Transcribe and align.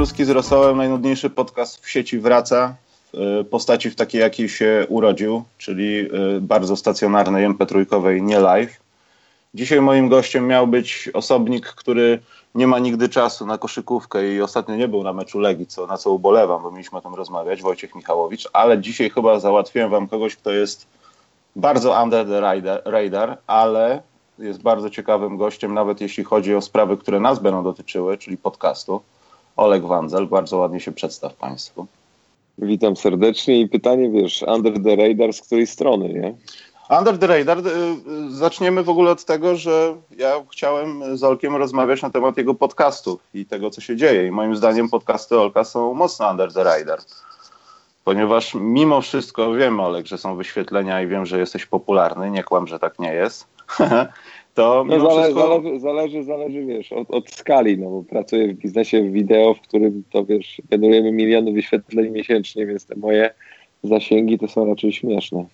Kluski 0.00 0.24
z 0.24 0.30
rosołem. 0.30 0.76
Najnudniejszy 0.76 1.30
podcast 1.30 1.84
w 1.84 1.90
sieci 1.90 2.18
wraca 2.18 2.74
w 3.12 3.44
postaci 3.50 3.90
w 3.90 3.94
takiej, 3.96 4.20
jakiej 4.20 4.48
się 4.48 4.86
urodził, 4.88 5.44
czyli 5.58 5.98
y, 6.36 6.40
bardzo 6.40 6.76
stacjonarnej 6.76 7.48
MP3, 7.48 8.20
nie 8.20 8.38
live. 8.38 8.80
Dzisiaj 9.54 9.80
moim 9.80 10.08
gościem 10.08 10.46
miał 10.46 10.66
być 10.66 11.10
osobnik, 11.14 11.66
który 11.66 12.18
nie 12.54 12.66
ma 12.66 12.78
nigdy 12.78 13.08
czasu 13.08 13.46
na 13.46 13.58
koszykówkę 13.58 14.28
i 14.28 14.42
ostatnio 14.42 14.76
nie 14.76 14.88
był 14.88 15.02
na 15.02 15.12
meczu 15.12 15.38
Legii, 15.38 15.66
co, 15.66 15.86
na 15.86 15.96
co 15.96 16.10
ubolewam, 16.10 16.62
bo 16.62 16.70
mieliśmy 16.70 16.98
o 16.98 17.00
tym 17.00 17.14
rozmawiać, 17.14 17.62
Wojciech 17.62 17.94
Michałowicz, 17.94 18.48
ale 18.52 18.78
dzisiaj 18.78 19.10
chyba 19.10 19.40
załatwiłem 19.40 19.90
wam 19.90 20.08
kogoś, 20.08 20.36
kto 20.36 20.50
jest 20.50 20.86
bardzo 21.56 22.02
under 22.02 22.26
the 22.26 22.40
radar 22.84 23.38
ale 23.46 24.02
jest 24.38 24.62
bardzo 24.62 24.90
ciekawym 24.90 25.36
gościem, 25.36 25.74
nawet 25.74 26.00
jeśli 26.00 26.24
chodzi 26.24 26.54
o 26.54 26.60
sprawy, 26.60 26.96
które 26.96 27.20
nas 27.20 27.38
będą 27.38 27.64
dotyczyły, 27.64 28.18
czyli 28.18 28.36
podcastu. 28.36 29.00
Oleg 29.56 29.86
Wanzel, 29.86 30.26
bardzo 30.26 30.56
ładnie 30.56 30.80
się 30.80 30.92
przedstaw 30.92 31.34
Państwu. 31.34 31.86
Witam 32.58 32.96
serdecznie 32.96 33.60
i 33.60 33.68
pytanie, 33.68 34.10
wiesz, 34.10 34.42
under 34.42 34.82
the 34.82 34.96
radar 34.96 35.32
z 35.32 35.40
której 35.40 35.66
strony, 35.66 36.08
nie? 36.08 36.34
Under 36.98 37.18
the 37.18 37.26
radar, 37.26 37.58
y, 37.58 37.70
y, 37.70 38.30
zaczniemy 38.30 38.82
w 38.82 38.88
ogóle 38.88 39.10
od 39.10 39.24
tego, 39.24 39.56
że 39.56 39.94
ja 40.16 40.32
chciałem 40.50 41.16
z 41.16 41.24
Olkiem 41.24 41.56
rozmawiać 41.56 42.02
na 42.02 42.10
temat 42.10 42.36
jego 42.36 42.54
podcastu 42.54 43.18
i 43.34 43.46
tego, 43.46 43.70
co 43.70 43.80
się 43.80 43.96
dzieje. 43.96 44.26
I 44.26 44.30
moim 44.30 44.56
zdaniem 44.56 44.88
podcasty 44.88 45.38
Olka 45.38 45.64
są 45.64 45.94
mocno 45.94 46.30
under 46.30 46.52
the 46.52 46.64
radar. 46.64 46.98
Ponieważ 48.04 48.54
mimo 48.54 49.00
wszystko 49.00 49.52
wiem, 49.52 49.80
Olek, 49.80 50.06
że 50.06 50.18
są 50.18 50.36
wyświetlenia 50.36 51.02
i 51.02 51.06
wiem, 51.06 51.26
że 51.26 51.38
jesteś 51.38 51.66
popularny, 51.66 52.30
nie 52.30 52.44
kłam, 52.44 52.66
że 52.66 52.78
tak 52.78 52.98
nie 52.98 53.14
jest. 53.14 53.46
to 54.54 54.84
no 54.84 55.00
zale, 55.00 55.22
wszystko... 55.22 55.40
zależy, 55.40 55.80
zależy, 55.80 56.24
zależy, 56.24 56.64
wiesz, 56.64 56.92
od, 56.92 57.10
od, 57.10 57.30
skali, 57.30 57.78
no 57.78 57.90
bo 57.90 58.02
pracuję 58.02 58.48
w 58.48 58.56
biznesie 58.56 59.10
wideo, 59.10 59.54
w 59.54 59.60
którym 59.60 60.02
to, 60.10 60.24
wiesz, 60.24 60.62
generujemy 60.70 61.12
miliony 61.12 61.52
wyświetleń 61.52 62.10
miesięcznie, 62.10 62.66
więc 62.66 62.86
te 62.86 62.96
moje 62.96 63.30
zasięgi 63.82 64.38
to 64.38 64.48
są 64.48 64.66
raczej 64.66 64.92
śmieszne. 64.92 65.44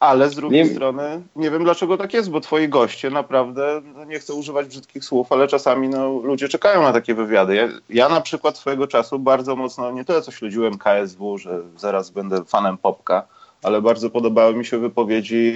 Ale 0.00 0.30
z 0.30 0.34
drugiej 0.34 0.64
nie... 0.64 0.70
strony 0.70 1.22
nie 1.36 1.50
wiem 1.50 1.64
dlaczego 1.64 1.96
tak 1.96 2.14
jest, 2.14 2.30
bo 2.30 2.40
twoi 2.40 2.68
goście 2.68 3.10
naprawdę, 3.10 3.82
no 3.94 4.04
nie 4.04 4.18
chcę 4.18 4.34
używać 4.34 4.66
brzydkich 4.66 5.04
słów, 5.04 5.32
ale 5.32 5.48
czasami 5.48 5.88
no, 5.88 6.08
ludzie 6.08 6.48
czekają 6.48 6.82
na 6.82 6.92
takie 6.92 7.14
wywiady. 7.14 7.54
Ja, 7.54 7.68
ja 7.90 8.08
na 8.08 8.20
przykład 8.20 8.58
swojego 8.58 8.86
czasu 8.86 9.18
bardzo 9.18 9.56
mocno, 9.56 9.92
nie 9.92 10.04
tyle 10.04 10.22
co 10.22 10.32
śledziłem 10.32 10.78
KSW, 10.78 11.38
że 11.38 11.62
zaraz 11.76 12.10
będę 12.10 12.44
fanem 12.44 12.78
Popka, 12.78 13.26
ale 13.62 13.82
bardzo 13.82 14.10
podobały 14.10 14.54
mi 14.54 14.64
się 14.64 14.78
wypowiedzi 14.78 15.54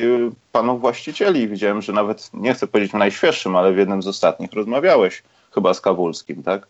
panów 0.53 0.81
właścicieli. 0.81 1.49
Widziałem, 1.49 1.83
że 1.83 1.93
nawet, 1.93 2.31
nie 2.35 2.55
chcę 2.55 2.67
powiedzieć 2.67 2.93
w 2.93 2.95
najświeższym, 2.95 3.57
ale 3.57 3.73
w 3.73 3.79
jednym 3.79 4.03
z 4.03 4.07
ostatnich 4.07 4.53
rozmawiałeś 4.53 5.23
chyba 5.55 5.75
z 5.75 5.81
Kawulskim, 5.81 6.43
tak? 6.43 6.67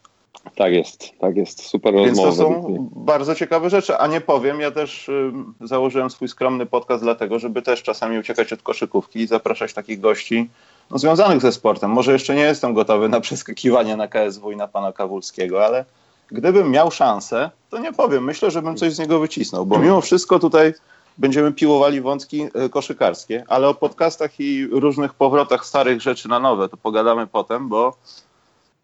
Tak 0.56 0.72
jest, 0.72 1.18
tak 1.18 1.36
jest, 1.36 1.66
super 1.66 1.94
Więc 1.94 2.18
rozmowa. 2.18 2.30
Więc 2.30 2.66
to 2.66 2.72
są 2.72 2.88
bardzo 2.96 3.34
ciekawe 3.34 3.70
rzeczy, 3.70 3.98
a 3.98 4.06
nie 4.06 4.20
powiem, 4.20 4.60
ja 4.60 4.70
też 4.70 5.08
y, 5.08 5.32
założyłem 5.60 6.10
swój 6.10 6.28
skromny 6.28 6.66
podcast 6.66 7.02
dlatego, 7.02 7.38
żeby 7.38 7.62
też 7.62 7.82
czasami 7.82 8.18
uciekać 8.18 8.52
od 8.52 8.62
koszykówki 8.62 9.20
i 9.20 9.26
zapraszać 9.26 9.74
takich 9.74 10.00
gości 10.00 10.50
no, 10.90 10.98
związanych 10.98 11.40
ze 11.40 11.52
sportem. 11.52 11.90
Może 11.90 12.12
jeszcze 12.12 12.34
nie 12.34 12.42
jestem 12.42 12.74
gotowy 12.74 13.08
na 13.08 13.20
przeskakiwanie 13.20 13.96
na 13.96 14.08
KSW 14.08 14.52
i 14.52 14.56
na 14.56 14.68
pana 14.68 14.92
Kawulskiego, 14.92 15.66
ale 15.66 15.84
gdybym 16.28 16.70
miał 16.70 16.90
szansę, 16.90 17.50
to 17.70 17.78
nie 17.78 17.92
powiem, 17.92 18.24
myślę, 18.24 18.50
że 18.50 18.62
bym 18.62 18.76
coś 18.76 18.94
z 18.94 18.98
niego 18.98 19.18
wycisnął, 19.18 19.66
bo 19.66 19.78
mimo 19.78 20.00
wszystko 20.00 20.38
tutaj 20.38 20.72
będziemy 21.18 21.52
piłowali 21.52 22.00
wątki 22.00 22.42
e, 22.54 22.68
koszykarskie, 22.68 23.44
ale 23.48 23.68
o 23.68 23.74
podcastach 23.74 24.40
i 24.40 24.66
różnych 24.66 25.14
powrotach 25.14 25.66
starych 25.66 26.02
rzeczy 26.02 26.28
na 26.28 26.40
nowe 26.40 26.68
to 26.68 26.76
pogadamy 26.76 27.26
potem, 27.26 27.68
bo 27.68 27.96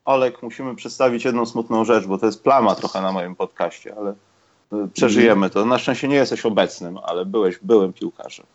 Olek, 0.05 0.43
musimy 0.43 0.77
przedstawić 0.77 1.25
jedną 1.25 1.47
smutną 1.47 1.85
rzecz, 1.85 2.07
bo 2.07 2.19
to 2.19 2.27
jest 2.27 2.43
plama 2.43 2.75
trochę 2.75 3.03
na 3.03 3.13
moim 3.13 3.37
podcaście, 3.37 3.95
ale 3.99 4.15
e, 4.73 4.89
przeżyjemy 4.95 5.51
to. 5.51 5.65
Na 5.65 5.79
szczęście 5.79 6.09
nie 6.09 6.17
jesteś 6.17 6.47
obecnym, 6.47 6.99
ale 7.05 7.27
byłeś, 7.27 7.59
byłem 7.63 7.93
piłkarzem. 7.93 8.47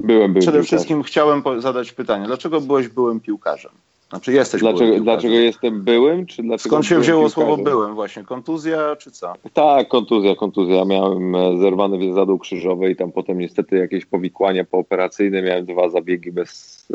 Byłem, 0.00 0.32
byłem 0.32 0.34
Przede 0.34 0.58
piłkarzem. 0.58 0.64
wszystkim 0.64 1.02
chciałem 1.02 1.42
zadać 1.58 1.92
pytanie, 1.92 2.26
dlaczego 2.26 2.60
byłeś 2.60 2.88
byłym 2.88 3.20
piłkarzem? 3.20 3.72
Znaczy 4.10 4.32
jesteś 4.32 4.60
dlaczego, 4.60 5.00
dlaczego 5.00 5.34
jestem 5.34 5.82
byłym? 5.82 6.26
Czy 6.26 6.42
dlaczego 6.42 6.68
Skąd 6.68 6.86
się 6.86 7.00
wzięło 7.00 7.20
piłkarzem? 7.20 7.46
słowo 7.46 7.62
byłem 7.62 7.94
właśnie? 7.94 8.24
Kontuzja 8.24 8.96
czy 8.96 9.10
co? 9.10 9.34
Tak, 9.52 9.88
kontuzja, 9.88 10.36
kontuzja. 10.36 10.84
Miałem 10.84 11.34
e, 11.34 11.58
zerwany 11.58 11.98
więzadło 11.98 12.38
krzyżowe 12.38 12.90
i 12.90 12.96
tam 12.96 13.12
potem 13.12 13.38
niestety 13.38 13.76
jakieś 13.76 14.06
powikłania 14.06 14.64
pooperacyjne. 14.64 15.42
Miałem 15.42 15.66
dwa 15.66 15.88
zabiegi 15.88 16.32
bez, 16.32 16.80
e, 16.90 16.94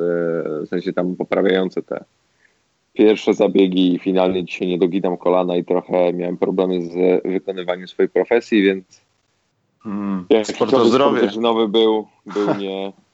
w 0.65 0.67
sensie 0.69 0.93
tam 0.93 1.15
poprawiające 1.15 1.83
te 1.83 2.03
pierwsze 2.93 3.33
zabiegi 3.33 3.93
i 3.93 3.99
finalnie 3.99 4.43
dzisiaj 4.43 4.67
nie 4.67 4.77
doginam 4.77 5.17
kolana 5.17 5.55
i 5.55 5.63
trochę 5.65 6.13
miałem 6.13 6.37
problemy 6.37 6.81
z 6.81 7.23
wykonywaniem 7.23 7.87
swojej 7.87 8.09
profesji, 8.09 8.63
więc 8.63 9.01
hmm, 9.83 10.25
sport 10.43 10.75
zdrowie. 10.85 11.29
nowy 11.39 11.67
był, 11.67 12.07
był 12.25 12.55
nie, 12.59 12.91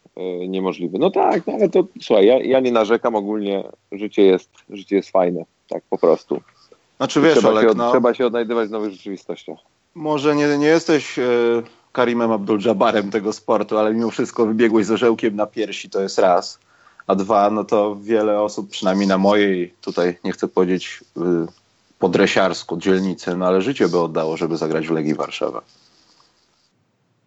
niemożliwy. 0.47 0.97
No 0.99 1.11
tak, 1.11 1.47
no 1.47 1.53
ale 1.53 1.69
to 1.69 1.83
słuchaj, 2.01 2.25
ja, 2.25 2.39
ja 2.39 2.59
nie 2.59 2.71
narzekam 2.71 3.15
ogólnie, 3.15 3.63
życie 3.91 4.21
jest, 4.21 4.49
życie 4.69 4.95
jest 4.95 5.09
fajne, 5.09 5.45
tak 5.69 5.83
po 5.89 5.97
prostu. 5.97 6.41
Znaczy 6.97 7.21
wiesz, 7.21 7.33
trzeba, 7.33 7.49
Olek, 7.49 7.69
się, 7.69 7.75
no, 7.75 7.91
trzeba 7.91 8.13
się 8.13 8.25
odnajdywać 8.25 8.69
w 8.69 8.71
nowych 8.71 8.91
rzeczywistościach. 8.91 9.57
Może 9.95 10.35
nie, 10.35 10.57
nie 10.57 10.67
jesteś 10.67 11.19
e, 11.19 11.23
Karimem 11.91 12.31
Abdul-Jabbarem 12.31 13.11
tego 13.11 13.33
sportu, 13.33 13.77
ale 13.77 13.93
mimo 13.93 14.09
wszystko 14.11 14.45
wybiegłeś 14.45 14.85
z 14.85 14.91
orzełkiem 14.91 15.35
na 15.35 15.45
piersi, 15.45 15.89
to 15.89 16.01
jest 16.01 16.19
raz. 16.19 16.59
A 17.07 17.15
dwa, 17.15 17.49
no 17.49 17.63
to 17.63 17.97
wiele 18.01 18.41
osób, 18.41 18.69
przynajmniej 18.69 19.07
na 19.07 19.17
mojej, 19.17 19.73
tutaj 19.81 20.17
nie 20.23 20.31
chcę 20.31 20.47
powiedzieć 20.47 21.03
y, 21.17 21.21
podresiarsku, 21.99 22.77
dzielnicy, 22.77 23.37
no 23.37 23.45
ale 23.45 23.61
życie 23.61 23.87
by 23.87 23.99
oddało, 23.99 24.37
żeby 24.37 24.57
zagrać 24.57 24.87
w 24.87 24.91
Legii 24.91 25.13
Warszawa. 25.13 25.61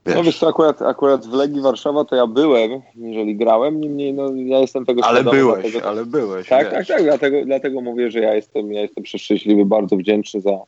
Wiesz. 0.07 0.17
No 0.17 0.23
wiesz 0.23 0.43
akurat, 0.43 0.83
akurat 0.83 1.27
w 1.27 1.33
Legii 1.33 1.61
Warszawa 1.61 2.05
to 2.05 2.17
ja 2.17 2.27
byłem, 2.27 2.83
jeżeli 2.97 3.37
grałem, 3.37 3.81
niemniej 3.81 4.15
no, 4.15 4.35
ja 4.35 4.59
jestem 4.59 4.87
tego 4.87 5.05
Ale 5.05 5.25
byłeś, 5.25 5.63
dlatego, 5.63 5.89
ale 5.89 6.07
byłeś. 6.07 6.49
Tak, 6.49 6.71
tak, 6.71 6.87
tak, 6.87 7.03
dlatego, 7.03 7.45
dlatego 7.45 7.81
mówię, 7.81 8.11
że 8.11 8.21
ja 8.21 8.35
jestem, 8.35 8.73
ja 8.73 8.81
jestem 8.81 9.05
przeszczęśliwy, 9.05 9.65
bardzo 9.65 9.97
wdzięczny 9.97 10.41
za, 10.41 10.59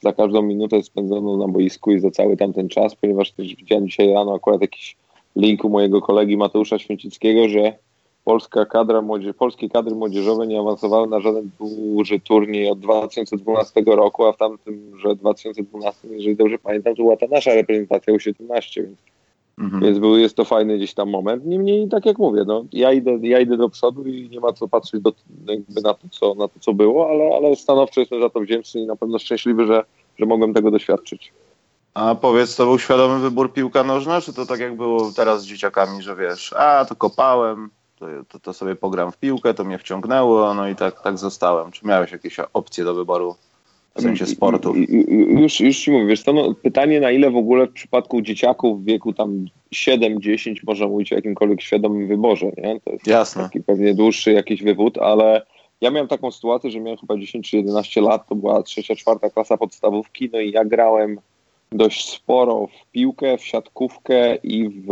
za 0.00 0.12
każdą 0.12 0.42
minutę 0.42 0.82
spędzoną 0.82 1.36
na 1.36 1.48
boisku 1.48 1.92
i 1.92 2.00
za 2.00 2.10
cały 2.10 2.36
tamten 2.36 2.68
czas, 2.68 2.94
ponieważ 2.94 3.32
też 3.32 3.56
widziałem 3.56 3.86
dzisiaj 3.88 4.12
rano 4.12 4.34
akurat 4.34 4.60
jakiś 4.60 4.96
link 5.36 5.64
u 5.64 5.68
mojego 5.68 6.00
kolegi 6.00 6.36
Mateusza 6.36 6.78
Święcickiego, 6.78 7.48
że 7.48 7.72
polska 8.24 8.66
kadra 8.66 9.02
młodzież, 9.02 9.36
polskie 9.36 9.68
kadry 9.68 9.94
młodzieżowe 9.94 10.46
nie 10.46 10.60
awansowały 10.60 11.08
na 11.08 11.20
żaden 11.20 11.50
duży 11.60 12.20
turniej 12.20 12.70
od 12.70 12.80
2012 12.80 13.82
roku, 13.86 14.24
a 14.24 14.32
w 14.32 14.36
tamtym, 14.36 14.98
że 15.04 15.16
2012, 15.16 16.08
jeżeli 16.08 16.36
dobrze 16.36 16.58
pamiętam, 16.58 16.94
to 16.94 17.02
była 17.02 17.16
ta 17.16 17.26
nasza 17.26 17.54
reprezentacja 17.54 18.14
U17, 18.14 18.82
więc, 18.82 18.98
mhm. 19.58 19.82
więc 19.82 19.98
był, 19.98 20.18
jest 20.18 20.36
to 20.36 20.44
fajny 20.44 20.76
gdzieś 20.76 20.94
tam 20.94 21.10
moment. 21.10 21.46
Niemniej, 21.46 21.88
tak 21.88 22.06
jak 22.06 22.18
mówię, 22.18 22.44
no, 22.46 22.64
ja, 22.72 22.92
idę, 22.92 23.18
ja 23.22 23.40
idę 23.40 23.56
do 23.56 23.68
przodu 23.68 24.04
i 24.04 24.28
nie 24.28 24.40
ma 24.40 24.52
co 24.52 24.68
patrzeć 24.68 25.00
do, 25.00 25.12
na, 25.84 25.94
to, 25.94 26.08
co, 26.10 26.34
na 26.34 26.48
to, 26.48 26.60
co 26.60 26.72
było, 26.72 27.10
ale, 27.10 27.36
ale 27.36 27.56
stanowczo 27.56 28.00
jestem 28.00 28.20
za 28.20 28.30
to 28.30 28.40
wdzięczny 28.40 28.80
i 28.80 28.86
na 28.86 28.96
pewno 28.96 29.18
szczęśliwy, 29.18 29.66
że, 29.66 29.84
że 30.18 30.26
mogłem 30.26 30.54
tego 30.54 30.70
doświadczyć. 30.70 31.32
A 31.94 32.14
powiedz, 32.14 32.56
to 32.56 32.64
był 32.66 32.78
świadomy 32.78 33.18
wybór 33.18 33.52
piłka 33.52 33.84
nożna, 33.84 34.20
czy 34.20 34.32
to 34.32 34.46
tak 34.46 34.60
jak 34.60 34.76
było 34.76 35.12
teraz 35.16 35.42
z 35.42 35.46
dzieciakami, 35.46 36.02
że 36.02 36.16
wiesz, 36.16 36.52
a 36.52 36.84
to 36.84 36.96
kopałem, 36.96 37.70
to, 38.02 38.24
to, 38.28 38.38
to, 38.40 38.52
sobie 38.52 38.76
pogram 38.76 39.12
w 39.12 39.16
piłkę, 39.16 39.54
to 39.54 39.64
mnie 39.64 39.78
wciągnęło, 39.78 40.54
no 40.54 40.68
i 40.68 40.76
tak, 40.76 41.02
tak 41.02 41.18
zostałem. 41.18 41.70
Czy 41.70 41.86
miałeś 41.86 42.12
jakieś 42.12 42.36
opcje 42.52 42.84
do 42.84 42.94
wyboru 42.94 43.36
w 43.94 44.02
sensie 44.02 44.26
sportu? 44.26 44.74
Już, 45.28 45.60
już 45.60 45.78
ci 45.78 45.90
mówię, 45.90 46.06
wiesz, 46.06 46.22
to 46.22 46.32
no, 46.32 46.54
pytanie 46.54 47.00
na 47.00 47.10
ile 47.10 47.30
w 47.30 47.36
ogóle 47.36 47.66
w 47.66 47.72
przypadku 47.72 48.22
dzieciaków 48.22 48.82
w 48.82 48.84
wieku 48.84 49.12
tam 49.12 49.46
7-10 49.74 50.54
można 50.66 50.86
mówić 50.86 51.12
o 51.12 51.16
jakimkolwiek 51.16 51.62
świadomym 51.62 52.08
wyborze, 52.08 52.46
nie? 52.46 52.80
To 52.80 52.90
jest 52.90 53.06
Jasne. 53.06 53.42
taki 53.42 53.60
pewnie 53.60 53.94
dłuższy 53.94 54.32
jakiś 54.32 54.62
wywód, 54.62 54.98
ale 54.98 55.46
ja 55.80 55.90
miałem 55.90 56.08
taką 56.08 56.30
sytuację, 56.30 56.70
że 56.70 56.80
miałem 56.80 56.98
chyba 56.98 57.16
10 57.16 57.50
czy 57.50 57.56
11 57.56 58.00
lat, 58.00 58.28
to 58.28 58.34
była 58.34 58.62
trzecia, 58.62 58.96
czwarta 58.96 59.30
klasa 59.30 59.56
podstawówki, 59.56 60.30
no 60.32 60.40
i 60.40 60.50
ja 60.50 60.64
grałem 60.64 61.20
dość 61.72 62.08
sporo 62.08 62.66
w 62.66 62.90
piłkę, 62.92 63.38
w 63.38 63.44
siatkówkę 63.44 64.34
i 64.34 64.68
w 64.68 64.88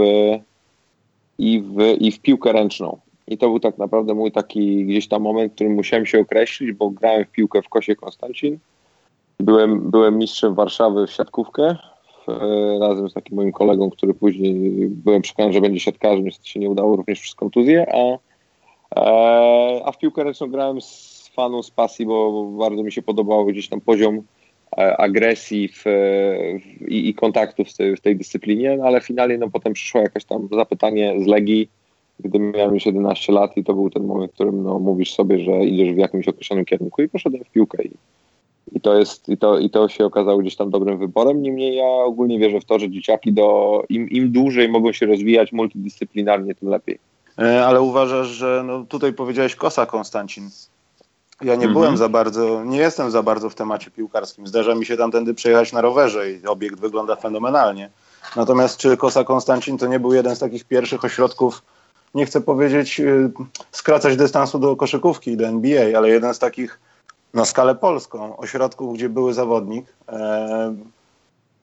i 1.40 1.60
w, 1.60 1.96
i 2.00 2.12
w 2.12 2.20
piłkę 2.20 2.52
ręczną. 2.52 2.98
I 3.26 3.38
to 3.38 3.48
był 3.48 3.60
tak 3.60 3.78
naprawdę 3.78 4.14
mój 4.14 4.32
taki 4.32 4.84
gdzieś 4.86 5.08
tam 5.08 5.22
moment, 5.22 5.52
w 5.52 5.54
którym 5.54 5.74
musiałem 5.74 6.06
się 6.06 6.20
określić, 6.20 6.72
bo 6.72 6.90
grałem 6.90 7.24
w 7.24 7.30
piłkę 7.30 7.62
w 7.62 7.68
Kosie 7.68 7.96
Konstancin. 7.96 8.58
Byłem, 9.38 9.90
byłem 9.90 10.18
mistrzem 10.18 10.54
Warszawy 10.54 11.06
w 11.06 11.10
siatkówkę 11.10 11.76
razem 12.80 13.08
z 13.08 13.14
takim 13.14 13.36
moim 13.36 13.52
kolegą, 13.52 13.90
który 13.90 14.14
później 14.14 14.54
byłem 14.88 15.22
przekonany, 15.22 15.52
że 15.52 15.60
będzie 15.60 15.80
siatkarzem, 15.80 16.24
niestety 16.24 16.48
się 16.48 16.60
nie 16.60 16.70
udało 16.70 16.96
również 16.96 17.20
przez 17.20 17.34
kontuzję, 17.34 17.86
a, 17.94 18.18
e, 19.00 19.82
a 19.84 19.92
w 19.92 19.98
piłkę 19.98 20.24
ręczną 20.24 20.46
grałem 20.46 20.80
z 20.80 21.30
fanu, 21.34 21.62
z 21.62 21.70
pasji, 21.70 22.06
bo 22.06 22.44
bardzo 22.44 22.82
mi 22.82 22.92
się 22.92 23.02
podobał 23.02 23.46
gdzieś 23.46 23.68
tam 23.68 23.80
poziom 23.80 24.22
agresji 24.76 25.68
w, 25.68 25.82
w, 25.84 26.88
i, 26.88 27.08
i, 27.08 27.14
kontaktów 27.14 27.68
w 27.68 27.76
tej, 27.76 27.96
w 27.96 28.00
tej 28.00 28.16
dyscyplinie, 28.16 28.76
no 28.76 28.84
ale 28.84 29.00
finalnie 29.00 29.38
no, 29.38 29.50
potem 29.50 29.72
przyszło 29.72 30.00
jakieś 30.00 30.24
tam 30.24 30.48
zapytanie 30.52 31.14
z 31.24 31.26
Legii, 31.26 31.68
gdy 32.20 32.38
miałem 32.38 32.74
już 32.74 32.86
11 32.86 33.32
lat 33.32 33.56
i 33.56 33.64
to 33.64 33.74
był 33.74 33.90
ten 33.90 34.04
moment, 34.04 34.32
w 34.32 34.34
którym 34.34 34.62
no, 34.62 34.78
mówisz 34.78 35.14
sobie, 35.14 35.38
że 35.38 35.64
idziesz 35.64 35.94
w 35.94 35.98
jakimś 35.98 36.28
określonym 36.28 36.64
kierunku 36.64 37.02
i 37.02 37.08
poszedłem 37.08 37.44
w 37.44 37.50
piłkę 37.50 37.84
i, 37.84 37.90
I 38.72 38.80
to, 38.80 38.98
jest, 38.98 39.28
i, 39.28 39.36
to, 39.36 39.58
I 39.58 39.70
to 39.70 39.88
się 39.88 40.04
okazało 40.04 40.38
gdzieś 40.38 40.56
tam 40.56 40.70
dobrym 40.70 40.98
wyborem. 40.98 41.42
Niemniej 41.42 41.76
ja 41.76 41.88
ogólnie 41.88 42.38
wierzę 42.38 42.60
w 42.60 42.64
to, 42.64 42.78
że 42.78 42.90
dzieciaki 42.90 43.32
do, 43.32 43.82
im, 43.88 44.08
im 44.08 44.32
dłużej 44.32 44.68
mogą 44.68 44.92
się 44.92 45.06
rozwijać 45.06 45.52
multidyscyplinarnie, 45.52 46.54
tym 46.54 46.68
lepiej. 46.68 46.98
E, 47.38 47.66
ale 47.66 47.80
uważasz, 47.80 48.28
że 48.28 48.62
no 48.66 48.84
tutaj 48.84 49.12
powiedziałeś 49.12 49.54
Kosa 49.56 49.86
Konstancin. 49.86 50.50
Ja 51.40 51.54
nie 51.54 51.66
mhm. 51.66 51.72
byłem 51.72 51.96
za 51.96 52.08
bardzo, 52.08 52.64
nie 52.64 52.78
jestem 52.78 53.10
za 53.10 53.22
bardzo 53.22 53.50
w 53.50 53.54
temacie 53.54 53.90
piłkarskim. 53.90 54.46
Zdarza 54.46 54.74
mi 54.74 54.86
się 54.86 54.96
tamtędy 54.96 55.34
przejechać 55.34 55.72
na 55.72 55.80
rowerze 55.80 56.30
i 56.30 56.46
obiekt 56.46 56.80
wygląda 56.80 57.16
fenomenalnie. 57.16 57.90
Natomiast 58.36 58.76
czy 58.76 58.96
Kosa 58.96 59.24
Konstancin 59.24 59.78
to 59.78 59.86
nie 59.86 60.00
był 60.00 60.12
jeden 60.12 60.36
z 60.36 60.38
takich 60.38 60.64
pierwszych 60.64 61.04
ośrodków, 61.04 61.62
nie 62.14 62.26
chcę 62.26 62.40
powiedzieć 62.40 63.00
y, 63.00 63.30
skracać 63.72 64.16
dystansu 64.16 64.58
do 64.58 64.76
koszykówki, 64.76 65.36
do 65.36 65.46
NBA, 65.46 65.98
ale 65.98 66.08
jeden 66.08 66.34
z 66.34 66.38
takich 66.38 66.80
na 67.34 67.44
skalę 67.44 67.74
polską 67.74 68.36
ośrodków, 68.36 68.94
gdzie 68.94 69.08
były 69.08 69.34
zawodnik, 69.34 69.86
e, 70.08 70.74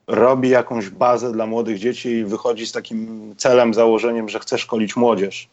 robi 0.07 0.49
jakąś 0.49 0.89
bazę 0.89 1.31
dla 1.31 1.45
młodych 1.45 1.79
dzieci 1.79 2.09
i 2.09 2.25
wychodzi 2.25 2.67
z 2.67 2.71
takim 2.71 3.33
celem, 3.37 3.73
założeniem, 3.73 4.29
że 4.29 4.39
chce 4.39 4.57
szkolić 4.57 4.95
młodzież, 4.95 5.49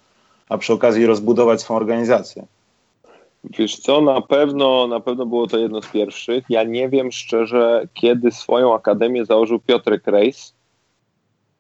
a 0.49 0.59
przy 0.59 0.73
okazji 0.73 1.07
rozbudować 1.07 1.61
swoją 1.61 1.81
organizację. 1.81 2.47
Wiesz 3.51 3.77
co, 3.77 4.01
na 4.01 4.21
pewno, 4.21 4.87
na 4.87 5.01
pewno 5.01 5.27
było 5.27 5.47
to 5.47 5.59
jedno 5.59 5.83
z 5.83 5.87
pierwszych. 5.87 6.45
Ja 6.49 6.63
nie 6.63 6.89
wiem 6.89 7.13
szczerze, 7.13 7.89
kiedy 7.95 8.31
swoją 8.31 8.75
akademię 8.75 9.25
założył 9.25 9.61
Piotrek 9.61 10.07
Rejs, 10.07 10.55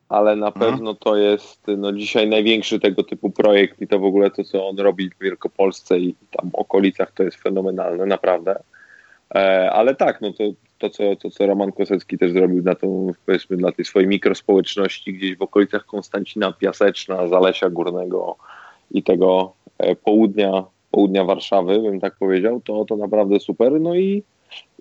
ale 0.08 0.36
na 0.36 0.46
mhm. 0.46 0.66
pewno 0.66 0.94
to 0.94 1.16
jest 1.16 1.60
no, 1.78 1.92
dzisiaj 1.92 2.28
największy 2.28 2.80
tego 2.80 3.02
typu 3.02 3.30
projekt 3.30 3.80
i 3.80 3.86
to 3.86 3.98
w 3.98 4.04
ogóle 4.04 4.30
to, 4.30 4.44
co 4.44 4.68
on 4.68 4.78
robi 4.78 5.10
w 5.10 5.18
Wielkopolsce 5.22 5.98
i 5.98 6.14
tam 6.30 6.50
okolicach, 6.52 7.12
to 7.12 7.22
jest 7.22 7.36
fenomenalne, 7.36 8.06
naprawdę. 8.06 8.62
E, 9.34 9.70
ale 9.72 9.94
tak, 9.94 10.20
no 10.20 10.32
to, 10.32 10.44
to, 10.78 10.90
co, 10.90 11.16
to, 11.16 11.30
co 11.30 11.46
Roman 11.46 11.72
Kosecki 11.72 12.18
też 12.18 12.32
zrobił 12.32 12.62
na 12.62 12.74
tą, 12.74 13.12
powiedzmy, 13.26 13.56
dla 13.56 13.72
tej 13.72 13.84
swojej 13.84 14.08
mikrospołeczności 14.08 15.14
gdzieś 15.14 15.36
w 15.36 15.42
okolicach 15.42 15.86
Konstancina 15.86 16.52
Piaseczna, 16.52 17.28
Zalesia 17.28 17.70
Górnego 17.70 18.36
i 18.90 19.02
tego 19.02 19.52
e, 19.78 19.96
południa, 19.96 20.64
południa 20.94 21.24
Warszawy, 21.24 21.80
bym 21.80 22.00
tak 22.00 22.16
powiedział, 22.16 22.60
to, 22.60 22.84
to 22.84 22.96
naprawdę 22.96 23.40
super. 23.40 23.80
No 23.80 23.94
i, 23.94 24.22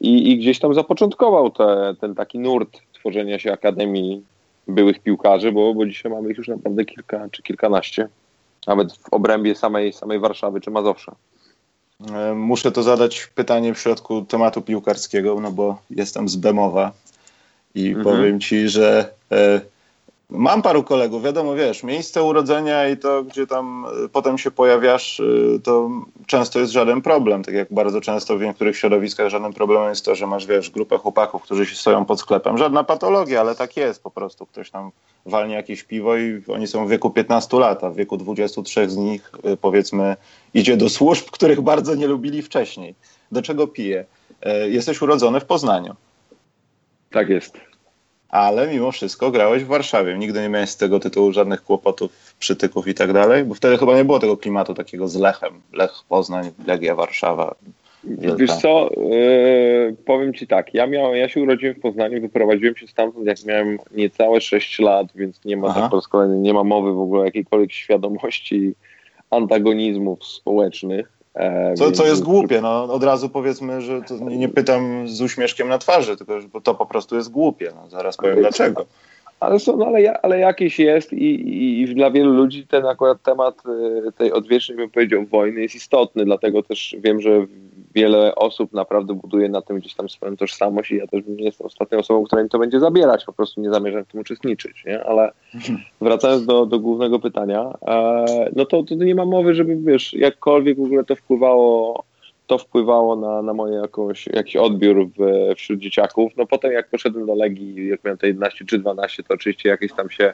i, 0.02 0.32
i 0.32 0.38
gdzieś 0.38 0.60
tam 0.60 0.74
zapoczątkował 0.74 1.52
te, 1.52 1.96
ten 2.02 2.16
taki 2.16 2.40
nurt 2.40 2.80
tworzenia 2.94 3.40
się 3.40 3.54
Akademii 3.54 4.24
byłych 4.68 5.00
piłkarzy, 5.00 5.52
bo, 5.52 5.74
bo 5.74 5.86
dzisiaj 5.86 6.12
mamy 6.12 6.32
ich 6.32 6.38
już 6.38 6.48
naprawdę 6.48 6.86
kilka 6.86 7.30
czy 7.32 7.44
kilkanaście, 7.44 8.08
nawet 8.68 8.94
w 8.94 9.14
obrębie 9.14 9.56
samej, 9.56 9.94
samej 9.94 10.20
Warszawy 10.20 10.62
czy 10.62 10.72
Mazowsza. 10.72 11.16
E, 12.16 12.34
muszę 12.34 12.72
to 12.72 12.84
zadać 12.84 13.28
pytanie 13.36 13.74
w 13.74 13.80
środku 13.80 14.22
tematu 14.22 14.62
piłkarskiego, 14.62 15.40
no 15.42 15.52
bo 15.52 15.78
jestem 15.90 16.30
z 16.30 16.36
Bemowa 16.36 16.92
i 17.76 17.88
mhm. 17.88 18.04
powiem 18.04 18.40
ci, 18.40 18.70
że 18.70 19.10
e, 19.32 19.62
Mam 20.36 20.62
paru 20.62 20.84
kolegów, 20.84 21.24
wiadomo, 21.24 21.56
wiesz, 21.56 21.84
miejsce 21.84 22.24
urodzenia 22.24 22.90
i 22.90 22.98
to, 22.98 23.24
gdzie 23.24 23.48
tam 23.48 23.86
y, 24.06 24.10
potem 24.10 24.38
się 24.38 24.52
pojawiasz, 24.52 25.20
y, 25.20 25.60
to 25.64 25.90
często 26.26 26.60
jest 26.60 26.72
żaden 26.72 27.02
problem. 27.02 27.44
Tak 27.44 27.56
jak 27.56 27.74
bardzo 27.74 28.02
często 28.02 28.38
w 28.38 28.42
niektórych 28.42 28.78
środowiskach 28.78 29.30
żadnym 29.30 29.54
problemem 29.54 29.90
jest 29.90 30.06
to, 30.06 30.16
że 30.16 30.28
masz, 30.28 30.46
wiesz, 30.46 30.70
grupę 30.70 30.98
chłopaków, 30.98 31.44
którzy 31.44 31.66
się 31.66 31.76
stoją 31.76 32.06
pod 32.06 32.20
sklepem. 32.20 32.58
Żadna 32.58 32.84
patologia, 32.84 33.42
ale 33.42 33.56
tak 33.56 33.78
jest 33.78 34.04
po 34.04 34.12
prostu. 34.12 34.46
Ktoś 34.46 34.70
tam 34.70 34.92
walnie 35.26 35.56
jakieś 35.56 35.84
piwo 35.84 36.18
i 36.18 36.44
oni 36.48 36.68
są 36.68 36.88
w 36.88 36.90
wieku 36.90 37.10
15 37.10 37.60
lat, 37.60 37.84
a 37.84 37.90
w 37.90 37.96
wieku 37.96 38.18
23 38.18 38.90
z 38.90 38.98
nich, 38.98 39.32
y, 39.46 39.58
powiedzmy, 39.58 40.16
idzie 40.54 40.78
do 40.78 40.90
służb, 40.90 41.26
których 41.32 41.62
bardzo 41.62 41.96
nie 41.96 42.08
lubili 42.08 42.42
wcześniej. 42.42 42.96
Do 43.32 43.42
czego 43.42 43.68
pije? 43.68 44.06
Jesteś 44.70 45.02
urodzony 45.02 45.40
w 45.40 45.46
Poznaniu. 45.46 45.96
Tak 47.12 47.30
jest 47.30 47.73
ale 48.34 48.68
mimo 48.68 48.92
wszystko 48.92 49.32
grałeś 49.32 49.64
w 49.64 49.68
Warszawie. 49.68 50.18
Nigdy 50.18 50.42
nie 50.42 50.50
miałeś 50.50 50.70
z 50.70 50.78
tego 50.78 51.00
tytułu 51.00 51.32
żadnych 51.32 51.64
kłopotów, 51.64 52.36
przytyków 52.40 52.88
i 52.88 52.94
tak 52.94 53.14
dalej, 53.14 53.44
bo 53.44 53.56
wtedy 53.56 53.78
chyba 53.78 53.96
nie 53.96 54.06
było 54.06 54.20
tego 54.20 54.38
klimatu 54.38 54.74
takiego 54.74 55.08
z 55.08 55.16
Lechem. 55.16 55.54
Lech 55.74 55.92
Poznań, 56.10 56.52
Legia 56.68 56.96
Warszawa. 56.96 57.56
Wielka. 58.04 58.38
Wiesz 58.38 58.52
co, 58.52 58.90
yy, 58.98 59.96
powiem 60.06 60.34
Ci 60.34 60.48
tak, 60.48 60.74
ja, 60.74 60.88
miałem, 60.88 61.16
ja 61.16 61.30
się 61.30 61.42
urodziłem 61.42 61.76
w 61.76 61.80
Poznaniu, 61.80 62.22
wyprowadziłem 62.22 62.76
się 62.76 62.88
stamtąd 62.88 63.26
jak 63.26 63.46
miałem 63.46 63.78
niecałe 63.92 64.42
6 64.42 64.80
lat, 64.80 65.08
więc 65.16 65.46
nie 65.46 65.58
ma 65.58 65.74
tak 65.74 65.90
po 65.90 65.96
raz 65.96 66.08
kolejny, 66.08 66.38
nie 66.38 66.54
ma 66.54 66.64
mowy 66.64 66.94
w 66.94 67.00
ogóle 67.00 67.22
o 67.22 67.26
jakiejkolwiek 67.26 67.72
świadomości 67.72 68.74
antagonizmów 69.30 70.26
społecznych. 70.26 71.12
E, 71.36 71.74
co, 71.74 71.92
co 71.92 72.06
jest 72.06 72.24
głupie, 72.24 72.62
no 72.62 72.84
od 72.84 73.04
razu 73.04 73.30
powiedzmy, 73.30 73.82
że 73.82 74.02
nie, 74.22 74.38
nie, 74.38 74.50
pytam 74.50 75.08
z 75.08 75.22
uśmieszkiem 75.22 75.70
na 75.70 75.78
twarzy, 75.78 76.18
tylko 76.18 76.42
że 76.42 76.48
to 76.64 76.76
po 76.76 76.86
prostu 76.86 77.16
jest 77.16 77.32
głupie, 77.32 77.72
no, 77.76 77.90
zaraz 77.90 78.18
powiem 78.18 78.40
dlaczego. 78.40 78.86
Ale, 79.40 79.60
są, 79.60 79.78
no, 79.78 79.86
ale, 79.86 80.22
ale 80.22 80.40
jakiś 80.40 80.80
jest 80.80 81.14
i, 81.14 81.26
i, 81.26 81.82
i, 81.82 81.96
dla 81.96 82.12
wielu 82.12 82.34
ludzi 82.34 82.68
ten 82.68 82.86
akurat 82.86 83.22
temat 83.22 83.56
y, 84.08 84.12
tej 84.12 84.32
odwiecznej, 84.32 84.78
bym 84.78 84.90
powiedział, 84.90 85.26
wojny 85.26 85.62
jest 85.62 85.76
istotny, 85.76 86.26
dlatego 86.26 86.64
też 86.64 86.96
wiem, 87.00 87.22
że 87.22 87.46
wiele 87.96 88.36
osób 88.36 88.74
naprawdę 88.74 89.14
buduje 89.14 89.50
na 89.50 89.62
tym 89.62 89.80
gdzieś 89.80 89.96
tam 89.96 90.10
swoją 90.10 90.38
tożsamość 90.38 90.92
i 90.92 90.98
ja 90.98 91.08
też 91.08 91.22
nie 91.28 91.44
jestem 91.44 91.68
ostatnią 91.68 91.98
osobą, 92.00 92.24
która 92.24 92.42
im 92.42 92.50
to 92.50 92.60
będzie 92.60 92.80
zabierać, 92.80 93.26
po 93.26 93.34
prostu 93.34 93.62
nie 93.62 93.70
zamierzam 93.70 94.06
w 94.06 94.08
tym 94.08 94.22
uczestniczyć, 94.22 94.84
nie? 94.86 95.04
ale 95.04 95.32
wracając 96.02 96.46
do, 96.46 96.66
do 96.66 96.80
głównego 96.80 97.20
pytania, 97.20 97.74
e, 97.88 98.26
no 98.56 98.66
to, 98.66 98.84
to 98.84 98.96
nie 98.96 99.16
ma 99.16 99.26
mowy, 99.26 99.56
żeby 99.56 99.76
wiesz, 99.76 100.14
jakkolwiek 100.14 100.78
w 100.78 100.84
ogóle 100.84 101.04
to 101.04 101.16
wpływało 101.16 102.04
to 102.48 102.58
wpływało 102.58 103.16
na, 103.16 103.42
na 103.42 103.54
moje 103.54 103.74
jakoś, 103.74 104.28
jakiś 104.28 104.56
odbiór 104.56 105.08
w, 105.08 105.56
wśród 105.56 105.80
dzieciaków. 105.80 106.32
No 106.38 106.46
potem 106.46 106.72
jak 106.72 106.90
poszedłem 106.90 107.26
do 107.26 107.36
Legii, 107.36 107.88
jak 107.88 108.04
miałem 108.04 108.18
te 108.18 108.28
11 108.28 108.66
czy 108.66 108.80
12, 108.80 109.24
to 109.24 109.34
oczywiście 109.34 109.70
jakieś 109.70 109.94
tam 109.94 110.10
się, 110.10 110.34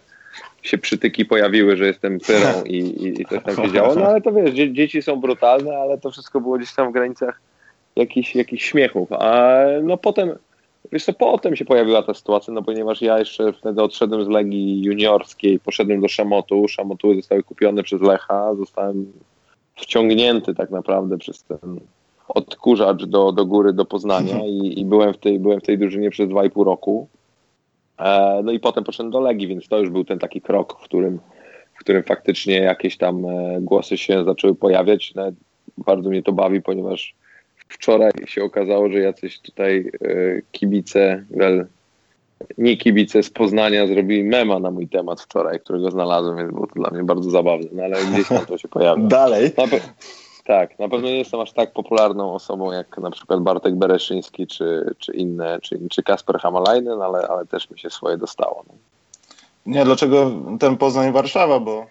się 0.61 0.77
przytyki 0.77 1.25
pojawiły, 1.25 1.77
że 1.77 1.87
jestem 1.87 2.19
pyrą 2.19 2.63
i, 2.65 2.77
i, 2.77 3.21
i 3.21 3.25
coś 3.25 3.43
tam 3.43 3.55
się 3.55 3.71
działo. 3.71 3.95
No 3.95 4.05
ale 4.05 4.21
to 4.21 4.31
wiesz, 4.31 4.51
dzie, 4.51 4.73
dzieci 4.73 5.01
są 5.01 5.15
brutalne, 5.15 5.77
ale 5.77 5.97
to 5.97 6.11
wszystko 6.11 6.41
było 6.41 6.57
gdzieś 6.57 6.73
tam 6.73 6.89
w 6.89 6.93
granicach 6.93 7.41
jakichś, 7.99 8.35
jakichś 8.35 8.65
śmiechów. 8.65 9.13
A 9.13 9.55
no 9.83 9.97
potem, 9.97 10.35
wiesz 10.91 11.05
co, 11.05 11.13
potem 11.13 11.55
się 11.55 11.65
pojawiła 11.65 12.03
ta 12.03 12.13
sytuacja, 12.13 12.53
no 12.53 12.63
ponieważ 12.63 13.01
ja 13.01 13.19
jeszcze 13.19 13.53
wtedy 13.53 13.81
odszedłem 13.81 14.25
z 14.25 14.27
Legii 14.27 14.81
juniorskiej, 14.83 15.59
poszedłem 15.59 16.01
do 16.01 16.07
Szamotu, 16.07 16.67
Szamotuły 16.67 17.15
zostały 17.15 17.43
kupione 17.43 17.83
przez 17.83 18.01
Lecha, 18.01 18.55
zostałem 18.55 19.11
wciągnięty 19.75 20.55
tak 20.55 20.71
naprawdę 20.71 21.17
przez 21.17 21.43
ten 21.43 21.79
odkurzacz 22.27 23.05
do, 23.05 23.31
do 23.31 23.45
góry, 23.45 23.73
do 23.73 23.85
Poznania 23.85 24.45
i, 24.45 24.79
i 24.79 24.85
byłem, 24.85 25.13
w 25.13 25.17
tej, 25.17 25.39
byłem 25.39 25.59
w 25.59 25.63
tej 25.63 25.77
drużynie 25.77 26.09
przez 26.09 26.29
dwa 26.29 26.45
i 26.45 26.49
pół 26.49 26.63
roku. 26.63 27.07
E, 27.99 28.41
no 28.43 28.51
i 28.51 28.59
potem 28.59 28.83
poszedłem 28.83 29.11
do 29.11 29.19
Legii, 29.19 29.47
więc 29.47 29.67
to 29.67 29.79
już 29.79 29.89
był 29.89 30.05
ten 30.05 30.19
taki 30.19 30.41
krok, 30.41 30.79
w 30.81 30.83
którym, 30.83 31.19
w 31.73 31.79
którym 31.79 32.03
faktycznie 32.03 32.57
jakieś 32.57 32.97
tam 32.97 33.25
e, 33.25 33.57
głosy 33.61 33.97
się 33.97 34.23
zaczęły 34.23 34.55
pojawiać. 34.55 35.15
Nawet 35.15 35.35
bardzo 35.77 36.09
mnie 36.09 36.23
to 36.23 36.31
bawi, 36.31 36.61
ponieważ 36.61 37.15
wczoraj 37.69 38.11
się 38.25 38.43
okazało, 38.43 38.89
że 38.89 38.99
jacyś 38.99 39.39
tutaj 39.39 39.91
e, 40.01 40.41
kibice, 40.51 41.25
well, 41.29 41.67
nie 42.57 42.77
kibice 42.77 43.23
z 43.23 43.29
Poznania 43.29 43.87
zrobili 43.87 44.23
mema 44.23 44.59
na 44.59 44.71
mój 44.71 44.87
temat 44.87 45.21
wczoraj, 45.21 45.59
którego 45.59 45.91
znalazłem, 45.91 46.37
więc 46.37 46.51
było 46.51 46.67
to 46.67 46.73
dla 46.73 46.89
mnie 46.89 47.03
bardzo 47.03 47.29
zabawne, 47.29 47.67
no 47.71 47.83
ale 47.83 48.05
gdzieś 48.05 48.27
tam 48.27 48.45
to 48.45 48.57
się 48.57 48.67
pojawia. 48.77 49.03
Dalej. 49.07 49.51
Na 49.57 49.67
tak, 50.45 50.79
na 50.79 50.89
pewno 50.89 51.07
nie 51.07 51.17
jestem 51.17 51.39
aż 51.39 51.53
tak 51.53 51.73
popularną 51.73 52.33
osobą 52.33 52.71
jak 52.71 52.97
na 52.97 53.11
przykład 53.11 53.39
Bartek 53.39 53.75
Bereszyński 53.75 54.47
czy, 54.47 54.95
czy 54.97 55.13
inne, 55.13 55.59
czy, 55.61 55.79
czy 55.89 56.03
Kasper 56.03 56.39
Hamalainen, 56.39 57.01
ale, 57.01 57.27
ale 57.27 57.45
też 57.45 57.69
mi 57.69 57.79
się 57.79 57.89
swoje 57.89 58.17
dostało. 58.17 58.63
No. 58.67 58.73
Nie, 59.65 59.85
dlaczego 59.85 60.31
ten 60.59 60.77
Poznań 60.77 61.11
Warszawa, 61.11 61.59
bo 61.59 61.85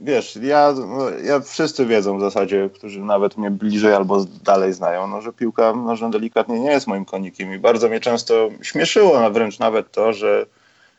wiesz, 0.00 0.38
ja, 0.42 0.72
no, 0.72 1.10
ja 1.10 1.40
wszyscy 1.40 1.86
wiedzą 1.86 2.18
w 2.18 2.20
zasadzie, 2.20 2.70
którzy 2.74 3.00
nawet 3.00 3.36
mnie 3.36 3.50
bliżej 3.50 3.94
albo 3.94 4.24
dalej 4.44 4.72
znają, 4.72 5.06
no, 5.06 5.20
że 5.20 5.32
piłka 5.32 5.72
nożna 5.72 6.10
delikatnie 6.10 6.60
nie 6.60 6.70
jest 6.70 6.86
moim 6.86 7.04
konikiem 7.04 7.54
i 7.54 7.58
bardzo 7.58 7.88
mnie 7.88 8.00
często 8.00 8.48
śmieszyło 8.62 9.24
a 9.24 9.30
wręcz 9.30 9.58
nawet 9.58 9.92
to, 9.92 10.12
że 10.12 10.46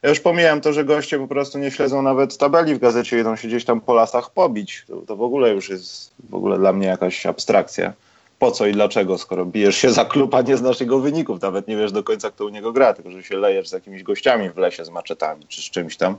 ja 0.04 0.10
już 0.10 0.20
pomijam 0.20 0.62
to, 0.62 0.74
że 0.74 0.86
goście 0.86 1.20
po 1.20 1.28
prostu 1.28 1.58
nie 1.58 1.72
śledzą 1.72 2.02
nawet 2.02 2.38
tabeli 2.38 2.76
w 2.76 2.80
gazecie, 2.80 3.20
idą 3.20 3.36
się 3.36 3.48
gdzieś 3.48 3.66
tam 3.66 3.82
po 3.82 3.94
lasach 3.94 4.32
pobić. 4.32 4.86
To, 4.88 4.96
to 4.96 5.16
w 5.16 5.22
ogóle 5.22 5.50
już 5.50 5.70
jest 5.70 6.12
w 6.30 6.36
ogóle 6.36 6.58
dla 6.58 6.74
mnie 6.74 6.88
jakaś 6.88 7.26
abstrakcja. 7.26 7.94
Po 8.40 8.52
co 8.52 8.66
i 8.66 8.72
dlaczego, 8.72 9.18
skoro 9.18 9.46
bijesz 9.46 9.76
się 9.76 9.90
za 9.90 10.06
klub, 10.06 10.36
a 10.36 10.42
nie 10.42 10.58
znasz 10.58 10.80
jego 10.80 11.00
wyników, 11.00 11.42
nawet 11.42 11.68
nie 11.68 11.78
wiesz 11.78 11.92
do 11.92 12.04
końca, 12.04 12.32
kto 12.32 12.46
u 12.46 12.50
niego 12.50 12.72
gra, 12.72 12.94
tylko 12.94 13.12
że 13.12 13.24
się 13.24 13.38
lejesz 13.38 13.70
z 13.70 13.72
jakimiś 13.72 14.04
gościami 14.04 14.50
w 14.50 14.58
lesie 14.58 14.86
z 14.86 14.90
maczetami 14.90 15.46
czy 15.48 15.62
z 15.62 15.66
czymś 15.66 15.98
tam. 15.98 16.18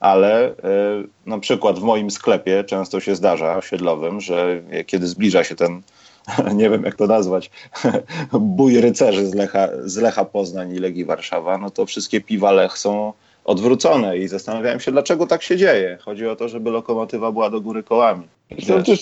Ale 0.00 0.48
y, 0.50 0.52
na 1.26 1.38
przykład 1.38 1.78
w 1.78 1.82
moim 1.82 2.10
sklepie 2.10 2.64
często 2.64 3.00
się 3.00 3.16
zdarza 3.16 3.56
osiedlowym, 3.56 4.20
że 4.20 4.62
kiedy 4.86 5.06
zbliża 5.06 5.44
się 5.44 5.54
ten 5.54 5.82
nie 6.54 6.70
wiem 6.70 6.82
jak 6.82 6.94
to 6.94 7.06
nazwać, 7.06 7.50
bój 8.32 8.80
rycerzy 8.80 9.26
z 9.26 9.34
Lecha, 9.34 9.68
z 9.84 9.96
Lecha 9.96 10.24
Poznań 10.24 10.72
i 10.72 10.78
Legii 10.78 11.04
Warszawa, 11.04 11.58
no 11.58 11.70
to 11.70 11.86
wszystkie 11.86 12.20
piwa 12.20 12.52
Lech 12.52 12.78
są 12.78 13.12
odwrócone 13.44 14.18
i 14.18 14.28
zastanawiałem 14.28 14.80
się, 14.80 14.92
dlaczego 14.92 15.26
tak 15.26 15.42
się 15.42 15.56
dzieje. 15.56 15.98
Chodzi 16.00 16.26
o 16.26 16.36
to, 16.36 16.48
żeby 16.48 16.70
lokomotywa 16.70 17.32
była 17.32 17.50
do 17.50 17.60
góry 17.60 17.82
kołami. 17.82 18.28
To, 18.66 18.92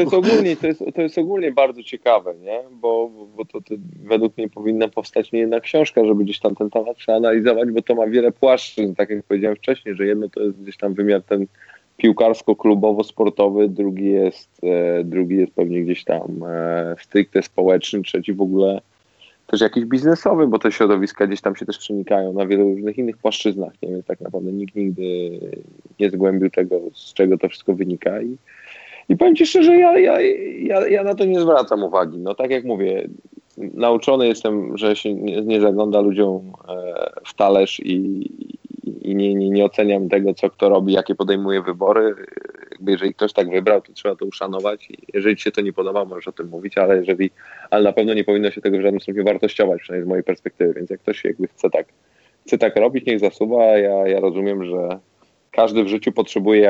jest, 0.00 0.14
ogólnie, 0.14 0.56
to, 0.56 0.66
jest, 0.66 0.82
jest 0.96 1.18
ogólnie 1.18 1.52
bardzo 1.52 1.82
ciekawe, 1.82 2.34
nie? 2.34 2.60
bo, 2.70 3.10
bo 3.36 3.44
to, 3.44 3.60
to 3.60 3.74
według 4.04 4.36
mnie 4.36 4.48
powinna 4.48 4.88
powstać 4.88 5.32
nie 5.32 5.38
jedna 5.38 5.60
książka, 5.60 6.04
żeby 6.04 6.24
gdzieś 6.24 6.38
tam 6.38 6.54
ten 6.54 6.70
temat 6.70 6.96
przeanalizować, 6.96 7.70
bo 7.70 7.82
to 7.82 7.94
ma 7.94 8.06
wiele 8.06 8.32
płaszczyzn, 8.32 8.94
tak 8.94 9.10
jak 9.10 9.22
powiedziałem 9.22 9.56
wcześniej, 9.56 9.94
że 9.94 10.06
jedno 10.06 10.28
to 10.28 10.40
jest 10.40 10.62
gdzieś 10.62 10.76
tam 10.76 10.94
wymiar 10.94 11.22
ten 11.22 11.46
piłkarsko-klubowo-sportowy, 11.96 13.68
drugi 13.68 14.10
jest, 14.10 14.60
e, 14.62 15.04
drugi 15.04 15.36
jest 15.36 15.52
pewnie 15.52 15.82
gdzieś 15.82 16.04
tam 16.04 16.42
e, 16.48 16.96
stricte 17.00 17.42
społeczny, 17.42 18.02
trzeci 18.02 18.32
w 18.32 18.40
ogóle 18.40 18.80
też 19.50 19.60
jakiś 19.60 19.84
biznesowy, 19.84 20.46
bo 20.46 20.58
te 20.58 20.72
środowiska 20.72 21.26
gdzieś 21.26 21.40
tam 21.40 21.56
się 21.56 21.66
też 21.66 21.78
przenikają 21.78 22.32
na 22.32 22.46
wielu 22.46 22.74
różnych 22.74 22.98
innych 22.98 23.18
płaszczyznach, 23.18 23.72
nie? 23.82 23.88
więc 23.88 24.06
tak 24.06 24.20
naprawdę 24.20 24.52
nikt 24.52 24.76
nigdy 24.76 25.02
nie 26.00 26.10
zgłębił 26.10 26.50
tego, 26.50 26.80
z 26.94 27.14
czego 27.14 27.38
to 27.38 27.48
wszystko 27.48 27.74
wynika 27.74 28.22
i, 28.22 28.36
i 29.08 29.16
powiem 29.16 29.36
Ci 29.36 29.46
szczerze, 29.46 29.76
ja, 29.76 29.98
ja, 29.98 30.20
ja, 30.62 30.88
ja 30.88 31.04
na 31.04 31.14
to 31.14 31.24
nie 31.24 31.40
zwracam 31.40 31.82
uwagi. 31.82 32.18
No 32.18 32.34
tak 32.34 32.50
jak 32.50 32.64
mówię, 32.64 33.08
nauczony 33.58 34.26
jestem, 34.26 34.78
że 34.78 34.96
się 34.96 35.14
nie, 35.14 35.42
nie 35.42 35.60
zagląda 35.60 36.00
ludziom 36.00 36.52
e, 36.68 37.10
w 37.26 37.34
talerz 37.34 37.80
i, 37.80 38.30
i 39.00 39.14
nie, 39.14 39.34
nie, 39.34 39.50
nie 39.50 39.64
oceniam 39.64 40.08
tego, 40.08 40.34
co 40.34 40.50
kto 40.50 40.68
robi, 40.68 40.92
jakie 40.92 41.14
podejmuje 41.14 41.62
wybory. 41.62 42.14
Jakby 42.70 42.92
jeżeli 42.92 43.14
ktoś 43.14 43.32
tak 43.32 43.50
wybrał, 43.50 43.82
to 43.82 43.92
trzeba 43.92 44.16
to 44.16 44.24
uszanować. 44.24 44.88
Jeżeli 45.14 45.36
ci 45.36 45.42
się 45.42 45.50
to 45.50 45.60
nie 45.60 45.72
podoba, 45.72 46.04
możesz 46.04 46.28
o 46.28 46.32
tym 46.32 46.48
mówić, 46.48 46.78
ale 46.78 46.96
jeżeli, 46.96 47.30
ale 47.70 47.82
na 47.84 47.92
pewno 47.92 48.14
nie 48.14 48.24
powinno 48.24 48.50
się 48.50 48.60
tego 48.60 48.78
w 48.78 48.80
żadnym 48.80 49.00
stopniu 49.00 49.24
wartościować, 49.24 49.80
przynajmniej 49.80 50.06
z 50.06 50.08
mojej 50.08 50.24
perspektywy. 50.24 50.74
Więc 50.74 50.90
jak 50.90 51.00
ktoś 51.00 51.24
jakby 51.24 51.48
chce 51.48 51.70
tak, 51.70 51.86
chce 52.46 52.58
tak 52.58 52.76
robić, 52.76 53.06
niech 53.06 53.20
zasuwa. 53.20 53.64
Ja, 53.64 54.08
ja 54.08 54.20
rozumiem, 54.20 54.64
że 54.64 54.98
każdy 55.50 55.84
w 55.84 55.88
życiu 55.88 56.12
potrzebuje 56.12 56.60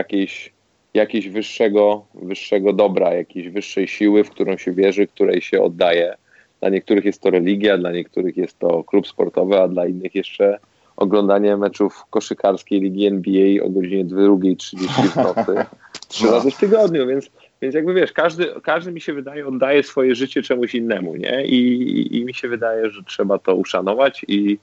jakiejś, 0.92 1.28
wyższego, 1.28 2.04
wyższego 2.14 2.72
dobra, 2.72 3.14
jakiejś 3.14 3.48
wyższej 3.48 3.88
siły, 3.88 4.24
w 4.24 4.30
którą 4.30 4.56
się 4.56 4.72
wierzy, 4.72 5.06
której 5.06 5.40
się 5.40 5.62
oddaje. 5.62 6.14
Dla 6.60 6.68
niektórych 6.68 7.04
jest 7.04 7.22
to 7.22 7.30
religia, 7.30 7.78
dla 7.78 7.92
niektórych 7.92 8.36
jest 8.36 8.58
to 8.58 8.84
klub 8.84 9.08
sportowy, 9.08 9.60
a 9.60 9.68
dla 9.68 9.86
innych 9.86 10.14
jeszcze 10.14 10.58
oglądanie 10.96 11.56
meczów 11.56 12.04
koszykarskiej 12.10 12.80
ligi 12.80 13.06
NBA 13.06 13.64
o 13.64 13.70
godzinie 13.70 14.04
2.30 14.04 14.86
w 15.08 15.16
nocy 15.16 15.66
trzy 16.08 16.24
no. 16.24 16.32
razy 16.32 16.50
w 16.50 16.56
tygodniu, 16.56 17.06
więc, 17.06 17.30
więc 17.62 17.74
jakby 17.74 17.94
wiesz, 17.94 18.12
każdy, 18.12 18.46
każdy 18.62 18.92
mi 18.92 19.00
się 19.00 19.12
wydaje 19.12 19.46
oddaje 19.46 19.82
swoje 19.82 20.14
życie 20.14 20.42
czemuś 20.42 20.74
innemu, 20.74 21.16
nie? 21.16 21.44
I, 21.44 22.18
i 22.18 22.24
mi 22.24 22.34
się 22.34 22.48
wydaje, 22.48 22.90
że 22.90 23.02
trzeba 23.02 23.38
to 23.38 23.54
uszanować 23.54 24.24
i, 24.28 24.58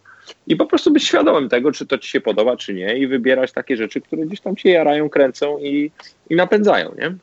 i 0.48 0.56
po 0.56 0.66
prostu 0.66 0.92
być 0.92 1.04
świadomym 1.04 1.50
tego, 1.50 1.72
czy 1.72 1.86
to 1.86 1.98
ci 1.98 2.10
się 2.10 2.22
podoba, 2.22 2.58
czy 2.58 2.74
nie 2.74 2.98
i 2.98 3.08
wybierać 3.08 3.52
takie 3.52 3.78
rzeczy, 3.78 4.02
które 4.02 4.26
gdzieś 4.26 4.42
tam 4.42 4.56
cię 4.56 4.70
jarają, 4.70 5.10
kręcą 5.10 5.58
i, 5.58 5.92
i 6.30 6.36
napędzają, 6.36 6.96
nie? 6.98 7.16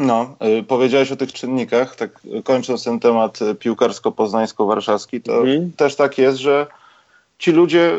No, 0.00 0.36
y, 0.58 0.62
powiedziałeś 0.62 1.12
o 1.12 1.16
tych 1.16 1.32
czynnikach, 1.32 1.96
tak 1.96 2.20
kończąc 2.44 2.84
ten 2.84 3.00
temat 3.00 3.38
piłkarsko-poznańsko-warszawski, 3.58 5.22
to 5.22 5.40
mm. 5.40 5.72
też 5.76 5.96
tak 5.96 6.18
jest, 6.18 6.38
że 6.38 6.66
ci 7.38 7.52
ludzie, 7.52 7.92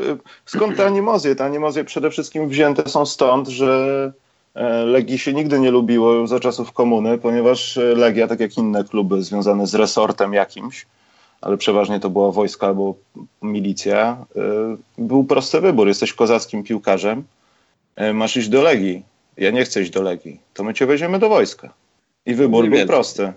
skąd 0.46 0.78
te 0.78 0.86
animozje? 0.86 1.36
Te 1.36 1.46
animozje 1.46 1.84
przede 1.84 2.10
wszystkim 2.10 2.50
wzięte 2.50 2.90
są 2.90 3.06
stąd, 3.06 3.48
że 3.48 4.14
e, 4.56 4.86
Legii 4.86 5.20
się 5.20 5.34
nigdy 5.34 5.60
nie 5.60 5.72
lubiło 5.72 6.28
za 6.28 6.40
czasów 6.40 6.72
komuny, 6.72 7.18
ponieważ 7.18 7.78
e, 7.78 7.82
Legia, 7.82 8.28
tak 8.28 8.40
jak 8.40 8.58
inne 8.58 8.84
kluby 8.84 9.24
związane 9.24 9.68
z 9.68 9.76
resortem 9.76 10.34
jakimś, 10.34 10.86
ale 11.42 11.58
przeważnie 11.58 12.00
to 12.00 12.10
była 12.10 12.32
wojska 12.32 12.68
albo 12.68 12.96
milicja, 13.42 14.26
e, 14.36 14.42
był 14.98 15.24
prosty 15.24 15.62
wybór. 15.62 15.88
Jesteś 15.88 16.14
kozackim 16.14 16.64
piłkarzem, 16.64 17.24
masz 18.14 18.38
iść 18.38 18.50
do 18.50 18.62
Legii. 18.62 19.04
Ja 19.38 19.52
nie 19.52 19.64
chcę 19.64 19.82
iść 19.82 19.92
do 19.92 20.02
Legii. 20.02 20.40
To 20.54 20.64
my 20.64 20.74
cię 20.74 20.86
weźmiemy 20.86 21.20
do 21.20 21.30
wojska. 21.30 21.81
I 22.26 22.36
wybór 22.36 22.70
był 22.70 22.88
prosty. 22.88 23.34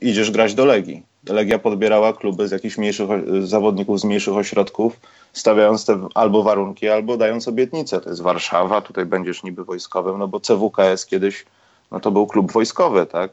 Idziesz 0.00 0.30
grać 0.30 0.54
do 0.54 0.64
Legii. 0.64 1.02
Legia 1.28 1.58
podbierała 1.58 2.12
kluby 2.12 2.48
z 2.48 2.50
jakichś 2.50 2.78
mniejszych 2.78 3.08
zawodników 3.46 4.00
z 4.00 4.04
mniejszych 4.04 4.34
ośrodków, 4.34 5.00
stawiając 5.32 5.84
te 5.84 6.08
albo 6.14 6.42
warunki, 6.42 6.88
albo 6.88 7.16
dając 7.16 7.48
obietnice. 7.48 8.00
To 8.00 8.10
jest 8.10 8.22
Warszawa, 8.22 8.80
tutaj 8.80 9.06
będziesz 9.06 9.42
niby 9.42 9.64
wojskowym, 9.64 10.18
no 10.18 10.28
bo 10.28 10.40
CWKS 10.40 11.06
kiedyś, 11.06 11.44
no 11.90 12.00
to 12.00 12.10
był 12.10 12.26
klub 12.26 12.52
wojskowy, 12.52 13.06
tak? 13.06 13.30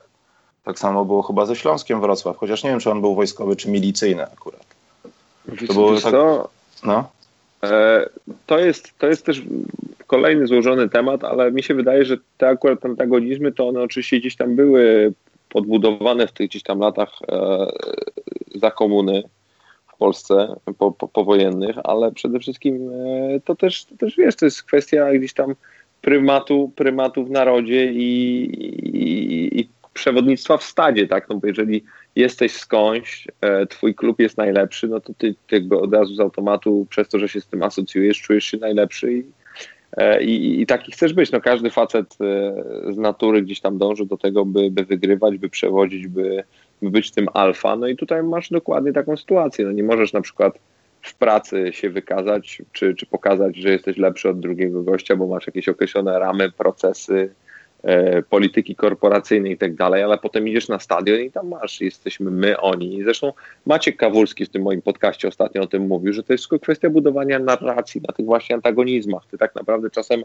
Tak 0.64 0.80
samo 0.80 1.06
było 1.06 1.22
chyba 1.22 1.46
ze 1.46 1.56
Śląskiem 1.56 2.02
Wrocław, 2.02 2.38
chociaż 2.38 2.64
nie 2.64 2.70
wiem, 2.70 2.80
czy 2.80 2.92
on 2.92 3.02
był 3.02 3.16
wojskowy, 3.16 3.56
czy 3.56 3.70
milicyjny 3.70 4.24
akurat. 4.24 4.66
To 5.68 5.74
było 5.74 6.02
tak... 6.02 6.14
No. 6.84 7.10
E, 7.64 8.06
to, 8.46 8.60
jest, 8.60 8.98
to 8.98 9.08
jest 9.08 9.26
też 9.26 9.42
kolejny 10.08 10.48
złożony 10.48 10.90
temat, 10.90 11.24
ale 11.24 11.52
mi 11.52 11.64
się 11.64 11.74
wydaje, 11.74 12.06
że 12.06 12.18
te 12.38 12.48
akurat 12.48 12.86
antagonizmy, 12.86 13.52
to 13.52 13.68
one 13.68 13.82
oczywiście 13.82 14.20
gdzieś 14.20 14.36
tam 14.36 14.56
były 14.56 15.14
podbudowane 15.50 16.28
w 16.28 16.32
tych 16.32 16.50
gdzieś 16.50 16.64
tam 16.64 16.80
latach 16.80 17.10
e, 17.32 17.68
za 18.56 18.72
komuny 18.72 19.24
w 19.94 19.98
Polsce 19.98 20.56
po, 20.78 20.92
po, 20.92 21.08
powojennych, 21.08 21.76
ale 21.84 22.12
przede 22.12 22.40
wszystkim 22.40 22.90
e, 22.90 23.40
to 23.40 23.56
też, 23.56 23.86
to 23.86 23.96
też 23.98 24.16
wiesz, 24.18 24.36
to 24.36 24.46
jest 24.46 24.64
kwestia 24.64 25.14
gdzieś 25.14 25.34
tam 25.34 25.56
prymatu, 26.02 26.72
prymatu 26.76 27.26
w 27.26 27.32
narodzie 27.32 27.92
i, 27.94 28.44
i, 28.94 29.60
i 29.60 29.70
przewodnictwa 29.94 30.58
w 30.58 30.64
stadzie, 30.64 31.08
tak? 31.08 31.30
No 31.30 31.36
bo 31.36 31.48
jeżeli 31.48 31.84
jesteś 32.16 32.52
skądś, 32.52 33.28
e, 33.42 33.66
twój 33.66 33.96
klub 33.96 34.20
jest 34.20 34.38
najlepszy, 34.38 34.88
no 34.88 35.00
to 35.00 35.14
ty, 35.18 35.36
ty 35.48 35.56
jakby 35.56 35.80
od 35.80 35.94
razu 35.94 36.16
z 36.16 36.20
automatu 36.20 36.88
przez 36.90 37.10
to, 37.10 37.20
że 37.20 37.30
się 37.30 37.42
z 37.42 37.48
tym 37.48 37.64
asocjujesz, 37.64 38.22
czujesz 38.22 38.46
się 38.46 38.58
najlepszy 38.58 39.14
i, 39.14 39.24
E, 39.98 40.24
I, 40.24 40.62
I, 40.62 40.66
taki 40.66 40.92
chcesz 40.92 41.14
być. 41.14 41.32
No, 41.32 41.42
każdy 41.42 41.70
facet 41.70 42.18
e, 42.22 42.94
z 42.94 42.98
natury 42.98 43.42
gdzieś 43.42 43.60
tam 43.62 43.78
dąży 43.78 44.06
do 44.06 44.18
tego, 44.18 44.46
by, 44.46 44.72
by 44.72 44.84
wygrywać, 44.84 45.38
by 45.38 45.50
przewodzić, 45.50 46.08
by, 46.08 46.44
by 46.82 46.90
być 46.90 47.12
tym 47.12 47.28
alfa. 47.34 47.76
No 47.76 47.88
i 47.88 47.96
tutaj 47.96 48.24
masz 48.24 48.50
dokładnie 48.50 48.94
taką 48.94 49.18
sytuację. 49.18 49.66
No, 49.66 49.72
nie 49.72 49.84
możesz 49.84 50.14
na 50.14 50.22
przykład 50.22 50.60
w 51.02 51.16
pracy 51.16 51.70
się 51.74 51.90
wykazać, 51.90 52.62
czy, 52.72 52.96
czy 52.96 53.06
pokazać, 53.06 53.58
że 53.58 53.70
jesteś 53.70 53.98
lepszy 53.98 54.30
od 54.30 54.40
drugiego 54.40 54.84
gościa, 54.84 55.16
bo 55.16 55.28
masz 55.28 55.48
jakieś 55.48 55.70
określone 55.70 56.20
ramy, 56.20 56.52
procesy, 56.52 57.34
polityki 58.30 58.76
korporacyjnej 58.76 59.52
i 59.52 59.58
tak 59.58 59.76
dalej, 59.76 60.04
ale 60.04 60.18
potem 60.18 60.48
idziesz 60.48 60.68
na 60.68 60.80
stadion 60.80 61.20
i 61.20 61.32
tam 61.32 61.48
masz, 61.48 61.82
jesteśmy 61.82 62.32
my, 62.32 62.60
oni. 62.60 63.04
Zresztą 63.04 63.34
Maciek 63.66 63.98
Kawulski 63.98 64.46
w 64.46 64.50
tym 64.50 64.62
moim 64.62 64.82
podcaście 64.82 65.28
ostatnio 65.28 65.62
o 65.62 65.68
tym 65.68 65.88
mówił, 65.88 66.14
że 66.14 66.24
to 66.24 66.34
jest 66.34 66.44
tylko 66.44 66.64
kwestia 66.64 66.90
budowania 66.90 67.40
narracji 67.40 68.02
na 68.08 68.14
tych 68.14 68.26
właśnie 68.26 68.56
antagonizmach. 68.56 69.24
Ty 69.32 69.38
tak 69.38 69.56
naprawdę 69.56 69.90
czasem 69.90 70.24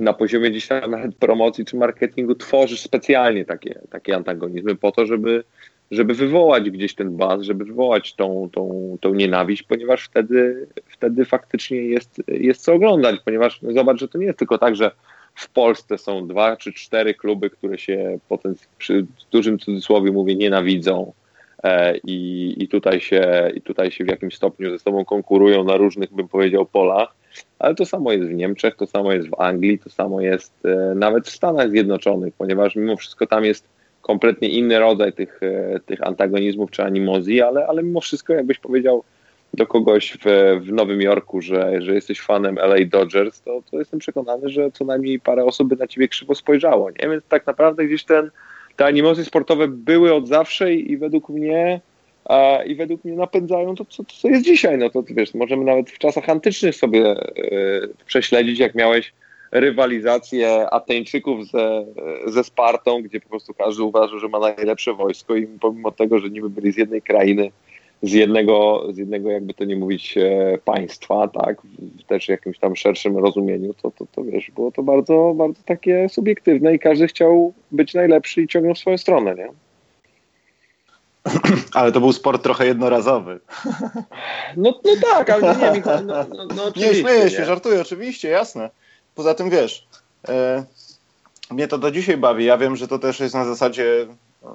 na 0.00 0.12
poziomie 0.12 0.60
tam 0.68 0.90
nawet 0.90 1.16
promocji 1.16 1.64
czy 1.64 1.76
marketingu 1.76 2.34
tworzysz 2.34 2.80
specjalnie 2.80 3.44
takie, 3.44 3.80
takie 3.90 4.16
antagonizmy 4.16 4.74
po 4.74 4.92
to, 4.92 5.06
żeby, 5.06 5.44
żeby 5.90 6.14
wywołać 6.14 6.70
gdzieś 6.70 6.94
ten 6.94 7.16
baz, 7.16 7.42
żeby 7.42 7.64
wywołać 7.64 8.14
tą, 8.14 8.48
tą, 8.52 8.96
tą 9.00 9.14
nienawiść, 9.14 9.62
ponieważ 9.62 10.04
wtedy, 10.04 10.66
wtedy 10.86 11.24
faktycznie 11.24 11.78
jest, 11.78 12.22
jest 12.28 12.62
co 12.62 12.72
oglądać, 12.72 13.20
ponieważ 13.24 13.62
no 13.62 13.72
zobacz, 13.72 14.00
że 14.00 14.08
to 14.08 14.18
nie 14.18 14.26
jest 14.26 14.38
tylko 14.38 14.58
tak, 14.58 14.76
że 14.76 14.90
w 15.34 15.48
Polsce 15.48 15.98
są 15.98 16.26
dwa 16.26 16.56
czy 16.56 16.72
cztery 16.72 17.14
kluby, 17.14 17.50
które 17.50 17.78
się 17.78 18.18
potem 18.28 18.54
przy 18.78 19.06
dużym 19.30 19.58
cudzysłowie 19.58 20.12
mówię 20.12 20.36
nienawidzą 20.36 21.12
e, 21.62 21.98
i, 21.98 22.54
i, 22.58 22.68
tutaj 22.68 23.00
się, 23.00 23.50
i 23.54 23.60
tutaj 23.60 23.90
się 23.90 24.04
w 24.04 24.08
jakimś 24.08 24.36
stopniu 24.36 24.70
ze 24.70 24.78
sobą 24.78 25.04
konkurują 25.04 25.64
na 25.64 25.76
różnych, 25.76 26.12
bym 26.12 26.28
powiedział, 26.28 26.66
polach. 26.66 27.14
Ale 27.58 27.74
to 27.74 27.86
samo 27.86 28.12
jest 28.12 28.28
w 28.28 28.34
Niemczech, 28.34 28.76
to 28.76 28.86
samo 28.86 29.12
jest 29.12 29.28
w 29.28 29.40
Anglii, 29.40 29.78
to 29.78 29.90
samo 29.90 30.20
jest 30.20 30.52
e, 30.64 30.94
nawet 30.94 31.26
w 31.26 31.30
Stanach 31.30 31.70
Zjednoczonych, 31.70 32.34
ponieważ 32.34 32.76
mimo 32.76 32.96
wszystko 32.96 33.26
tam 33.26 33.44
jest 33.44 33.68
kompletnie 34.02 34.48
inny 34.48 34.78
rodzaj 34.78 35.12
tych, 35.12 35.42
e, 35.42 35.80
tych 35.86 36.06
antagonizmów 36.06 36.70
czy 36.70 36.82
animozji, 36.82 37.42
ale, 37.42 37.66
ale 37.66 37.82
mimo 37.82 38.00
wszystko, 38.00 38.32
jakbyś 38.32 38.58
powiedział, 38.58 39.04
do 39.54 39.66
kogoś 39.66 40.18
w, 40.24 40.60
w 40.60 40.72
Nowym 40.72 41.00
Jorku, 41.00 41.40
że, 41.40 41.82
że 41.82 41.94
jesteś 41.94 42.20
fanem 42.20 42.58
LA 42.58 42.76
Dodgers, 42.86 43.42
to, 43.42 43.62
to 43.70 43.78
jestem 43.78 44.00
przekonany, 44.00 44.48
że 44.48 44.70
co 44.70 44.84
najmniej 44.84 45.20
parę 45.20 45.44
osób 45.44 45.68
by 45.68 45.76
na 45.76 45.86
ciebie 45.86 46.08
krzywo 46.08 46.34
spojrzało. 46.34 46.90
Nie? 46.90 47.08
Więc 47.08 47.24
tak 47.28 47.46
naprawdę 47.46 47.86
gdzieś 47.86 48.04
ten, 48.04 48.30
te 48.76 48.84
animozje 48.84 49.24
sportowe 49.24 49.68
były 49.68 50.14
od 50.14 50.28
zawsze 50.28 50.74
i, 50.74 50.92
i 50.92 50.96
według 50.96 51.28
mnie 51.28 51.80
a, 52.24 52.58
i 52.66 52.74
według 52.74 53.04
mnie 53.04 53.16
napędzają 53.16 53.74
to, 53.74 53.84
co, 53.84 54.04
co 54.04 54.28
jest 54.28 54.44
dzisiaj. 54.44 54.78
No 54.78 54.90
to 54.90 55.02
wiesz, 55.10 55.34
możemy 55.34 55.64
nawet 55.64 55.90
w 55.90 55.98
czasach 55.98 56.28
antycznych 56.28 56.76
sobie 56.76 57.06
e, 57.06 57.16
prześledzić, 58.06 58.58
jak 58.58 58.74
miałeś 58.74 59.12
rywalizację 59.52 60.70
Ateńczyków 60.70 61.46
ze, 61.46 61.84
ze 62.26 62.44
Spartą, 62.44 63.02
gdzie 63.02 63.20
po 63.20 63.28
prostu 63.28 63.54
każdy 63.54 63.82
uważał, 63.82 64.18
że 64.18 64.28
ma 64.28 64.38
najlepsze 64.38 64.94
wojsko 64.94 65.36
i 65.36 65.46
pomimo 65.46 65.90
tego, 65.90 66.18
że 66.18 66.30
niby 66.30 66.50
byli 66.50 66.72
z 66.72 66.76
jednej 66.76 67.02
krainy, 67.02 67.50
z 68.02 68.12
jednego, 68.12 68.86
z 68.92 68.96
jednego 68.96 69.30
jakby 69.30 69.54
to 69.54 69.64
nie 69.64 69.76
mówić 69.76 70.18
e, 70.18 70.58
państwa, 70.64 71.28
tak, 71.28 71.62
w 72.00 72.04
też 72.04 72.28
jakimś 72.28 72.58
tam 72.58 72.76
szerszym 72.76 73.18
rozumieniu, 73.18 73.74
to, 73.74 73.90
to, 73.90 74.06
to 74.12 74.24
wiesz, 74.24 74.50
było 74.50 74.72
to 74.72 74.82
bardzo, 74.82 75.34
bardzo 75.36 75.62
takie 75.64 76.08
subiektywne 76.08 76.74
i 76.74 76.78
każdy 76.78 77.06
chciał 77.06 77.54
być 77.70 77.94
najlepszy 77.94 78.42
i 78.42 78.48
ciągnął 78.48 78.74
w 78.74 78.78
swoją 78.78 78.98
stronę, 78.98 79.34
nie? 79.34 79.48
Ale 81.74 81.92
to 81.92 82.00
był 82.00 82.12
sport 82.12 82.42
trochę 82.42 82.66
jednorazowy. 82.66 83.40
No, 84.56 84.80
no 84.84 84.90
tak, 85.10 85.30
ale 85.30 85.56
nie, 85.56 85.70
Michał, 85.78 86.04
no, 86.04 86.14
no, 86.34 86.46
no 86.56 86.72
Nie, 86.76 86.94
śmieję 86.94 87.30
się, 87.30 87.38
nie? 87.38 87.44
żartuję, 87.44 87.80
oczywiście, 87.80 88.28
jasne. 88.28 88.70
Poza 89.14 89.34
tym 89.34 89.50
wiesz, 89.50 89.86
e, 90.28 90.64
mnie 91.50 91.68
to 91.68 91.78
do 91.78 91.90
dzisiaj 91.90 92.16
bawi. 92.16 92.44
Ja 92.44 92.58
wiem, 92.58 92.76
że 92.76 92.88
to 92.88 92.98
też 92.98 93.20
jest 93.20 93.34
na 93.34 93.44
zasadzie, 93.44 94.06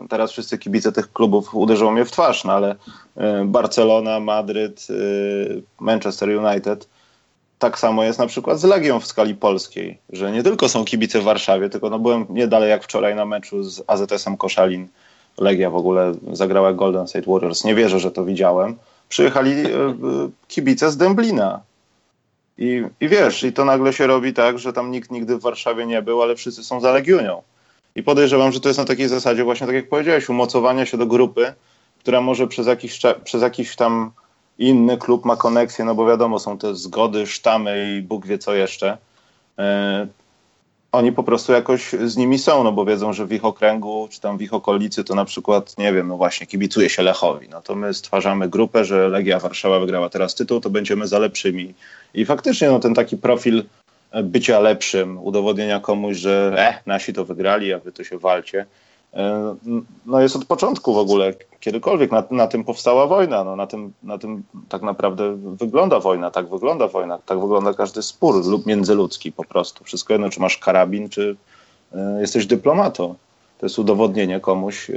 teraz 0.09 0.31
wszyscy 0.31 0.57
kibice 0.57 0.91
tych 0.91 1.13
klubów 1.13 1.55
uderzą 1.55 1.91
mnie 1.91 2.05
w 2.05 2.11
twarz, 2.11 2.43
no 2.43 2.53
ale 2.53 2.75
e, 3.15 3.45
Barcelona, 3.45 4.19
Madryt, 4.19 4.87
e, 4.89 4.93
Manchester 5.79 6.29
United, 6.29 6.87
tak 7.59 7.79
samo 7.79 8.03
jest 8.03 8.19
na 8.19 8.27
przykład 8.27 8.59
z 8.59 8.63
Legią 8.63 8.99
w 8.99 9.07
skali 9.07 9.35
polskiej, 9.35 9.97
że 10.09 10.31
nie 10.31 10.43
tylko 10.43 10.69
są 10.69 10.85
kibice 10.85 11.21
w 11.21 11.23
Warszawie, 11.23 11.69
tylko 11.69 11.89
no 11.89 11.99
byłem 11.99 12.25
nie 12.29 12.47
dalej 12.47 12.69
jak 12.69 12.83
wczoraj 12.83 13.15
na 13.15 13.25
meczu 13.25 13.63
z 13.63 13.83
AZS-em 13.87 14.37
Koszalin. 14.37 14.87
Legia 15.37 15.69
w 15.69 15.75
ogóle 15.75 16.13
zagrała 16.31 16.73
Golden 16.73 17.07
State 17.07 17.31
Warriors. 17.31 17.63
Nie 17.63 17.75
wierzę, 17.75 17.99
że 17.99 18.11
to 18.11 18.25
widziałem. 18.25 18.75
Przyjechali 19.09 19.51
e, 19.51 19.67
kibice 20.47 20.91
z 20.91 20.97
Dęblina. 20.97 21.61
I, 22.57 22.83
I 23.01 23.07
wiesz, 23.07 23.43
i 23.43 23.53
to 23.53 23.65
nagle 23.65 23.93
się 23.93 24.07
robi 24.07 24.33
tak, 24.33 24.59
że 24.59 24.73
tam 24.73 24.91
nikt 24.91 25.11
nigdy 25.11 25.37
w 25.37 25.41
Warszawie 25.41 25.85
nie 25.85 26.01
był, 26.01 26.21
ale 26.21 26.35
wszyscy 26.35 26.63
są 26.63 26.79
za 26.79 26.91
Legiunią. 26.91 27.41
I 27.97 28.03
podejrzewam, 28.03 28.51
że 28.51 28.59
to 28.59 28.69
jest 28.69 28.79
na 28.79 28.85
takiej 28.85 29.07
zasadzie 29.07 29.43
właśnie, 29.43 29.67
tak 29.67 29.75
jak 29.75 29.89
powiedziałeś, 29.89 30.29
umocowania 30.29 30.85
się 30.85 30.97
do 30.97 31.05
grupy, 31.05 31.53
która 31.99 32.21
może 32.21 32.47
przez 32.47 32.67
jakiś, 32.67 32.99
przez 33.23 33.41
jakiś 33.41 33.75
tam 33.75 34.11
inny 34.57 34.97
klub 34.97 35.25
ma 35.25 35.35
koneksję, 35.35 35.85
no 35.85 35.95
bo 35.95 36.07
wiadomo, 36.07 36.39
są 36.39 36.57
te 36.57 36.75
zgody, 36.75 37.27
sztamy 37.27 37.97
i 37.97 38.01
Bóg 38.01 38.25
wie 38.25 38.37
co 38.37 38.55
jeszcze. 38.55 38.97
E, 39.59 40.07
oni 40.91 41.11
po 41.11 41.23
prostu 41.23 41.51
jakoś 41.51 41.91
z 42.05 42.17
nimi 42.17 42.39
są, 42.39 42.63
no 42.63 42.71
bo 42.71 42.85
wiedzą, 42.85 43.13
że 43.13 43.25
w 43.25 43.31
ich 43.31 43.45
okręgu, 43.45 44.07
czy 44.11 44.21
tam 44.21 44.37
w 44.37 44.41
ich 44.41 44.53
okolicy 44.53 45.03
to 45.03 45.15
na 45.15 45.25
przykład, 45.25 45.77
nie 45.77 45.93
wiem, 45.93 46.07
no 46.07 46.17
właśnie 46.17 46.47
kibicuje 46.47 46.89
się 46.89 47.03
Lechowi. 47.03 47.49
No 47.49 47.61
to 47.61 47.75
my 47.75 47.93
stwarzamy 47.93 48.49
grupę, 48.49 48.85
że 48.85 49.09
Legia 49.09 49.39
Warszawa 49.39 49.79
wygrała 49.79 50.09
teraz 50.09 50.35
tytuł, 50.35 50.59
to 50.59 50.69
będziemy 50.69 51.07
za 51.07 51.19
lepszymi. 51.19 51.73
I 52.13 52.25
faktycznie 52.25 52.69
no 52.69 52.79
ten 52.79 52.93
taki 52.93 53.17
profil 53.17 53.63
bycia 54.23 54.59
lepszym, 54.59 55.17
udowodnienia 55.17 55.79
komuś, 55.79 56.17
że 56.17 56.55
e, 56.57 56.81
nasi 56.85 57.13
to 57.13 57.25
wygrali, 57.25 57.73
a 57.73 57.79
wy 57.79 57.91
to 57.91 58.03
się 58.03 58.17
walcie, 58.17 58.65
E, 59.13 59.55
no 60.05 60.21
jest 60.21 60.35
od 60.35 60.45
początku 60.45 60.93
w 60.93 60.97
ogóle, 60.97 61.33
kiedykolwiek 61.59 62.11
na, 62.11 62.23
na 62.31 62.47
tym 62.47 62.63
powstała 62.63 63.07
wojna, 63.07 63.43
no 63.43 63.55
na, 63.55 63.67
tym, 63.67 63.93
na 64.03 64.17
tym 64.17 64.43
tak 64.69 64.81
naprawdę 64.81 65.35
wygląda 65.35 65.99
wojna, 65.99 66.31
tak 66.31 66.49
wygląda 66.49 66.87
wojna, 66.87 67.19
tak 67.25 67.39
wygląda 67.39 67.73
każdy 67.73 68.01
spór 68.01 68.45
lub 68.45 68.65
międzyludzki 68.65 69.31
po 69.31 69.43
prostu. 69.43 69.83
Wszystko 69.83 70.13
jedno, 70.13 70.29
czy 70.29 70.39
masz 70.39 70.57
karabin, 70.57 71.09
czy 71.09 71.35
y, 71.93 71.97
jesteś 72.21 72.45
dyplomatą. 72.45 73.15
To 73.59 73.65
jest 73.65 73.79
udowodnienie 73.79 74.39
komuś 74.39 74.91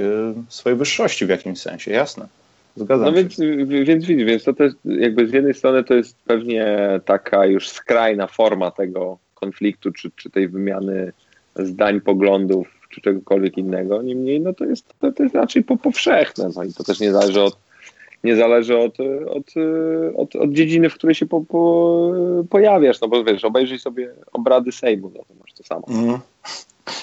swojej 0.49 0.77
wyższości 0.77 1.25
w 1.25 1.29
jakimś 1.29 1.61
sensie, 1.61 1.91
jasne. 1.91 2.27
Zgadzam 2.75 3.15
no 3.15 3.21
się. 3.21 3.23
Więc, 3.23 3.39
więc 3.87 4.05
widzisz, 4.05 4.25
więc 4.25 4.43
to 4.43 4.53
też 4.53 4.73
jakby 4.85 5.27
z 5.27 5.33
jednej 5.33 5.53
strony 5.53 5.83
to 5.83 5.93
jest 5.93 6.17
pewnie 6.25 6.77
taka 7.05 7.45
już 7.45 7.69
skrajna 7.69 8.27
forma 8.27 8.71
tego 8.71 9.17
konfliktu, 9.33 9.91
czy, 9.91 10.11
czy 10.15 10.29
tej 10.29 10.47
wymiany 10.47 11.11
zdań, 11.55 12.01
poglądów 12.01 12.67
czy 12.89 13.01
czegokolwiek 13.01 13.57
innego. 13.57 14.01
Niemniej 14.01 14.41
no 14.41 14.53
to 14.53 14.65
jest, 14.65 14.93
to, 14.99 15.11
to 15.11 15.23
jest 15.23 15.35
raczej 15.35 15.63
po, 15.63 15.77
powszechne. 15.77 16.49
No 16.55 16.63
i 16.63 16.73
to 16.73 16.83
też 16.83 16.99
nie 16.99 17.11
zależy 17.11 17.41
od 17.41 17.57
nie 18.23 18.35
zależy 18.35 18.77
od, 18.77 18.97
od, 19.29 19.53
od, 20.15 20.35
od 20.35 20.51
dziedziny, 20.51 20.89
w 20.89 20.93
której 20.93 21.15
się 21.15 21.25
po, 21.25 21.41
po, 21.41 22.11
pojawiasz. 22.49 23.01
No 23.01 23.07
bo 23.07 23.23
wiesz, 23.23 23.45
obejrzyj 23.45 23.79
sobie 23.79 24.13
obrady 24.33 24.71
Sejmu, 24.71 25.11
no 25.15 25.23
to 25.27 25.33
masz 25.39 25.53
to 25.53 25.63
samo. 25.63 25.85
Mm. 25.89 26.19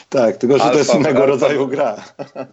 Tak, 0.09 0.37
tylko 0.37 0.59
że 0.59 0.63
alfa, 0.63 0.73
to 0.73 0.79
jest 0.79 0.95
innego 0.95 1.19
alfa, 1.19 1.27
rodzaju 1.27 1.67
gra. 1.67 2.05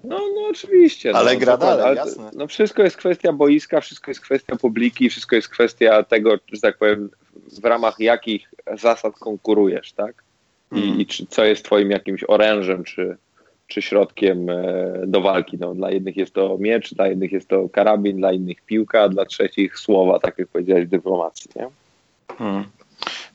No, 0.04 0.20
no 0.36 0.48
oczywiście. 0.50 1.16
Ale 1.16 1.34
no, 1.34 1.40
gra 1.40 1.58
dalej, 1.58 1.86
ale, 1.86 1.96
jasne. 1.96 2.32
No 2.36 2.48
wszystko 2.48 2.84
jest 2.84 2.98
kwestia 2.98 3.34
boiska, 3.34 3.82
wszystko 3.82 4.12
jest 4.12 4.22
kwestia 4.22 4.56
publiki, 4.56 5.10
wszystko 5.10 5.36
jest 5.36 5.50
kwestia 5.50 6.04
tego, 6.04 6.38
że 6.52 6.62
tak 6.62 6.78
powiem, 6.78 7.10
w 7.62 7.66
ramach 7.66 8.00
jakich 8.00 8.50
zasad 8.78 9.20
konkurujesz, 9.20 9.94
tak? 9.94 10.24
I, 10.72 10.84
mm. 10.84 11.00
i 11.00 11.06
czy, 11.06 11.26
co 11.26 11.46
jest 11.46 11.66
twoim 11.66 11.92
jakimś 11.92 12.24
orężem, 12.28 12.84
czy, 12.84 13.18
czy 13.68 13.82
środkiem 13.82 14.50
e, 14.50 14.94
do 15.08 15.22
walki. 15.22 15.58
No, 15.60 15.76
dla 15.76 15.92
jednych 15.92 16.18
jest 16.18 16.34
to 16.34 16.58
miecz, 16.60 16.94
dla 16.94 17.08
jednych 17.08 17.32
jest 17.32 17.48
to 17.48 17.70
karabin, 17.70 18.18
dla 18.18 18.32
innych 18.32 18.62
piłka, 18.62 19.10
dla 19.10 19.26
trzecich 19.26 19.80
słowa, 19.80 20.20
tak 20.20 20.40
jak 20.40 20.48
powiedziałeś, 20.48 20.88
dyplomacji. 20.88 21.52
Nie? 21.56 21.68
Hmm. 22.38 22.66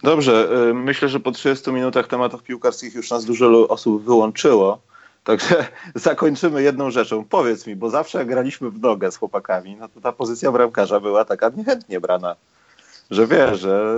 Dobrze, 0.03 0.49
e, 0.71 0.75
myślę, 0.75 1.09
że 1.09 1.21
po 1.21 1.33
30 1.33 1.73
minutach 1.73 2.07
tematów 2.07 2.43
piłkarskich 2.43 2.95
już 2.95 3.11
nas 3.11 3.25
dużo 3.25 3.69
osób 3.69 4.05
wyłączyło. 4.05 4.81
Także 5.25 5.67
zakończymy 5.95 6.63
jedną 6.63 6.91
rzeczą. 6.91 7.25
Powiedz 7.25 7.67
mi, 7.67 7.77
bo 7.77 7.91
zawsze 7.91 8.19
jak 8.19 8.29
graliśmy 8.29 8.71
w 8.71 8.81
nogę 8.81 9.13
z 9.13 9.17
chłopakami, 9.17 9.77
no 9.77 9.89
to 9.89 10.01
ta 10.01 10.13
pozycja 10.13 10.53
bramkarza 10.53 11.01
była 11.01 11.25
taka 11.25 11.49
niechętnie 11.57 12.01
brana. 12.01 12.37
Że 13.11 13.27
wiesz, 13.27 13.61
że 13.61 13.97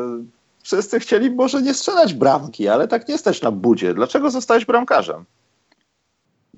wszyscy 0.62 1.00
chcieli 1.00 1.30
może 1.30 1.62
nie 1.62 1.74
strzelać 1.74 2.14
bramki, 2.14 2.68
ale 2.68 2.88
tak 2.88 3.08
nie 3.08 3.18
stać 3.18 3.42
na 3.42 3.50
budzie. 3.50 3.94
Dlaczego 3.94 4.30
zostałeś 4.30 4.64
bramkarzem? 4.64 5.24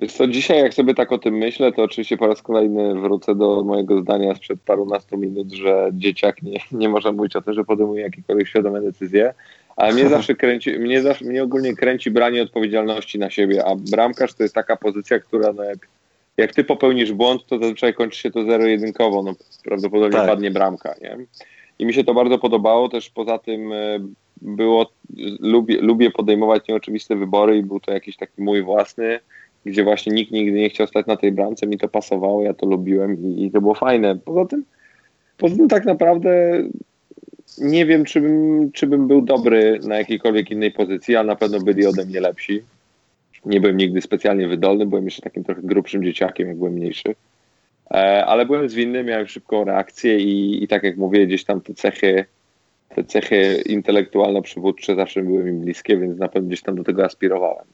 Wiesz 0.00 0.12
co, 0.12 0.26
dzisiaj 0.26 0.58
jak 0.58 0.74
sobie 0.74 0.94
tak 0.94 1.12
o 1.12 1.18
tym 1.18 1.34
myślę, 1.34 1.72
to 1.72 1.82
oczywiście 1.82 2.16
po 2.16 2.26
raz 2.26 2.42
kolejny 2.42 3.00
wrócę 3.00 3.34
do 3.34 3.64
mojego 3.64 4.00
zdania 4.00 4.34
sprzed 4.34 4.60
parunastu 4.60 5.18
minut, 5.18 5.52
że 5.52 5.90
dzieciak 5.92 6.42
nie, 6.42 6.60
nie 6.72 6.88
może 6.88 7.12
mówić 7.12 7.36
o 7.36 7.42
tym, 7.42 7.54
że 7.54 7.64
podejmuje 7.64 8.02
jakiekolwiek 8.02 8.48
świadome 8.48 8.80
decyzje, 8.80 9.34
ale 9.76 9.92
mnie 9.92 10.08
zawsze 10.08 10.34
kręci, 10.44 10.78
mnie, 10.78 11.02
zawsze, 11.02 11.24
mnie 11.24 11.42
ogólnie 11.42 11.76
kręci 11.76 12.10
branie 12.10 12.42
odpowiedzialności 12.42 13.18
na 13.18 13.30
siebie, 13.30 13.64
a 13.64 13.76
bramkarz 13.76 14.34
to 14.34 14.42
jest 14.42 14.54
taka 14.54 14.76
pozycja, 14.76 15.18
która 15.18 15.52
no 15.52 15.62
jak, 15.62 15.88
jak 16.36 16.54
ty 16.54 16.64
popełnisz 16.64 17.12
błąd, 17.12 17.46
to 17.46 17.58
zazwyczaj 17.58 17.94
kończy 17.94 18.20
się 18.20 18.30
to 18.30 18.44
zero-jedynkowo, 18.44 19.22
no 19.22 19.34
prawdopodobnie 19.64 20.18
tak. 20.18 20.28
padnie 20.28 20.50
bramka, 20.50 20.94
nie? 21.02 21.18
I 21.78 21.86
mi 21.86 21.94
się 21.94 22.04
to 22.04 22.14
bardzo 22.14 22.38
podobało, 22.38 22.88
też 22.88 23.10
poza 23.10 23.38
tym 23.38 23.72
e, 23.72 23.98
było, 24.42 24.90
lubię, 25.40 25.80
lubię 25.80 26.10
podejmować 26.10 26.68
nieoczywiste 26.68 27.16
wybory 27.16 27.58
i 27.58 27.62
był 27.62 27.80
to 27.80 27.92
jakiś 27.92 28.16
taki 28.16 28.42
mój 28.42 28.62
własny, 28.62 29.20
gdzie 29.66 29.84
właśnie 29.84 30.12
nikt 30.12 30.32
nigdy 30.32 30.58
nie 30.58 30.70
chciał 30.70 30.86
stać 30.86 31.06
na 31.06 31.16
tej 31.16 31.32
bramce, 31.32 31.66
mi 31.66 31.78
to 31.78 31.88
pasowało, 31.88 32.42
ja 32.42 32.54
to 32.54 32.66
lubiłem 32.66 33.22
i, 33.22 33.44
i 33.44 33.50
to 33.50 33.60
było 33.60 33.74
fajne. 33.74 34.16
Poza 34.16 34.44
tym, 34.44 34.64
poza 35.36 35.56
tym 35.56 35.68
tak 35.68 35.84
naprawdę 35.84 36.62
nie 37.58 37.86
wiem, 37.86 38.04
czy 38.04 38.20
bym, 38.20 38.72
czy 38.72 38.86
bym 38.86 39.08
był 39.08 39.22
dobry 39.22 39.80
na 39.82 39.98
jakiejkolwiek 39.98 40.50
innej 40.50 40.72
pozycji, 40.72 41.16
a 41.16 41.22
na 41.22 41.36
pewno 41.36 41.60
byli 41.60 41.86
ode 41.86 42.06
mnie 42.06 42.20
lepsi. 42.20 42.62
Nie 43.44 43.60
byłem 43.60 43.76
nigdy 43.76 44.00
specjalnie 44.00 44.48
wydolny, 44.48 44.86
byłem 44.86 45.04
jeszcze 45.04 45.22
takim 45.22 45.44
trochę 45.44 45.62
grubszym 45.62 46.04
dzieciakiem, 46.04 46.48
jak 46.48 46.56
byłem 46.56 46.72
mniejszy. 46.72 47.14
E, 47.90 48.26
ale 48.26 48.46
byłem 48.46 48.68
zwinny, 48.68 49.04
miałem 49.04 49.26
szybką 49.26 49.64
reakcję 49.64 50.18
i, 50.18 50.64
i 50.64 50.68
tak 50.68 50.82
jak 50.82 50.96
mówię, 50.96 51.26
gdzieś 51.26 51.44
tam 51.44 51.60
te 51.60 51.74
cechy, 51.74 52.24
te 52.94 53.04
cechy 53.04 53.62
intelektualno-przywódcze 53.66 54.96
zawsze 54.96 55.22
były 55.22 55.44
mi 55.44 55.52
bliskie, 55.52 55.96
więc 55.96 56.18
na 56.18 56.28
pewno 56.28 56.48
gdzieś 56.48 56.62
tam 56.62 56.76
do 56.76 56.84
tego 56.84 57.04
aspirowałem. 57.04 57.64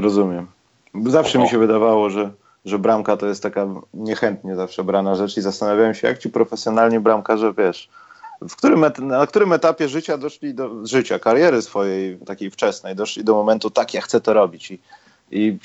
Rozumiem. 0.00 0.46
Zawsze 1.06 1.38
mi 1.38 1.48
się 1.48 1.58
wydawało, 1.58 2.10
że, 2.10 2.30
że 2.64 2.78
bramka 2.78 3.16
to 3.16 3.26
jest 3.26 3.42
taka 3.42 3.66
niechętnie 3.94 4.56
zawsze 4.56 4.84
brana 4.84 5.14
rzecz 5.14 5.36
i 5.36 5.40
zastanawiałem 5.40 5.94
się, 5.94 6.08
jak 6.08 6.18
ci 6.18 6.30
profesjonalni 6.30 7.00
bramkarze, 7.00 7.52
wiesz, 7.58 7.88
w 8.48 8.56
którym 8.56 8.84
na 8.98 9.26
którym 9.26 9.52
etapie 9.52 9.88
życia 9.88 10.18
doszli 10.18 10.54
do 10.54 10.86
życia, 10.86 11.18
kariery 11.18 11.62
swojej 11.62 12.18
takiej 12.18 12.50
wczesnej, 12.50 12.96
doszli 12.96 13.24
do 13.24 13.34
momentu, 13.34 13.70
tak, 13.70 13.94
ja 13.94 14.00
chcę 14.00 14.20
to 14.20 14.32
robić 14.32 14.70
i, 14.70 14.78
i, 15.30 15.58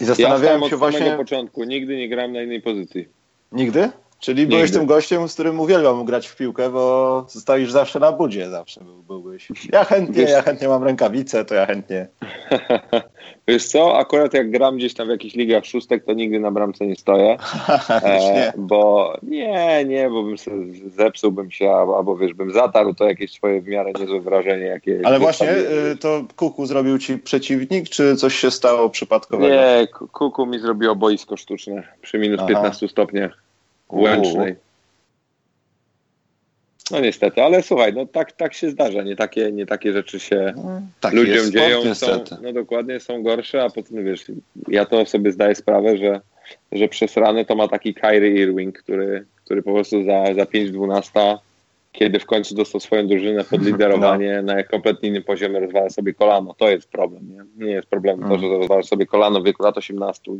i 0.00 0.04
zastanawiałem 0.04 0.62
ja 0.62 0.68
się 0.68 0.76
właśnie... 0.76 1.10
od 1.12 1.16
początku, 1.16 1.64
nigdy 1.64 1.96
nie 1.96 2.08
grałem 2.08 2.32
na 2.32 2.42
innej 2.42 2.62
pozycji. 2.62 3.08
Nigdy? 3.52 3.90
Czyli 4.22 4.40
Nigdy. 4.40 4.56
byłeś 4.56 4.70
tym 4.70 4.86
gościem, 4.86 5.28
z 5.28 5.34
którym 5.34 5.60
uwielbiam 5.60 6.04
grać 6.04 6.28
w 6.28 6.36
piłkę, 6.36 6.70
bo 6.70 7.24
stoisz 7.28 7.72
zawsze 7.72 7.98
na 8.00 8.12
budzie, 8.12 8.50
zawsze 8.50 8.80
byłbyś. 9.06 9.48
Ja 9.72 9.84
chętnie, 9.84 10.14
Wiesz... 10.14 10.30
ja 10.30 10.42
chętnie 10.42 10.68
mam 10.68 10.84
rękawice, 10.84 11.44
to 11.44 11.54
ja 11.54 11.66
chętnie. 11.66 12.08
Wiesz 13.48 13.66
co, 13.66 13.98
akurat 13.98 14.34
jak 14.34 14.50
gram 14.50 14.76
gdzieś 14.76 14.94
tam 14.94 15.06
w 15.06 15.10
jakichś 15.10 15.34
ligach 15.34 15.66
szóstek, 15.66 16.04
to 16.04 16.12
nigdy 16.12 16.40
na 16.40 16.50
bramce 16.50 16.86
nie 16.86 16.96
stoję. 16.96 17.36
e, 17.90 18.52
bo 18.56 19.12
nie, 19.22 19.84
nie, 19.84 20.10
bo 20.10 20.22
bym 20.22 20.36
zepsułbym 20.86 21.50
się, 21.50 21.72
albo 21.72 22.16
wiesz, 22.16 22.34
bym 22.34 22.52
zatarł 22.52 22.94
to 22.94 23.04
jakieś 23.04 23.32
swoje 23.32 23.60
w 23.60 23.68
miarę 23.68 23.92
niezłe 24.00 24.20
wrażenie. 24.20 24.64
Jakie 24.64 25.00
Ale 25.04 25.18
właśnie 25.18 25.50
y, 25.50 25.96
to 26.00 26.24
Kuku 26.36 26.66
zrobił 26.66 26.98
ci 26.98 27.18
przeciwnik, 27.18 27.88
czy 27.88 28.16
coś 28.16 28.34
się 28.34 28.50
stało 28.50 28.90
przypadkowego? 28.90 29.54
Nie, 29.54 29.88
Kuku 30.12 30.46
mi 30.46 30.58
zrobiło 30.58 30.96
boisko 30.96 31.36
sztuczne 31.36 31.82
przy 32.02 32.18
minus 32.18 32.40
Aha. 32.40 32.48
15 32.48 32.88
stopniach. 32.88 33.51
Łęcznej. 33.92 34.56
No 36.90 37.00
niestety, 37.00 37.42
ale 37.42 37.62
słuchaj, 37.62 37.92
no 37.94 38.06
tak, 38.06 38.32
tak 38.32 38.54
się 38.54 38.70
zdarza, 38.70 39.02
nie 39.02 39.16
takie, 39.16 39.52
nie 39.52 39.66
takie 39.66 39.92
rzeczy 39.92 40.20
się 40.20 40.54
no, 40.56 40.82
tak 41.00 41.12
ludziom 41.12 41.34
jest, 41.34 41.52
dzieją, 41.52 41.94
są, 41.94 42.24
no 42.42 42.52
dokładnie, 42.52 43.00
są 43.00 43.22
gorsze, 43.22 43.62
a 43.62 43.70
potem 43.70 44.04
wiesz, 44.04 44.24
ja 44.68 44.86
to 44.86 45.06
sobie 45.06 45.32
zdaję 45.32 45.54
sprawę, 45.54 45.96
że, 45.98 46.20
że 46.72 46.88
przez 46.88 47.16
rany 47.16 47.44
to 47.44 47.54
ma 47.54 47.68
taki 47.68 47.94
Kyrie 47.94 48.42
Irving, 48.42 48.78
który, 48.78 49.26
który 49.44 49.62
po 49.62 49.72
prostu 49.72 50.04
za, 50.04 50.34
za 50.34 50.42
5-12, 50.42 51.38
kiedy 51.92 52.18
w 52.18 52.26
końcu 52.26 52.54
dostał 52.54 52.80
swoją 52.80 53.06
drużynę 53.06 53.44
pod 53.44 53.62
liderowanie 53.66 54.42
no. 54.42 54.54
na 54.54 54.62
kompletnie 54.62 55.08
innym 55.08 55.22
poziomie 55.22 55.60
rozwala 55.60 55.90
sobie 55.90 56.14
kolano, 56.14 56.54
to 56.54 56.70
jest 56.70 56.88
problem, 56.90 57.28
nie, 57.28 57.66
nie 57.66 57.72
jest 57.72 57.88
problem 57.88 58.20
to, 58.20 58.38
że 58.38 58.46
mm. 58.46 58.58
rozwala 58.58 58.82
sobie 58.82 59.06
kolano 59.06 59.40
w 59.40 59.44
wieku 59.44 59.62
lat 59.62 59.78
18 59.78 60.32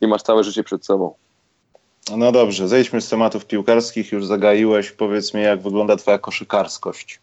i 0.00 0.06
masz 0.06 0.22
całe 0.22 0.44
życie 0.44 0.64
przed 0.64 0.86
sobą. 0.86 1.14
No 2.16 2.32
dobrze, 2.32 2.68
zejdźmy 2.68 3.00
z 3.00 3.08
tematów 3.08 3.46
piłkarskich, 3.46 4.12
już 4.12 4.26
zagaiłeś. 4.26 4.90
Powiedz 4.90 5.34
mi, 5.34 5.42
jak 5.42 5.60
wygląda 5.60 5.96
twoja 5.96 6.18
koszykarskość? 6.18 7.20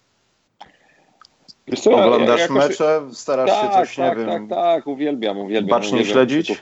Wiesz 1.67 1.79
co, 1.79 1.91
Oglądasz 1.91 2.49
mecze, 2.49 3.01
starasz 3.11 3.49
tak, 3.49 3.61
się 3.61 3.77
coś, 3.79 3.95
tak, 3.95 3.97
nie 3.97 4.09
tak, 4.09 4.17
wiem... 4.17 4.47
Tak, 4.47 4.57
tak, 4.57 4.87
uwielbiam, 4.87 5.37
uwielbiam. 5.37 5.79
Bacznie 5.79 5.93
uwielbiam 5.93 6.13
śledzić? 6.13 6.61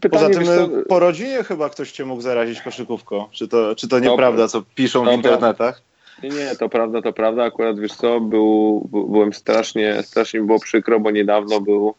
Pytanie, 0.00 0.10
Poza 0.10 0.30
tym 0.30 0.44
co... 0.44 0.68
po 0.88 0.98
rodzinie 0.98 1.44
chyba 1.44 1.68
ktoś 1.70 1.92
cię 1.92 2.04
mógł 2.04 2.22
zarazić 2.22 2.60
koszykówką. 2.60 3.24
Czy 3.30 3.48
to, 3.48 3.74
czy 3.74 3.88
to 3.88 3.98
nieprawda, 3.98 4.48
co 4.48 4.62
piszą 4.74 5.04
w 5.04 5.12
internetach? 5.12 5.82
Nie, 6.22 6.28
nie, 6.28 6.56
to 6.58 6.68
prawda, 6.68 7.02
to 7.02 7.12
prawda. 7.12 7.44
Akurat 7.44 7.78
wiesz 7.78 7.92
co, 7.92 8.20
był, 8.20 8.88
byłem 8.92 9.32
strasznie, 9.32 10.02
strasznie 10.02 10.40
było 10.40 10.58
przykro, 10.58 11.00
bo 11.00 11.10
niedawno 11.10 11.60
był, 11.60 11.94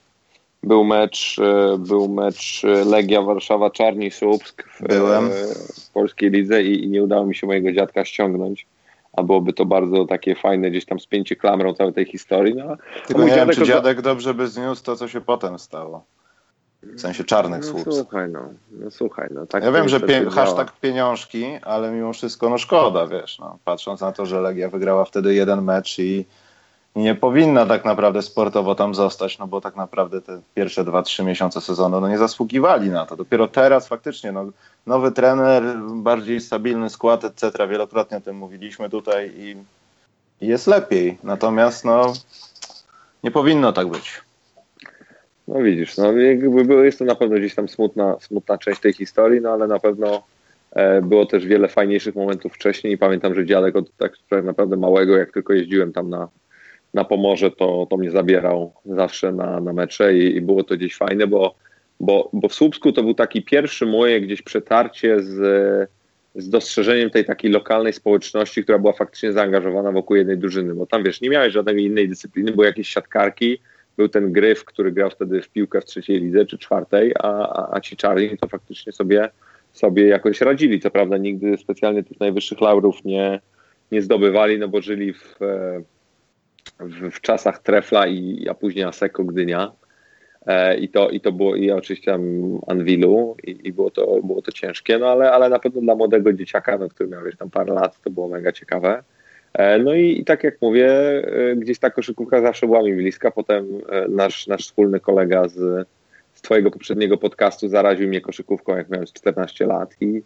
był 0.65 0.83
mecz, 0.83 1.39
e, 1.39 1.77
był 1.77 2.09
mecz 2.09 2.63
Legia 2.85 3.21
Warszawa 3.21 3.69
Czarni 3.69 4.11
Słupsk 4.11 4.63
w, 4.69 4.87
Byłem. 4.87 5.29
w 5.29 5.89
polskiej 5.93 6.31
lidze 6.31 6.63
i, 6.63 6.83
i 6.83 6.89
nie 6.89 7.03
udało 7.03 7.25
mi 7.25 7.35
się 7.35 7.47
mojego 7.47 7.71
dziadka 7.71 8.05
ściągnąć 8.05 8.67
a 9.15 9.23
byłoby 9.23 9.53
to 9.53 9.65
bardzo 9.65 10.05
takie 10.05 10.35
fajne, 10.35 10.71
gdzieś 10.71 10.85
tam 10.85 10.99
spięcie 10.99 11.35
klamrą 11.35 11.73
całej 11.73 11.93
tej 11.93 12.05
historii. 12.05 12.55
No, 12.55 12.77
Tylko 13.07 13.23
nie 13.23 13.35
wiem, 13.35 13.49
czy 13.49 13.63
dziadek 13.63 14.01
dobrze 14.01 14.33
by 14.33 14.47
zniósł 14.47 14.83
to, 14.83 14.95
co 14.95 15.07
się 15.07 15.21
potem 15.21 15.59
stało. 15.59 16.05
W 16.83 17.01
sensie 17.01 17.23
czarnych 17.23 17.61
no, 17.61 17.67
słów. 17.67 17.95
Słuchaj, 17.95 18.29
no, 18.29 18.49
no 18.71 18.91
słuchaj, 18.91 19.27
no 19.31 19.45
tak 19.45 19.63
Ja 19.63 19.71
wiem, 19.71 19.89
że 19.89 19.99
pie 19.99 20.25
hashtag 20.29 20.79
pieniążki, 20.79 21.45
ale 21.61 21.91
mimo 21.91 22.13
wszystko 22.13 22.49
no 22.49 22.57
szkoda, 22.57 23.07
wiesz, 23.07 23.39
no, 23.39 23.57
patrząc 23.63 24.01
na 24.01 24.11
to, 24.11 24.25
że 24.25 24.41
Legia 24.41 24.69
wygrała 24.69 25.05
wtedy 25.05 25.33
jeden 25.33 25.61
mecz 25.61 25.99
i 25.99 26.25
nie 26.95 27.15
powinna 27.15 27.65
tak 27.65 27.85
naprawdę 27.85 28.21
sportowo 28.21 28.75
tam 28.75 28.95
zostać, 28.95 29.37
no 29.39 29.47
bo 29.47 29.61
tak 29.61 29.75
naprawdę 29.75 30.21
te 30.21 30.41
pierwsze 30.53 30.83
dwa, 30.83 31.01
trzy 31.01 31.23
miesiące 31.23 31.61
sezonu 31.61 32.01
no 32.01 32.09
nie 32.09 32.17
zasługiwali 32.17 32.89
na 32.89 33.05
to. 33.05 33.15
Dopiero 33.15 33.47
teraz 33.47 33.87
faktycznie 33.87 34.31
no, 34.31 34.45
nowy 34.87 35.11
trener, 35.11 35.63
bardziej 35.95 36.41
stabilny 36.41 36.89
skład, 36.89 37.23
etc. 37.23 37.67
Wielokrotnie 37.67 38.17
o 38.17 38.21
tym 38.21 38.37
mówiliśmy 38.37 38.89
tutaj 38.89 39.31
i, 39.37 39.55
jest 40.41 40.67
lepiej. 40.67 41.17
Natomiast 41.23 41.85
no 41.85 42.13
nie 43.23 43.31
powinno 43.31 43.73
tak 43.73 43.87
być. 43.87 44.21
No 45.47 45.61
widzisz, 45.61 45.97
no 45.97 46.11
jakby 46.11 46.85
jest 46.85 46.99
to 46.99 47.05
na 47.05 47.15
pewno 47.15 47.37
gdzieś 47.37 47.55
tam 47.55 47.69
smutna, 47.69 48.17
smutna 48.19 48.57
część 48.57 48.81
tej 48.81 48.93
historii, 48.93 49.41
no 49.41 49.49
ale 49.49 49.67
na 49.67 49.79
pewno 49.79 50.23
e, 50.71 51.01
było 51.01 51.25
też 51.25 51.45
wiele 51.45 51.67
fajniejszych 51.67 52.15
momentów 52.15 52.53
wcześniej 52.53 52.97
pamiętam, 52.97 53.35
że 53.35 53.45
dziadek 53.45 53.75
od 53.75 53.97
tak 53.97 54.13
naprawdę 54.43 54.77
małego, 54.77 55.17
jak 55.17 55.31
tylko 55.31 55.53
jeździłem 55.53 55.93
tam 55.93 56.09
na, 56.09 56.27
na 56.95 57.03
Pomorze, 57.03 57.51
to, 57.51 57.87
to 57.89 57.97
mnie 57.97 58.11
zabierał 58.11 58.73
zawsze 58.85 59.31
na, 59.31 59.59
na 59.59 59.73
mecze 59.73 60.17
i, 60.17 60.35
i 60.35 60.41
było 60.41 60.63
to 60.63 60.77
gdzieś 60.77 60.95
fajne, 60.95 61.27
bo, 61.27 61.55
bo, 61.99 62.29
bo 62.33 62.47
w 62.47 62.53
Słupsku 62.53 62.91
to 62.91 63.03
był 63.03 63.13
taki 63.13 63.41
pierwszy 63.41 63.85
moje 63.85 64.21
gdzieś 64.21 64.41
przetarcie 64.41 65.21
z, 65.21 65.35
z 66.35 66.49
dostrzeżeniem 66.49 67.09
tej 67.09 67.25
takiej 67.25 67.51
lokalnej 67.51 67.93
społeczności, 67.93 68.63
która 68.63 68.79
była 68.79 68.93
faktycznie 68.93 69.33
zaangażowana 69.33 69.91
wokół 69.91 70.15
jednej 70.15 70.37
drużyny, 70.37 70.73
bo 70.73 70.85
tam 70.85 71.03
wiesz, 71.03 71.21
nie 71.21 71.29
miałeś 71.29 71.53
żadnej 71.53 71.83
innej 71.83 72.09
dyscypliny, 72.09 72.51
były 72.51 72.65
jakieś 72.65 72.89
siatkarki, 72.89 73.59
był 73.97 74.09
ten 74.09 74.31
Gryf, 74.31 74.65
który 74.65 74.91
grał 74.91 75.09
wtedy 75.09 75.41
w 75.41 75.49
piłkę 75.49 75.81
w 75.81 75.85
trzeciej 75.85 76.19
lidze 76.19 76.45
czy 76.45 76.57
czwartej, 76.57 77.13
a, 77.19 77.29
a, 77.29 77.75
a 77.75 77.81
ci 77.81 77.97
czarni 77.97 78.37
to 78.37 78.47
faktycznie 78.47 78.93
sobie, 78.93 79.29
sobie 79.73 80.07
jakoś 80.07 80.41
radzili. 80.41 80.79
Co 80.79 80.91
prawda 80.91 81.17
nigdy 81.17 81.57
specjalnie 81.57 82.03
tych 82.03 82.19
najwyższych 82.19 82.61
laurów 82.61 83.05
nie, 83.05 83.39
nie 83.91 84.01
zdobywali, 84.01 84.59
no 84.59 84.67
bo 84.67 84.81
żyli 84.81 85.13
w, 85.13 85.35
w, 86.79 87.11
w 87.11 87.21
czasach 87.21 87.59
Trefla 87.59 88.07
i, 88.07 88.47
a 88.49 88.53
później 88.53 88.85
Aseko 88.85 89.23
Gdynia. 89.23 89.71
E, 90.45 90.77
I 90.77 90.89
to, 90.89 91.09
I 91.09 91.19
to 91.19 91.31
było, 91.31 91.55
i 91.55 91.71
oczywiście 91.71 92.11
tam 92.11 92.21
Anwilu, 92.67 93.35
i, 93.43 93.59
i, 93.63 93.73
było, 93.73 93.91
to, 93.91 94.21
było 94.23 94.41
to 94.41 94.51
ciężkie, 94.51 94.97
no 94.97 95.07
ale, 95.07 95.31
ale 95.31 95.49
na 95.49 95.59
pewno 95.59 95.81
dla 95.81 95.95
młodego 95.95 96.33
dzieciaka, 96.33 96.77
no, 96.77 96.89
który 96.89 97.09
miał 97.09 97.23
wiesz, 97.23 97.37
tam 97.37 97.49
parę 97.49 97.73
lat, 97.73 98.01
to 98.01 98.09
było 98.09 98.27
mega 98.27 98.51
ciekawe. 98.51 99.03
E, 99.53 99.79
no 99.79 99.93
i, 99.93 100.19
i, 100.19 100.25
tak 100.25 100.43
jak 100.43 100.61
mówię, 100.61 100.87
e, 100.91 101.55
gdzieś 101.55 101.79
ta 101.79 101.89
koszykówka 101.89 102.41
zawsze 102.41 102.65
była 102.65 102.83
mi 102.83 102.93
bliska. 102.93 103.31
Potem 103.31 103.81
e, 103.89 104.07
nasz, 104.07 104.47
nasz 104.47 104.61
wspólny 104.65 104.99
kolega 104.99 105.47
z, 105.47 105.87
z 106.33 106.41
Twojego 106.41 106.71
poprzedniego 106.71 107.17
podcastu 107.17 107.67
zaraził 107.67 108.07
mnie 108.07 108.21
koszykówką, 108.21 108.77
jak 108.77 108.89
miałem 108.89 109.07
14 109.07 109.65
lat. 109.65 109.95
I, 110.01 110.21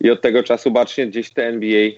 i 0.00 0.10
od 0.10 0.20
tego 0.20 0.42
czasu 0.42 0.70
bacznie 0.70 1.06
gdzieś 1.06 1.30
te 1.30 1.46
NBA 1.46 1.90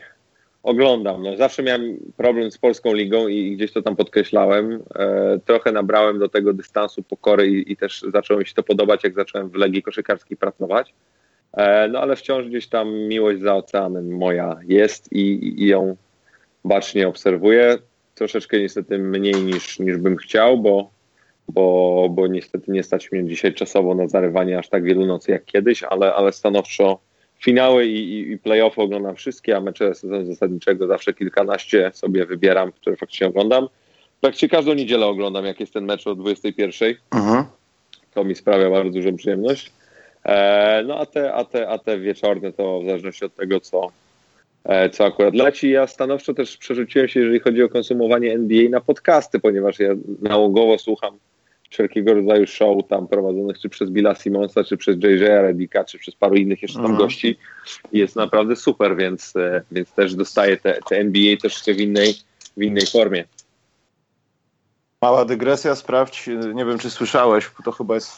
oglądam. 0.63 1.23
No, 1.23 1.37
zawsze 1.37 1.63
miałem 1.63 1.97
problem 2.17 2.51
z 2.51 2.59
polską 2.59 2.95
ligą 2.95 3.29
i 3.29 3.57
gdzieś 3.57 3.73
to 3.73 3.83
tam 3.83 3.97
podkreślałem. 3.97 4.83
E, 4.95 5.39
trochę 5.45 5.73
nabrałem 5.73 6.19
do 6.19 6.29
tego 6.29 6.53
dystansu 6.53 7.03
pokory 7.03 7.49
i, 7.49 7.73
i, 7.73 7.77
też 7.77 8.05
zaczęło 8.13 8.41
mi 8.41 8.47
się 8.47 8.55
to 8.55 8.63
podobać, 8.63 9.05
jak 9.05 9.15
zacząłem 9.15 9.51
w 9.51 9.55
Legii 9.55 9.83
Koszykarskiej 9.83 10.37
pracować. 10.37 10.95
E, 11.53 11.89
no 11.89 12.01
ale 12.01 12.17
wciąż 12.17 12.47
gdzieś 12.47 12.69
tam 12.69 12.95
miłość 12.95 13.41
za 13.41 13.55
oceanem 13.55 14.17
moja 14.17 14.61
jest 14.69 15.13
i, 15.13 15.55
i 15.63 15.67
ją 15.67 15.97
bacznie 16.65 17.09
obserwuję. 17.09 17.79
Troszeczkę 18.15 18.61
niestety 18.61 18.99
mniej 18.99 19.35
niż, 19.35 19.79
niż 19.79 19.97
bym 19.97 20.17
chciał, 20.17 20.59
bo, 20.59 20.91
bo, 21.49 22.09
bo 22.11 22.27
niestety 22.27 22.73
nie 22.73 22.83
stać 22.83 23.13
mnie 23.13 23.25
dzisiaj 23.25 23.55
czasowo 23.55 23.95
na 23.95 24.09
zarywanie 24.09 24.59
aż 24.59 24.69
tak 24.69 24.85
wielu 24.85 25.07
nocy 25.07 25.33
jak 25.33 25.45
kiedyś, 25.45 25.83
ale, 25.83 26.15
ale 26.15 26.33
stanowczo 26.33 26.99
finały 27.41 27.87
i, 27.87 28.13
i, 28.13 28.31
i 28.33 28.39
playoffy 28.39 28.81
oglądam 28.81 29.17
wszystkie, 29.17 29.57
a 29.57 29.61
mecze 29.61 29.95
sezonu 29.95 30.25
zasadniczego 30.25 30.87
zawsze 30.87 31.15
kilkanaście 31.15 31.91
sobie 31.95 32.27
wybieram, 32.27 32.73
które 32.73 32.97
faktycznie 32.97 33.27
oglądam. 33.27 33.69
Praktycznie 34.21 34.49
każdą 34.49 34.75
niedzielę 34.75 35.07
oglądam, 35.07 35.45
jak 35.45 35.61
jest 35.61 35.73
ten 35.73 35.85
mecz 35.85 36.07
o 36.07 36.15
21. 36.15 36.95
Mhm. 37.15 37.45
To 38.15 38.25
mi 38.25 38.35
sprawia 38.35 38.71
bardzo 38.71 38.91
dużą 38.91 39.17
przyjemność. 39.17 39.73
E, 40.25 40.83
no 40.87 40.99
a 40.99 41.07
te, 41.07 41.35
a, 41.35 41.45
te, 41.45 41.69
a 41.69 41.79
te 41.79 41.99
wieczorne 41.99 42.53
to 42.53 42.81
w 42.81 42.85
zależności 42.85 43.25
od 43.25 43.35
tego, 43.35 43.61
co, 43.61 43.91
E, 44.65 44.91
co 44.91 45.05
akurat 45.05 45.35
leci. 45.35 45.71
Ja 45.71 45.87
stanowczo 45.87 46.35
też 46.35 46.57
przerzuciłem 46.57 47.09
się, 47.09 47.21
jeżeli 47.21 47.41
chodzi 47.41 47.63
o 47.63 47.69
konsumowanie 47.69 48.33
NBA 48.33 48.69
na 48.71 48.81
podcasty, 48.81 49.41
ponieważ 49.41 49.79
ja 49.79 49.89
nałogowo 50.23 50.79
słucham 50.79 51.19
wszelkiego 51.71 52.15
rodzaju 52.15 52.47
show 52.47 52.89
tam 52.89 53.09
prowadzonych 53.09 53.59
czy 53.59 53.69
przez 53.69 53.91
Billa 53.91 54.15
Simonsa, 54.15 54.65
czy 54.65 54.77
przez 54.77 54.97
JJ 54.97 55.25
Redika, 55.25 55.85
czy 55.85 55.99
przez 55.99 56.15
paru 56.15 56.35
innych 56.35 56.63
jeszcze 56.63 56.79
tam 56.79 56.91
mhm. 56.91 57.03
gości. 57.03 57.39
Jest 57.93 58.17
naprawdę 58.17 58.57
super, 58.57 58.97
więc, 58.97 59.37
e, 59.37 59.63
więc 59.73 59.93
też 59.93 60.15
dostaję 60.15 60.57
te, 60.57 60.79
te 60.89 60.97
NBA 60.97 61.37
troszkę 61.37 61.75
w 61.75 61.81
innej, 61.81 62.15
w 62.57 62.63
innej 62.63 62.87
formie. 62.87 63.25
Mała 65.03 65.25
dygresja, 65.25 65.75
sprawdź, 65.75 66.27
nie 66.55 66.65
wiem 66.65 66.79
czy 66.79 66.91
słyszałeś, 66.91 67.51
to 67.65 67.73
chyba 67.73 67.95
jest 67.95 68.11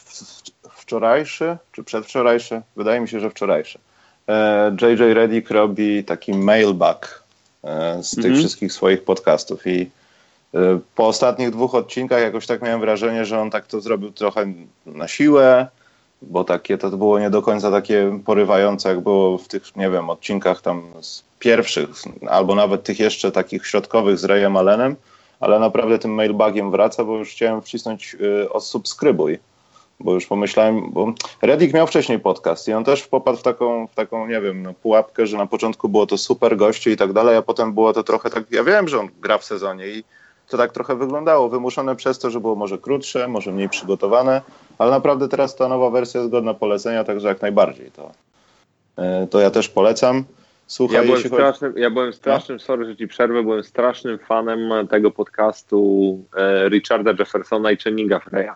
wczorajszy, 0.71 1.57
czy 1.73 1.85
przedwczorajszy? 1.85 2.63
Wydaje 2.77 3.01
mi 3.01 3.09
się, 3.09 3.21
że 3.21 3.31
wczorajszy 3.31 3.79
JJ 4.83 5.03
e, 5.03 5.15
Reddick 5.15 5.51
robi 5.51 6.05
taki 6.05 6.33
mailback 6.35 7.23
e, 7.65 8.03
z 8.03 8.11
tych 8.11 8.33
-hmm. 8.33 8.39
wszystkich 8.39 8.73
swoich 8.73 9.05
podcastów 9.05 9.67
i 9.67 9.91
po 10.95 11.07
ostatnich 11.07 11.51
dwóch 11.51 11.75
odcinkach 11.75 12.21
jakoś 12.21 12.47
tak 12.47 12.63
miałem 12.63 12.81
wrażenie, 12.81 13.25
że 13.25 13.41
on 13.41 13.51
tak 13.51 13.67
to 13.67 13.81
zrobił 13.81 14.11
trochę 14.11 14.47
na 14.87 15.09
siłę, 15.09 15.67
bo 16.23 16.45
takie 16.45 16.79
to 16.79 16.91
było 16.91 17.19
nie 17.19 17.31
do 17.31 17.43
końca 17.43 17.71
takie 17.71 18.21
porywające, 18.25 18.89
jak 18.89 19.01
było 19.01 19.39
w 19.39 19.49
tych, 19.49 19.77
nie 19.77 19.91
wiem, 19.91 20.11
odcinkach 20.11 20.61
tam 20.61 20.83
z 21.01 21.25
pierwszych, 21.39 21.89
albo 22.29 22.55
nawet 22.55 22.83
tych 22.83 23.01
jeszcze 23.01 23.33
takich 23.33 23.67
środkowych 23.67 24.19
z 24.19 24.25
Rayem 24.25 24.57
Allenem, 24.57 24.97
ale 25.41 25.59
naprawdę 25.59 25.99
tym 25.99 26.15
mailbagiem 26.15 26.71
wraca, 26.71 27.05
bo 27.05 27.19
już 27.19 27.31
chciałem 27.31 27.63
wcisnąć 27.63 28.17
y, 28.21 28.53
odsubskrybuj 28.53 29.39
bo 30.01 30.15
już 30.15 30.27
pomyślałem, 30.27 30.91
bo 30.91 31.13
Reddick 31.43 31.75
miał 31.75 31.87
wcześniej 31.87 32.19
podcast 32.19 32.69
i 32.69 32.73
on 32.73 32.85
też 32.85 33.07
popadł 33.07 33.39
w 33.39 33.43
taką, 33.43 33.87
w 33.87 33.95
taką 33.95 34.27
nie 34.27 34.41
wiem, 34.41 34.63
no, 34.63 34.75
pułapkę, 34.75 35.27
że 35.27 35.37
na 35.37 35.47
początku 35.47 35.89
było 35.89 36.07
to 36.07 36.19
super 36.19 36.57
goście 36.57 36.91
i 36.91 36.97
tak 36.97 37.13
dalej, 37.13 37.37
a 37.37 37.43
potem 37.43 37.73
było 37.73 37.93
to 37.93 38.03
trochę 38.03 38.31
tak, 38.31 38.45
ja 38.51 38.65
wiem, 38.65 38.89
że 38.89 39.01
on 39.01 39.09
gra 39.21 39.39
w 39.39 39.45
sezonie 39.45 39.89
i 39.89 40.05
to 40.53 40.59
tak 40.59 40.73
trochę 40.73 40.97
wyglądało, 40.97 41.49
wymuszone 41.49 41.97
przez 41.97 42.19
to, 42.19 42.31
że 42.31 42.41
było 42.41 42.55
może 42.55 42.79
krótsze, 42.79 43.29
może 43.29 43.53
mniej 43.53 43.69
przygotowane, 43.69 44.43
ale 44.79 44.91
naprawdę 44.91 45.29
teraz 45.29 45.57
ta 45.57 45.69
nowa 45.69 45.91
wersja 45.91 46.21
jest 46.21 46.33
godna 46.33 46.55
polecenia, 46.55 47.05
także 47.05 47.29
jak 47.29 47.43
najbardziej 47.43 47.91
to, 47.91 48.11
e, 48.97 49.27
to 49.27 49.41
ja 49.41 49.51
też 49.51 49.69
polecam. 49.69 50.25
Słuchaj, 50.67 50.97
ja, 50.97 51.03
byłem 51.03 51.21
strasznym, 51.21 51.75
ja 51.77 51.91
byłem 51.91 52.13
strasznym, 52.13 52.59
no? 52.59 52.65
sorry, 52.65 52.87
że 52.87 52.97
ci 52.97 53.09
przerwę, 53.09 53.43
byłem 53.43 53.65
strasznym 53.65 54.19
fanem 54.19 54.89
tego 54.89 55.11
podcastu 55.11 56.19
e, 56.37 56.69
Richarda 56.69 57.13
Jeffersona 57.19 57.71
i 57.71 57.77
Channinga 57.77 58.19
Freya. 58.19 58.51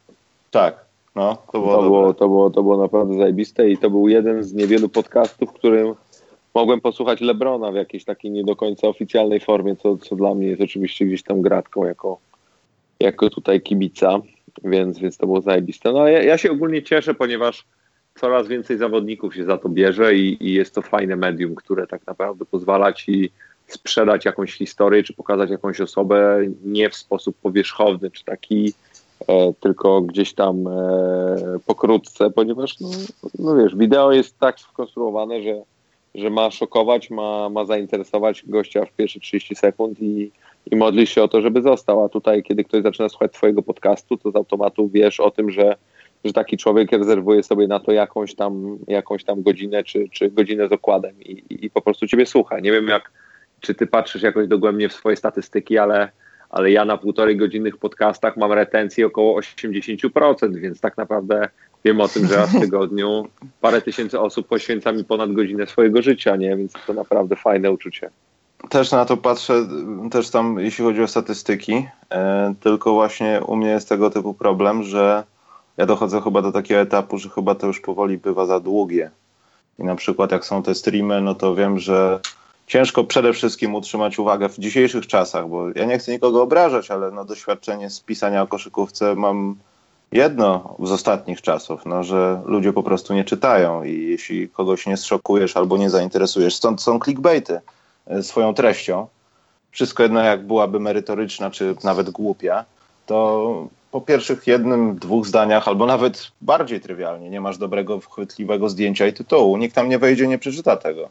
Tak, 0.50 0.84
no, 1.14 1.36
to 1.52 1.60
było, 1.60 1.76
to 1.76 1.82
było, 1.82 2.14
to, 2.14 2.28
było, 2.28 2.50
to 2.50 2.62
było 2.62 2.76
naprawdę 2.76 3.18
zajebiste 3.18 3.68
i 3.68 3.78
to 3.78 3.90
był 3.90 4.08
jeden 4.08 4.42
z 4.42 4.54
niewielu 4.54 4.88
podcastów, 4.88 5.50
w 5.50 5.52
którym 5.52 5.94
mogłem 6.56 6.80
posłuchać 6.80 7.20
Lebrona 7.20 7.72
w 7.72 7.74
jakiejś 7.74 8.04
takiej 8.04 8.30
nie 8.30 8.44
do 8.44 8.56
końca 8.56 8.88
oficjalnej 8.88 9.40
formie, 9.40 9.76
co, 9.76 9.96
co 9.96 10.16
dla 10.16 10.34
mnie 10.34 10.46
jest 10.46 10.62
oczywiście 10.62 11.04
gdzieś 11.04 11.22
tam 11.22 11.42
gratką 11.42 11.84
jako, 11.84 12.18
jako 13.00 13.30
tutaj 13.30 13.60
kibica, 13.60 14.20
więc, 14.64 14.98
więc 14.98 15.16
to 15.16 15.26
było 15.26 15.40
zajebiste. 15.40 15.92
No 15.92 16.08
ja, 16.08 16.22
ja 16.22 16.38
się 16.38 16.52
ogólnie 16.52 16.82
cieszę, 16.82 17.14
ponieważ 17.14 17.64
coraz 18.14 18.48
więcej 18.48 18.78
zawodników 18.78 19.34
się 19.34 19.44
za 19.44 19.58
to 19.58 19.68
bierze 19.68 20.14
i, 20.14 20.48
i 20.48 20.52
jest 20.52 20.74
to 20.74 20.82
fajne 20.82 21.16
medium, 21.16 21.54
które 21.54 21.86
tak 21.86 22.06
naprawdę 22.06 22.44
pozwala 22.44 22.92
ci 22.92 23.30
sprzedać 23.66 24.24
jakąś 24.24 24.52
historię, 24.52 25.02
czy 25.02 25.12
pokazać 25.12 25.50
jakąś 25.50 25.80
osobę 25.80 26.38
nie 26.64 26.90
w 26.90 26.94
sposób 26.94 27.36
powierzchowny, 27.36 28.10
czy 28.10 28.24
taki 28.24 28.72
e, 29.28 29.52
tylko 29.60 30.02
gdzieś 30.02 30.34
tam 30.34 30.66
e, 30.66 31.58
pokrótce, 31.66 32.30
ponieważ 32.30 32.80
no, 32.80 32.88
no 33.38 33.56
wiesz, 33.56 33.76
wideo 33.76 34.12
jest 34.12 34.38
tak 34.38 34.60
skonstruowane, 34.60 35.42
że, 35.42 35.62
że 36.16 36.30
ma 36.30 36.50
szokować, 36.50 37.10
ma, 37.10 37.48
ma 37.48 37.64
zainteresować 37.64 38.44
gościa 38.46 38.84
w 38.84 38.92
pierwsze 38.92 39.20
30 39.20 39.54
sekund 39.54 40.02
i, 40.02 40.32
i 40.70 40.76
modlisz 40.76 41.10
się 41.10 41.22
o 41.22 41.28
to, 41.28 41.40
żeby 41.40 41.62
został. 41.62 42.04
A 42.04 42.08
tutaj, 42.08 42.42
kiedy 42.42 42.64
ktoś 42.64 42.82
zaczyna 42.82 43.08
słuchać 43.08 43.32
twojego 43.32 43.62
podcastu, 43.62 44.16
to 44.16 44.30
z 44.30 44.36
automatu 44.36 44.88
wiesz 44.88 45.20
o 45.20 45.30
tym, 45.30 45.50
że, 45.50 45.76
że 46.24 46.32
taki 46.32 46.56
człowiek 46.56 46.92
rezerwuje 46.92 47.42
sobie 47.42 47.68
na 47.68 47.80
to 47.80 47.92
jakąś 47.92 48.34
tam, 48.34 48.78
jakąś 48.88 49.24
tam 49.24 49.42
godzinę, 49.42 49.84
czy, 49.84 50.08
czy 50.08 50.30
godzinę 50.30 50.68
z 50.68 50.72
okładem 50.72 51.22
i, 51.22 51.44
i 51.48 51.70
po 51.70 51.82
prostu 51.82 52.06
ciebie 52.06 52.26
słucha. 52.26 52.60
Nie 52.60 52.72
wiem, 52.72 52.88
jak, 52.88 53.10
czy 53.60 53.74
ty 53.74 53.86
patrzysz 53.86 54.22
jakoś 54.22 54.48
dogłębnie 54.48 54.88
w 54.88 54.92
swoje 54.92 55.16
statystyki, 55.16 55.78
ale, 55.78 56.08
ale 56.50 56.70
ja 56.70 56.84
na 56.84 56.96
półtorej 56.96 57.36
godzinnych 57.36 57.76
podcastach 57.76 58.36
mam 58.36 58.52
retencję 58.52 59.06
około 59.06 59.40
80%, 59.40 60.54
więc 60.54 60.80
tak 60.80 60.96
naprawdę 60.96 61.48
wiem 61.86 62.00
o 62.00 62.08
tym, 62.08 62.26
że 62.26 62.36
raz 62.36 62.50
w 62.50 62.60
tygodniu 62.64 63.28
parę 63.60 63.82
tysięcy 63.82 64.20
osób 64.20 64.48
poświęca 64.48 64.92
mi 64.92 65.04
ponad 65.04 65.32
godzinę 65.32 65.66
swojego 65.66 66.02
życia, 66.02 66.36
nie? 66.36 66.56
Więc 66.56 66.72
to 66.86 66.92
naprawdę 66.92 67.36
fajne 67.36 67.72
uczucie. 67.72 68.10
Też 68.68 68.90
na 68.90 69.04
to 69.04 69.16
patrzę, 69.16 69.66
też 70.10 70.30
tam 70.30 70.58
jeśli 70.60 70.84
chodzi 70.84 71.02
o 71.02 71.08
statystyki, 71.08 71.86
e, 72.10 72.54
tylko 72.60 72.92
właśnie 72.92 73.40
u 73.46 73.56
mnie 73.56 73.68
jest 73.68 73.88
tego 73.88 74.10
typu 74.10 74.34
problem, 74.34 74.82
że 74.82 75.24
ja 75.76 75.86
dochodzę 75.86 76.20
chyba 76.20 76.42
do 76.42 76.52
takiego 76.52 76.80
etapu, 76.80 77.18
że 77.18 77.28
chyba 77.28 77.54
to 77.54 77.66
już 77.66 77.80
powoli 77.80 78.18
bywa 78.18 78.46
za 78.46 78.60
długie. 78.60 79.10
I 79.78 79.84
na 79.84 79.94
przykład 79.94 80.32
jak 80.32 80.44
są 80.44 80.62
te 80.62 80.74
streamy, 80.74 81.20
no 81.20 81.34
to 81.34 81.54
wiem, 81.54 81.78
że 81.78 82.20
ciężko 82.66 83.04
przede 83.04 83.32
wszystkim 83.32 83.74
utrzymać 83.74 84.18
uwagę 84.18 84.48
w 84.48 84.58
dzisiejszych 84.58 85.06
czasach, 85.06 85.48
bo 85.48 85.68
ja 85.74 85.84
nie 85.84 85.98
chcę 85.98 86.12
nikogo 86.12 86.42
obrażać, 86.42 86.90
ale 86.90 87.10
no 87.10 87.24
doświadczenie 87.24 87.90
z 87.90 88.00
pisania 88.00 88.42
o 88.42 88.46
koszykówce 88.46 89.14
mam 89.14 89.56
jedno 90.12 90.76
z 90.82 90.92
ostatnich 90.92 91.42
czasów, 91.42 91.86
no, 91.86 92.04
że 92.04 92.42
ludzie 92.44 92.72
po 92.72 92.82
prostu 92.82 93.14
nie 93.14 93.24
czytają 93.24 93.84
i 93.84 94.06
jeśli 94.06 94.48
kogoś 94.48 94.86
nie 94.86 94.96
zszokujesz 94.96 95.56
albo 95.56 95.76
nie 95.76 95.90
zainteresujesz, 95.90 96.54
stąd 96.54 96.82
są 96.82 97.00
clickbaity 97.00 97.60
e, 98.06 98.22
swoją 98.22 98.54
treścią, 98.54 99.06
wszystko 99.70 100.02
jedno 100.02 100.20
jak 100.20 100.46
byłaby 100.46 100.80
merytoryczna 100.80 101.50
czy 101.50 101.74
nawet 101.84 102.10
głupia, 102.10 102.64
to 103.06 103.68
po 103.90 104.00
pierwszych 104.00 104.46
jednym, 104.46 104.98
dwóch 104.98 105.26
zdaniach, 105.26 105.68
albo 105.68 105.86
nawet 105.86 106.30
bardziej 106.40 106.80
trywialnie, 106.80 107.30
nie 107.30 107.40
masz 107.40 107.58
dobrego, 107.58 108.00
chwytliwego 108.00 108.68
zdjęcia 108.68 109.06
i 109.06 109.12
tytułu, 109.12 109.56
nikt 109.56 109.74
tam 109.74 109.88
nie 109.88 109.98
wejdzie, 109.98 110.26
nie 110.26 110.38
przeczyta 110.38 110.76
tego. 110.76 111.08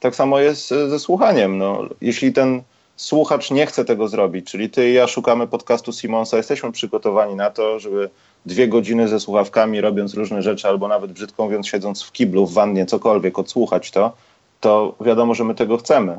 Tak 0.00 0.14
samo 0.16 0.38
jest 0.38 0.72
e, 0.72 0.90
ze 0.90 0.98
słuchaniem. 0.98 1.58
No, 1.58 1.82
jeśli 2.00 2.32
ten 2.32 2.62
słuchacz 2.96 3.50
nie 3.50 3.66
chce 3.66 3.84
tego 3.84 4.08
zrobić, 4.08 4.50
czyli 4.50 4.70
ty 4.70 4.90
i 4.90 4.94
ja 4.94 5.06
szukamy 5.06 5.46
podcastu 5.46 5.92
Simonsa, 5.92 6.36
jesteśmy 6.36 6.72
przygotowani 6.72 7.34
na 7.34 7.50
to, 7.50 7.78
żeby 7.78 8.10
dwie 8.46 8.68
godziny 8.68 9.08
ze 9.08 9.20
słuchawkami, 9.20 9.80
robiąc 9.80 10.14
różne 10.14 10.42
rzeczy, 10.42 10.68
albo 10.68 10.88
nawet 10.88 11.12
brzydko 11.12 11.44
mówiąc, 11.44 11.68
siedząc 11.68 12.02
w 12.02 12.12
kiblu, 12.12 12.46
w 12.46 12.52
wannie, 12.52 12.86
cokolwiek, 12.86 13.38
odsłuchać 13.38 13.90
to, 13.90 14.12
to 14.60 14.94
wiadomo, 15.00 15.34
że 15.34 15.44
my 15.44 15.54
tego 15.54 15.76
chcemy. 15.76 16.18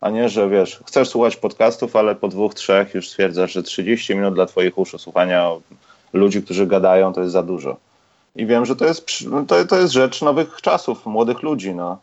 A 0.00 0.10
nie, 0.10 0.28
że 0.28 0.48
wiesz, 0.48 0.80
chcesz 0.86 1.08
słuchać 1.08 1.36
podcastów, 1.36 1.96
ale 1.96 2.14
po 2.14 2.28
dwóch, 2.28 2.54
trzech 2.54 2.94
już 2.94 3.08
stwierdzasz, 3.08 3.52
że 3.52 3.62
30 3.62 4.14
minut 4.14 4.34
dla 4.34 4.46
twoich 4.46 4.78
uszu 4.78 4.98
słuchania 4.98 5.50
ludzi, 6.12 6.42
którzy 6.42 6.66
gadają, 6.66 7.12
to 7.12 7.20
jest 7.20 7.32
za 7.32 7.42
dużo. 7.42 7.76
I 8.36 8.46
wiem, 8.46 8.66
że 8.66 8.76
to 8.76 8.84
jest, 8.84 9.06
to, 9.46 9.64
to 9.64 9.78
jest 9.78 9.92
rzecz 9.92 10.22
nowych 10.22 10.58
czasów, 10.62 11.06
młodych 11.06 11.42
ludzi. 11.42 11.74
No. 11.74 11.98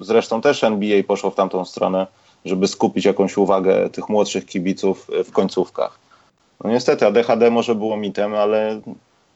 Zresztą 0.00 0.40
też 0.40 0.64
NBA 0.64 1.02
poszło 1.02 1.30
w 1.30 1.34
tamtą 1.34 1.64
stronę, 1.64 2.06
żeby 2.46 2.68
skupić 2.68 3.04
jakąś 3.04 3.36
uwagę 3.36 3.90
tych 3.90 4.08
młodszych 4.08 4.46
kibiców 4.46 5.10
w 5.24 5.32
końcówkach. 5.32 5.98
No 6.64 6.70
niestety, 6.70 7.06
ADHD 7.06 7.50
może 7.50 7.74
było 7.74 7.96
mitem, 7.96 8.34
ale 8.34 8.80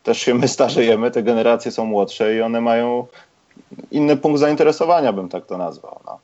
też 0.03 0.18
się 0.18 0.35
my 0.35 0.49
starzejemy, 0.49 1.11
te 1.11 1.23
generacje 1.23 1.73
są 1.73 1.85
młodsze 1.85 2.37
i 2.37 2.40
one 2.40 2.61
mają 2.61 3.07
inny 3.90 4.16
punkt 4.16 4.40
zainteresowania, 4.40 5.12
bym 5.12 5.29
tak 5.29 5.46
to 5.46 5.59
nazwał. 5.59 6.01
No. 6.07 6.18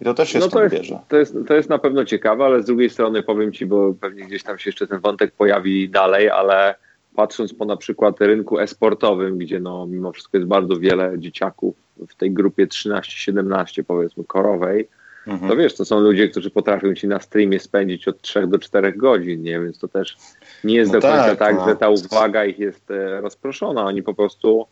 I 0.00 0.04
to 0.04 0.14
też 0.14 0.28
się 0.28 0.38
no 0.38 0.48
to 0.48 0.62
jest, 0.62 0.74
bierze. 0.74 0.98
To 1.08 1.16
jest, 1.16 1.34
to 1.48 1.54
jest 1.54 1.68
na 1.68 1.78
pewno 1.78 2.04
ciekawe, 2.04 2.44
ale 2.44 2.62
z 2.62 2.66
drugiej 2.66 2.90
strony 2.90 3.22
powiem 3.22 3.52
Ci, 3.52 3.66
bo 3.66 3.94
pewnie 4.00 4.24
gdzieś 4.24 4.42
tam 4.42 4.58
się 4.58 4.68
jeszcze 4.68 4.86
ten 4.86 5.00
wątek 5.00 5.32
pojawi 5.32 5.88
dalej, 5.88 6.30
ale 6.30 6.74
patrząc 7.16 7.54
po 7.54 7.64
na 7.64 7.76
przykład 7.76 8.20
rynku 8.20 8.58
esportowym, 8.58 9.38
gdzie 9.38 9.60
no 9.60 9.86
mimo 9.86 10.12
wszystko 10.12 10.36
jest 10.36 10.48
bardzo 10.48 10.76
wiele 10.76 11.18
dzieciaków 11.18 11.74
w 12.08 12.14
tej 12.14 12.30
grupie 12.30 12.66
13-17 12.66 13.82
powiedzmy 13.82 14.24
korowej, 14.24 14.88
mhm. 15.28 15.50
to 15.50 15.56
wiesz, 15.56 15.74
to 15.74 15.84
są 15.84 16.00
ludzie, 16.00 16.28
którzy 16.28 16.50
potrafią 16.50 16.94
ci 16.94 17.08
na 17.08 17.20
streamie 17.20 17.60
spędzić 17.60 18.08
od 18.08 18.20
3 18.20 18.46
do 18.46 18.58
4 18.58 18.92
godzin, 18.92 19.42
nie? 19.42 19.60
Więc 19.60 19.78
to 19.78 19.88
też 19.88 20.16
nie 20.64 20.74
jest 20.74 20.92
no 20.92 21.00
do 21.00 21.08
końca 21.08 21.24
tak, 21.24 21.38
tak 21.38 21.56
no. 21.56 21.68
że 21.68 21.76
ta 21.76 21.88
uwaga 21.88 22.44
ich 22.44 22.58
jest 22.58 22.90
e, 22.90 23.20
rozproszona. 23.20 23.84
Oni 23.84 24.02
po 24.02 24.14
prostu 24.14 24.66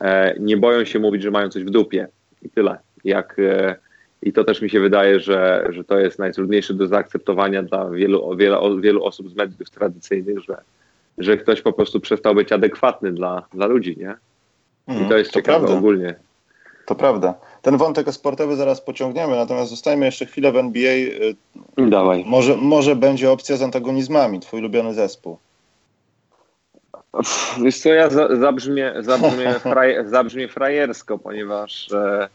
e, 0.00 0.34
nie 0.40 0.56
boją 0.56 0.84
się 0.84 0.98
mówić, 0.98 1.22
że 1.22 1.30
mają 1.30 1.48
coś 1.48 1.64
w 1.64 1.70
dupie 1.70 2.08
i 2.42 2.50
tyle. 2.50 2.78
Jak, 3.04 3.36
e, 3.38 3.76
I 4.22 4.32
to 4.32 4.44
też 4.44 4.62
mi 4.62 4.70
się 4.70 4.80
wydaje, 4.80 5.20
że, 5.20 5.66
że 5.70 5.84
to 5.84 5.98
jest 5.98 6.18
najtrudniejsze 6.18 6.74
do 6.74 6.86
zaakceptowania 6.86 7.62
dla 7.62 7.90
wielu, 7.90 8.36
wielu, 8.36 8.80
wielu 8.80 9.04
osób 9.04 9.30
z 9.30 9.34
mediów 9.34 9.70
tradycyjnych, 9.70 10.38
że 10.38 10.56
że 11.20 11.36
ktoś 11.36 11.62
po 11.62 11.72
prostu 11.72 12.00
przestał 12.00 12.34
być 12.34 12.52
adekwatny 12.52 13.12
dla, 13.12 13.42
dla 13.52 13.66
ludzi, 13.66 13.96
nie? 13.98 14.14
I 14.88 14.92
to 14.92 15.00
mhm, 15.00 15.18
jest 15.18 15.30
to 15.30 15.38
ciekawe 15.38 15.58
prawda. 15.58 15.78
ogólnie. 15.78 16.14
To 16.86 16.94
prawda. 16.94 17.34
Ten 17.62 17.76
wątek 17.76 18.12
sportowy 18.12 18.56
zaraz 18.56 18.80
pociągniemy, 18.80 19.36
natomiast 19.36 19.70
zostajmy 19.70 20.06
jeszcze 20.06 20.26
chwilę 20.26 20.52
w 20.52 20.56
NBA. 20.56 20.92
Dawaj. 21.76 22.24
Może, 22.26 22.56
może 22.56 22.96
będzie 22.96 23.30
opcja 23.30 23.56
z 23.56 23.62
antagonizmami, 23.62 24.40
twój 24.40 24.60
ulubiony 24.60 24.94
zespół. 24.94 25.38
Wiesz 27.62 27.78
co, 27.78 27.88
ja 27.88 28.10
zabrzmię, 28.40 28.94
zabrzmię, 29.00 29.54
fraj, 29.62 29.96
zabrzmię 30.06 30.48
frajersko, 30.48 31.18
ponieważ 31.18 31.92
e, 31.92 32.28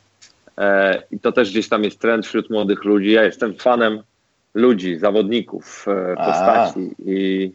e, 0.58 1.04
i 1.12 1.20
to 1.20 1.32
też 1.32 1.52
gdzieś 1.52 1.70
tam 1.70 1.84
jest 1.84 2.00
trend 2.00 2.26
wśród 2.26 2.50
młodych 2.50 2.84
ludzi. 2.84 3.12
Ja 3.12 3.24
jestem 3.24 3.54
fanem 3.54 4.04
ludzi, 4.54 5.00
zawodników, 5.00 5.86
e, 5.88 6.16
postaci 6.16 6.96
i 7.06 7.52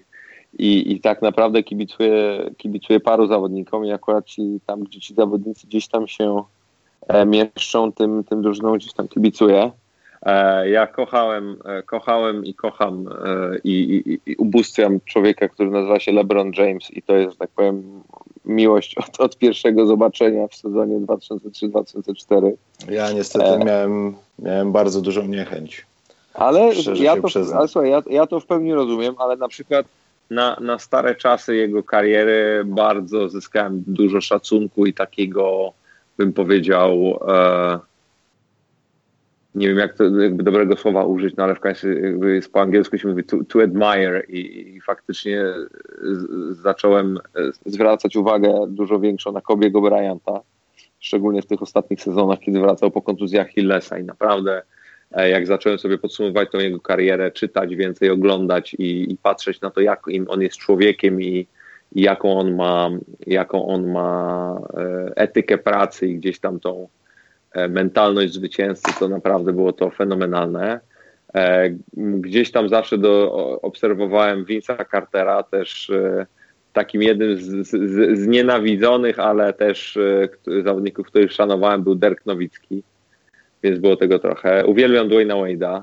i, 0.58 0.92
i 0.92 1.00
tak 1.00 1.22
naprawdę 1.22 1.62
kibicuję, 1.62 2.50
kibicuję 2.56 3.00
paru 3.00 3.26
zawodnikom 3.26 3.84
i 3.84 3.92
akurat 3.92 4.26
ci, 4.26 4.60
tam, 4.66 4.84
gdzie 4.84 5.00
ci 5.00 5.14
zawodnicy 5.14 5.66
gdzieś 5.66 5.88
tam 5.88 6.08
się 6.08 6.42
mieszczą, 7.26 7.92
tym, 7.92 8.24
tym 8.24 8.42
drużyną 8.42 8.76
gdzieś 8.76 8.92
tam 8.92 9.08
kibicuję. 9.08 9.70
E, 10.22 10.70
ja 10.70 10.86
kochałem, 10.86 11.56
e, 11.64 11.82
kochałem 11.82 12.44
i 12.44 12.54
kocham 12.54 13.08
e, 13.08 13.58
i, 13.64 14.02
i, 14.06 14.30
i 14.32 14.36
ubóstwiam 14.36 15.00
człowieka, 15.04 15.48
który 15.48 15.70
nazywa 15.70 16.00
się 16.00 16.12
LeBron 16.12 16.52
James 16.56 16.90
i 16.90 17.02
to 17.02 17.16
jest, 17.16 17.38
tak 17.38 17.50
powiem, 17.50 18.02
miłość 18.44 18.94
od, 18.98 19.20
od 19.20 19.38
pierwszego 19.38 19.86
zobaczenia 19.86 20.48
w 20.48 20.54
sezonie 20.54 21.00
2003-2004. 21.00 22.52
Ja 22.88 23.12
niestety 23.12 23.44
e, 23.44 23.64
miałem, 23.64 24.14
miałem 24.38 24.72
bardzo 24.72 25.00
dużą 25.00 25.26
niechęć. 25.26 25.86
Ale 26.34 26.70
ja 26.94 27.16
to, 27.16 27.28
ale 27.54 27.68
słuchaj, 27.68 27.90
ja, 27.90 28.02
ja 28.10 28.26
to 28.26 28.40
w 28.40 28.46
pełni 28.46 28.74
rozumiem, 28.74 29.14
ale 29.18 29.36
na 29.36 29.48
przykład 29.48 29.86
na, 30.30 30.56
na 30.60 30.78
stare 30.78 31.14
czasy 31.14 31.56
jego 31.56 31.82
kariery 31.82 32.62
bardzo 32.64 33.28
zyskałem 33.28 33.84
dużo 33.86 34.20
szacunku 34.20 34.86
i 34.86 34.94
takiego, 34.94 35.72
bym 36.20 36.32
powiedział, 36.32 37.18
e, 37.28 37.78
nie 39.54 39.68
wiem 39.68 39.78
jak 39.78 39.94
to 39.94 40.04
jakby 40.04 40.42
dobrego 40.42 40.76
słowa 40.76 41.04
użyć, 41.04 41.36
no 41.36 41.44
ale 41.44 41.54
w 41.54 41.60
końcu 41.60 41.88
jest 42.26 42.52
po 42.52 42.60
angielsku 42.60 42.98
się 42.98 43.08
mówi 43.08 43.24
to, 43.24 43.36
to 43.48 43.62
admire 43.62 44.22
i, 44.28 44.70
i 44.76 44.80
faktycznie 44.80 45.44
z, 46.02 46.56
zacząłem 46.56 47.18
zwracać 47.66 48.16
uwagę 48.16 48.66
dużo 48.68 49.00
większą 49.00 49.32
na 49.32 49.40
Kobiego 49.40 49.80
Bryanta, 49.80 50.40
szczególnie 51.00 51.42
w 51.42 51.46
tych 51.46 51.62
ostatnich 51.62 52.02
sezonach, 52.02 52.38
kiedy 52.38 52.60
wracał 52.60 52.90
po 52.90 53.02
kontuzjach 53.02 53.48
Hillesa 53.48 53.98
i 53.98 54.04
naprawdę 54.04 54.62
E, 55.12 55.30
jak 55.30 55.46
zacząłem 55.46 55.78
sobie 55.78 55.98
podsumować 55.98 56.50
tą 56.50 56.58
jego 56.58 56.80
karierę, 56.80 57.30
czytać 57.30 57.76
więcej, 57.76 58.10
oglądać 58.10 58.74
i, 58.74 59.12
i 59.12 59.16
patrzeć 59.16 59.60
na 59.60 59.70
to, 59.70 59.80
jak 59.80 60.02
on 60.28 60.42
jest 60.42 60.56
człowiekiem 60.56 61.22
i 61.22 61.46
jaką 61.92 62.38
on 62.38 62.54
ma, 62.54 62.90
jaką 63.26 63.66
on 63.66 63.90
ma 63.90 64.60
e, 64.74 65.12
etykę 65.16 65.58
pracy 65.58 66.06
i 66.06 66.18
gdzieś 66.18 66.40
tam 66.40 66.60
tą 66.60 66.88
e, 67.52 67.68
mentalność 67.68 68.32
zwycięzcy, 68.32 68.90
to 68.98 69.08
naprawdę 69.08 69.52
było 69.52 69.72
to 69.72 69.90
fenomenalne. 69.90 70.80
Gdzieś 71.96 72.50
tam 72.50 72.68
zawsze 72.68 72.98
do, 72.98 73.32
obserwowałem 73.62 74.44
Vince'a 74.44 74.90
Cartera, 74.90 75.42
też 75.42 75.92
takim 76.72 77.02
jednym 77.02 77.36
z, 77.36 77.68
z, 77.68 78.18
z 78.18 78.26
nienawidzonych, 78.26 79.18
ale 79.18 79.52
też 79.52 79.98
zawodników, 80.64 81.06
których 81.06 81.32
szanowałem, 81.32 81.82
był 81.82 81.94
Dirk 81.94 82.26
Nowicki 82.26 82.82
więc 83.62 83.78
było 83.78 83.96
tego 83.96 84.18
trochę. 84.18 84.66
Uwielbiam 84.66 85.08
Dwayna 85.08 85.34
Wade'a, 85.34 85.82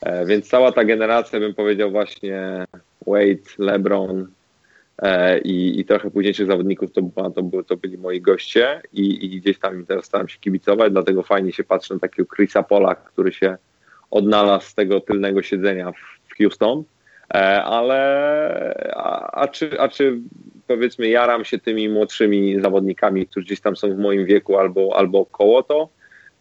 e, 0.00 0.26
więc 0.26 0.48
cała 0.48 0.72
ta 0.72 0.84
generacja, 0.84 1.40
bym 1.40 1.54
powiedział 1.54 1.90
właśnie 1.90 2.64
Wade, 3.06 3.50
LeBron 3.58 4.20
e, 4.20 4.26
i, 5.44 5.80
i 5.80 5.84
trochę 5.84 6.10
późniejszych 6.10 6.46
zawodników 6.46 6.92
to, 6.92 7.02
to, 7.34 7.62
to 7.62 7.76
byli 7.76 7.98
moi 7.98 8.20
goście 8.20 8.82
i, 8.92 9.24
i 9.24 9.40
gdzieś 9.40 9.58
tam 9.58 9.86
teraz 9.86 10.04
staram 10.04 10.28
się 10.28 10.38
kibicować, 10.38 10.92
dlatego 10.92 11.22
fajnie 11.22 11.52
się 11.52 11.64
patrzy 11.64 11.94
na 11.94 12.00
takiego 12.00 12.28
Chrisa 12.36 12.62
Pola, 12.62 12.94
który 12.94 13.32
się 13.32 13.56
odnalazł 14.10 14.66
z 14.66 14.74
tego 14.74 15.00
tylnego 15.00 15.42
siedzenia 15.42 15.92
w, 15.92 15.96
w 16.28 16.38
Houston. 16.38 16.84
E, 17.34 17.64
ale 17.64 18.92
a, 18.94 19.30
a, 19.40 19.48
czy, 19.48 19.80
a 19.80 19.88
czy 19.88 20.18
powiedzmy 20.66 21.08
jaram 21.08 21.44
się 21.44 21.58
tymi 21.58 21.88
młodszymi 21.88 22.60
zawodnikami, 22.60 23.26
którzy 23.26 23.46
gdzieś 23.46 23.60
tam 23.60 23.76
są 23.76 23.94
w 23.94 23.98
moim 23.98 24.24
wieku 24.24 24.58
albo, 24.58 24.96
albo 24.96 25.20
około 25.20 25.62
to, 25.62 25.88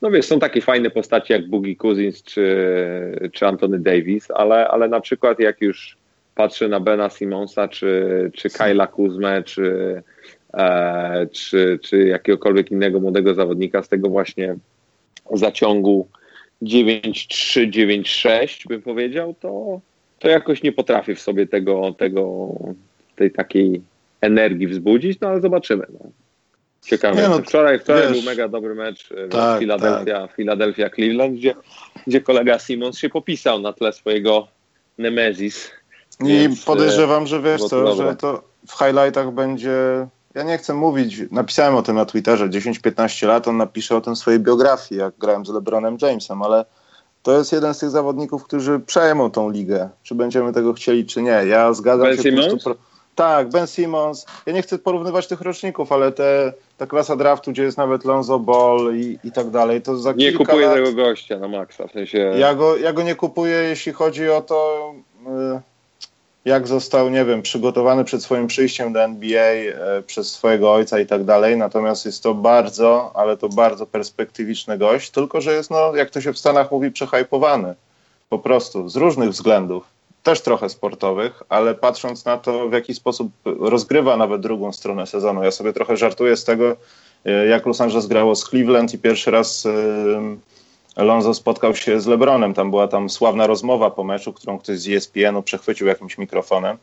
no 0.02 0.12
wiesz, 0.12 0.26
są 0.26 0.40
takie 0.40 0.62
fajne 0.62 0.90
postacie 0.90 1.34
jak 1.34 1.50
Boogie 1.50 1.76
Cousins 1.76 2.24
czy, 2.24 3.30
czy 3.32 3.48
Anthony 3.48 3.80
Davis, 3.80 4.32
ale, 4.32 4.68
ale 4.68 4.88
na 4.88 5.00
przykład 5.00 5.40
jak 5.40 5.62
już 5.62 5.98
patrzę 6.36 6.68
na 6.68 6.80
Bena 6.80 7.10
Simonsa, 7.10 7.68
czy, 7.68 8.32
czy 8.34 8.50
Kyla 8.50 8.88
Kuzmę, 8.88 9.44
czy, 9.44 10.02
e, 10.54 11.28
czy, 11.32 11.80
czy 11.82 11.98
jakiegokolwiek 11.98 12.72
innego 12.72 13.00
młodego 13.00 13.34
zawodnika 13.34 13.84
z 13.84 13.90
tego 13.90 14.10
właśnie 14.10 14.56
zaciągu 15.34 16.08
9-3, 16.62 17.70
9-6 17.70 18.68
bym 18.68 18.82
powiedział, 18.82 19.36
to, 19.40 19.82
to 20.20 20.30
jakoś 20.30 20.64
nie 20.64 20.72
potrafię 20.72 21.16
w 21.16 21.22
sobie 21.22 21.48
tego, 21.48 21.96
tego 21.98 22.50
tej 23.16 23.32
takiej 23.32 23.82
energii 24.22 24.68
wzbudzić, 24.68 25.20
no 25.20 25.28
ale 25.28 25.42
zobaczymy. 25.42 25.86
No. 25.94 26.12
Ciekawe. 26.86 27.30
No, 27.30 27.40
wczoraj 27.40 27.80
wczoraj 27.80 28.02
wiesz, 28.02 28.12
był 28.12 28.22
mega 28.22 28.48
dobry 28.48 28.76
mecz 28.76 29.12
e, 29.12 29.28
tak, 29.28 29.60
Philadelphia, 29.60 30.28
tak. 30.28 30.36
Philadelphia 30.36 30.90
Cleveland, 30.90 31.36
gdzie, 31.36 31.56
gdzie 32.08 32.22
kolega 32.22 32.60
Simons 32.60 32.98
się 32.98 33.10
popisał 33.10 33.60
na 33.60 33.74
tle 33.74 33.94
swojego 33.94 34.48
Nemesis. 34.98 35.72
I 36.20 36.26
więc, 36.26 36.66
podejrzewam, 36.66 37.28
że 37.28 37.42
wiesz 37.42 37.64
co, 37.64 37.96
że 37.96 38.16
to 38.16 38.42
w 38.68 38.72
highlightach 38.72 39.32
będzie. 39.32 40.08
Ja 40.36 40.44
nie 40.44 40.58
chcę 40.58 40.74
mówić, 40.74 41.18
napisałem 41.32 41.76
o 41.76 41.82
tym 41.82 41.96
na 41.96 42.06
Twitterze 42.06 42.50
10-15 42.50 43.28
lat, 43.28 43.48
on 43.48 43.58
napisze 43.58 43.98
o 43.98 44.02
tym 44.02 44.16
w 44.16 44.18
swojej 44.18 44.40
biografii, 44.40 45.02
jak 45.02 45.18
grałem 45.18 45.46
z 45.46 45.50
LeBronem 45.50 45.98
Jamesem, 46.02 46.42
ale 46.42 46.66
to 47.24 47.38
jest 47.38 47.52
jeden 47.52 47.74
z 47.74 47.80
tych 47.80 47.90
zawodników, 47.90 48.44
którzy 48.44 48.80
przejmą 48.80 49.32
tą 49.32 49.50
ligę. 49.50 49.90
Czy 50.04 50.16
będziemy 50.16 50.54
tego 50.54 50.74
chcieli, 50.74 51.06
czy 51.06 51.22
nie. 51.22 51.30
Ja 51.48 51.74
zgadzam 51.74 52.08
ben 52.08 52.18
się 52.18 52.24
Simmons? 52.24 52.48
prostu. 52.48 52.76
Tak, 53.16 53.50
Ben 53.50 53.68
Simmons. 53.68 54.26
Ja 54.46 54.54
nie 54.54 54.62
chcę 54.62 54.78
porównywać 54.78 55.28
tych 55.28 55.42
roczników, 55.42 55.92
ale 55.92 56.12
te, 56.12 56.54
ta 56.78 56.88
klasa 56.88 57.16
draftu, 57.16 57.52
gdzie 57.52 57.64
jest 57.64 57.78
nawet 57.78 58.06
Lonzo 58.06 58.40
Ball 58.40 58.96
i, 58.96 59.20
i 59.24 59.32
tak 59.32 59.50
dalej, 59.50 59.82
to 59.82 59.98
za 59.98 60.12
Nie 60.12 60.34
kupuję 60.34 60.66
lat... 60.66 60.76
tego 60.76 60.94
gościa 60.94 61.40
na 61.40 61.48
maksa, 61.48 61.88
w 61.88 61.92
sensie... 61.92 62.18
Ja 62.18 62.56
go, 62.56 62.78
ja 62.78 62.94
go 62.94 63.04
nie 63.04 63.16
kupuję, 63.16 63.56
jeśli 63.56 63.94
chodzi 63.94 64.30
o 64.30 64.42
to, 64.42 64.94
y, 65.58 65.62
jak 66.46 66.68
został, 66.68 67.10
nie 67.10 67.26
wiem, 67.26 67.42
przygotowany 67.42 68.04
przed 68.04 68.24
swoim 68.24 68.48
przyjściem 68.48 68.94
do 68.94 69.04
NBA 69.04 69.54
y, 69.54 69.74
przez 70.08 70.32
swojego 70.32 70.74
ojca 70.74 71.00
i 71.00 71.06
tak 71.06 71.24
dalej, 71.24 71.58
natomiast 71.58 72.06
jest 72.06 72.24
to 72.24 72.34
bardzo, 72.34 73.12
ale 73.14 73.38
to 73.38 73.50
bardzo 73.50 73.86
perspektywiczny 73.86 74.78
gość, 74.78 75.10
tylko 75.10 75.42
że 75.42 75.54
jest, 75.54 75.72
no, 75.72 75.96
jak 75.96 76.10
to 76.10 76.22
się 76.22 76.34
w 76.34 76.38
Stanach 76.38 76.72
mówi, 76.72 76.92
przehajpowany. 76.92 77.76
Po 78.30 78.40
prostu, 78.40 78.90
z 78.90 78.96
różnych 78.96 79.30
względów 79.30 79.84
też 80.24 80.42
trochę 80.42 80.70
sportowych, 80.70 81.44
ale 81.50 81.76
patrząc 81.76 82.26
na 82.26 82.38
to, 82.38 82.70
w 82.70 82.74
jaki 82.74 82.94
sposób 82.94 83.32
rozgrywa 83.46 84.18
nawet 84.18 84.42
drugą 84.42 84.74
stronę 84.74 85.08
sezonu. 85.08 85.44
Ja 85.44 85.52
sobie 85.52 85.74
trochę 85.74 85.98
żartuję 85.98 86.38
z 86.38 86.44
tego, 86.44 86.76
e, 87.26 87.46
jak 87.48 87.66
Los 87.66 87.82
Angeles 87.82 88.08
grało 88.08 88.36
z 88.36 88.44
Cleveland 88.50 88.94
i 88.94 89.00
pierwszy 89.00 89.32
raz 89.32 89.66
e, 89.66 89.72
Lonzo 90.96 91.34
spotkał 91.34 91.76
się 91.76 92.02
z 92.02 92.08
LeBronem. 92.08 92.54
Tam 92.54 92.70
była 92.70 92.88
tam 92.88 93.10
sławna 93.10 93.48
rozmowa 93.48 93.92
po 93.92 94.04
meczu, 94.04 94.34
którą 94.34 94.60
ktoś 94.60 94.80
z 94.80 94.90
ESPN-u 94.90 95.44
przechwycił 95.44 95.88
jakimś 95.88 96.18
mikrofonem. 96.18 96.78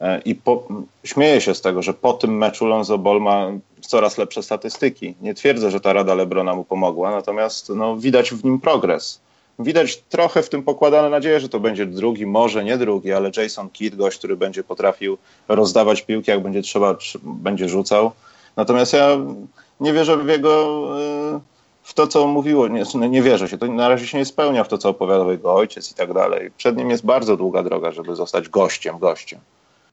E, 0.00 0.20
I 0.24 0.34
po, 0.34 0.68
śmieję 1.04 1.40
się 1.40 1.54
z 1.54 1.60
tego, 1.60 1.82
że 1.82 1.94
po 1.94 2.12
tym 2.12 2.38
meczu 2.38 2.66
Lonzo 2.66 2.98
Ball 2.98 3.20
ma 3.20 3.50
coraz 3.80 4.18
lepsze 4.18 4.42
statystyki. 4.42 5.14
Nie 5.20 5.34
twierdzę, 5.34 5.70
że 5.70 5.80
ta 5.80 5.92
rada 5.92 6.14
LeBrona 6.14 6.54
mu 6.54 6.64
pomogła, 6.64 7.10
natomiast 7.10 7.68
no, 7.68 7.96
widać 7.96 8.30
w 8.30 8.44
nim 8.44 8.60
progres. 8.60 9.20
Widać 9.58 9.96
trochę 9.96 10.42
w 10.42 10.48
tym 10.48 10.62
pokładane 10.62 11.10
nadzieję, 11.10 11.40
że 11.40 11.48
to 11.48 11.60
będzie 11.60 11.86
drugi, 11.86 12.26
może 12.26 12.64
nie 12.64 12.78
drugi, 12.78 13.12
ale 13.12 13.30
Jason 13.36 13.70
Kidd, 13.70 13.96
gość, 13.96 14.18
który 14.18 14.36
będzie 14.36 14.64
potrafił 14.64 15.18
rozdawać 15.48 16.02
piłki, 16.02 16.30
jak 16.30 16.42
będzie 16.42 16.62
trzeba, 16.62 16.96
będzie 17.22 17.68
rzucał. 17.68 18.12
Natomiast 18.56 18.92
ja 18.92 19.18
nie 19.80 19.92
wierzę 19.92 20.16
w 20.16 20.28
jego, 20.28 20.82
y, 21.36 21.51
w 21.82 21.94
to, 21.94 22.06
co 22.06 22.26
mówiło, 22.26 22.68
nie, 22.68 22.84
nie 23.08 23.22
wierzę 23.22 23.48
się, 23.48 23.58
to 23.58 23.66
na 23.66 23.88
razie 23.88 24.06
się 24.06 24.18
nie 24.18 24.24
spełnia 24.24 24.64
w 24.64 24.68
to, 24.68 24.78
co 24.78 24.88
opowiadał 24.88 25.30
jego 25.30 25.54
ojciec 25.54 25.92
i 25.92 25.94
tak 25.94 26.14
dalej. 26.14 26.50
Przed 26.56 26.76
nim 26.76 26.90
jest 26.90 27.06
bardzo 27.06 27.36
długa 27.36 27.62
droga, 27.62 27.92
żeby 27.92 28.16
zostać 28.16 28.48
gościem, 28.48 28.98
gościem. 28.98 29.40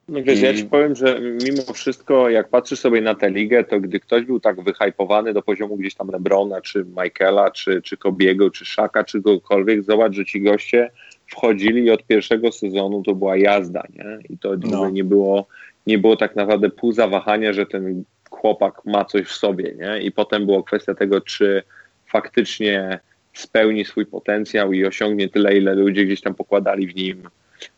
No 0.10 0.24
wiesz, 0.24 0.40
I... 0.40 0.44
ja 0.44 0.54
ci 0.54 0.66
powiem, 0.66 0.96
że 0.96 1.22
mimo 1.22 1.74
wszystko, 1.74 2.30
jak 2.30 2.50
patrzysz 2.50 2.80
sobie 2.80 3.02
na 3.02 3.16
tę 3.16 3.30
ligę, 3.30 3.64
to 3.64 3.80
gdy 3.80 4.00
ktoś 4.00 4.26
był 4.26 4.40
tak 4.40 4.62
wyhypowany 4.62 5.34
do 5.34 5.42
poziomu 5.42 5.78
gdzieś 5.78 5.96
tam 5.96 6.08
Lebrona, 6.08 6.62
czy 6.62 6.86
Michaela, 7.04 7.52
czy, 7.52 7.82
czy 7.82 7.98
Kobiego, 7.98 8.52
czy 8.52 8.66
Szaka, 8.66 9.04
czy 9.04 9.22
kogokolwiek, 9.22 9.84
zobacz, 9.84 10.14
że 10.14 10.26
ci 10.26 10.42
goście 10.42 10.92
wchodzili 11.28 11.84
i 11.84 11.92
od 11.92 12.04
pierwszego 12.04 12.52
sezonu 12.52 13.04
to 13.04 13.16
była 13.16 13.38
jazda, 13.38 13.84
nie? 13.96 14.20
I 14.30 14.38
to 14.38 14.56
no. 14.58 14.90
nie, 14.90 15.04
było, 15.04 15.46
nie 15.88 15.98
było 15.98 16.18
tak 16.18 16.36
naprawdę 16.36 16.70
pół 16.70 16.92
zawahania, 16.92 17.54
że 17.54 17.66
ten 17.66 18.04
chłopak 18.42 18.86
ma 18.86 19.06
coś 19.06 19.28
w 19.28 19.32
sobie, 19.32 19.74
nie? 19.76 20.02
I 20.02 20.12
potem 20.12 20.46
była 20.46 20.64
kwestia 20.64 20.96
tego, 20.96 21.22
czy 21.22 21.64
faktycznie 22.06 23.00
spełni 23.34 23.86
swój 23.86 24.06
potencjał 24.06 24.74
i 24.74 24.86
osiągnie 24.86 25.30
tyle, 25.30 25.58
ile 25.58 25.76
ludzie 25.76 26.06
gdzieś 26.06 26.22
tam 26.22 26.36
pokładali 26.36 26.88
w 26.88 26.96
nim 26.96 27.24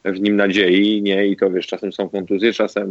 w 0.05 0.19
nim 0.19 0.35
nadziei, 0.35 1.01
nie? 1.01 1.27
I 1.27 1.37
to 1.37 1.51
wiesz, 1.51 1.67
czasem 1.67 1.93
są 1.93 2.09
kontuzje, 2.09 2.53
czasem 2.53 2.89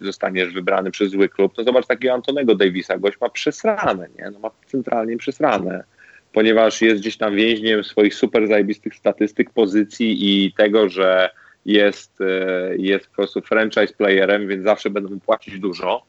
zostaniesz 0.00 0.52
wybrany 0.52 0.90
przez 0.90 1.10
zły 1.10 1.28
klub. 1.28 1.52
No 1.58 1.64
zobacz 1.64 1.86
takiego 1.86 2.14
Antonego 2.14 2.54
Davisa, 2.54 2.98
gość 2.98 3.20
ma 3.20 3.28
przesrane, 3.28 4.08
nie? 4.18 4.30
No 4.30 4.38
ma 4.38 4.50
centralnie 4.66 5.16
przesrane, 5.16 5.84
ponieważ 6.32 6.82
jest 6.82 7.00
gdzieś 7.00 7.16
tam 7.16 7.36
więźniem 7.36 7.84
swoich 7.84 8.14
super 8.14 8.48
zajebistych 8.48 8.94
statystyk, 8.94 9.50
pozycji 9.50 10.44
i 10.46 10.52
tego, 10.52 10.88
że 10.88 11.30
jest, 11.66 12.20
e, 12.20 12.76
jest 12.76 13.06
po 13.06 13.14
prostu 13.14 13.40
franchise 13.40 13.94
playerem, 13.94 14.48
więc 14.48 14.64
zawsze 14.64 14.90
będą 14.90 15.10
mu 15.10 15.20
płacić 15.20 15.58
dużo 15.58 16.02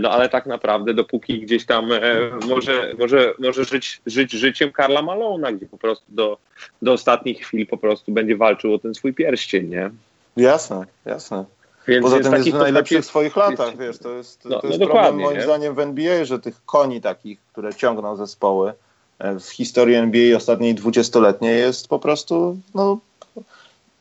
no 0.00 0.10
ale 0.10 0.28
tak 0.28 0.46
naprawdę 0.46 0.94
dopóki 0.94 1.40
gdzieś 1.40 1.66
tam 1.66 1.92
e, 1.92 2.00
może, 2.48 2.94
może, 2.98 3.34
może 3.38 3.64
żyć, 3.64 4.00
żyć 4.06 4.32
życiem 4.32 4.72
Karla 4.72 5.02
Malona, 5.02 5.52
gdzie 5.52 5.66
po 5.66 5.78
prostu 5.78 6.04
do, 6.08 6.38
do 6.82 6.92
ostatnich 6.92 7.40
chwil 7.40 7.66
po 7.66 7.76
prostu 7.76 8.12
będzie 8.12 8.36
walczył 8.36 8.74
o 8.74 8.78
ten 8.78 8.94
swój 8.94 9.14
pierścień, 9.14 9.68
nie? 9.68 9.90
Jasne, 10.36 10.84
jasne. 11.04 11.44
Więc 11.88 12.02
Poza 12.02 12.20
tym 12.20 12.32
jest 12.32 12.50
w 12.50 12.54
najlepszych 12.54 13.04
swoich 13.04 13.36
latach, 13.36 13.66
jest, 13.66 13.80
wiesz, 13.80 13.98
to 13.98 14.10
jest, 14.10 14.44
no, 14.44 14.60
to 14.60 14.66
jest 14.66 14.80
no 14.80 14.86
problem 14.86 15.20
moim 15.20 15.36
nie? 15.36 15.42
zdaniem 15.42 15.74
w 15.74 15.78
NBA, 15.78 16.24
że 16.24 16.38
tych 16.38 16.64
koni 16.64 17.00
takich, 17.00 17.38
które 17.52 17.74
ciągną 17.74 18.16
zespoły 18.16 18.72
e, 19.18 19.40
w 19.40 19.44
historii 19.44 19.94
NBA 19.94 20.36
ostatniej 20.36 20.74
dwudziestoletniej 20.74 21.58
jest 21.58 21.88
po 21.88 21.98
prostu 21.98 22.58
no, 22.74 22.98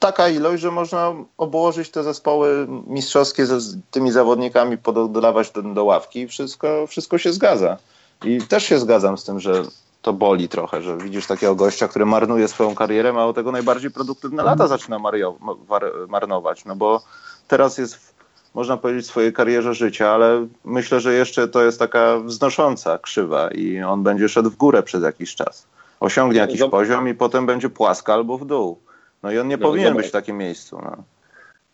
taka 0.02 0.30
ilość, 0.30 0.62
że 0.62 0.72
można 0.72 1.14
obłożyć 1.38 1.90
te 1.90 2.04
zespoły 2.04 2.68
mistrzowskie 2.88 3.46
z 3.46 3.78
tymi 3.92 4.12
zawodnikami, 4.12 4.78
pododawać 4.78 5.52
do, 5.52 5.62
do 5.62 5.84
ławki 5.84 6.20
i 6.20 6.28
wszystko, 6.28 6.88
wszystko 6.88 7.18
się 7.18 7.34
zgadza. 7.34 7.78
I 8.26 8.42
też 8.42 8.64
się 8.64 8.80
zgadzam 8.80 9.18
z 9.18 9.24
tym, 9.24 9.40
że 9.40 9.64
to 10.02 10.14
boli 10.14 10.50
trochę, 10.50 10.82
że 10.82 10.98
widzisz 10.98 11.28
takiego 11.28 11.56
gościa, 11.56 11.88
który 11.88 12.06
marnuje 12.06 12.48
swoją 12.48 12.76
karierę, 12.76 13.14
a 13.18 13.26
o 13.26 13.34
tego 13.34 13.52
najbardziej 13.52 13.92
produktywne 13.92 14.44
lata 14.44 14.68
zaczyna 14.68 15.00
mario, 15.00 15.36
mar, 15.70 15.84
marnować, 16.08 16.66
no 16.66 16.76
bo 16.76 17.02
teraz 17.48 17.78
jest, 17.78 17.96
w, 17.96 18.14
można 18.54 18.78
powiedzieć, 18.78 19.06
w 19.06 19.10
swojej 19.10 19.34
karierze 19.34 19.74
życia, 19.74 20.10
ale 20.10 20.48
myślę, 20.66 21.00
że 21.00 21.14
jeszcze 21.14 21.48
to 21.48 21.64
jest 21.64 21.80
taka 21.80 22.20
wznosząca 22.20 22.98
krzywa 22.98 23.52
i 23.52 23.82
on 23.82 24.04
będzie 24.04 24.30
szedł 24.30 24.50
w 24.50 24.56
górę 24.56 24.84
przez 24.84 25.04
jakiś 25.04 25.36
czas. 25.36 25.68
Osiągnie 26.00 26.40
jakiś 26.40 26.62
poziom 26.72 27.08
i 27.08 27.14
potem 27.14 27.46
będzie 27.46 27.70
płaska 27.70 28.14
albo 28.14 28.38
w 28.38 28.46
dół. 28.46 28.80
No 29.24 29.32
i 29.32 29.38
on 29.38 29.48
nie 29.48 29.58
no, 29.58 29.68
powinien 29.68 29.88
zobacz. 29.88 30.04
być 30.04 30.10
w 30.10 30.14
takim 30.14 30.38
miejscu. 30.38 30.80
No. 30.82 31.04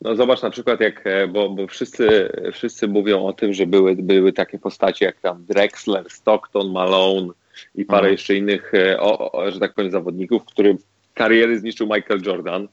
No 0.01 0.15
zobacz 0.15 0.41
na 0.41 0.49
przykład, 0.49 0.79
jak, 0.79 1.07
e, 1.07 1.27
bo, 1.27 1.49
bo 1.49 1.67
wszyscy, 1.67 2.29
wszyscy 2.53 2.87
mówią 2.87 3.25
o 3.25 3.33
tym, 3.33 3.53
że 3.53 3.65
były, 3.65 3.95
były 3.95 4.33
takie 4.33 4.59
postacie 4.59 5.05
jak 5.05 5.19
tam 5.19 5.45
Drexler, 5.45 6.09
Stockton, 6.09 6.71
Malone 6.71 7.33
i 7.75 7.85
parę 7.85 7.99
mhm. 7.99 8.11
jeszcze 8.11 8.35
innych, 8.35 8.73
e, 8.73 8.99
o, 8.99 9.31
o, 9.31 9.51
że 9.51 9.59
tak 9.59 9.73
powiem, 9.73 9.91
zawodników, 9.91 10.45
który 10.45 10.77
kariery 11.13 11.59
zniszczył 11.59 11.87
Michael 11.87 12.21
Jordan. 12.25 12.67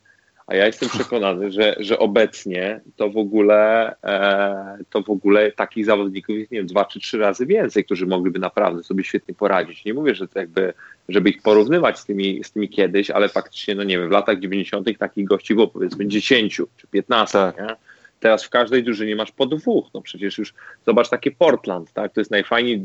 A 0.47 0.55
ja 0.55 0.67
jestem 0.67 0.89
przekonany, 0.89 1.51
że, 1.51 1.77
że 1.79 1.99
obecnie 1.99 2.81
to 2.97 3.11
w 3.11 3.17
ogóle 3.17 3.95
e, 4.03 4.79
to 4.91 5.03
w 5.03 5.11
ogóle 5.11 5.53
takich 5.53 5.85
zawodników 5.85 6.37
jest, 6.37 6.51
nie 6.51 6.59
wiem, 6.59 6.67
dwa 6.67 6.85
czy 6.85 7.01
trzy 7.01 7.19
razy 7.19 7.47
więcej, 7.47 7.85
którzy 7.85 8.07
mogliby 8.07 8.39
naprawdę 8.39 8.83
sobie 8.83 9.05
świetnie 9.05 9.35
poradzić. 9.35 9.85
Nie 9.85 9.95
mówię, 9.95 10.15
że 10.15 10.29
to 10.29 10.39
jakby, 10.39 10.73
żeby 11.09 11.31
ich 11.31 11.43
porównywać 11.43 11.99
z 11.99 12.05
tymi, 12.05 12.45
z 12.45 12.53
tymi 12.53 12.69
kiedyś, 12.69 13.11
ale 13.11 13.29
faktycznie, 13.29 13.75
no 13.75 13.85
nie 13.85 13.99
wiem, 13.99 14.09
w 14.09 14.13
latach 14.13 14.41
90. 14.41 14.99
takich 14.99 15.25
gości 15.25 15.55
było 15.55 15.69
powiedzmy 15.69 16.07
10 16.07 16.57
czy 16.77 16.87
15, 16.87 17.39
tak. 17.39 17.59
nie? 17.59 17.77
Teraz 18.25 18.45
w 18.45 18.51
każdej 18.51 18.83
drużynie 18.83 19.17
masz 19.17 19.33
po 19.33 19.47
dwóch. 19.47 19.87
No 19.95 20.03
przecież 20.03 20.39
już 20.39 20.55
zobacz 20.87 21.09
takie 21.09 21.31
Portland, 21.31 21.93
tak? 21.93 22.13
To 22.13 22.21
jest 22.21 22.31
najfajniej, 22.31 22.85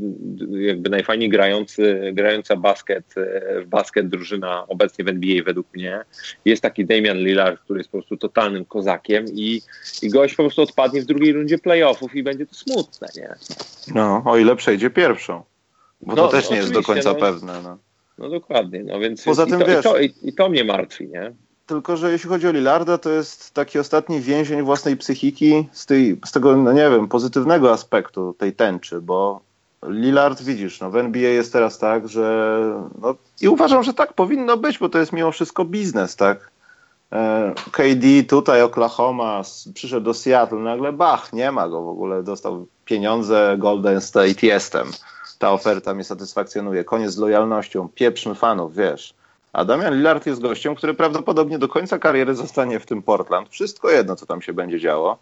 jakby 0.51 0.89
najfajniej 0.89 1.29
grający, 1.29 2.11
grająca 2.13 2.55
basket, 2.55 3.15
w 3.63 3.65
basket 3.67 4.09
drużyna 4.09 4.67
obecnie 4.67 5.05
w 5.05 5.07
NBA 5.07 5.43
według 5.43 5.67
mnie. 5.73 6.01
Jest 6.45 6.61
taki 6.61 6.85
Damian 6.85 7.17
Lillard, 7.17 7.59
który 7.61 7.79
jest 7.79 7.89
po 7.89 7.97
prostu 7.97 8.17
totalnym 8.17 8.65
kozakiem 8.65 9.25
i, 9.33 9.61
i 10.01 10.09
gość 10.09 10.35
po 10.35 10.43
prostu 10.43 10.61
odpadnie 10.61 11.01
w 11.01 11.05
drugiej 11.05 11.33
rundzie 11.33 11.57
playoffów 11.57 12.15
i 12.15 12.23
będzie 12.23 12.45
to 12.45 12.55
smutne, 12.55 13.07
nie? 13.15 13.35
No, 13.95 14.23
o 14.25 14.37
ile 14.37 14.55
przejdzie 14.55 14.89
pierwszą. 14.89 15.43
Bo 16.01 16.15
no, 16.15 16.27
to 16.27 16.27
też 16.27 16.49
nie 16.49 16.57
jest 16.57 16.73
do 16.73 16.83
końca 16.83 17.13
no, 17.13 17.19
pewne. 17.19 17.61
No. 17.63 17.77
no 18.17 18.29
dokładnie, 18.29 18.83
no 18.83 18.99
więc 18.99 19.23
Poza 19.23 19.45
tym, 19.45 19.55
i, 19.55 19.59
to, 19.59 19.67
wiesz, 19.67 19.79
i, 19.79 19.83
to, 19.83 19.99
i, 19.99 20.13
i 20.23 20.33
to 20.33 20.49
mnie 20.49 20.63
martwi, 20.63 21.07
nie? 21.07 21.33
Tylko 21.69 21.97
że 21.97 22.11
jeśli 22.11 22.29
chodzi 22.29 22.47
o 22.47 22.51
Lillarda, 22.51 22.97
to 22.97 23.09
jest 23.09 23.53
taki 23.53 23.79
ostatni 23.79 24.21
więzień 24.21 24.61
własnej 24.61 24.97
psychiki 24.97 25.67
z, 25.71 25.85
tej, 25.85 26.19
z 26.25 26.31
tego, 26.31 26.57
no 26.57 26.71
nie 26.71 26.89
wiem, 26.89 27.07
pozytywnego 27.07 27.71
aspektu 27.71 28.35
tej 28.37 28.53
tęczy, 28.53 29.01
bo 29.01 29.41
Lillard, 29.83 30.41
widzisz, 30.41 30.79
no 30.79 30.91
w 30.91 30.95
NBA 30.95 31.29
jest 31.29 31.53
teraz 31.53 31.77
tak, 31.77 32.07
że 32.07 32.59
no, 33.01 33.15
i 33.41 33.47
uważam, 33.47 33.83
że 33.83 33.93
tak 33.93 34.13
powinno 34.13 34.57
być, 34.57 34.79
bo 34.79 34.89
to 34.89 34.99
jest 34.99 35.13
mimo 35.13 35.31
wszystko 35.31 35.65
biznes, 35.65 36.15
tak? 36.15 36.51
E, 37.11 37.53
KD 37.71 38.23
tutaj, 38.29 38.61
Oklahoma, 38.61 39.41
przyszedł 39.73 40.05
do 40.05 40.13
Seattle, 40.13 40.59
nagle 40.59 40.93
bach, 40.93 41.33
nie 41.33 41.51
ma 41.51 41.69
go 41.69 41.81
w 41.81 41.87
ogóle, 41.87 42.23
dostał 42.23 42.67
pieniądze, 42.85 43.55
Golden 43.57 44.01
State, 44.01 44.47
jestem. 44.47 44.87
Ta 45.39 45.51
oferta 45.51 45.93
mnie 45.93 46.03
satysfakcjonuje, 46.03 46.83
koniec 46.83 47.11
z 47.11 47.17
lojalnością, 47.17 47.89
pieprzmy 47.95 48.35
fanów, 48.35 48.75
wiesz. 48.75 49.18
A 49.53 49.65
Damian 49.65 49.95
Lillard 49.95 50.25
jest 50.25 50.41
gościem, 50.41 50.75
który 50.75 50.93
prawdopodobnie 50.93 51.59
do 51.59 51.67
końca 51.67 51.99
kariery 51.99 52.35
zostanie 52.35 52.79
w 52.79 52.85
tym 52.85 53.01
Portland. 53.01 53.49
Wszystko 53.49 53.89
jedno, 53.89 54.15
co 54.15 54.25
tam 54.25 54.41
się 54.41 54.53
będzie 54.53 54.79
działo. 54.79 55.17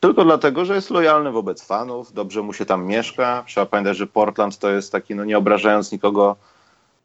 Tylko 0.00 0.24
dlatego, 0.24 0.64
że 0.64 0.74
jest 0.74 0.90
lojalny 0.90 1.32
wobec 1.32 1.66
fanów, 1.66 2.12
dobrze 2.12 2.42
mu 2.42 2.52
się 2.52 2.66
tam 2.66 2.86
mieszka. 2.86 3.44
Trzeba 3.46 3.66
pamiętać, 3.66 3.96
że 3.96 4.06
Portland 4.06 4.58
to 4.58 4.70
jest 4.70 4.92
taki, 4.92 5.14
no 5.14 5.24
nie 5.24 5.38
obrażając 5.38 5.92
nikogo, 5.92 6.36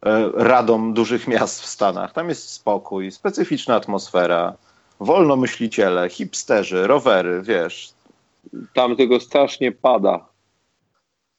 e, 0.06 0.30
radom 0.34 0.94
dużych 0.94 1.28
miast 1.28 1.62
w 1.62 1.66
Stanach. 1.66 2.12
Tam 2.12 2.28
jest 2.28 2.50
spokój, 2.50 3.12
specyficzna 3.12 3.74
atmosfera, 3.74 4.54
wolnomyśliciele, 5.00 6.08
hipsterzy, 6.08 6.86
rowery, 6.86 7.42
wiesz. 7.42 7.92
Tam 8.74 8.96
tego 8.96 9.20
strasznie 9.20 9.72
pada. 9.72 10.24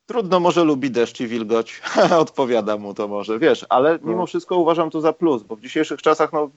Trudno, 0.08 0.40
może 0.40 0.64
lubi 0.64 0.92
deszcz 0.92 1.20
i 1.20 1.28
wilgoć, 1.28 1.82
odpowiada 2.20 2.78
mu 2.78 2.94
to 2.94 3.08
może, 3.08 3.40
wiesz, 3.40 3.66
ale 3.70 4.00
mimo 4.04 4.18
no. 4.18 4.26
wszystko 4.26 4.58
uważam 4.58 4.90
to 4.90 5.02
za 5.02 5.14
plus, 5.14 5.44
bo 5.44 5.56
w 5.56 5.62
dzisiejszych 5.62 6.02
czasach 6.02 6.34
no, 6.34 6.50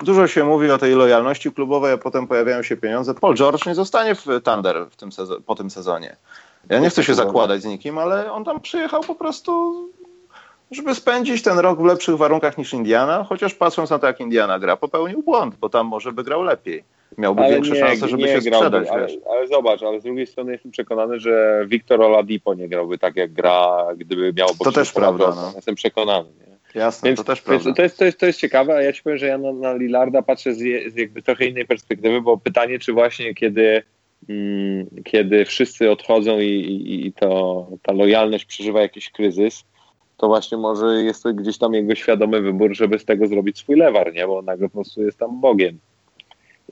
Dużo 0.00 0.26
się 0.26 0.44
mówi 0.44 0.70
o 0.70 0.78
tej 0.78 0.94
lojalności 0.94 1.52
klubowej, 1.52 1.92
a 1.92 1.98
potem 1.98 2.26
pojawiają 2.26 2.62
się 2.62 2.76
pieniądze. 2.76 3.14
Paul 3.14 3.36
George 3.36 3.66
nie 3.66 3.74
zostanie 3.74 4.14
w 4.14 4.24
Thunder 4.44 4.86
w 4.90 4.96
tym 4.96 5.10
po 5.46 5.54
tym 5.54 5.70
sezonie. 5.70 6.16
Ja 6.70 6.78
nie 6.78 6.90
chcę 6.90 7.04
się 7.04 7.14
zakładać 7.14 7.62
z 7.62 7.64
nikim, 7.64 7.98
ale 7.98 8.32
on 8.32 8.44
tam 8.44 8.60
przyjechał 8.60 9.02
po 9.02 9.14
prostu, 9.14 9.74
żeby 10.70 10.94
spędzić 10.94 11.42
ten 11.42 11.58
rok 11.58 11.80
w 11.80 11.84
lepszych 11.84 12.16
warunkach 12.16 12.58
niż 12.58 12.72
Indiana, 12.72 13.24
chociaż 13.28 13.54
patrząc 13.54 13.90
na 13.90 13.98
to, 13.98 14.06
jak 14.06 14.20
Indiana 14.20 14.58
gra, 14.58 14.76
popełnił 14.76 15.22
błąd, 15.22 15.54
bo 15.56 15.68
tam 15.68 15.86
może 15.86 16.12
by 16.12 16.24
grał 16.24 16.42
lepiej. 16.42 16.84
Miałby 17.18 17.42
ale 17.42 17.52
większe 17.52 17.72
nie, 17.72 17.80
szanse, 17.80 18.08
żeby 18.08 18.28
się 18.28 18.40
grałby, 18.40 18.66
sprzedać. 18.66 18.88
Ale, 18.90 19.08
ale, 19.30 19.46
zobacz, 19.46 19.82
ale 19.82 20.00
z 20.00 20.02
drugiej 20.02 20.26
strony 20.26 20.52
jestem 20.52 20.70
przekonany, 20.70 21.20
że 21.20 21.64
Wiktor 21.68 22.02
Oladipo 22.02 22.54
nie 22.54 22.68
grałby 22.68 22.98
tak, 22.98 23.16
jak 23.16 23.32
gra, 23.32 23.86
gdyby 23.96 24.32
miał... 24.32 24.48
To 24.64 24.72
też 24.72 24.92
prawda. 24.92 25.24
No. 25.36 25.52
Jestem 25.56 25.74
przekonany. 25.74 26.28
Nie? 26.40 26.80
Jasne, 26.80 27.08
Więc, 27.08 27.18
to 27.18 27.24
też 27.24 27.40
prawda. 27.40 27.72
To 27.72 27.82
jest, 27.82 27.98
to, 27.98 28.04
jest, 28.04 28.18
to 28.18 28.26
jest 28.26 28.40
ciekawe, 28.40 28.76
a 28.76 28.82
ja 28.82 28.92
ci 28.92 29.02
powiem, 29.02 29.18
że 29.18 29.26
ja 29.26 29.38
na, 29.38 29.52
na 29.52 29.72
Lillarda 29.74 30.22
patrzę 30.22 30.54
z, 30.54 30.58
z 30.92 30.96
jakby 30.96 31.22
trochę 31.22 31.46
innej 31.46 31.66
perspektywy, 31.66 32.20
bo 32.20 32.36
pytanie, 32.36 32.78
czy 32.78 32.92
właśnie 32.92 33.34
kiedy, 33.34 33.82
mm, 34.28 34.86
kiedy 35.04 35.44
wszyscy 35.44 35.90
odchodzą 35.90 36.38
i, 36.38 36.46
i, 36.46 37.06
i 37.06 37.12
to, 37.12 37.66
ta 37.82 37.92
lojalność 37.92 38.44
przeżywa 38.44 38.80
jakiś 38.80 39.10
kryzys, 39.10 39.64
to 40.16 40.28
właśnie 40.28 40.58
może 40.58 40.86
jest 40.86 41.22
to 41.22 41.34
gdzieś 41.34 41.58
tam 41.58 41.74
jego 41.74 41.94
świadomy 41.94 42.40
wybór, 42.40 42.76
żeby 42.76 42.98
z 42.98 43.04
tego 43.04 43.26
zrobić 43.26 43.58
swój 43.58 43.76
lewar, 43.76 44.12
nie? 44.12 44.26
bo 44.26 44.42
nagle 44.42 44.68
po 44.68 44.74
prostu 44.74 45.02
jest 45.02 45.18
tam 45.18 45.40
Bogiem. 45.40 45.78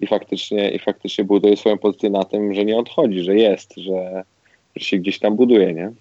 I 0.01 0.07
faktycznie, 0.07 0.70
i 0.70 0.78
faktycznie 0.78 1.24
buduje 1.24 1.57
swoją 1.57 1.78
pozycję 1.78 2.11
na 2.11 2.24
tym, 2.24 2.55
że 2.55 2.64
nie 2.64 2.78
odchodzi, 2.78 3.20
że 3.20 3.36
jest, 3.36 3.74
że, 3.76 4.24
że 4.76 4.84
się 4.84 4.99
gdzieś 4.99 5.18
tam 5.18 5.36
buduje, 5.36 5.74
nie? 5.74 5.92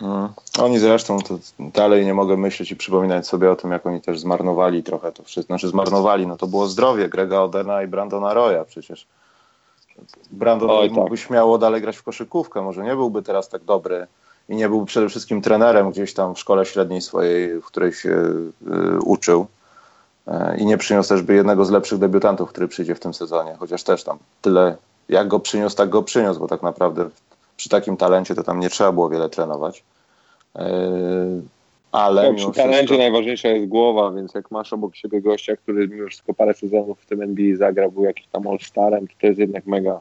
No. 0.00 0.34
Oni 0.58 0.78
zresztą 0.78 1.18
to 1.18 1.38
dalej 1.58 2.06
nie 2.06 2.14
mogę 2.14 2.36
myśleć 2.36 2.70
i 2.70 2.76
przypominać 2.76 3.26
sobie 3.26 3.50
o 3.50 3.56
tym, 3.56 3.70
jak 3.70 3.86
oni 3.86 4.00
też 4.00 4.20
zmarnowali 4.20 4.82
trochę 4.82 5.12
to 5.12 5.22
wszystko. 5.22 5.46
Znaczy 5.46 5.68
zmarnowali, 5.68 6.26
no 6.26 6.36
to 6.36 6.46
było 6.46 6.66
zdrowie 6.66 7.08
Grega 7.08 7.40
Odena 7.40 7.82
i 7.82 7.86
Brandona 7.86 8.34
Roya 8.34 8.64
przecież. 8.66 9.06
Brandon 10.30 10.70
Oj, 10.70 10.88
tak. 10.88 10.96
mógłby 10.96 11.16
śmiało 11.16 11.58
dalej 11.58 11.82
grać 11.82 11.96
w 11.96 12.02
koszykówkę, 12.02 12.62
może 12.62 12.84
nie 12.84 12.96
byłby 12.96 13.22
teraz 13.22 13.48
tak 13.48 13.64
dobry 13.64 14.06
i 14.48 14.56
nie 14.56 14.68
byłby 14.68 14.86
przede 14.86 15.08
wszystkim 15.08 15.42
trenerem 15.42 15.90
gdzieś 15.90 16.14
tam 16.14 16.34
w 16.34 16.38
szkole 16.38 16.66
średniej 16.66 17.00
swojej, 17.00 17.60
w 17.60 17.64
której 17.64 17.92
się 17.92 18.10
y, 18.10 18.52
uczył 19.04 19.46
i 20.58 20.66
nie 20.66 20.78
przyniósł 20.78 21.08
też 21.08 21.22
by 21.22 21.34
jednego 21.34 21.64
z 21.64 21.70
lepszych 21.70 21.98
debiutantów, 21.98 22.48
który 22.48 22.68
przyjdzie 22.68 22.94
w 22.94 23.00
tym 23.00 23.14
sezonie, 23.14 23.56
chociaż 23.58 23.82
też 23.82 24.04
tam 24.04 24.18
tyle 24.42 24.76
jak 25.08 25.28
go 25.28 25.40
przyniósł, 25.40 25.76
tak 25.76 25.88
go 25.88 26.02
przyniósł, 26.02 26.40
bo 26.40 26.48
tak 26.48 26.62
naprawdę 26.62 27.08
przy 27.56 27.68
takim 27.68 27.96
talencie 27.96 28.34
to 28.34 28.42
tam 28.42 28.60
nie 28.60 28.70
trzeba 28.70 28.92
było 28.92 29.08
wiele 29.08 29.28
trenować. 29.28 29.84
E, 30.56 30.70
ale 31.92 32.32
no, 32.32 32.36
przy 32.36 32.46
talencie 32.46 32.76
wszystko... 32.76 32.98
najważniejsza 32.98 33.48
jest 33.48 33.66
głowa, 33.68 34.12
więc 34.12 34.34
jak 34.34 34.50
masz 34.50 34.72
obok 34.72 34.96
siebie 34.96 35.22
gościa, 35.22 35.56
który 35.56 35.84
już 35.84 36.16
tylko 36.16 36.34
parę 36.34 36.54
sezonów 36.54 37.00
w 37.00 37.06
tym 37.06 37.22
NBA 37.22 37.56
zagrał, 37.56 37.92
był 37.92 38.04
jakiś 38.04 38.26
tam 38.26 38.46
all-starem, 38.46 39.08
to, 39.08 39.14
to 39.20 39.26
jest 39.26 39.38
jednak 39.38 39.66
mega, 39.66 40.00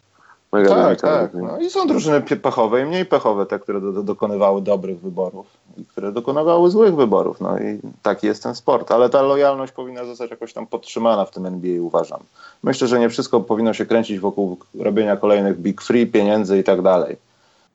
mega 0.53 0.69
Tak, 0.69 1.01
tak. 1.01 1.33
No 1.33 1.59
i 1.59 1.69
są 1.69 1.87
drużyny 1.87 2.21
pechowe 2.21 2.81
i 2.81 2.85
mniej 2.85 3.05
pechowe, 3.05 3.45
te, 3.45 3.59
które 3.59 3.81
do, 3.81 3.91
do, 3.91 4.03
dokonywały 4.03 4.61
dobrych 4.61 4.99
wyborów 4.99 5.45
i 5.77 5.85
które 5.85 6.11
dokonywały 6.11 6.71
złych 6.71 6.95
wyborów. 6.95 7.41
No 7.41 7.59
i 7.59 7.79
taki 8.01 8.27
jest 8.27 8.43
ten 8.43 8.55
sport, 8.55 8.91
ale 8.91 9.09
ta 9.09 9.21
lojalność 9.21 9.73
powinna 9.73 10.05
zostać 10.05 10.31
jakoś 10.31 10.53
tam 10.53 10.67
podtrzymana 10.67 11.25
w 11.25 11.31
tym 11.31 11.45
NBA, 11.45 11.81
uważam. 11.81 12.19
Myślę, 12.63 12.87
że 12.87 12.99
nie 12.99 13.09
wszystko 13.09 13.39
powinno 13.39 13.73
się 13.73 13.85
kręcić 13.85 14.19
wokół 14.19 14.57
robienia 14.79 15.17
kolejnych 15.17 15.59
big 15.59 15.81
free, 15.81 16.07
pieniędzy 16.07 16.59
i 16.59 16.63
tak 16.63 16.81
dalej 16.81 17.17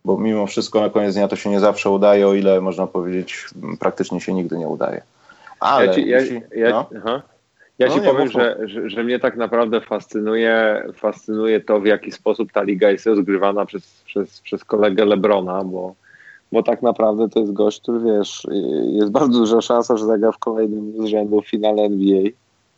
bo 0.05 0.19
mimo 0.19 0.47
wszystko 0.47 0.81
na 0.81 0.91
koniec 0.91 1.15
dnia 1.15 1.29
to 1.29 1.37
się 1.37 1.51
nie 1.51 1.61
zawsze 1.61 1.91
udaje, 1.91 2.29
o 2.29 2.35
ile 2.35 2.61
można 2.61 2.87
powiedzieć, 2.87 3.47
praktycznie 3.81 4.21
się 4.21 4.35
nigdy 4.35 4.59
nie 4.59 4.69
udaje. 4.69 5.03
Ale 5.61 5.87
ja 5.87 5.95
ci, 5.95 6.09
ja, 6.09 6.21
jeśli, 6.21 6.43
ja, 6.57 6.71
no, 6.71 6.87
ja 7.79 7.89
no, 7.89 7.95
ci 7.95 8.01
powiem, 8.01 8.29
że, 8.29 8.59
że, 8.65 8.91
że, 8.91 9.05
mnie 9.05 9.19
tak 9.19 9.37
naprawdę 9.37 9.81
fascynuje, 9.81 10.85
fascynuje 10.95 11.61
to, 11.61 11.81
w 11.81 11.87
jaki 11.87 12.13
sposób 12.13 12.53
ta 12.53 12.63
liga 12.63 12.91
jest 12.91 13.07
rozgrywana 13.07 13.67
przez, 13.67 14.03
przez, 14.07 14.41
przez 14.41 14.65
kolegę 14.65 15.05
Lebrona, 15.05 15.65
bo, 15.65 15.95
bo 16.53 16.63
tak 16.63 16.83
naprawdę 16.83 17.29
to 17.29 17.41
jest 17.41 17.53
gość, 17.53 17.81
który 17.83 18.01
wiesz, 18.01 18.47
jest 18.93 19.11
bardzo 19.11 19.39
duża 19.39 19.61
szansa, 19.61 19.97
że 19.97 20.07
zagra 20.07 20.33
w 20.33 20.39
kolejnym 20.39 20.93
z 20.99 21.05
rzędu 21.05 21.43
finale 21.43 21.83
NBA 21.83 22.31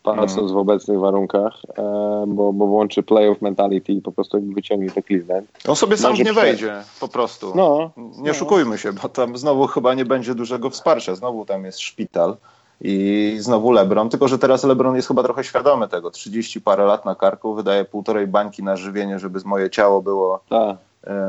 patrząc 0.02 0.38
mm. 0.38 0.52
w 0.52 0.56
obecnych 0.56 0.98
warunkach, 0.98 1.54
e, 1.78 1.82
bo, 2.26 2.52
bo 2.52 2.66
włączy 2.66 3.02
playoff 3.02 3.42
mentality 3.42 3.92
i 3.92 4.00
po 4.00 4.12
prostu 4.12 4.40
wyciągnie 4.40 4.90
to 4.90 5.02
Cleveland. 5.02 5.48
On 5.68 5.76
sobie 5.76 5.96
sam 5.96 6.14
nie 6.14 6.32
wejdzie, 6.32 6.74
po 7.00 7.08
prostu. 7.08 7.52
No, 7.56 7.90
nie 7.96 8.28
no. 8.28 8.34
szukujmy 8.34 8.78
się, 8.78 8.92
bo 8.92 9.08
tam 9.08 9.36
znowu 9.36 9.66
chyba 9.66 9.94
nie 9.94 10.04
będzie 10.04 10.34
dużego 10.34 10.70
wsparcia. 10.70 11.14
Znowu 11.14 11.44
tam 11.44 11.64
jest 11.64 11.80
szpital 11.80 12.36
i 12.80 13.36
znowu 13.40 13.72
LeBron, 13.72 14.08
tylko 14.08 14.28
że 14.28 14.38
teraz 14.38 14.64
LeBron 14.64 14.96
jest 14.96 15.08
chyba 15.08 15.22
trochę 15.22 15.44
świadomy 15.44 15.88
tego. 15.88 16.10
30 16.10 16.60
parę 16.60 16.84
lat 16.84 17.04
na 17.04 17.14
karku, 17.14 17.54
wydaje 17.54 17.84
półtorej 17.84 18.26
bańki 18.26 18.62
na 18.62 18.76
żywienie, 18.76 19.18
żeby 19.18 19.40
moje 19.44 19.70
ciało 19.70 20.02
było 20.02 20.40
Ta. 20.48 20.76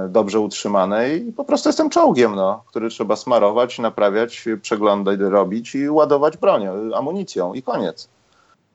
dobrze 0.09 0.39
utrzymane 0.39 1.15
i 1.15 1.31
po 1.31 1.43
prostu 1.43 1.69
jestem 1.69 1.89
czołgiem, 1.89 2.35
no, 2.35 2.63
który 2.67 2.89
trzeba 2.89 3.15
smarować, 3.15 3.79
naprawiać, 3.79 4.45
przeglądać, 4.61 5.19
robić 5.19 5.75
i 5.75 5.89
ładować 5.89 6.37
bronią, 6.37 6.73
amunicją 6.95 7.53
i 7.53 7.61
koniec. 7.61 8.09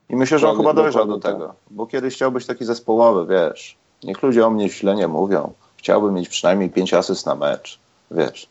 I 0.09 0.15
myślę, 0.15 0.39
że 0.39 0.49
on 0.49 0.57
chyba 0.57 0.73
dojrzał 0.73 1.07
do 1.07 1.19
tego, 1.19 1.53
bo 1.71 1.87
kiedyś 1.87 2.15
chciał 2.15 2.31
być 2.31 2.45
taki 2.45 2.65
zespołowy, 2.65 3.25
wiesz. 3.35 3.77
Niech 4.03 4.23
ludzie 4.23 4.45
o 4.45 4.49
mnie 4.49 4.69
źle 4.69 4.95
nie 4.95 5.07
mówią. 5.07 5.53
Chciałbym 5.77 6.13
mieć 6.13 6.29
przynajmniej 6.29 6.69
pięć 6.69 6.93
asyst 6.93 7.25
na 7.25 7.35
mecz, 7.35 7.79
wiesz. 8.11 8.47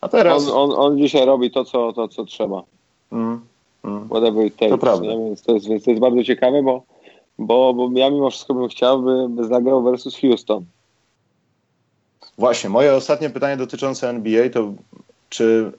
A 0.00 0.08
teraz... 0.08 0.48
On, 0.48 0.70
on, 0.70 0.78
on 0.78 0.98
dzisiaj 0.98 1.26
robi 1.26 1.50
to, 1.50 1.64
co, 1.64 1.92
to, 1.92 2.08
co 2.08 2.24
trzeba. 2.24 2.62
Mm. 3.12 3.40
Whatever 3.82 4.46
it 4.46 4.56
takes. 4.56 4.70
To 4.70 4.78
prawda. 4.78 5.08
Więc 5.08 5.42
to, 5.42 5.52
jest, 5.52 5.68
więc 5.68 5.84
to 5.84 5.90
jest 5.90 6.00
bardzo 6.00 6.24
ciekawe, 6.24 6.62
bo, 6.62 6.82
bo, 7.38 7.74
bo 7.74 7.90
ja 7.94 8.10
mimo 8.10 8.30
wszystko 8.30 8.54
bym 8.54 8.68
chciał, 8.68 9.02
by, 9.02 9.28
by 9.28 9.44
zagrał 9.44 9.82
versus 9.82 10.16
Houston. 10.20 10.64
Właśnie, 12.38 12.70
moje 12.70 12.94
ostatnie 12.94 13.30
pytanie 13.30 13.56
dotyczące 13.56 14.08
NBA 14.08 14.50
to 14.50 14.72
czy 15.28 15.72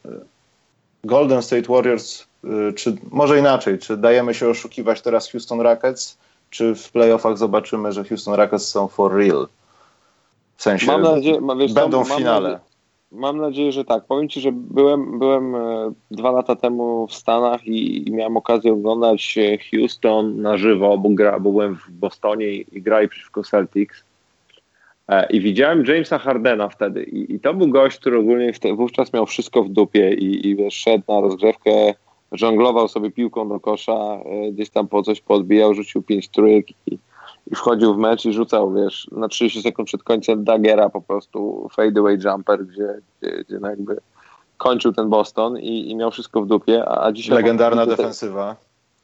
Golden 1.04 1.42
State 1.42 1.74
Warriors 1.74 2.32
Y, 2.44 2.74
czy 2.74 2.98
może 3.12 3.40
inaczej, 3.40 3.80
czy 3.80 3.98
dajemy 3.98 4.34
się 4.34 4.50
oszukiwać 4.50 5.02
teraz 5.02 5.32
Houston 5.32 5.62
Rockets, 5.62 6.18
czy 6.50 6.76
w 6.76 6.92
playoffach 6.92 7.38
zobaczymy, 7.38 7.92
że 7.92 8.04
Houston 8.04 8.34
Rockets 8.34 8.68
są 8.68 8.88
for 8.88 9.16
real? 9.16 9.48
W 10.58 10.64
sensie 10.64 10.88
mam 10.88 11.02
nadzieję, 11.02 11.42
wiesz, 11.58 11.74
będą 11.74 12.04
w 12.04 12.10
finale. 12.10 12.50
Mam, 12.50 12.60
mam 13.12 13.38
nadzieję, 13.38 13.72
że 13.72 13.86
tak. 13.86 14.06
Powiem 14.06 14.30
Ci, 14.30 14.42
że 14.42 14.52
byłem, 14.52 15.20
byłem 15.20 15.56
e, 15.56 15.92
dwa 16.12 16.32
lata 16.32 16.56
temu 16.56 17.08
w 17.08 17.14
Stanach 17.14 17.68
i, 17.68 18.10
i 18.10 18.12
miałem 18.12 18.38
okazję 18.38 18.74
oglądać 18.74 19.38
e, 19.38 19.58
Houston 19.58 20.42
na 20.42 20.58
żywo, 20.58 20.98
bo, 20.98 21.10
gra, 21.10 21.40
bo 21.40 21.52
byłem 21.52 21.76
w 21.76 21.92
Bostonie 21.92 22.48
i, 22.48 22.78
i 22.78 22.82
grali 22.82 23.10
przeciwko 23.10 23.44
Celtics. 23.44 24.04
E, 25.08 25.28
I 25.30 25.42
widziałem 25.42 25.86
Jamesa 25.86 26.18
Hardena 26.18 26.70
wtedy. 26.70 27.04
I, 27.04 27.36
i 27.36 27.40
to 27.40 27.54
był 27.54 27.68
gość, 27.68 28.00
który 28.00 28.20
ogólnie 28.20 28.52
wówczas 28.76 29.14
miał 29.14 29.26
wszystko 29.26 29.64
w 29.64 29.70
dupie 29.70 30.14
i, 30.14 30.48
i 30.48 30.56
wiesz, 30.56 30.74
szedł 30.74 31.04
na 31.08 31.22
rozgrzewkę 31.22 31.94
żonglował 32.32 32.88
sobie 32.88 33.12
piłką 33.12 33.50
do 33.50 33.60
kosza, 33.60 34.20
gdzieś 34.52 34.70
tam 34.70 34.88
po 34.88 35.04
coś 35.04 35.22
podbijał, 35.22 35.74
rzucił 35.74 36.02
pięć 36.02 36.30
trójek 36.30 36.66
i, 36.72 36.98
i 37.52 37.56
wchodził 37.56 37.94
w 37.94 37.98
mecz 37.98 38.26
i 38.26 38.34
rzucał, 38.34 38.74
wiesz, 38.74 39.08
na 39.12 39.28
30 39.28 39.62
sekund 39.62 39.88
przed 39.88 40.04
końcem 40.04 40.44
Daggera 40.44 40.90
po 40.90 41.02
prostu 41.02 41.70
fadeaway 41.76 42.18
jumper, 42.26 42.66
gdzie, 42.66 43.02
gdzie, 43.22 43.44
gdzie 43.44 43.60
no 43.60 43.70
jakby 43.70 43.98
kończył 44.58 44.94
ten 44.94 45.10
Boston 45.10 45.58
i, 45.58 45.92
i 45.92 45.96
miał 45.96 46.12
wszystko 46.12 46.42
w 46.42 46.48
dupie, 46.48 46.90
a, 46.90 47.12
dzisiaj... 47.12 47.36
Legendarna 47.36 47.86
defensywa. 47.86 48.56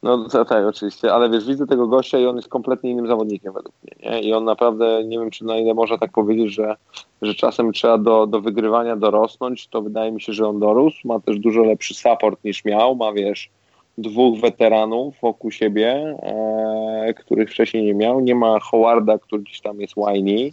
No 0.03 0.29
to, 0.29 0.45
tak, 0.45 0.65
oczywiście, 0.65 1.13
ale 1.13 1.29
wiesz, 1.29 1.45
widzę 1.45 1.67
tego 1.67 1.88
gościa 1.88 2.19
i 2.19 2.25
on 2.25 2.35
jest 2.35 2.47
kompletnie 2.47 2.91
innym 2.91 3.07
zawodnikiem 3.07 3.53
według 3.53 3.75
mnie, 3.83 4.11
nie? 4.11 4.21
I 4.21 4.33
on 4.33 4.43
naprawdę, 4.43 5.03
nie 5.03 5.19
wiem, 5.19 5.29
czy 5.29 5.45
na 5.45 5.57
ile 5.57 5.73
można 5.73 5.97
tak 5.97 6.11
powiedzieć, 6.11 6.53
że, 6.53 6.75
że 7.21 7.35
czasem 7.35 7.73
trzeba 7.73 7.97
do, 7.97 8.27
do 8.27 8.41
wygrywania 8.41 8.95
dorosnąć, 8.95 9.67
to 9.67 9.81
wydaje 9.81 10.11
mi 10.11 10.21
się, 10.21 10.33
że 10.33 10.47
on 10.47 10.59
dorósł, 10.59 11.07
ma 11.07 11.19
też 11.19 11.39
dużo 11.39 11.63
lepszy 11.63 11.93
support 11.93 12.43
niż 12.43 12.65
miał, 12.65 12.95
ma, 12.95 13.13
wiesz, 13.13 13.49
dwóch 13.98 14.39
weteranów 14.39 15.16
wokół 15.22 15.52
siebie, 15.52 16.18
e, 16.22 17.14
których 17.14 17.52
wcześniej 17.52 17.84
nie 17.84 17.93
miał, 17.93 18.20
nie 18.20 18.36
ma 18.36 18.60
Howarda, 18.60 19.18
który 19.18 19.43
gdzieś 19.43 19.62
tam 19.62 19.82
jest 19.82 19.93
whiny, 19.98 20.52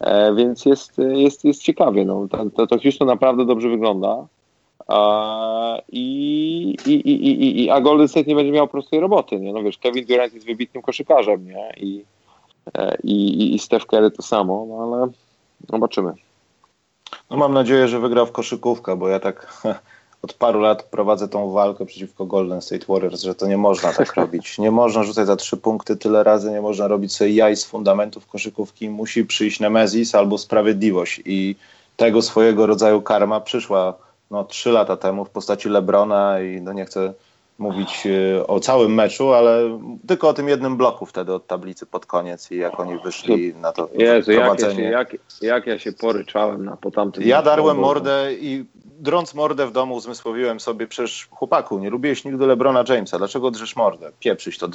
e, 0.00 0.34
więc 0.34 0.64
jest, 0.64 0.98
jest, 0.98 1.44
jest 1.44 1.62
ciekawie, 1.62 2.04
no. 2.04 2.28
To, 2.56 2.66
to 2.66 2.78
Houston 2.78 3.08
naprawdę 3.08 3.46
dobrze 3.46 3.68
wygląda. 3.68 4.26
I, 5.88 6.76
i, 6.86 6.92
i, 6.92 7.64
i, 7.64 7.70
a 7.70 7.80
Golden 7.80 8.08
State 8.08 8.26
nie 8.26 8.34
będzie 8.34 8.52
miał 8.52 8.68
prostej 8.68 9.00
roboty. 9.00 9.40
Nie? 9.40 9.52
No 9.52 9.62
wiesz, 9.62 9.78
Kevin 9.78 10.06
Durant 10.06 10.34
jest 10.34 10.46
wybitnym 10.46 10.82
koszykarzem 10.82 11.44
nie? 11.44 11.72
I, 11.76 12.04
e, 12.74 12.96
i, 13.04 13.54
i 13.54 13.58
Steph 13.58 13.86
Curry 13.86 14.10
to 14.10 14.22
samo, 14.22 14.66
no 14.68 14.82
ale 14.82 15.12
zobaczymy. 15.70 16.12
No 17.30 17.36
mam 17.36 17.54
nadzieję, 17.54 17.88
że 17.88 18.00
wygra 18.00 18.24
w 18.24 18.32
koszykówkę, 18.32 18.96
bo 18.96 19.08
ja 19.08 19.20
tak 19.20 19.62
od 20.22 20.32
paru 20.32 20.60
lat 20.60 20.82
prowadzę 20.82 21.28
tą 21.28 21.50
walkę 21.50 21.86
przeciwko 21.86 22.26
Golden 22.26 22.62
State 22.62 22.86
Warriors, 22.88 23.22
że 23.22 23.34
to 23.34 23.46
nie 23.46 23.56
można 23.56 23.92
tak 23.92 24.14
robić. 24.20 24.58
Nie 24.58 24.70
można 24.70 25.02
rzucać 25.02 25.26
za 25.26 25.36
trzy 25.36 25.56
punkty 25.56 25.96
tyle 25.96 26.24
razy, 26.24 26.50
nie 26.50 26.60
można 26.60 26.88
robić 26.88 27.12
sobie 27.12 27.30
jaj 27.30 27.56
z 27.56 27.64
fundamentów 27.64 28.26
koszykówki. 28.26 28.90
Musi 28.90 29.24
przyjść 29.24 29.60
Nemezis 29.60 30.14
albo 30.14 30.38
sprawiedliwość 30.38 31.22
i 31.24 31.56
tego 31.96 32.22
swojego 32.22 32.66
rodzaju 32.66 33.02
karma 33.02 33.40
przyszła 33.40 33.94
no, 34.30 34.44
trzy 34.44 34.70
lata 34.70 34.96
temu 34.96 35.24
w 35.24 35.30
postaci 35.30 35.68
Lebrona 35.68 36.40
i 36.40 36.60
no 36.60 36.72
nie 36.72 36.84
chcę 36.84 37.12
mówić 37.58 38.06
e, 38.06 38.46
o 38.46 38.60
całym 38.60 38.94
meczu, 38.94 39.32
ale 39.32 39.78
tylko 40.06 40.28
o 40.28 40.34
tym 40.34 40.48
jednym 40.48 40.76
bloku 40.76 41.06
wtedy 41.06 41.34
od 41.34 41.46
tablicy 41.46 41.86
pod 41.86 42.06
koniec 42.06 42.50
i 42.50 42.56
jak 42.56 42.80
oni 42.80 42.98
wyszli 43.04 43.54
na 43.54 43.72
to 43.72 43.88
Jezu, 43.94 44.32
prowadzenie. 44.32 44.82
Jak 44.82 45.12
ja, 45.12 45.18
się, 45.18 45.46
jak, 45.46 45.56
jak 45.56 45.66
ja 45.66 45.78
się 45.78 45.92
poryczałem 45.92 46.64
na 46.64 46.76
po 46.76 46.90
tamtym 46.90 47.24
Ja 47.24 47.42
darłem 47.42 47.78
mordę 47.78 48.34
i 48.34 48.64
drąc 48.98 49.34
mordę 49.34 49.66
w 49.66 49.72
domu 49.72 49.94
uzmysłowiłem 49.94 50.60
sobie, 50.60 50.86
przecież 50.86 51.28
chłopaku, 51.30 51.78
nie 51.78 51.90
lubiłeś 51.90 52.24
nigdy 52.24 52.46
Lebrona 52.46 52.84
Jamesa, 52.88 53.18
dlaczego 53.18 53.50
drzesz 53.50 53.76
mordę? 53.76 54.12
Pieprzyć 54.18 54.58
to, 54.58 54.68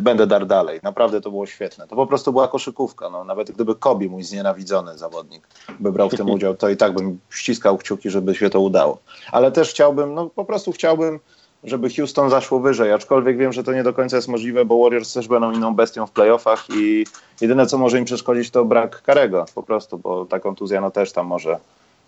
będę 0.00 0.26
dar 0.26 0.46
dalej. 0.46 0.80
Naprawdę 0.82 1.20
to 1.20 1.30
było 1.30 1.46
świetne. 1.46 1.88
To 1.88 1.96
po 1.96 2.06
prostu 2.06 2.32
była 2.32 2.48
koszykówka. 2.48 3.10
No. 3.10 3.24
Nawet 3.24 3.50
gdyby 3.50 3.74
Kobi, 3.74 4.08
mój 4.08 4.22
znienawidzony 4.22 4.98
zawodnik, 4.98 5.48
by 5.80 5.92
brał 5.92 6.10
w 6.10 6.14
tym 6.14 6.30
udział, 6.36 6.54
to 6.54 6.68
i 6.68 6.76
tak 6.76 6.94
bym 6.94 7.18
ściskał 7.30 7.78
kciuki, 7.78 8.10
żeby 8.10 8.34
się 8.34 8.50
to 8.50 8.60
udało. 8.60 8.98
Ale 9.32 9.52
też 9.52 9.70
chciałbym, 9.70 10.14
no 10.14 10.30
po 10.30 10.44
prostu 10.44 10.72
chciałbym, 10.72 11.20
żeby 11.64 11.90
Houston 11.90 12.30
zaszło 12.30 12.60
wyżej, 12.60 12.92
aczkolwiek 12.92 13.36
wiem, 13.36 13.52
że 13.52 13.64
to 13.64 13.72
nie 13.72 13.82
do 13.82 13.92
końca 13.92 14.16
jest 14.16 14.28
możliwe, 14.28 14.64
bo 14.64 14.82
Warriors 14.82 15.12
też 15.12 15.28
będą 15.28 15.52
inną 15.52 15.74
bestią 15.74 16.06
w 16.06 16.10
playoffach 16.10 16.66
i 16.70 17.06
jedyne, 17.40 17.66
co 17.66 17.78
może 17.78 17.98
im 17.98 18.04
przeszkodzić, 18.04 18.50
to 18.50 18.64
brak 18.64 19.02
Karego 19.02 19.44
po 19.54 19.62
prostu, 19.62 19.98
bo 19.98 20.26
ta 20.26 20.40
kontuzja 20.40 20.80
no 20.80 20.90
też 20.90 21.12
tam 21.12 21.26
może 21.26 21.58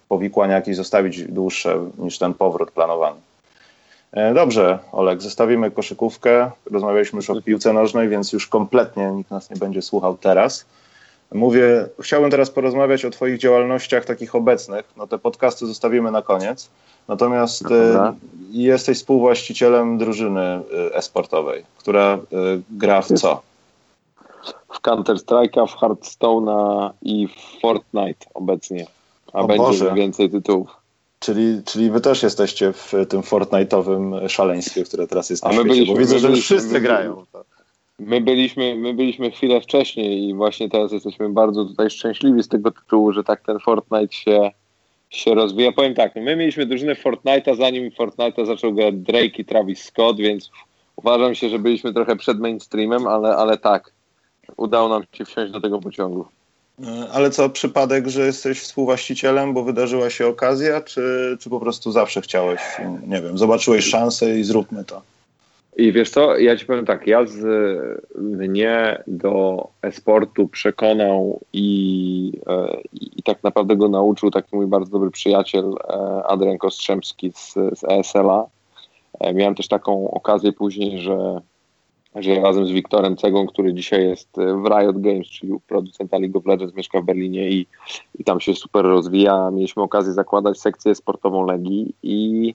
powikłania 0.08 0.54
jakieś 0.54 0.76
zostawić 0.76 1.24
dłuższe 1.24 1.90
niż 1.98 2.18
ten 2.18 2.34
powrót 2.34 2.70
planowany. 2.70 3.20
E, 4.12 4.34
dobrze, 4.34 4.78
Olek, 4.92 5.22
zostawimy 5.22 5.70
koszykówkę. 5.70 6.50
Rozmawialiśmy 6.70 7.16
już 7.16 7.30
o 7.30 7.42
piłce 7.42 7.72
nożnej, 7.72 8.08
więc 8.08 8.32
już 8.32 8.46
kompletnie 8.46 9.10
nikt 9.12 9.30
nas 9.30 9.50
nie 9.50 9.56
będzie 9.56 9.82
słuchał 9.82 10.16
teraz. 10.16 10.64
Mówię, 11.32 11.86
chciałbym 12.00 12.30
teraz 12.30 12.50
porozmawiać 12.50 13.04
o 13.04 13.10
Twoich 13.10 13.38
działalnościach 13.38 14.04
takich 14.04 14.34
obecnych. 14.34 14.84
No 14.96 15.06
te 15.06 15.18
podcasty 15.18 15.66
zostawimy 15.66 16.10
na 16.10 16.22
koniec. 16.22 16.70
Natomiast 17.08 17.62
no 17.70 18.08
e, 18.08 18.14
jesteś 18.50 18.98
współwłaścicielem 18.98 19.98
drużyny 19.98 20.40
e, 20.40 20.62
esportowej, 20.94 21.64
która 21.78 22.18
gra 22.70 23.02
w 23.02 23.06
co? 23.06 23.42
W 24.72 24.80
Counter-Strike'a, 24.80 25.66
w 25.66 25.76
Hearthstone'a 25.76 26.90
i 27.02 27.28
w 27.28 27.60
Fortnite 27.60 28.26
obecnie 28.34 28.86
a 29.38 29.42
o 29.42 29.46
będzie 29.46 29.64
Boże. 29.64 29.94
więcej 29.94 30.30
tytułów. 30.30 30.76
Czyli, 31.20 31.62
czyli 31.64 31.90
wy 31.90 32.00
też 32.00 32.22
jesteście 32.22 32.72
w 32.72 32.92
tym 33.08 33.20
Fortnite'owym 33.20 34.28
szaleństwie, 34.28 34.84
które 34.84 35.06
teraz 35.06 35.30
jest 35.30 35.44
na 35.44 35.50
a 35.50 35.52
my 35.52 35.58
świecie, 35.58 35.74
byliśmy, 35.74 35.94
bo 35.94 36.00
widzę, 36.00 36.18
że 36.18 36.30
już 36.30 36.40
wszyscy 36.40 36.72
my, 36.72 36.80
grają. 36.80 37.24
My 37.98 38.20
byliśmy, 38.20 38.76
my 38.76 38.94
byliśmy 38.94 39.30
chwilę 39.30 39.60
wcześniej 39.60 40.28
i 40.28 40.34
właśnie 40.34 40.68
teraz 40.68 40.92
jesteśmy 40.92 41.28
bardzo 41.28 41.64
tutaj 41.64 41.90
szczęśliwi 41.90 42.42
z 42.42 42.48
tego 42.48 42.70
tytułu, 42.70 43.12
że 43.12 43.24
tak 43.24 43.40
ten 43.40 43.58
Fortnite 43.58 44.14
się, 44.14 44.50
się 45.10 45.34
rozwija. 45.34 45.72
Powiem 45.72 45.94
tak, 45.94 46.16
my 46.16 46.36
mieliśmy 46.36 46.66
drużynę 46.66 46.94
Fortnite'a, 46.94 47.56
zanim 47.56 47.90
Fortnite'a 47.90 48.46
zaczął 48.46 48.72
grać 48.72 48.94
Drake 48.94 49.38
i 49.38 49.44
Travis 49.44 49.84
Scott, 49.84 50.16
więc 50.16 50.50
uważam 50.96 51.34
się, 51.34 51.48
że 51.48 51.58
byliśmy 51.58 51.94
trochę 51.94 52.16
przed 52.16 52.40
mainstreamem, 52.40 53.06
ale, 53.06 53.36
ale 53.36 53.58
tak, 53.58 53.92
udało 54.56 54.88
nam 54.88 55.02
się 55.12 55.24
wsiąść 55.24 55.52
do 55.52 55.60
tego 55.60 55.80
pociągu. 55.80 56.26
E, 56.86 57.08
ale 57.12 57.30
co, 57.30 57.50
przypadek, 57.50 58.08
że 58.08 58.26
jesteś 58.26 58.60
współwłaścicielem, 58.60 59.54
bo 59.54 59.64
wydarzyła 59.64 60.10
się 60.10 60.26
okazja, 60.26 60.80
czy, 60.80 61.36
czy 61.40 61.50
po 61.50 61.60
prostu 61.60 61.92
zawsze 61.92 62.20
chciałeś, 62.20 62.60
nie 63.06 63.22
wiem, 63.22 63.38
zobaczyłeś 63.38 63.84
szansę 63.84 64.38
i 64.38 64.44
zróbmy 64.44 64.84
to? 64.84 65.02
I 65.76 65.92
wiesz 65.92 66.10
co, 66.10 66.38
ja 66.38 66.56
ci 66.56 66.66
powiem 66.66 66.86
tak, 66.86 67.06
ja 67.06 67.26
z 67.26 67.40
mnie 68.14 69.02
do 69.06 69.68
esportu 69.82 70.48
przekonał 70.48 71.40
i, 71.52 72.32
e, 72.46 72.80
i, 72.92 73.18
i, 73.20 73.22
tak 73.22 73.42
naprawdę 73.42 73.76
go 73.76 73.88
nauczył 73.88 74.30
taki 74.30 74.56
mój 74.56 74.66
bardzo 74.66 74.90
dobry 74.90 75.10
przyjaciel 75.10 75.64
e, 75.64 75.92
Adrian 76.26 76.58
Kostrzemski 76.58 77.32
z, 77.34 77.52
z 77.52 77.84
ESL-a. 77.84 78.46
Miałem 79.34 79.54
też 79.54 79.68
taką 79.68 80.10
okazję 80.10 80.52
później, 80.52 80.98
że 80.98 81.40
że 82.22 82.40
razem 82.40 82.66
z 82.66 82.70
Wiktorem 82.70 83.16
Cegą, 83.16 83.46
który 83.46 83.74
dzisiaj 83.74 84.08
jest 84.08 84.28
w 84.36 84.66
Riot 84.66 85.00
Games, 85.00 85.26
czyli 85.26 85.52
producenta 85.68 86.18
League 86.18 86.38
of 86.38 86.46
Legends, 86.46 86.74
mieszka 86.74 87.00
w 87.00 87.04
Berlinie 87.04 87.50
i, 87.50 87.66
i 88.18 88.24
tam 88.24 88.40
się 88.40 88.54
super 88.54 88.84
rozwija. 88.84 89.50
Mieliśmy 89.50 89.82
okazję 89.82 90.12
zakładać 90.12 90.60
sekcję 90.60 90.94
sportową 90.94 91.46
Legii 91.46 91.94
i, 92.02 92.54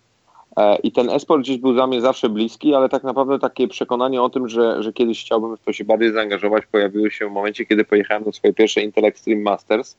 e, 0.57 0.75
i 0.75 0.91
ten 0.91 1.09
esport 1.09 1.41
gdzieś 1.41 1.57
był 1.57 1.73
dla 1.73 1.87
mnie 1.87 2.01
zawsze 2.01 2.29
bliski, 2.29 2.73
ale 2.73 2.89
tak 2.89 3.03
naprawdę 3.03 3.39
takie 3.39 3.67
przekonanie 3.67 4.21
o 4.21 4.29
tym, 4.29 4.47
że, 4.47 4.83
że 4.83 4.93
kiedyś 4.93 5.21
chciałbym 5.21 5.57
w 5.57 5.61
to 5.61 5.73
się 5.73 5.85
bardziej 5.85 6.13
zaangażować, 6.13 6.65
pojawiło 6.65 7.09
się 7.09 7.29
w 7.29 7.31
momencie, 7.31 7.65
kiedy 7.65 7.85
pojechałem 7.85 8.23
do 8.23 8.31
swojej 8.31 8.55
pierwszej 8.55 8.85
Intel 8.85 9.05
Extreme 9.05 9.41
Masters 9.41 9.97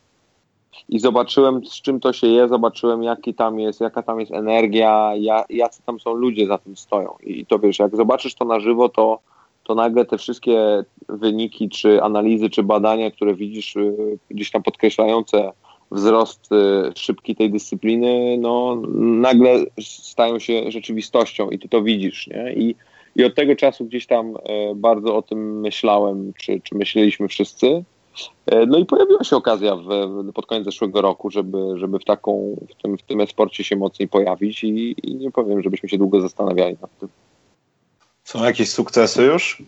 i 0.88 0.98
zobaczyłem, 0.98 1.66
z 1.66 1.82
czym 1.82 2.00
to 2.00 2.12
się 2.12 2.26
je, 2.26 2.48
zobaczyłem, 2.48 3.02
jaki 3.02 3.34
tam 3.34 3.60
jest, 3.60 3.80
jaka 3.80 4.02
tam 4.02 4.20
jest 4.20 4.32
energia, 4.32 5.12
jacy 5.50 5.82
tam 5.86 6.00
są 6.00 6.14
ludzie 6.14 6.46
za 6.46 6.58
tym 6.58 6.76
stoją. 6.76 7.14
I 7.22 7.46
to 7.46 7.58
wiesz, 7.58 7.78
jak 7.78 7.96
zobaczysz 7.96 8.34
to 8.34 8.44
na 8.44 8.60
żywo, 8.60 8.88
to 8.88 9.18
to 9.64 9.74
nagle 9.74 10.04
te 10.04 10.18
wszystkie 10.18 10.84
wyniki, 11.08 11.68
czy 11.68 12.02
analizy, 12.02 12.50
czy 12.50 12.62
badania, 12.62 13.10
które 13.10 13.34
widzisz 13.34 13.76
y, 13.76 14.18
gdzieś 14.30 14.50
tam 14.50 14.62
podkreślające 14.62 15.52
wzrost 15.90 16.52
y, 16.52 16.92
szybki 16.96 17.36
tej 17.36 17.50
dyscypliny, 17.50 18.38
no 18.38 18.82
nagle 18.96 19.64
stają 19.80 20.38
się 20.38 20.70
rzeczywistością 20.70 21.50
i 21.50 21.58
ty 21.58 21.68
to 21.68 21.82
widzisz, 21.82 22.26
nie? 22.26 22.52
I, 22.52 22.74
i 23.16 23.24
od 23.24 23.34
tego 23.34 23.56
czasu 23.56 23.84
gdzieś 23.84 24.06
tam 24.06 24.36
e, 24.36 24.74
bardzo 24.74 25.16
o 25.16 25.22
tym 25.22 25.60
myślałem, 25.60 26.32
czy, 26.38 26.60
czy 26.60 26.74
myśleliśmy 26.74 27.28
wszyscy. 27.28 27.84
E, 28.46 28.66
no 28.66 28.78
i 28.78 28.86
pojawiła 28.86 29.24
się 29.24 29.36
okazja 29.36 29.76
w, 29.76 29.88
pod 30.34 30.46
koniec 30.46 30.64
zeszłego 30.64 31.02
roku, 31.02 31.30
żeby, 31.30 31.58
żeby 31.76 31.98
w 31.98 32.04
taką, 32.04 32.56
w 32.70 32.82
tym, 32.82 32.98
w 32.98 33.02
tym 33.02 33.20
esporcie 33.20 33.64
się 33.64 33.76
mocniej 33.76 34.08
pojawić 34.08 34.64
i, 34.64 34.94
i 35.02 35.14
nie 35.14 35.30
powiem, 35.30 35.62
żebyśmy 35.62 35.88
się 35.88 35.98
długo 35.98 36.20
zastanawiali 36.20 36.76
nad 36.82 36.98
tym. 36.98 37.08
Są 38.24 38.44
jakieś 38.44 38.70
sukcesy 38.70 39.22
już? 39.22 39.62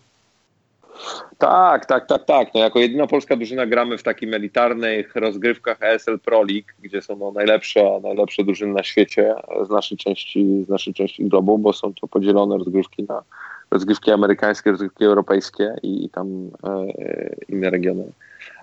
Tak, 1.38 1.86
tak, 1.86 2.07
tak, 2.07 2.24
tak. 2.24 2.54
No, 2.54 2.61
jako 2.61 2.78
jedyna 2.78 3.07
polska 3.07 3.36
drużyna 3.36 3.66
gramy 3.66 3.98
w 3.98 4.02
takich 4.02 4.32
elitarnych 4.32 5.16
rozgrywkach 5.16 5.82
ESL 5.82 6.18
Pro 6.18 6.42
League, 6.42 6.68
gdzie 6.82 7.02
są 7.02 7.16
no, 7.16 7.32
najlepsze, 7.32 8.00
najlepsze 8.02 8.44
drużyny 8.44 8.72
na 8.72 8.82
świecie 8.82 9.34
z 9.66 9.70
naszej 9.70 9.98
części, 9.98 10.64
z 10.64 10.68
naszej 10.68 10.94
części 10.94 11.24
globu, 11.24 11.59
bo 11.59 11.72
są 11.72 11.94
to 11.94 12.09
podzielone 12.09 12.59
rozgrywki 12.59 13.02
na 13.09 13.22
rozgrywki 13.70 14.11
amerykańskie, 14.11 14.70
rozgrywki 14.70 15.04
europejskie 15.04 15.74
i, 15.82 16.04
i 16.04 16.09
tam 16.09 16.50
e, 16.64 16.86
inne 17.48 17.70
regiony. 17.70 18.04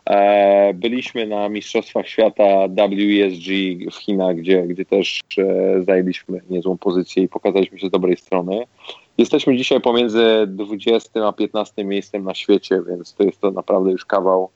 E, 0.09 0.73
byliśmy 0.73 1.27
na 1.27 1.49
Mistrzostwach 1.49 2.07
Świata 2.07 2.67
WESG 2.67 3.47
w 3.91 3.95
Chinach, 3.95 4.35
gdzie, 4.35 4.61
gdzie 4.61 4.85
też 4.85 5.21
e, 5.37 5.83
zajęliśmy 5.83 6.41
niezłą 6.49 6.77
pozycję 6.77 7.23
i 7.23 7.27
pokazaliśmy 7.27 7.79
się 7.79 7.87
z 7.87 7.91
dobrej 7.91 8.17
strony. 8.17 8.63
Jesteśmy 9.17 9.57
dzisiaj 9.57 9.81
pomiędzy 9.81 10.45
20 10.47 11.27
a 11.27 11.33
15 11.33 11.85
miejscem 11.85 12.23
na 12.23 12.33
świecie, 12.33 12.81
więc 12.87 13.13
to 13.13 13.23
jest 13.23 13.41
to 13.41 13.51
naprawdę 13.51 13.91
już 13.91 14.05
kawał, 14.05 14.49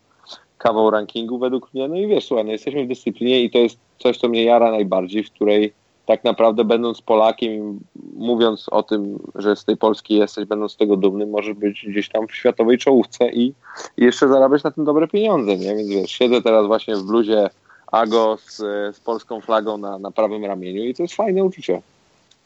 kawał 0.58 0.92
rankingu 0.92 1.40
według 1.40 1.74
mnie. 1.74 1.88
No 1.88 1.96
i 1.96 2.08
wiesz, 2.08 2.26
słuchaj, 2.26 2.46
no 2.46 2.52
jesteśmy 2.52 2.86
w 2.86 2.88
dyscyplinie 2.88 3.44
i 3.44 3.50
to 3.50 3.58
jest 3.58 3.78
coś, 4.00 4.18
co 4.18 4.30
mnie 4.30 4.44
jara 4.44 4.72
najbardziej, 4.72 5.24
w 5.24 5.32
której 5.32 5.74
tak 6.06 6.24
naprawdę 6.24 6.66
będąc 6.66 7.02
Polakiem, 7.02 7.80
mówiąc 8.16 8.70
o 8.70 8.84
tym, 8.84 9.20
że 9.36 9.56
z 9.56 9.66
tej 9.66 9.78
Polski 9.78 10.16
jesteś, 10.16 10.46
będąc 10.46 10.72
z 10.72 10.78
tego 10.78 10.98
dumny, 10.98 11.26
możesz 11.26 11.54
być 11.54 11.86
gdzieś 11.88 12.10
tam 12.10 12.28
w 12.28 12.36
światowej 12.36 12.78
czołówce 12.78 13.30
i, 13.30 13.54
jeszcze 13.98 14.28
zarabiać 14.28 14.64
na 14.64 14.72
tym 14.72 14.86
dobre 14.86 15.08
pieniądze, 15.08 15.58
nie? 15.58 15.76
Więc 15.76 15.90
wiesz, 15.90 16.12
siedzę 16.12 16.42
teraz 16.42 16.68
właśnie 16.68 16.96
w 16.96 17.04
bluzie 17.04 17.50
Ago 17.92 18.38
z, 18.42 18.56
z 18.96 19.00
polską 19.00 19.42
flagą 19.42 19.78
na, 19.78 20.00
na 20.00 20.12
prawym 20.12 20.46
ramieniu 20.46 20.84
i 20.84 20.94
to 20.94 21.04
jest 21.04 21.16
fajne 21.16 21.44
uczucie. 21.44 21.82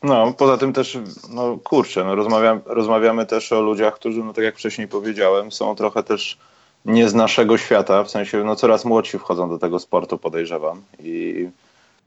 No, 0.03 0.33
poza 0.33 0.57
tym 0.57 0.73
też, 0.73 0.97
no 1.29 1.57
kurczę, 1.63 2.03
no 2.03 2.15
rozmawiam, 2.15 2.61
rozmawiamy 2.65 3.25
też 3.25 3.51
o 3.51 3.61
ludziach, 3.61 3.95
którzy, 3.95 4.23
no 4.23 4.33
tak 4.33 4.43
jak 4.43 4.55
wcześniej 4.55 4.87
powiedziałem, 4.87 5.51
są 5.51 5.75
trochę 5.75 6.03
też 6.03 6.37
nie 6.85 7.09
z 7.09 7.13
naszego 7.13 7.57
świata, 7.57 8.03
w 8.03 8.09
sensie, 8.09 8.43
no 8.43 8.55
coraz 8.55 8.85
młodsi 8.85 9.19
wchodzą 9.19 9.49
do 9.49 9.59
tego 9.59 9.79
sportu, 9.79 10.17
podejrzewam. 10.17 10.81
I 10.99 11.47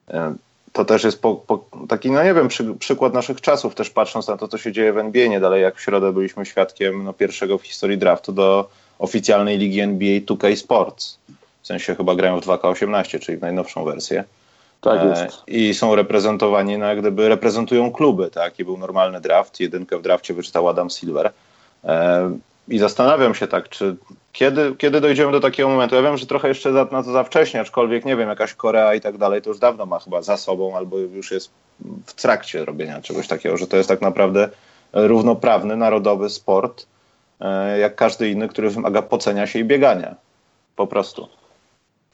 e, 0.09 0.35
to 0.73 0.85
też 0.85 1.05
jest 1.05 1.23
po, 1.23 1.35
po 1.35 1.65
taki, 1.89 2.11
no 2.11 2.25
nie 2.25 2.35
wiem, 2.35 2.49
przy, 2.49 2.75
przykład 2.75 3.15
naszych 3.15 3.41
czasów, 3.41 3.75
też 3.75 3.91
patrząc 3.91 4.29
na 4.29 4.37
to, 4.37 4.49
co 4.49 4.59
się 4.59 4.73
dzieje 4.73 4.93
w 4.93 4.99
NBA, 4.99 5.29
nie 5.29 5.41
dalej 5.41 5.63
jak 5.63 5.77
w 5.77 5.81
środę 5.81 6.13
byliśmy 6.13 6.47
świadkiem 6.47 7.05
no, 7.05 7.13
pierwszego 7.13 7.59
w 7.59 7.63
historii 7.63 7.99
draftu 7.99 8.33
do 8.33 8.69
oficjalnej 8.99 9.59
ligi 9.59 9.81
NBA 9.81 10.21
2K 10.21 10.57
Sports. 10.57 11.19
W 11.63 11.67
sensie 11.67 11.95
chyba 11.95 12.15
grają 12.15 12.41
w 12.41 12.47
2K18, 12.47 13.19
czyli 13.21 13.39
w 13.39 13.41
najnowszą 13.41 13.85
wersję. 13.85 14.25
Tak 14.85 15.01
e, 15.03 15.09
jest. 15.09 15.43
I 15.47 15.75
są 15.75 15.95
reprezentowani, 15.95 16.79
no 16.79 16.87
jak 16.87 17.01
gdyby 17.01 17.29
reprezentują 17.29 17.93
kluby, 17.93 18.31
tak? 18.31 18.59
I 18.59 18.65
był 18.65 18.79
normalny 18.79 19.21
draft, 19.21 19.61
jedynkę 19.61 19.99
w 19.99 20.03
drafcie 20.03 20.35
wyczytał 20.35 20.69
Adam 20.69 20.91
Silver. 20.91 21.33
E, 21.85 22.31
I 22.69 22.79
zastanawiam 22.79 23.35
się 23.35 23.47
tak, 23.47 23.69
czy 23.69 23.97
kiedy, 24.33 24.75
kiedy 24.79 25.01
dojdziemy 25.01 25.33
do 25.33 25.41
takiego 25.41 25.69
momentu? 25.69 25.95
Ja 25.95 26.03
wiem, 26.03 26.17
że 26.17 26.27
trochę 26.27 26.49
jeszcze 26.49 26.73
za, 26.73 26.87
na 26.93 27.03
to 27.03 27.13
za 27.13 27.25
wcześnie, 27.25 27.61
aczkolwiek 27.61 28.05
nie 28.05 28.17
wiem, 28.17 28.29
jakaś 28.29 28.55
Korea 28.55 28.95
i 28.95 29.01
tak 29.01 29.19
dalej, 29.19 29.43
to 29.43 29.51
już 29.51 29.59
dawno 29.59 29.87
ma 29.87 29.99
chyba 29.99 30.23
za 30.23 30.37
sobą, 30.37 30.77
albo 30.77 30.99
już 30.99 31.31
jest 31.31 31.51
w 32.07 32.15
trakcie 32.15 32.65
robienia 32.65 33.03
czegoś 33.03 33.29
takiego, 33.29 33.57
że 33.57 33.67
to 33.67 33.77
jest 33.77 33.89
tak 33.89 34.01
naprawdę 34.01 34.49
równoprawny, 34.93 35.77
narodowy 35.77 36.31
sport, 36.31 36.87
e, 37.41 37.79
jak 37.79 37.95
każdy 37.95 38.29
inny, 38.29 38.49
który 38.49 38.71
wymaga 38.71 39.03
pocenia 39.03 39.47
się 39.47 39.59
i 39.59 39.65
biegania. 39.65 40.15
Po 40.77 40.87
prostu. 40.87 41.29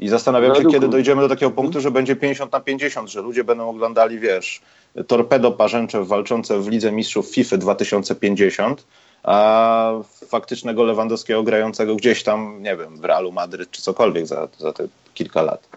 I 0.01 0.09
zastanawiam 0.09 0.55
się, 0.55 0.65
kiedy 0.65 0.89
dojdziemy 0.89 1.23
do 1.23 1.29
takiego 1.29 1.51
punktu, 1.51 1.81
że 1.81 1.91
będzie 1.91 2.17
50 2.17 2.53
na 2.53 2.61
50, 2.61 3.11
że 3.11 3.23
ludzie 3.23 3.45
będą 3.45 3.69
oglądali, 3.69 4.19
wiesz, 4.19 4.61
torpedo 5.07 5.53
parzęcze 5.53 6.05
walczące 6.05 6.61
w 6.61 6.69
Lidze 6.69 6.93
Mistrzów 6.93 7.29
FIFA 7.29 7.57
2050, 7.57 8.87
a 9.23 9.93
faktycznego 10.29 10.85
Lewandowskiego 10.85 11.43
grającego 11.43 11.97
gdzieś 11.97 12.23
tam, 12.23 12.63
nie 12.63 12.77
wiem, 12.77 12.97
w 12.97 13.05
Realu 13.05 13.33
Madryt 13.33 13.71
czy 13.71 13.83
cokolwiek 13.83 14.27
za, 14.27 14.49
za 14.59 14.73
te 14.73 14.89
kilka 15.15 15.43
lat. 15.43 15.69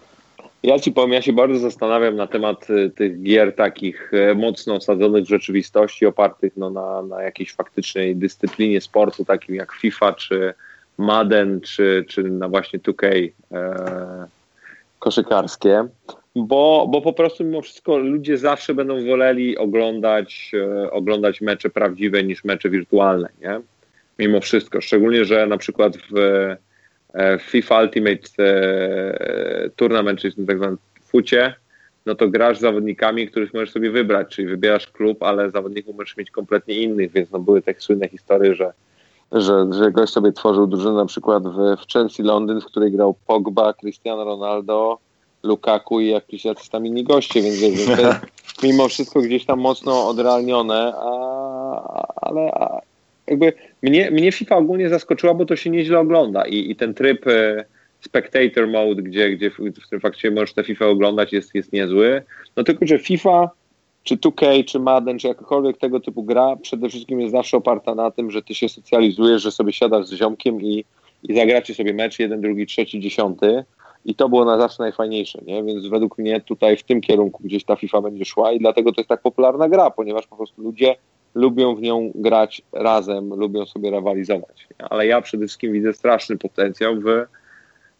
Ja 0.62 0.78
ci 0.78 0.92
powiem, 0.92 1.12
ja 1.12 1.22
się 1.22 1.32
bardzo 1.32 1.58
zastanawiam 1.58 2.16
na 2.16 2.26
temat 2.26 2.70
y, 2.70 2.90
tych 2.90 3.22
gier 3.22 3.54
takich 3.54 4.12
e, 4.14 4.34
mocno 4.34 4.74
osadzonych 4.74 5.24
w 5.24 5.28
rzeczywistości, 5.28 6.06
opartych 6.06 6.52
no, 6.56 6.70
na, 6.70 7.02
na 7.02 7.22
jakiejś 7.22 7.52
faktycznej 7.52 8.16
dyscyplinie 8.16 8.80
sportu, 8.80 9.24
takim 9.24 9.54
jak 9.54 9.72
FIFA 9.72 10.12
czy 10.12 10.54
Madden, 10.98 11.60
czy, 11.60 12.04
czy 12.08 12.22
na 12.22 12.48
właśnie 12.48 12.78
2K 12.78 13.30
e, 13.52 14.26
koszykarskie 14.98 15.88
bo, 16.36 16.88
bo 16.90 17.02
po 17.02 17.12
prostu 17.12 17.44
mimo 17.44 17.62
wszystko 17.62 17.98
ludzie 17.98 18.38
zawsze 18.38 18.74
będą 18.74 19.06
woleli 19.06 19.58
oglądać, 19.58 20.52
e, 20.54 20.90
oglądać 20.90 21.40
mecze 21.40 21.70
prawdziwe 21.70 22.24
niż 22.24 22.44
mecze 22.44 22.70
wirtualne, 22.70 23.28
nie? 23.40 23.60
Mimo 24.18 24.40
wszystko. 24.40 24.80
Szczególnie, 24.80 25.24
że 25.24 25.46
na 25.46 25.58
przykład 25.58 25.96
w, 25.96 26.18
e, 27.14 27.38
w 27.38 27.42
FIFA 27.42 27.82
Ultimate 27.82 28.28
e, 28.38 29.70
Tournament, 29.76 30.20
czyli 30.20 30.46
tak 30.46 30.56
zwanym 30.56 30.78
fucie, 31.04 31.54
no 32.06 32.14
to 32.14 32.28
grasz 32.28 32.58
z 32.58 32.60
zawodnikami, 32.60 33.28
których 33.28 33.54
możesz 33.54 33.70
sobie 33.70 33.90
wybrać, 33.90 34.28
czyli 34.28 34.48
wybierasz 34.48 34.86
klub, 34.86 35.22
ale 35.22 35.50
zawodników 35.50 35.96
możesz 35.96 36.16
mieć 36.16 36.30
kompletnie 36.30 36.74
innych, 36.74 37.12
więc 37.12 37.30
no 37.30 37.38
były 37.38 37.62
takie 37.62 37.80
słynne 37.80 38.08
historie, 38.08 38.54
że 38.54 38.72
że, 39.32 39.66
że 39.70 39.92
gość 39.92 40.12
sobie 40.12 40.32
tworzył 40.32 40.66
drużynę 40.66 40.92
na 40.92 41.06
przykład 41.06 41.42
w, 41.48 41.76
w 41.82 41.92
Chelsea 41.92 42.22
Londyn, 42.22 42.60
w 42.60 42.64
której 42.64 42.92
grał 42.92 43.14
Pogba, 43.26 43.72
Cristiano 43.72 44.24
Ronaldo, 44.24 44.98
Lukaku 45.42 46.00
i 46.00 46.08
jakiś 46.08 46.44
jacyś 46.44 46.68
tam 46.68 46.86
inni 46.86 47.04
goście, 47.04 47.42
więc 47.42 47.56
wiesz, 47.56 47.86
to 47.86 48.00
jest 48.00 48.20
mimo 48.62 48.88
wszystko 48.88 49.20
gdzieś 49.20 49.44
tam 49.44 49.60
mocno 49.60 50.08
odrealnione, 50.08 50.92
a, 50.96 52.16
ale 52.16 52.52
a, 52.52 52.80
jakby 53.26 53.52
mnie, 53.82 54.10
mnie 54.10 54.32
FIFA 54.32 54.56
ogólnie 54.56 54.88
zaskoczyła, 54.88 55.34
bo 55.34 55.46
to 55.46 55.56
się 55.56 55.70
nieźle 55.70 55.98
ogląda 55.98 56.44
i, 56.46 56.70
i 56.70 56.76
ten 56.76 56.94
tryb 56.94 57.26
e, 57.26 57.64
spectator 58.00 58.68
mode, 58.68 59.02
gdzie, 59.02 59.30
gdzie 59.30 59.50
w, 59.50 59.58
w 59.86 59.88
tym 59.88 60.00
fakcie 60.00 60.30
możesz 60.30 60.52
tę 60.52 60.64
FIFA 60.64 60.86
oglądać 60.86 61.32
jest, 61.32 61.54
jest 61.54 61.72
niezły, 61.72 62.22
no 62.56 62.64
tylko, 62.64 62.86
że 62.86 62.98
FIFA 62.98 63.50
czy 64.04 64.16
2K, 64.16 64.64
czy 64.64 64.78
Madden, 64.78 65.18
czy 65.18 65.28
jakakolwiek 65.28 65.78
tego 65.78 66.00
typu 66.00 66.22
gra, 66.22 66.56
przede 66.56 66.88
wszystkim 66.88 67.20
jest 67.20 67.32
zawsze 67.32 67.56
oparta 67.56 67.94
na 67.94 68.10
tym, 68.10 68.30
że 68.30 68.42
ty 68.42 68.54
się 68.54 68.68
socjalizujesz, 68.68 69.42
że 69.42 69.52
sobie 69.52 69.72
siadasz 69.72 70.06
z 70.06 70.12
ziomkiem 70.12 70.60
i, 70.60 70.84
i 71.22 71.36
zagracie 71.36 71.74
sobie 71.74 71.94
mecz 71.94 72.18
jeden, 72.18 72.40
drugi, 72.40 72.66
trzeci, 72.66 73.00
dziesiąty, 73.00 73.64
i 74.04 74.14
to 74.14 74.28
było 74.28 74.44
na 74.44 74.58
zawsze 74.58 74.82
najfajniejsze, 74.82 75.38
nie? 75.46 75.64
Więc 75.64 75.86
według 75.86 76.18
mnie 76.18 76.40
tutaj 76.40 76.76
w 76.76 76.82
tym 76.82 77.00
kierunku 77.00 77.42
gdzieś 77.44 77.64
ta 77.64 77.76
FIFA 77.76 78.00
będzie 78.00 78.24
szła 78.24 78.52
i 78.52 78.58
dlatego 78.58 78.92
to 78.92 79.00
jest 79.00 79.08
tak 79.08 79.22
popularna 79.22 79.68
gra, 79.68 79.90
ponieważ 79.90 80.26
po 80.26 80.36
prostu 80.36 80.62
ludzie 80.62 80.96
lubią 81.34 81.74
w 81.76 81.80
nią 81.80 82.10
grać 82.14 82.62
razem, 82.72 83.34
lubią 83.34 83.66
sobie 83.66 83.90
rywalizować. 83.90 84.68
Ale 84.78 85.06
ja 85.06 85.20
przede 85.20 85.46
wszystkim 85.46 85.72
widzę 85.72 85.92
straszny 85.92 86.36
potencjał 86.36 86.96
w, 87.00 87.06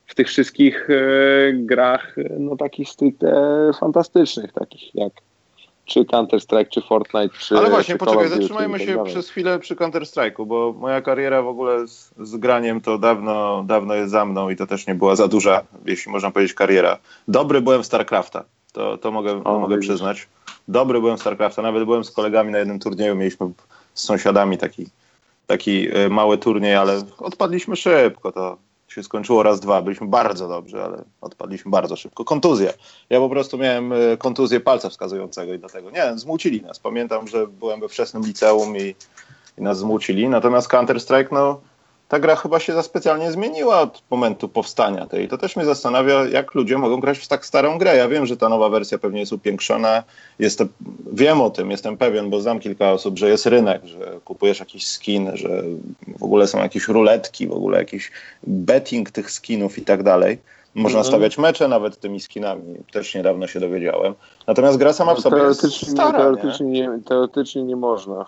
w 0.06 0.14
tych 0.14 0.28
wszystkich 0.28 0.90
e, 0.90 1.52
grach, 1.52 2.16
no 2.38 2.56
takich 2.56 2.88
stricte 2.88 3.70
fantastycznych, 3.80 4.52
takich 4.52 4.94
jak 4.94 5.12
czy 5.84 6.04
Counter-Strike, 6.04 6.68
czy 6.68 6.82
Fortnite, 6.82 7.38
czy. 7.38 7.58
Ale 7.58 7.70
właśnie, 7.70 7.94
czy 7.94 7.98
poczekaj, 7.98 8.28
zatrzymajmy 8.28 8.78
tak 8.78 8.86
się 8.88 8.96
tak 8.96 9.04
przez 9.04 9.30
chwilę 9.30 9.58
przy 9.58 9.76
Counter-Strike'u, 9.76 10.46
bo 10.46 10.74
moja 10.78 11.02
kariera 11.02 11.42
w 11.42 11.48
ogóle 11.48 11.88
z, 11.88 12.14
z, 12.18 12.36
graniem 12.36 12.80
to 12.80 12.98
dawno, 12.98 13.64
dawno 13.66 13.94
jest 13.94 14.10
za 14.10 14.24
mną 14.24 14.50
i 14.50 14.56
to 14.56 14.66
też 14.66 14.86
nie 14.86 14.94
była 14.94 15.16
za 15.16 15.28
duża, 15.28 15.62
jeśli 15.86 16.12
można 16.12 16.30
powiedzieć, 16.30 16.54
kariera. 16.54 16.98
Dobry 17.28 17.60
byłem 17.60 17.82
w 17.82 17.86
StarCrafta, 17.86 18.44
to, 18.72 18.98
to 18.98 19.10
mogę, 19.10 19.44
o, 19.44 19.58
mogę 19.58 19.78
przyznać. 19.78 20.28
Dobry 20.68 21.00
byłem 21.00 21.16
w 21.16 21.20
StarCrafta, 21.20 21.62
nawet 21.62 21.84
byłem 21.84 22.04
z 22.04 22.10
kolegami 22.10 22.52
na 22.52 22.58
jednym 22.58 22.78
turnieju, 22.78 23.16
mieliśmy 23.16 23.50
z 23.94 24.04
sąsiadami 24.04 24.58
taki, 24.58 24.86
taki 25.46 25.88
e, 25.96 26.08
mały 26.08 26.38
turniej, 26.38 26.74
ale 26.74 27.02
odpadliśmy 27.18 27.76
szybko, 27.76 28.32
to 28.32 28.56
się 28.88 29.02
skończyło 29.02 29.42
raz, 29.42 29.60
dwa. 29.60 29.82
Byliśmy 29.82 30.06
bardzo 30.06 30.48
dobrzy, 30.48 30.82
ale 30.82 31.04
odpadliśmy 31.20 31.70
bardzo 31.70 31.96
szybko. 31.96 32.24
Kontuzja. 32.24 32.72
Ja 33.10 33.20
po 33.20 33.28
prostu 33.28 33.58
miałem 33.58 33.92
e, 33.92 33.96
kontuzję 34.16 34.60
palca 34.60 34.90
wskazującego 34.90 35.54
i 35.54 35.58
dlatego, 35.58 35.90
nie 35.90 36.18
zmucili 36.18 36.62
nas. 36.62 36.78
Pamiętam, 36.78 37.28
że 37.28 37.46
byłem 37.46 37.80
we 37.80 37.88
wczesnym 37.88 38.22
liceum 38.22 38.76
i, 38.76 38.94
i 39.58 39.62
nas 39.62 39.78
zmucili. 39.78 40.28
Natomiast 40.28 40.68
Counter-Strike, 40.68 41.32
no 41.32 41.60
ta 42.08 42.18
gra 42.18 42.36
chyba 42.36 42.60
się 42.60 42.72
za 42.72 42.82
specjalnie 42.82 43.32
zmieniła 43.32 43.80
od 43.80 44.02
momentu 44.10 44.48
powstania 44.48 45.06
tej. 45.06 45.28
To 45.28 45.38
też 45.38 45.56
mnie 45.56 45.64
zastanawia, 45.64 46.24
jak 46.24 46.54
ludzie 46.54 46.78
mogą 46.78 47.00
grać 47.00 47.18
w 47.18 47.28
tak 47.28 47.46
starą 47.46 47.78
grę. 47.78 47.96
Ja 47.96 48.08
wiem, 48.08 48.26
że 48.26 48.36
ta 48.36 48.48
nowa 48.48 48.68
wersja 48.68 48.98
pewnie 48.98 49.20
jest 49.20 49.32
upiększona. 49.32 50.02
Jestem, 50.38 50.68
wiem 51.12 51.40
o 51.40 51.50
tym, 51.50 51.70
jestem 51.70 51.96
pewien, 51.96 52.30
bo 52.30 52.40
znam 52.40 52.60
kilka 52.60 52.92
osób, 52.92 53.18
że 53.18 53.28
jest 53.28 53.46
rynek, 53.46 53.84
że 53.84 54.20
kupujesz 54.24 54.60
jakiś 54.60 54.86
skin, 54.86 55.30
że 55.34 55.62
w 56.18 56.22
ogóle 56.22 56.46
są 56.46 56.58
jakieś 56.58 56.88
ruletki, 56.88 57.46
w 57.46 57.52
ogóle 57.52 57.78
jakiś 57.78 58.10
betting 58.42 59.10
tych 59.10 59.30
skinów 59.30 59.78
i 59.78 59.82
tak 59.82 60.02
dalej. 60.02 60.38
Można 60.74 60.98
mhm. 60.98 61.12
stawiać 61.12 61.38
mecze 61.38 61.68
nawet 61.68 62.00
tymi 62.00 62.20
skinami. 62.20 62.74
Też 62.92 63.14
niedawno 63.14 63.46
się 63.46 63.60
dowiedziałem. 63.60 64.14
Natomiast 64.46 64.78
gra 64.78 64.92
sama 64.92 65.14
w 65.14 65.16
no, 65.16 65.22
sobie 65.22 65.42
jest 65.42 65.90
stara. 65.90 66.18
Teoretycznie 66.18 66.66
nie? 66.66 66.80
Nie, 66.80 66.98
teoretycznie 67.04 67.62
nie 67.62 67.76
można. 67.76 68.26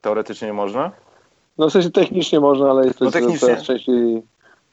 Teoretycznie 0.00 0.46
nie 0.46 0.54
można? 0.54 0.90
No 1.58 1.68
w 1.68 1.72
sensie 1.72 1.90
technicznie 1.90 2.40
można, 2.40 2.70
ale 2.70 2.86
jest 2.86 2.98
to 2.98 3.04
no, 3.04 3.10
coraz 3.10 3.62
częściej, 3.62 4.22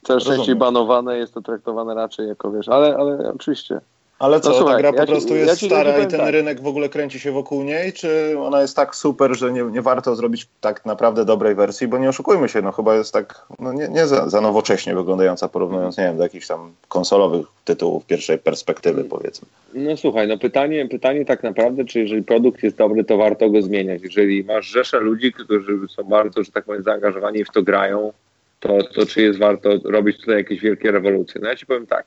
coraz 0.04 0.24
częściej 0.24 0.56
banowane, 0.56 1.18
jest 1.18 1.34
to 1.34 1.42
traktowane 1.42 1.96
raczej 1.96 2.28
jako 2.28 2.52
wiesz, 2.52 2.70
ale, 2.70 2.96
ale 2.98 3.34
oczywiście. 3.34 3.82
Ale 4.20 4.40
co, 4.40 4.50
no, 4.50 4.56
słuchaj, 4.56 4.76
ta 4.76 4.80
gra 4.80 4.92
po 4.92 5.00
ja 5.00 5.06
prostu 5.06 5.30
ci, 5.30 5.36
jest 5.36 5.62
ja 5.62 5.68
stara 5.68 5.98
i 6.00 6.08
ten 6.08 6.20
tak. 6.20 6.30
rynek 6.30 6.62
w 6.62 6.68
ogóle 6.68 6.90
kręci 6.90 7.20
się 7.20 7.32
wokół 7.32 7.64
niej, 7.64 7.94
czy 7.94 8.36
ona 8.40 8.62
jest 8.62 8.76
tak 8.76 8.96
super, 8.96 9.38
że 9.38 9.52
nie, 9.52 9.64
nie 9.64 9.82
warto 9.82 10.16
zrobić 10.16 10.48
tak 10.62 10.86
naprawdę 10.86 11.26
dobrej 11.26 11.56
wersji, 11.56 11.88
bo 11.88 11.98
nie 11.98 12.10
oszukujmy 12.10 12.50
się, 12.50 12.62
no 12.62 12.72
chyba 12.72 12.96
jest 12.96 13.14
tak, 13.14 13.46
no 13.60 13.74
nie, 13.74 13.88
nie 13.88 14.08
za, 14.08 14.30
za 14.30 14.42
nowocześnie 14.42 14.96
wyglądająca, 14.96 15.50
porównując, 15.50 15.98
nie 15.98 16.04
wiem, 16.04 16.18
do 16.18 16.24
jakichś 16.24 16.48
tam 16.48 16.72
konsolowych 16.88 17.48
tytułów 17.66 18.06
pierwszej 18.06 18.38
perspektywy, 18.38 19.04
powiedzmy. 19.04 19.48
No 19.74 19.98
słuchaj, 19.98 20.28
no 20.28 20.38
pytanie, 20.38 20.88
pytanie 20.88 21.26
tak 21.26 21.44
naprawdę, 21.44 21.86
czy 21.86 22.00
jeżeli 22.00 22.24
produkt 22.24 22.64
jest 22.64 22.76
dobry, 22.76 23.04
to 23.04 23.18
warto 23.18 23.50
go 23.50 23.62
zmieniać. 23.62 24.02
Jeżeli 24.04 24.44
masz 24.44 24.66
rzeszę 24.66 25.00
ludzi, 25.00 25.34
którzy 25.34 25.80
są 25.90 26.04
bardzo, 26.04 26.44
że 26.44 26.52
tak 26.52 26.66
powiem, 26.66 26.84
zaangażowani 26.84 27.40
i 27.40 27.46
w 27.46 27.52
to 27.52 27.64
grają, 27.64 28.14
to, 28.60 28.78
to 28.96 29.06
czy 29.06 29.22
jest 29.22 29.40
warto 29.40 29.70
robić 29.84 30.18
tutaj 30.18 30.36
jakieś 30.36 30.60
wielkie 30.60 30.92
rewolucje? 30.92 31.42
No 31.42 31.50
ja 31.50 31.56
ci 31.56 31.66
powiem 31.66 31.88
tak, 31.88 32.06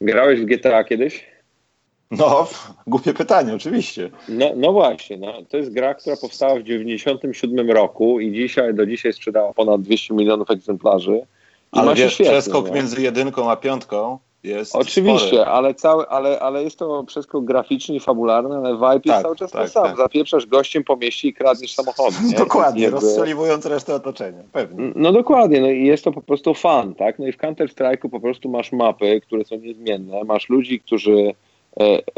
grałeś 0.00 0.40
w 0.40 0.44
GTA 0.44 0.84
kiedyś? 0.84 1.33
No, 2.10 2.46
głupie 2.86 3.14
pytanie, 3.14 3.54
oczywiście. 3.54 4.10
No, 4.28 4.46
no 4.56 4.72
właśnie, 4.72 5.16
no, 5.16 5.32
to 5.48 5.56
jest 5.56 5.72
gra, 5.72 5.94
która 5.94 6.16
powstała 6.16 6.54
w 6.54 6.62
1997 6.62 7.70
roku 7.70 8.20
i 8.20 8.32
dzisiaj 8.32 8.74
do 8.74 8.86
dzisiaj 8.86 9.12
sprzedała 9.12 9.52
ponad 9.52 9.82
200 9.82 10.14
milionów 10.14 10.50
egzemplarzy. 10.50 11.20
Ale 11.72 11.94
wiesz, 11.94 12.14
świetnie, 12.14 12.32
przeskok 12.32 12.66
nie? 12.66 12.72
między 12.72 13.02
jedynką 13.02 13.50
a 13.50 13.56
piątką 13.56 14.18
jest 14.44 14.76
Oczywiście, 14.76 15.28
spory. 15.28 15.44
ale, 15.44 15.74
cały, 15.74 16.08
ale, 16.08 16.40
ale 16.40 16.64
jest 16.64 16.78
to 16.78 17.04
przeskok 17.04 17.44
graficzny 17.44 17.94
i 17.94 18.00
fabularny, 18.00 18.56
ale 18.56 18.74
vibe 18.74 18.88
tak, 18.88 19.06
jest 19.06 19.22
cały 19.22 19.36
czas 19.36 19.50
tak, 19.50 19.60
ten 19.60 19.70
sam. 19.70 19.84
Tak. 19.84 19.96
Zapieprzasz 19.96 20.46
gościem 20.46 20.84
po 20.84 20.96
mieście 20.96 21.28
i 21.28 21.34
kradniesz 21.34 21.74
samochody. 21.74 22.16
Nie? 22.24 22.36
Dokładnie, 22.44 22.82
jakby... 22.82 23.00
rozstrzeliwując 23.00 23.66
resztę 23.66 23.94
otoczenia, 23.94 24.42
pewnie. 24.52 24.92
No 24.96 25.12
dokładnie, 25.12 25.60
no 25.60 25.70
i 25.70 25.84
jest 25.84 26.04
to 26.04 26.12
po 26.12 26.22
prostu 26.22 26.54
fan, 26.54 26.94
tak? 26.94 27.18
No 27.18 27.26
i 27.26 27.32
w 27.32 27.38
Counter-Strike'u 27.38 28.08
po 28.10 28.20
prostu 28.20 28.48
masz 28.48 28.72
mapy, 28.72 29.20
które 29.20 29.44
są 29.44 29.56
niezmienne, 29.56 30.24
masz 30.24 30.48
ludzi, 30.48 30.80
którzy 30.80 31.34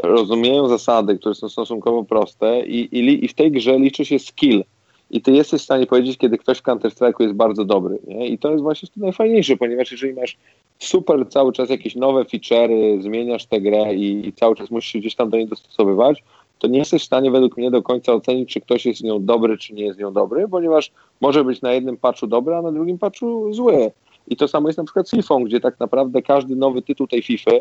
rozumieją 0.03 0.67
zasady, 0.67 1.17
które 1.17 1.35
są 1.35 1.49
stosunkowo 1.49 2.03
proste 2.03 2.65
i, 2.65 2.79
i, 2.79 3.25
i 3.25 3.27
w 3.27 3.33
tej 3.33 3.51
grze 3.51 3.79
liczy 3.79 4.05
się 4.05 4.19
skill. 4.19 4.63
I 5.11 5.21
ty 5.21 5.31
jesteś 5.31 5.61
w 5.61 5.63
stanie 5.63 5.85
powiedzieć, 5.85 6.17
kiedy 6.17 6.37
ktoś 6.37 6.57
w 6.57 6.63
Counter-Strike'u 6.63 7.21
jest 7.21 7.33
bardzo 7.33 7.65
dobry. 7.65 7.97
Nie? 8.07 8.27
I 8.27 8.37
to 8.37 8.51
jest 8.51 8.63
właśnie 8.63 8.89
to 8.89 8.93
najfajniejsze, 8.97 9.57
ponieważ 9.57 9.91
jeżeli 9.91 10.13
masz 10.13 10.37
super 10.79 11.29
cały 11.29 11.53
czas 11.53 11.69
jakieś 11.69 11.95
nowe 11.95 12.23
feature'y, 12.23 13.01
zmieniasz 13.01 13.45
tę 13.45 13.61
grę 13.61 13.95
i, 13.95 14.27
i 14.27 14.33
cały 14.33 14.55
czas 14.55 14.71
musisz 14.71 14.91
się 14.91 14.99
gdzieś 14.99 15.15
tam 15.15 15.29
do 15.29 15.37
niej 15.37 15.47
dostosowywać, 15.47 16.23
to 16.59 16.67
nie 16.67 16.79
jesteś 16.79 17.01
w 17.01 17.05
stanie 17.05 17.31
według 17.31 17.57
mnie 17.57 17.71
do 17.71 17.81
końca 17.81 18.13
ocenić, 18.13 18.53
czy 18.53 18.61
ktoś 18.61 18.85
jest 18.85 18.99
z 18.99 19.03
nią 19.03 19.25
dobry, 19.25 19.57
czy 19.57 19.73
nie 19.73 19.83
jest 19.83 19.97
z 19.97 20.01
nią 20.01 20.13
dobry, 20.13 20.47
ponieważ 20.47 20.91
może 21.21 21.43
być 21.43 21.61
na 21.61 21.73
jednym 21.73 21.97
patchu 21.97 22.27
dobry, 22.27 22.55
a 22.55 22.61
na 22.61 22.71
drugim 22.71 22.97
patchu 22.97 23.53
zły. 23.53 23.91
I 24.27 24.35
to 24.35 24.47
samo 24.47 24.69
jest 24.69 24.77
na 24.77 24.83
przykład 24.83 25.09
z 25.09 25.11
FIFA, 25.11 25.35
gdzie 25.45 25.59
tak 25.59 25.79
naprawdę 25.79 26.21
każdy 26.21 26.55
nowy 26.55 26.81
tytuł 26.81 27.07
tej 27.07 27.21
FIFA 27.21 27.51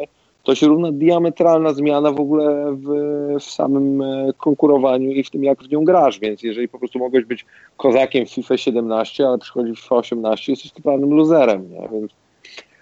to 0.47 0.55
się 0.55 0.67
równa 0.67 0.93
diametralna 0.93 1.73
zmiana 1.73 2.13
w 2.13 2.21
ogóle 2.21 2.77
w, 2.77 2.87
w, 3.41 3.43
samym 3.43 4.03
e, 4.03 4.33
konkurowaniu 4.39 5.11
i 5.11 5.25
w 5.25 5.31
tym, 5.31 5.45
jak 5.45 5.63
w 5.63 5.71
nią 5.71 5.85
grasz. 5.85 6.21
Więc 6.21 6.43
jeżeli 6.43 6.69
po 6.69 6.79
prostu 6.79 6.99
mogłeś 6.99 7.25
być 7.25 7.47
kozakiem 7.77 8.27
w 8.27 8.31
FIFA 8.31 8.57
17, 8.57 9.29
ale 9.29 9.39
przychodzi 9.39 9.73
w 9.73 9.79
FIFA 9.79 9.97
18, 9.97 10.53
jesteś 10.53 10.73
totalnym 10.73 11.11
luzerem. 11.11 11.71
Nie? 11.73 11.89
Więc, 11.93 12.13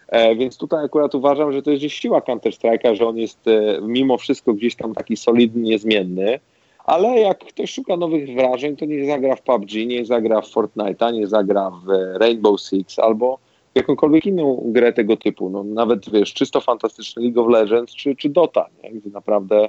e, 0.09 0.37
więc 0.37 0.57
tutaj 0.57 0.85
akurat 0.85 1.15
uważam, 1.15 1.53
że 1.53 1.63
to 1.63 1.71
jest 1.71 1.81
gdzieś 1.81 1.95
siła 1.95 2.21
Counter-Strike'a, 2.21 2.95
że 2.95 3.07
on 3.07 3.17
jest 3.17 3.49
e, 3.49 3.79
mimo 3.83 4.19
wszystko 4.19 4.55
gdzieś 4.55 4.75
tam 4.77 4.95
taki 4.95 5.17
solidny, 5.17 5.63
niezmienny. 5.63 6.41
Ale 6.85 7.09
jak 7.09 7.39
ktoś 7.39 7.71
szuka 7.71 7.97
nowych 7.97 8.35
wrażeń, 8.35 8.77
to 8.77 8.85
nie 8.85 9.07
zagra 9.07 9.37
w 9.37 9.43
PUBG, 9.43 9.73
nie 9.87 10.05
zagra 10.05 10.41
w 10.41 10.51
Fortnite'a, 10.51 11.13
nie 11.13 11.27
zagra 11.27 11.71
w 11.71 12.19
Rainbow 12.19 12.61
Six 12.61 12.99
albo 12.99 13.39
jakąkolwiek 13.75 14.27
inną 14.27 14.63
grę 14.65 14.93
tego 14.93 15.17
typu. 15.17 15.51
No, 15.51 15.65
nawet 15.65 16.11
wiesz, 16.11 16.35
czysto 16.35 16.61
fantastyczny 16.61 17.23
League 17.23 17.41
of 17.43 17.49
Legends 17.49 17.95
czy, 17.95 18.17
czy 18.17 18.29
Dota, 18.29 18.67
nie? 18.83 18.91
gdzie 18.91 19.11
naprawdę, 19.11 19.69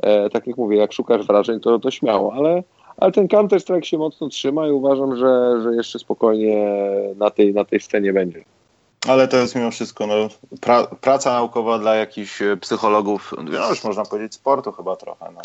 e, 0.00 0.30
tak 0.30 0.46
jak 0.46 0.56
mówię, 0.56 0.76
jak 0.76 0.92
szukasz 0.92 1.26
wrażeń, 1.26 1.60
to, 1.60 1.78
to 1.78 1.90
śmiało, 1.90 2.32
ale, 2.32 2.62
ale 2.96 3.12
ten 3.12 3.26
Counter-Strike 3.26 3.84
się 3.84 3.98
mocno 3.98 4.28
trzyma 4.28 4.68
i 4.68 4.70
uważam, 4.70 5.16
że, 5.16 5.60
że 5.62 5.74
jeszcze 5.74 5.98
spokojnie 5.98 6.70
na 7.16 7.30
tej, 7.30 7.54
na 7.54 7.64
tej 7.64 7.80
scenie 7.80 8.12
będzie. 8.12 8.44
Ale 9.08 9.28
to 9.28 9.36
jest 9.36 9.56
mimo 9.56 9.70
wszystko 9.70 10.06
no, 10.06 10.14
pra, 10.60 10.86
praca 11.00 11.32
naukowa 11.32 11.78
dla 11.78 11.94
jakichś 11.94 12.42
e, 12.42 12.56
psychologów, 12.56 13.34
no 13.44 13.68
już 13.68 13.84
można 13.84 14.04
powiedzieć 14.04 14.34
sportu 14.34 14.72
chyba 14.72 14.96
trochę. 14.96 15.26
No. 15.34 15.40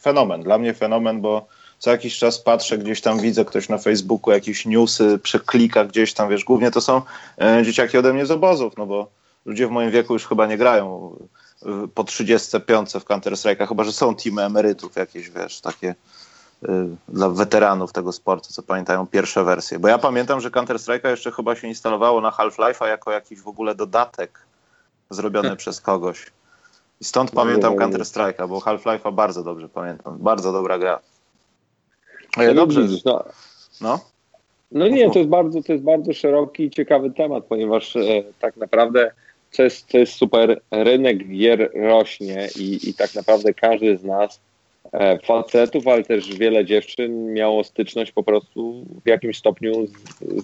Fenomen, 0.00 0.42
dla 0.42 0.58
mnie 0.58 0.74
fenomen, 0.74 1.20
bo 1.20 1.46
co 1.78 1.90
jakiś 1.90 2.18
czas 2.18 2.38
patrzę, 2.38 2.78
gdzieś 2.78 3.00
tam 3.00 3.20
widzę 3.20 3.44
ktoś 3.44 3.68
na 3.68 3.78
Facebooku, 3.78 4.34
jakieś 4.34 4.66
newsy, 4.66 5.18
przeklika 5.22 5.84
gdzieś 5.84 6.14
tam, 6.14 6.28
wiesz, 6.28 6.44
głównie 6.44 6.70
to 6.70 6.80
są 6.80 7.02
e, 7.40 7.62
dzieciaki 7.64 7.98
ode 7.98 8.12
mnie 8.12 8.26
z 8.26 8.30
obozów, 8.30 8.76
no 8.76 8.86
bo 8.86 9.08
ludzie 9.44 9.66
w 9.66 9.70
moim 9.70 9.90
wieku 9.90 10.12
już 10.12 10.26
chyba 10.26 10.46
nie 10.46 10.58
grają 10.58 11.16
po 11.94 12.04
35 12.04 12.90
w 12.92 13.04
Counter-Strike'a, 13.04 13.68
chyba 13.68 13.84
że 13.84 13.92
są 13.92 14.14
teamy 14.14 14.42
emerytów 14.42 14.96
jakieś, 14.96 15.30
wiesz, 15.30 15.60
takie 15.60 15.94
y, 16.62 16.66
dla 17.08 17.28
weteranów 17.28 17.92
tego 17.92 18.12
sportu, 18.12 18.52
co 18.52 18.62
pamiętają 18.62 19.06
pierwsze 19.06 19.44
wersje. 19.44 19.78
Bo 19.78 19.88
ja 19.88 19.98
pamiętam, 19.98 20.40
że 20.40 20.50
Counter-Strike'a 20.50 21.08
jeszcze 21.08 21.32
chyba 21.32 21.56
się 21.56 21.68
instalowało 21.68 22.20
na 22.20 22.30
Half-Life'a 22.30 22.86
jako 22.86 23.10
jakiś 23.12 23.40
w 23.40 23.48
ogóle 23.48 23.74
dodatek 23.74 24.40
zrobiony 25.10 25.56
przez 25.56 25.80
kogoś. 25.80 26.26
I 27.00 27.04
stąd 27.04 27.30
pamiętam 27.30 27.76
Counter-Strike'a, 27.76 28.48
bo 28.48 28.60
Half-Life'a 28.60 29.14
bardzo 29.14 29.42
dobrze 29.42 29.68
pamiętam. 29.68 30.18
Bardzo 30.18 30.52
dobra 30.52 30.78
gra. 30.78 31.00
No, 32.36 32.54
dobrze. 32.54 32.80
No. 33.04 33.24
no. 33.80 34.00
No 34.72 34.88
nie, 34.88 35.10
to 35.10 35.18
jest 35.18 35.30
bardzo, 35.30 35.62
to 35.62 35.72
jest 35.72 35.84
bardzo 35.84 36.12
szeroki 36.12 36.64
i 36.64 36.70
ciekawy 36.70 37.10
temat, 37.10 37.44
ponieważ 37.44 37.96
e, 37.96 38.22
tak 38.40 38.56
naprawdę 38.56 39.10
to 39.56 39.62
jest, 39.62 39.94
jest 39.94 40.12
super, 40.12 40.60
rynek 40.70 41.28
gier 41.28 41.70
rośnie 41.74 42.48
i, 42.58 42.88
i 42.88 42.94
tak 42.94 43.14
naprawdę 43.14 43.54
każdy 43.54 43.96
z 43.96 44.04
nas, 44.04 44.40
e, 44.92 45.18
facetów, 45.18 45.88
ale 45.88 46.02
też 46.02 46.38
wiele 46.38 46.64
dziewczyn 46.64 47.32
miało 47.32 47.64
styczność 47.64 48.12
po 48.12 48.22
prostu 48.22 48.84
w 49.04 49.08
jakimś 49.08 49.38
stopniu 49.38 49.86
z, 49.86 49.92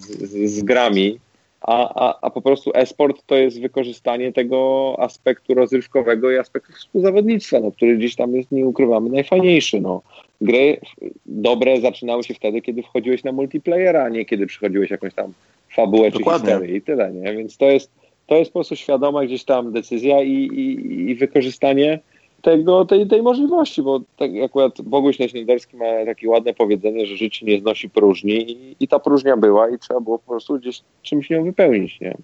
z, 0.01 0.51
z 0.51 0.63
grami, 0.63 1.19
a, 1.61 2.07
a, 2.07 2.19
a 2.21 2.29
po 2.29 2.41
prostu 2.41 2.71
esport 2.73 3.23
to 3.25 3.35
jest 3.35 3.61
wykorzystanie 3.61 4.33
tego 4.33 4.95
aspektu 4.99 5.53
rozrywkowego 5.53 6.31
i 6.31 6.37
aspektu 6.37 6.73
współzawodnictwa, 6.73 7.59
no, 7.59 7.71
który 7.71 7.97
gdzieś 7.97 8.15
tam 8.15 8.35
jest, 8.35 8.51
nie 8.51 8.65
ukrywamy, 8.65 9.09
najfajniejszy. 9.09 9.81
No 9.81 10.01
gry 10.43 10.77
dobre 11.25 11.81
zaczynały 11.81 12.23
się 12.23 12.33
wtedy, 12.33 12.61
kiedy 12.61 12.83
wchodziłeś 12.83 13.23
na 13.23 13.31
multiplayera, 13.31 14.03
a 14.03 14.09
nie 14.09 14.25
kiedy 14.25 14.47
przychodziłeś 14.47 14.91
jakąś 14.91 15.13
tam 15.13 15.33
fabułę 15.75 16.11
Dokładnie. 16.11 16.47
czy 16.47 16.53
historię 16.53 16.77
i 16.77 16.81
tyle, 16.81 17.11
nie? 17.11 17.33
Więc 17.33 17.57
to 17.57 17.65
jest, 17.65 17.91
to 18.27 18.35
jest 18.35 18.51
po 18.51 18.59
prostu 18.59 18.75
świadoma 18.75 19.25
gdzieś 19.25 19.43
tam 19.43 19.71
decyzja 19.71 20.23
i, 20.23 20.31
i, 20.31 21.09
i 21.09 21.15
wykorzystanie 21.15 21.99
tego, 22.41 22.85
tej, 22.85 23.07
tej 23.07 23.21
możliwości, 23.21 23.81
bo 23.81 23.99
tak 24.17 24.31
akurat 24.45 24.81
Boguś 24.81 25.19
Leśniaderski 25.19 25.77
ma 25.77 25.85
takie 26.05 26.29
ładne 26.29 26.53
powiedzenie, 26.53 27.05
że 27.05 27.17
życie 27.17 27.45
nie 27.45 27.59
znosi 27.59 27.89
próżni 27.89 28.51
i, 28.51 28.75
i 28.79 28.87
ta 28.87 28.99
próżnia 28.99 29.37
była 29.37 29.69
i 29.69 29.79
trzeba 29.79 29.99
było 29.99 30.19
po 30.19 30.31
prostu 30.31 30.59
gdzieś 30.59 30.81
czymś 31.01 31.29
ją 31.29 31.43
wypełnić, 31.43 31.99
nie? 31.99 32.17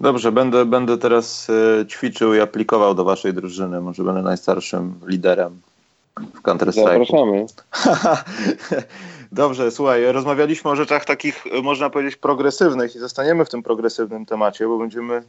Dobrze, 0.00 0.32
będę, 0.32 0.64
będę 0.64 0.98
teraz 0.98 1.48
y, 1.50 1.86
ćwiczył 1.86 2.34
i 2.34 2.40
aplikował 2.40 2.94
do 2.94 3.04
waszej 3.04 3.34
drużyny. 3.34 3.80
Może 3.80 4.04
będę 4.04 4.22
najstarszym 4.22 4.94
liderem 5.06 5.60
w 6.34 6.42
Counter 6.42 6.72
Strike. 6.72 6.90
Zapraszamy. 6.90 7.46
Dobrze, 9.32 9.70
słuchaj, 9.70 10.12
rozmawialiśmy 10.12 10.70
o 10.70 10.76
rzeczach 10.76 11.04
takich, 11.04 11.44
można 11.62 11.90
powiedzieć, 11.90 12.16
progresywnych 12.16 12.96
i 12.96 12.98
zostaniemy 12.98 13.44
w 13.44 13.48
tym 13.48 13.62
progresywnym 13.62 14.26
temacie, 14.26 14.66
bo 14.66 14.78
będziemy 14.78 15.22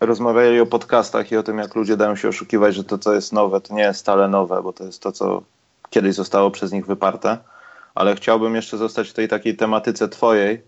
rozmawiali 0.00 0.60
o 0.60 0.66
podcastach 0.66 1.32
i 1.32 1.36
o 1.36 1.42
tym, 1.42 1.58
jak 1.58 1.74
ludzie 1.74 1.96
dają 1.96 2.16
się 2.16 2.28
oszukiwać, 2.28 2.74
że 2.74 2.84
to, 2.84 2.98
co 2.98 3.14
jest 3.14 3.32
nowe, 3.32 3.60
to 3.60 3.74
nie 3.74 3.82
jest 3.82 4.00
stale 4.00 4.28
nowe, 4.28 4.62
bo 4.62 4.72
to 4.72 4.84
jest 4.84 5.02
to, 5.02 5.12
co 5.12 5.42
kiedyś 5.90 6.14
zostało 6.14 6.50
przez 6.50 6.72
nich 6.72 6.86
wyparte. 6.86 7.38
Ale 7.94 8.14
chciałbym 8.14 8.54
jeszcze 8.54 8.78
zostać 8.78 9.10
w 9.10 9.12
tej 9.12 9.28
takiej 9.28 9.56
tematyce 9.56 10.08
twojej, 10.08 10.62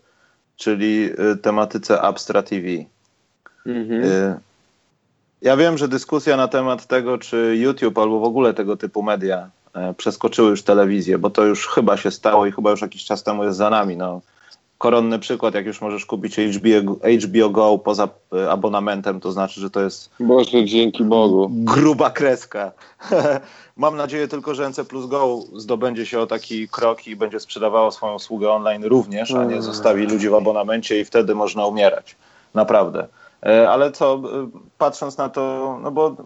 czyli 0.57 1.11
y, 1.33 1.37
tematyce 1.37 2.01
Abstra 2.01 2.43
TV. 2.43 2.67
Mhm. 3.67 4.05
Y, 4.05 4.41
ja 5.43 5.57
wiem, 5.57 5.79
że 5.79 5.89
dyskusja 5.89 6.37
na 6.37 6.49
temat 6.49 6.87
tego, 6.87 7.19
czy 7.19 7.57
YouTube 7.57 7.99
albo 7.99 8.21
w 8.21 8.25
ogóle 8.25 8.55
tego 8.55 8.77
typu 8.77 9.03
media 9.03 9.51
e, 9.75 9.95
przeskoczyły 9.95 10.51
już 10.51 10.63
telewizję, 10.63 11.19
bo 11.19 11.31
to 11.31 11.45
już 11.45 11.67
chyba 11.69 11.97
się 11.97 12.11
stało 12.11 12.47
i 12.47 12.53
chyba 12.53 12.71
już 12.71 12.83
jakiś 12.83 13.05
czas 13.05 13.23
temu 13.23 13.45
jest 13.45 13.59
za 13.59 13.71
nami. 13.71 13.97
No, 13.97 14.21
koronny 14.79 15.19
przykład, 15.19 15.55
jak 15.55 15.67
już 15.67 15.81
możesz 15.81 16.07
kupić 16.07 16.37
HBO, 16.37 16.97
HBO 17.27 17.51
Go 17.51 17.79
poza 17.79 18.09
e, 18.33 18.51
abonamentem, 18.51 19.21
to 19.21 19.33
znaczy, 19.33 19.61
że 19.61 19.71
to 19.71 19.81
jest. 19.81 20.11
Boże, 20.21 20.65
dzięki 20.65 21.05
Bogu. 21.05 21.51
Gruba 21.51 22.11
kreska. 22.11 22.73
Mam 23.77 23.97
nadzieję 23.97 24.29
tylko, 24.29 24.55
że 24.55 24.69
NC 24.69 24.85
Plus 24.89 25.07
Go 25.07 25.39
zdobędzie 25.57 26.07
się 26.07 26.21
o 26.21 26.27
taki 26.27 26.69
krok 26.69 27.07
i 27.07 27.17
będzie 27.17 27.41
sprzedawało 27.41 27.91
swoją 27.91 28.15
usługę 28.15 28.51
online 28.51 28.85
również, 28.85 29.31
a 29.31 29.45
nie 29.45 29.51
mm. 29.51 29.63
zostawi 29.63 30.07
ludzi 30.07 30.29
w 30.29 30.35
abonamencie 30.35 31.01
i 31.01 31.05
wtedy 31.05 31.35
można 31.35 31.67
umierać. 31.67 32.17
Naprawdę. 32.55 33.07
E, 33.47 33.71
ale 33.71 33.93
co, 33.93 34.15
e, 34.15 34.49
patrząc 34.79 35.19
na 35.19 35.29
to, 35.29 35.79
no 35.83 35.91
bo 35.91 36.17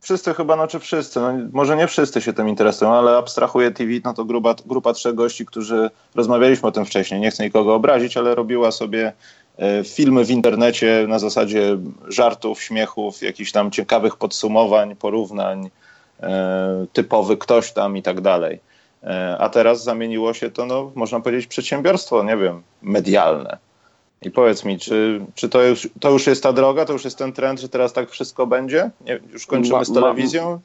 wszyscy 0.00 0.34
chyba, 0.34 0.56
no 0.56 0.66
czy 0.66 0.78
wszyscy, 0.78 1.20
no 1.20 1.32
może 1.52 1.76
nie 1.76 1.86
wszyscy 1.86 2.20
się 2.20 2.32
tym 2.32 2.48
interesują, 2.48 2.94
ale 2.94 3.16
abstrahuję 3.16 3.70
TV, 3.70 3.90
no 4.04 4.14
to 4.14 4.24
grupa, 4.24 4.54
grupa 4.66 4.92
trzech 4.92 5.14
gości, 5.14 5.46
którzy 5.46 5.90
rozmawialiśmy 6.14 6.68
o 6.68 6.72
tym 6.72 6.84
wcześniej, 6.84 7.20
nie 7.20 7.30
chcę 7.30 7.44
nikogo 7.44 7.74
obrazić, 7.74 8.16
ale 8.16 8.34
robiła 8.34 8.70
sobie 8.70 9.12
e, 9.58 9.84
filmy 9.84 10.24
w 10.24 10.30
internecie 10.30 11.04
na 11.08 11.18
zasadzie 11.18 11.78
żartów, 12.08 12.62
śmiechów, 12.62 13.22
jakichś 13.22 13.52
tam 13.52 13.70
ciekawych 13.70 14.16
podsumowań, 14.16 14.96
porównań, 14.96 15.70
typowy 16.92 17.36
ktoś 17.36 17.72
tam 17.72 17.96
i 17.96 18.02
tak 18.02 18.20
dalej. 18.20 18.60
A 19.38 19.48
teraz 19.48 19.84
zamieniło 19.84 20.34
się 20.34 20.50
to, 20.50 20.66
no, 20.66 20.92
można 20.94 21.20
powiedzieć, 21.20 21.46
przedsiębiorstwo, 21.46 22.22
nie 22.22 22.36
wiem, 22.36 22.62
medialne. 22.82 23.58
I 24.22 24.30
powiedz 24.30 24.64
mi, 24.64 24.78
czy, 24.78 25.20
czy 25.34 25.48
to, 25.48 25.62
już, 25.62 25.88
to 26.00 26.10
już 26.10 26.26
jest 26.26 26.42
ta 26.42 26.52
droga, 26.52 26.84
to 26.84 26.92
już 26.92 27.04
jest 27.04 27.18
ten 27.18 27.32
trend, 27.32 27.60
że 27.60 27.68
teraz 27.68 27.92
tak 27.92 28.10
wszystko 28.10 28.46
będzie? 28.46 28.90
Nie, 29.06 29.20
już 29.32 29.46
kończymy 29.46 29.84
z 29.84 29.92
telewizją? 29.92 30.60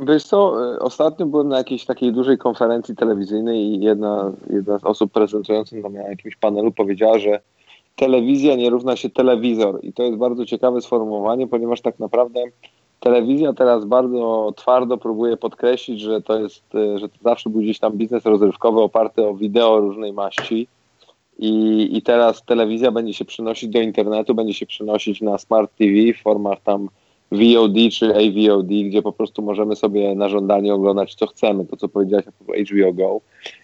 Wiesz 0.00 0.24
co, 0.24 0.72
e, 0.74 0.78
ostatnio 0.78 1.26
byłem 1.26 1.48
na 1.48 1.58
jakiejś 1.58 1.84
takiej 1.84 2.12
dużej 2.12 2.38
konferencji 2.38 2.96
telewizyjnej 2.96 3.56
i 3.56 3.80
jedna, 3.80 4.32
jedna 4.50 4.78
z 4.78 4.84
osób 4.84 5.12
prezentujących 5.12 5.82
tam 5.82 5.92
na 5.92 6.02
jakimś 6.02 6.36
panelu 6.36 6.72
powiedziała, 6.72 7.18
że 7.18 7.40
telewizja 7.96 8.56
nie 8.56 8.70
równa 8.70 8.96
się 8.96 9.10
telewizor. 9.10 9.78
I 9.82 9.92
to 9.92 10.02
jest 10.02 10.18
bardzo 10.18 10.46
ciekawe 10.46 10.80
sformułowanie, 10.80 11.46
ponieważ 11.46 11.80
tak 11.80 11.98
naprawdę 11.98 12.40
telewizja 13.00 13.52
teraz 13.52 13.84
bardzo 13.84 14.52
twardo 14.56 14.98
próbuje 14.98 15.36
podkreślić, 15.36 16.00
że 16.00 16.22
to 16.22 16.38
jest, 16.38 16.74
e, 16.74 16.98
że 16.98 17.08
to 17.08 17.14
zawsze 17.22 17.50
był 17.50 17.60
gdzieś 17.60 17.78
tam 17.78 17.92
biznes 17.92 18.24
rozrywkowy 18.24 18.80
oparty 18.80 19.26
o 19.26 19.34
wideo 19.34 19.80
różnej 19.80 20.12
maści 20.12 20.68
i, 21.38 21.88
I 21.96 22.02
teraz 22.02 22.42
telewizja 22.44 22.92
będzie 22.92 23.14
się 23.14 23.24
przenosić 23.24 23.70
do 23.70 23.80
internetu, 23.80 24.34
będzie 24.34 24.54
się 24.54 24.66
przenosić 24.66 25.20
na 25.20 25.38
Smart 25.38 25.70
TV 25.76 26.12
w 26.12 26.22
formach 26.22 26.60
tam 26.60 26.88
VOD 27.32 27.74
czy 27.92 28.14
AVOD, 28.14 28.66
gdzie 28.66 29.02
po 29.02 29.12
prostu 29.12 29.42
możemy 29.42 29.76
sobie 29.76 30.14
na 30.14 30.28
żądanie 30.28 30.74
oglądać 30.74 31.14
co 31.14 31.26
chcemy, 31.26 31.64
to 31.64 31.76
co 31.76 31.88
powiedziałeś 31.88 32.24
HBO 32.26 32.92
Go. 32.92 33.20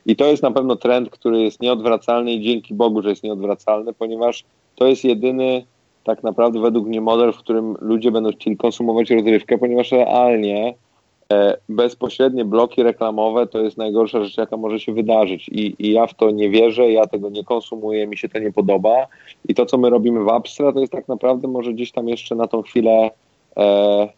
I 0.07 0.17
to 0.17 0.27
jest 0.27 0.43
na 0.43 0.51
pewno 0.51 0.77
trend, 0.77 1.11
który 1.11 1.43
jest 1.43 1.61
nieodwracalny 1.61 2.33
i 2.33 2.41
dzięki 2.41 2.75
Bogu, 2.75 3.03
że 3.03 3.11
jest 3.11 3.23
nieodwracalny, 3.23 3.93
ponieważ 3.93 4.45
to 4.75 4.87
jest 4.87 5.05
jedyny 5.05 5.65
tak 6.05 6.23
naprawdę 6.23 6.61
według 6.61 6.87
mnie 6.87 7.01
model, 7.01 7.33
w 7.33 7.39
którym 7.39 7.77
ludzie 7.81 8.11
będą 8.11 8.31
chcieli 8.31 8.57
konsumować 8.57 9.11
rozrywkę, 9.11 9.59
ponieważ 9.59 9.93
realnie 9.93 10.75
bezpośrednie 11.69 12.45
bloki 12.45 12.83
reklamowe 12.83 13.47
to 13.47 13.59
jest 13.59 13.77
najgorsza 13.77 14.25
rzecz, 14.25 14.37
jaka 14.37 14.57
może 14.57 14.81
się 14.81 14.93
wydarzyć. 14.93 15.49
I, 15.49 15.75
I, 15.79 15.93
ja 15.93 16.07
w 16.07 16.15
to 16.15 16.31
nie 16.31 16.51
wierzę, 16.51 16.91
ja 16.91 17.07
tego 17.07 17.31
nie 17.31 17.45
konsumuję, 17.45 18.07
mi 18.07 18.17
się 18.17 18.29
to 18.29 18.39
nie 18.39 18.53
podoba. 18.53 19.07
I 19.49 19.55
to, 19.55 19.67
co 19.67 19.79
my 19.79 19.91
robimy 19.91 20.25
w 20.25 20.29
Abstra, 20.29 20.73
to 20.73 20.81
jest 20.81 20.93
tak 20.93 21.09
naprawdę 21.09 21.49
może 21.49 21.73
gdzieś 21.73 21.93
tam 21.93 22.09
jeszcze 22.09 22.35
na 22.35 22.47
tą 22.47 22.63
chwilę 22.63 23.11
e, 23.57 24.09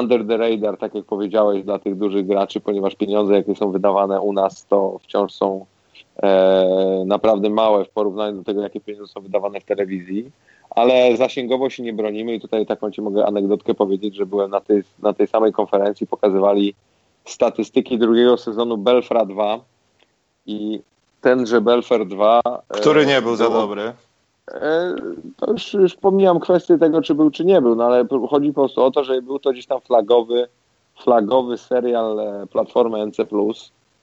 under 0.00 0.26
the 0.26 0.36
radar, 0.36 0.76
tak 0.76 0.94
jak 0.94 1.04
powiedziałeś, 1.04 1.64
dla 1.64 1.78
tych 1.78 1.96
dużych 1.96 2.26
graczy, 2.26 2.60
ponieważ 2.60 2.94
pieniądze, 2.94 3.34
jakie 3.34 3.54
są 3.54 3.70
wydawane 3.70 4.20
u 4.20 4.32
nas, 4.32 4.66
to 4.66 4.98
wciąż 5.02 5.32
są 5.32 5.66
e, 6.22 7.04
naprawdę 7.06 7.50
małe 7.50 7.84
w 7.84 7.90
porównaniu 7.90 8.36
do 8.36 8.44
tego, 8.44 8.62
jakie 8.62 8.80
pieniądze 8.80 9.12
są 9.12 9.20
wydawane 9.20 9.60
w 9.60 9.64
telewizji 9.64 10.30
ale 10.70 11.16
zasięgowo 11.16 11.70
się 11.70 11.82
nie 11.82 11.92
bronimy 11.92 12.34
i 12.34 12.40
tutaj 12.40 12.66
taką 12.66 12.90
ci 12.90 13.02
mogę 13.02 13.26
anegdotkę 13.26 13.74
powiedzieć, 13.74 14.14
że 14.14 14.26
byłem 14.26 14.50
na 14.50 14.60
tej, 14.60 14.82
na 15.02 15.12
tej 15.12 15.26
samej 15.26 15.52
konferencji, 15.52 16.06
pokazywali 16.06 16.74
statystyki 17.24 17.98
drugiego 17.98 18.36
sezonu 18.36 18.76
Belfra 18.76 19.24
2 19.24 19.60
i 20.46 20.80
tenże 21.20 21.60
Belfer 21.60 22.06
2... 22.06 22.40
Który 22.68 23.06
nie 23.06 23.22
był 23.22 23.36
za 23.36 23.50
dobry. 23.50 23.92
E, 24.50 24.94
to 25.36 25.52
już, 25.52 25.74
już 25.74 25.94
pomijam 25.94 26.40
kwestię 26.40 26.78
tego, 26.78 27.02
czy 27.02 27.14
był, 27.14 27.30
czy 27.30 27.44
nie 27.44 27.60
był, 27.60 27.76
no 27.76 27.84
ale 27.84 28.06
chodzi 28.30 28.48
po 28.48 28.60
prostu 28.60 28.82
o 28.82 28.90
to, 28.90 29.04
że 29.04 29.22
był 29.22 29.38
to 29.38 29.52
gdzieś 29.52 29.66
tam 29.66 29.80
flagowy, 29.80 30.48
flagowy 31.02 31.58
serial 31.58 32.20
e, 32.20 32.46
Platformy 32.46 33.06
NC+. 33.06 33.16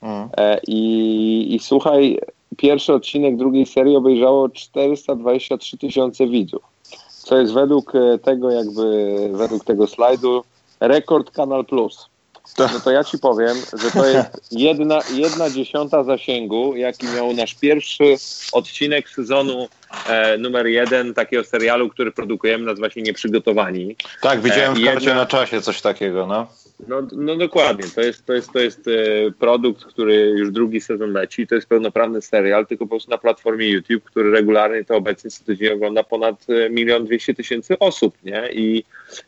Mm. 0.02 0.28
E, 0.36 0.60
I, 0.66 1.54
I 1.54 1.58
słuchaj, 1.58 2.18
pierwszy 2.56 2.92
odcinek 2.92 3.36
drugiej 3.36 3.66
serii 3.66 3.96
obejrzało 3.96 4.48
423 4.48 5.78
tysiące 5.78 6.26
widzów, 6.26 6.62
co 7.08 7.38
jest 7.38 7.52
według 7.52 7.92
tego 8.22 8.50
jakby, 8.50 9.16
według 9.32 9.64
tego 9.64 9.86
slajdu 9.86 10.44
rekord 10.80 11.30
Kanal 11.30 11.64
Plus. 11.64 12.12
No 12.58 12.80
to 12.84 12.90
ja 12.90 13.04
ci 13.04 13.18
powiem, 13.18 13.56
że 13.82 13.90
to 13.90 14.06
jest 14.06 14.28
jedna, 14.52 15.00
jedna 15.14 15.50
dziesiąta 15.50 16.04
zasięgu, 16.04 16.76
jaki 16.76 17.06
miał 17.06 17.32
nasz 17.32 17.54
pierwszy 17.54 18.16
odcinek 18.52 19.08
sezonu 19.08 19.68
e, 20.08 20.38
numer 20.38 20.66
jeden 20.66 21.14
takiego 21.14 21.44
serialu, 21.44 21.88
który 21.88 22.12
produkujemy, 22.12 22.64
nazywa 22.64 22.90
się 22.90 23.02
Nieprzygotowani. 23.02 23.96
Tak, 24.20 24.40
widziałem 24.40 24.72
e, 24.72 24.80
w 24.80 24.84
karcie 24.84 25.06
jedna... 25.06 25.20
na 25.20 25.26
czasie 25.26 25.60
coś 25.60 25.80
takiego, 25.80 26.26
no. 26.26 26.46
No, 26.88 27.02
no 27.12 27.36
dokładnie, 27.36 27.84
to 27.94 28.00
jest, 28.00 28.26
to 28.26 28.32
jest, 28.32 28.52
to 28.52 28.58
jest 28.58 28.88
e, 28.88 28.90
produkt, 29.38 29.84
który 29.84 30.14
już 30.14 30.50
drugi 30.50 30.80
sezon 30.80 31.12
leci, 31.12 31.46
to 31.46 31.54
jest 31.54 31.68
pełnoprawny 31.68 32.22
serial, 32.22 32.66
tylko 32.66 32.84
po 32.84 32.88
prostu 32.88 33.10
na 33.10 33.18
platformie 33.18 33.68
YouTube, 33.68 34.04
który 34.04 34.30
regularnie 34.30 34.84
to 34.84 34.96
obecnie 34.96 35.30
co 35.30 35.44
tydzień 35.44 35.72
ogląda 35.72 36.02
ponad 36.02 36.46
e, 36.48 36.70
milion 36.70 37.04
dwieście 37.04 37.34
tysięcy 37.34 37.78
osób, 37.78 38.14
nie? 38.24 38.48
I, 38.52 38.84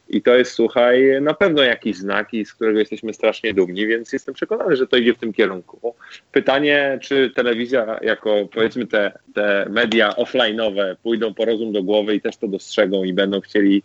I 0.08 0.22
to 0.22 0.36
jest, 0.36 0.52
słuchaj, 0.52 1.22
na 1.22 1.34
pewno 1.34 1.62
jakiś 1.62 1.96
znak, 1.96 2.34
i 2.34 2.44
z 2.44 2.54
którego 2.54 2.78
jesteśmy 2.78 3.14
strasznie 3.14 3.54
dumni, 3.54 3.86
więc 3.86 4.12
jestem 4.12 4.34
przekonany, 4.34 4.76
że 4.76 4.86
to 4.86 4.96
idzie 4.96 5.14
w 5.14 5.18
tym 5.18 5.32
kierunku. 5.32 5.94
Pytanie, 6.32 6.98
czy 7.02 7.30
telewizja 7.34 7.98
jako 8.02 8.48
powiedzmy 8.54 8.86
te, 8.86 9.18
te 9.34 9.66
media 9.70 10.10
offline'owe 10.10 10.96
pójdą 11.02 11.34
po 11.34 11.44
rozum 11.44 11.72
do 11.72 11.82
głowy 11.82 12.14
i 12.14 12.20
też 12.20 12.36
to 12.36 12.48
dostrzegą 12.48 13.04
i 13.04 13.12
będą 13.12 13.40
chcieli 13.40 13.82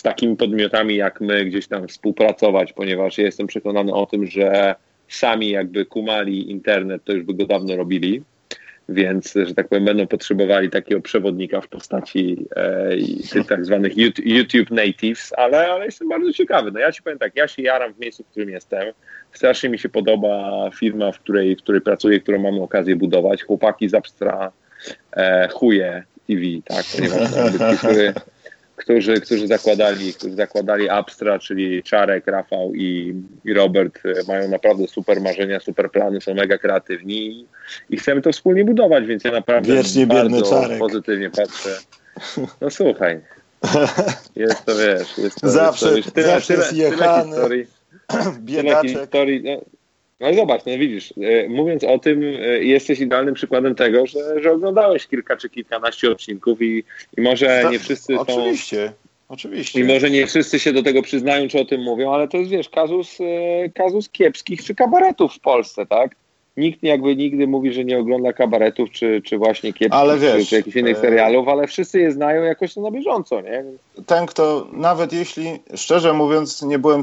z 0.00 0.02
takimi 0.02 0.36
podmiotami 0.36 0.96
jak 0.96 1.20
my 1.20 1.44
gdzieś 1.44 1.68
tam 1.68 1.88
współpracować, 1.88 2.72
ponieważ 2.72 3.18
ja 3.18 3.24
jestem 3.24 3.46
przekonany 3.46 3.94
o 3.94 4.06
tym, 4.06 4.26
że 4.26 4.74
sami 5.08 5.50
jakby 5.50 5.86
kumali 5.86 6.50
internet, 6.50 7.04
to 7.04 7.12
już 7.12 7.24
by 7.24 7.34
go 7.34 7.46
dawno 7.46 7.76
robili, 7.76 8.22
więc, 8.88 9.34
że 9.46 9.54
tak 9.54 9.68
powiem, 9.68 9.84
będą 9.84 10.06
potrzebowali 10.06 10.70
takiego 10.70 11.00
przewodnika 11.00 11.60
w 11.60 11.68
postaci 11.68 12.46
e, 12.56 12.90
tych 13.32 13.46
tak 13.46 13.64
zwanych 13.66 13.92
YouTube 14.24 14.70
natives, 14.70 15.32
ale, 15.36 15.68
ale 15.68 15.84
jestem 15.84 16.08
bardzo 16.08 16.32
ciekawy. 16.32 16.70
No 16.70 16.80
ja 16.80 16.92
ci 16.92 17.02
powiem 17.02 17.18
tak, 17.18 17.36
ja 17.36 17.48
się 17.48 17.62
jaram 17.62 17.94
w 17.94 17.98
miejscu, 17.98 18.24
w 18.24 18.26
którym 18.26 18.50
jestem. 18.50 18.92
Strasznie 19.32 19.68
mi 19.68 19.78
się 19.78 19.88
podoba 19.88 20.70
firma, 20.74 21.12
w 21.12 21.18
której, 21.18 21.56
w 21.56 21.62
której 21.62 21.80
pracuję, 21.80 22.20
którą 22.20 22.38
mamy 22.38 22.62
okazję 22.62 22.96
budować. 22.96 23.42
Chłopaki 23.42 23.88
z 23.88 23.94
Abstra 23.94 24.52
e, 25.16 25.48
chuje 25.48 26.02
TV, 26.26 26.42
tak, 26.64 26.84
ponieważ 26.92 27.30
którzy, 28.80 29.20
którzy 29.20 29.46
zakładali, 29.46 30.14
którzy 30.14 30.34
zakładali 30.34 30.88
Abstra, 30.88 31.38
czyli 31.38 31.82
Czarek, 31.82 32.26
Rafał 32.26 32.74
i, 32.74 33.14
i 33.44 33.54
Robert 33.54 33.98
e, 34.04 34.12
mają 34.28 34.48
naprawdę 34.48 34.86
super 34.86 35.20
marzenia, 35.20 35.60
super 35.60 35.90
plany, 35.90 36.20
są 36.20 36.34
mega 36.34 36.58
kreatywni 36.58 37.26
i, 37.26 37.46
i 37.90 37.96
chcemy 37.96 38.22
to 38.22 38.32
wspólnie 38.32 38.64
budować, 38.64 39.06
więc 39.06 39.24
ja 39.24 39.30
naprawdę 39.30 39.74
Wiecznie 39.74 40.06
bardzo 40.06 40.42
Czarek. 40.42 40.78
pozytywnie 40.78 41.30
patrzę. 41.30 41.78
No 42.60 42.70
słuchaj, 42.70 43.20
jest 44.36 44.64
to 44.64 44.76
wiesz, 44.76 45.18
jest 45.18 45.40
to, 45.40 45.50
zawsze, 45.50 45.96
jest 45.96 46.14
to, 46.14 46.14
wiesz, 46.14 46.14
tyle, 46.14 46.28
zawsze 46.28 46.54
tyle, 46.54 46.90
tyle, 46.90 47.64
tyle 48.46 48.62
tyle 48.62 48.82
historii, 48.82 49.42
no, 49.42 49.79
no 50.20 50.34
zobacz, 50.34 50.62
no 50.66 50.78
widzisz, 50.78 51.14
e, 51.22 51.48
mówiąc 51.48 51.84
o 51.84 51.98
tym, 51.98 52.22
e, 52.22 52.64
jesteś 52.64 53.00
idealnym 53.00 53.34
przykładem 53.34 53.74
tego, 53.74 54.06
że, 54.06 54.42
że 54.42 54.52
oglądałeś 54.52 55.06
kilka 55.06 55.36
czy 55.36 55.50
kilkanaście 55.50 56.10
odcinków 56.10 56.62
i, 56.62 56.84
i 57.18 57.20
może 57.20 57.64
nie 57.70 57.78
wszyscy 57.78 58.14
są... 58.14 58.20
Oczywiście, 58.20 58.92
oczywiście. 59.28 59.80
I 59.80 59.84
może 59.84 60.10
nie 60.10 60.26
wszyscy 60.26 60.58
się 60.58 60.72
do 60.72 60.82
tego 60.82 61.02
przyznają, 61.02 61.48
czy 61.48 61.60
o 61.60 61.64
tym 61.64 61.82
mówią, 61.82 62.12
ale 62.12 62.28
to 62.28 62.36
jest, 62.36 62.50
wiesz, 62.50 62.68
kazus, 62.68 63.18
e, 63.20 63.68
kazus 63.68 64.08
kiepskich 64.08 64.64
czy 64.64 64.74
kabaretów 64.74 65.34
w 65.34 65.40
Polsce, 65.40 65.86
tak? 65.86 66.16
Nikt 66.56 66.82
jakby 66.82 67.16
nigdy 67.16 67.46
mówi, 67.46 67.72
że 67.72 67.84
nie 67.84 67.98
ogląda 67.98 68.32
kabaretów, 68.32 68.90
czy, 68.90 69.22
czy 69.24 69.38
właśnie 69.38 69.72
kiepskich, 69.72 70.00
ale 70.00 70.18
wiesz, 70.18 70.42
czy, 70.42 70.46
czy 70.46 70.56
jakichś 70.56 70.76
innych 70.76 70.98
serialów, 70.98 71.48
ale 71.48 71.66
wszyscy 71.66 72.00
je 72.00 72.12
znają 72.12 72.42
jakoś 72.42 72.76
na 72.76 72.90
bieżąco, 72.90 73.40
nie? 73.40 73.64
Ten, 74.06 74.26
kto, 74.26 74.68
nawet 74.72 75.12
jeśli, 75.12 75.44
szczerze 75.74 76.12
mówiąc, 76.12 76.62
nie 76.62 76.78
byłem 76.78 77.02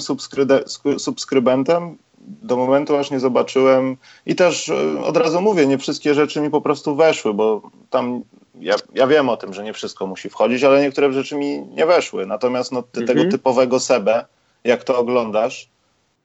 subskrybentem, 0.98 1.98
do 2.28 2.58
momentu, 2.58 2.98
aż 2.98 3.12
nie 3.12 3.20
zobaczyłem 3.20 3.98
i 4.26 4.36
też 4.36 4.70
e, 4.70 5.02
od 5.04 5.18
razu 5.18 5.42
mówię, 5.42 5.68
nie 5.68 5.78
wszystkie 5.78 6.14
rzeczy 6.14 6.42
mi 6.42 6.50
po 6.50 6.62
prostu 6.62 6.96
weszły, 6.96 7.34
bo 7.34 7.62
tam 7.90 8.22
ja, 8.60 8.76
ja 8.94 9.08
wiem 9.08 9.30
o 9.30 9.38
tym, 9.38 9.54
że 9.54 9.64
nie 9.64 9.74
wszystko 9.74 10.08
musi 10.08 10.30
wchodzić, 10.30 10.64
ale 10.64 10.82
niektóre 10.82 11.14
rzeczy 11.14 11.36
mi 11.36 11.62
nie 11.62 11.86
weszły. 11.86 12.26
Natomiast 12.26 12.72
no, 12.72 12.82
ty, 12.84 13.02
mhm. 13.02 13.18
tego 13.18 13.32
typowego 13.32 13.80
Sebę, 13.80 14.26
jak 14.64 14.84
to 14.84 14.98
oglądasz, 14.98 15.70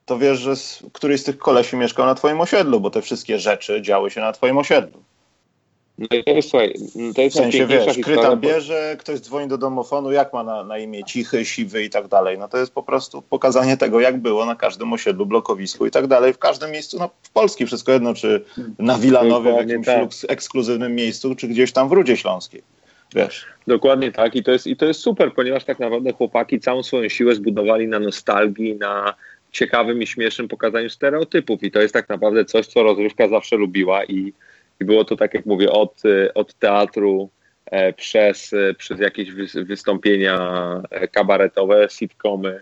to 0.07 0.19
wiesz, 0.19 0.39
że 0.39 0.55
któryś 0.93 1.21
z 1.21 1.25
tych 1.25 1.39
kolesi 1.39 1.77
mieszkał 1.77 2.07
na 2.07 2.15
twoim 2.15 2.41
osiedlu, 2.41 2.81
bo 2.81 2.91
te 2.91 3.03
wszystkie 3.03 3.39
rzeczy 3.39 3.83
działy 3.83 4.11
się 4.11 4.21
na 4.21 4.33
twoim 4.33 4.59
osiedlu. 4.59 5.03
No 6.11 6.17
i 6.19 6.25
to 6.25 6.31
jest, 6.31 6.51
słuchaj, 6.51 6.75
to 7.15 7.23
jest 7.23 7.37
w 7.37 7.39
sensie, 7.39 7.67
wiesz, 7.67 7.99
kryta 7.99 8.37
bierze, 8.37 8.97
ktoś 8.99 9.21
dzwoni 9.21 9.49
do 9.49 9.59
domofonu, 9.59 10.13
jak 10.13 10.33
ma 10.33 10.45
na, 10.45 10.65
na 10.65 10.79
imię 10.79 11.05
cichy, 11.05 11.45
siwy 11.45 11.85
i 11.85 11.91
tak 11.91 12.09
dalej. 12.09 12.39
No 12.39 12.49
to 12.49 12.59
jest 12.59 12.75
po 12.75 12.83
prostu 12.83 13.23
pokazanie 13.23 13.77
tego, 13.77 14.01
jak 14.01 14.19
było 14.19 14.47
na 14.47 14.57
każdym 14.57 14.93
osiedlu, 14.93 15.27
blokowisku 15.27 15.87
i 15.87 15.91
tak 15.91 16.07
dalej. 16.07 16.33
W 16.33 16.39
każdym 16.39 16.71
miejscu, 16.71 16.99
no 16.99 17.11
w 17.23 17.31
Polsce 17.31 17.67
wszystko 17.67 17.93
jedno, 17.93 18.15
czy 18.15 18.45
na 18.79 18.99
Wilanowie, 18.99 19.53
w 19.53 19.69
jakimś 19.69 19.87
tak. 19.87 20.11
ekskluzywnym 20.29 20.95
miejscu, 20.95 21.35
czy 21.35 21.49
gdzieś 21.49 21.73
tam 21.73 21.89
w 21.89 21.93
Rudzie 21.93 22.17
Śląskiej. 22.17 22.63
Wiesz. 23.15 23.47
Dokładnie 23.67 24.13
tak 24.13 24.35
I 24.37 24.43
to, 24.43 24.51
jest, 24.51 24.67
i 24.67 24.77
to 24.77 24.87
jest 24.87 25.01
super, 25.01 25.35
ponieważ 25.35 25.65
tak 25.65 25.79
naprawdę 25.79 26.13
chłopaki 26.13 26.61
całą 26.61 26.83
swoją 26.83 27.09
siłę 27.09 27.35
zbudowali 27.35 27.89
na 27.89 27.99
nostalgii, 27.99 28.75
na 28.75 29.15
ciekawym 29.53 30.03
i 30.03 30.07
śmiesznym 30.07 30.49
pokazaniu 30.49 30.91
stereotypów 30.91 31.63
i 31.63 31.71
to 31.71 31.81
jest 31.81 31.95
tak 31.95 32.09
naprawdę 32.09 32.45
coś, 32.45 32.67
co 32.67 32.83
rozrywka 32.83 33.29
zawsze 33.29 33.57
lubiła 33.57 34.05
i 34.05 34.33
i 34.83 34.85
było 34.85 35.05
to, 35.05 35.17
tak 35.17 35.35
jak 35.35 35.47
mówię, 35.47 35.71
od, 35.71 36.03
e, 36.05 36.35
od 36.35 36.55
teatru 36.55 37.31
e, 37.67 37.93
przez, 37.93 38.53
e, 38.53 38.75
przez 38.75 39.01
jakieś 39.01 39.31
wystąpienia 39.55 40.39
kabaretowe, 41.13 41.87
sitcomy, 41.91 42.61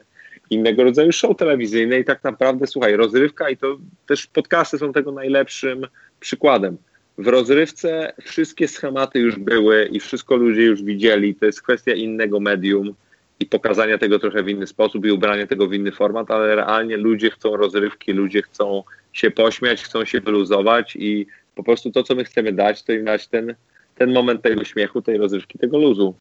innego 0.50 0.84
rodzaju 0.84 1.12
show 1.12 1.36
telewizyjne 1.36 1.98
i 1.98 2.04
tak 2.04 2.24
naprawdę, 2.24 2.66
słuchaj, 2.66 2.96
rozrywka 2.96 3.50
i 3.50 3.56
to 3.56 3.78
też 4.06 4.26
podcasty 4.26 4.78
są 4.78 4.92
tego 4.92 5.12
najlepszym 5.12 5.86
przykładem. 6.20 6.76
W 7.18 7.26
rozrywce 7.26 8.12
wszystkie 8.22 8.68
schematy 8.68 9.18
już 9.18 9.38
były 9.38 9.88
i 9.92 10.00
wszystko 10.00 10.36
ludzie 10.36 10.62
już 10.62 10.82
widzieli. 10.82 11.34
To 11.34 11.46
jest 11.46 11.62
kwestia 11.62 11.92
innego 11.92 12.40
medium 12.40 12.94
i 13.40 13.46
pokazania 13.46 13.98
tego 13.98 14.18
trochę 14.18 14.42
w 14.42 14.48
inny 14.48 14.66
sposób 14.66 15.06
i 15.06 15.10
ubrania 15.10 15.46
tego 15.46 15.66
w 15.66 15.74
inny 15.74 15.92
format, 15.92 16.30
ale 16.30 16.56
realnie 16.56 16.96
ludzie 16.96 17.30
chcą 17.30 17.56
rozrywki, 17.56 18.12
ludzie 18.12 18.42
chcą 18.42 18.82
się 19.12 19.30
pośmiać, 19.30 19.82
chcą 19.82 20.04
się 20.04 20.20
wyluzować 20.20 20.96
i 20.96 21.26
po 21.60 21.64
prostu 21.64 21.90
to, 21.90 22.02
co 22.02 22.14
my 22.14 22.24
chcemy 22.24 22.52
dać, 22.52 22.82
to 22.82 22.92
im 22.92 23.04
dać 23.04 23.28
ten, 23.28 23.54
ten 23.94 24.12
moment 24.12 24.42
tego 24.42 24.64
śmiechu, 24.64 25.02
tej 25.02 25.18
rozrywki, 25.18 25.58
tego 25.58 25.78
luzu. 25.78 26.14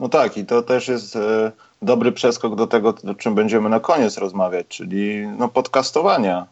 No 0.00 0.08
tak, 0.08 0.36
i 0.36 0.44
to 0.44 0.62
też 0.62 0.88
jest 0.88 1.16
e, 1.16 1.52
dobry 1.82 2.12
przeskok 2.12 2.56
do 2.56 2.66
tego, 2.66 2.94
o 3.10 3.14
czym 3.14 3.34
będziemy 3.34 3.68
na 3.68 3.80
koniec 3.80 4.18
rozmawiać, 4.18 4.66
czyli 4.68 5.26
no, 5.38 5.48
podcastowania 5.48 6.46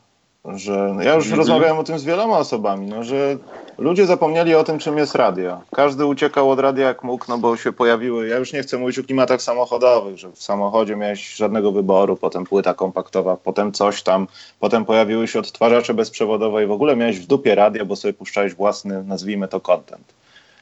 że 0.44 0.94
ja 1.00 1.14
już 1.14 1.26
-hmm. 1.26 1.36
rozmawiałem 1.36 1.78
o 1.78 1.84
tym 1.84 1.98
z 1.98 2.04
wieloma 2.04 2.38
osobami, 2.38 2.86
no, 2.86 3.04
że 3.04 3.36
ludzie 3.78 4.06
zapomnieli 4.06 4.54
o 4.54 4.64
tym, 4.64 4.78
czym 4.78 4.98
jest 4.98 5.14
radio. 5.14 5.60
Każdy 5.70 6.06
uciekał 6.06 6.50
od 6.50 6.60
radia 6.60 6.86
jak 6.86 7.04
mógł, 7.04 7.24
no 7.28 7.38
bo 7.38 7.56
się 7.56 7.72
pojawiły, 7.72 8.28
ja 8.28 8.36
już 8.36 8.52
nie 8.52 8.62
chcę 8.62 8.78
mówić 8.78 8.98
o 8.98 9.04
klimatach 9.04 9.42
samochodowych, 9.42 10.18
że 10.18 10.30
w 10.30 10.42
samochodzie 10.42 10.96
miałeś 10.96 11.34
żadnego 11.34 11.72
wyboru, 11.72 12.16
potem 12.16 12.44
płyta 12.44 12.74
kompaktowa, 12.74 13.36
potem 13.36 13.72
coś 13.72 14.02
tam, 14.02 14.26
potem 14.60 14.84
pojawiły 14.84 15.28
się 15.28 15.38
odtwarzacze 15.38 15.94
bezprzewodowe 15.94 16.64
i 16.64 16.66
w 16.66 16.72
ogóle 16.72 16.96
miałeś 16.96 17.18
w 17.18 17.26
dupie 17.26 17.54
radio, 17.54 17.86
bo 17.86 17.96
sobie 17.96 18.14
puszczałeś 18.14 18.54
własny, 18.54 19.04
nazwijmy 19.04 19.48
to, 19.48 19.60
content. 19.60 20.14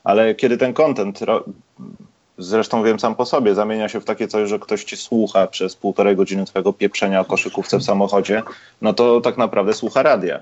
Ale 0.05 0.35
kiedy 0.35 0.59
ten 0.59 0.75
content 0.75 1.21
zresztą 2.43 2.83
wiem 2.83 3.01
sam 3.01 3.15
po 3.15 3.27
sobie, 3.27 3.55
zamienia 3.55 3.89
się 3.89 4.01
w 4.01 4.05
takie 4.05 4.29
coś, 4.29 4.49
że 4.49 4.59
ktoś 4.59 4.85
ci 4.85 4.97
słucha 4.97 5.47
przez 5.47 5.77
półtorej 5.77 6.17
godziny 6.17 6.45
twojego 6.45 6.73
pieprzenia 6.73 7.21
o 7.21 7.25
koszykówce 7.25 7.79
w 7.79 7.83
samochodzie, 7.83 8.43
no 8.81 8.93
to 8.93 9.21
tak 9.21 9.37
naprawdę 9.37 9.75
słucha 9.75 10.03
radia. 10.03 10.41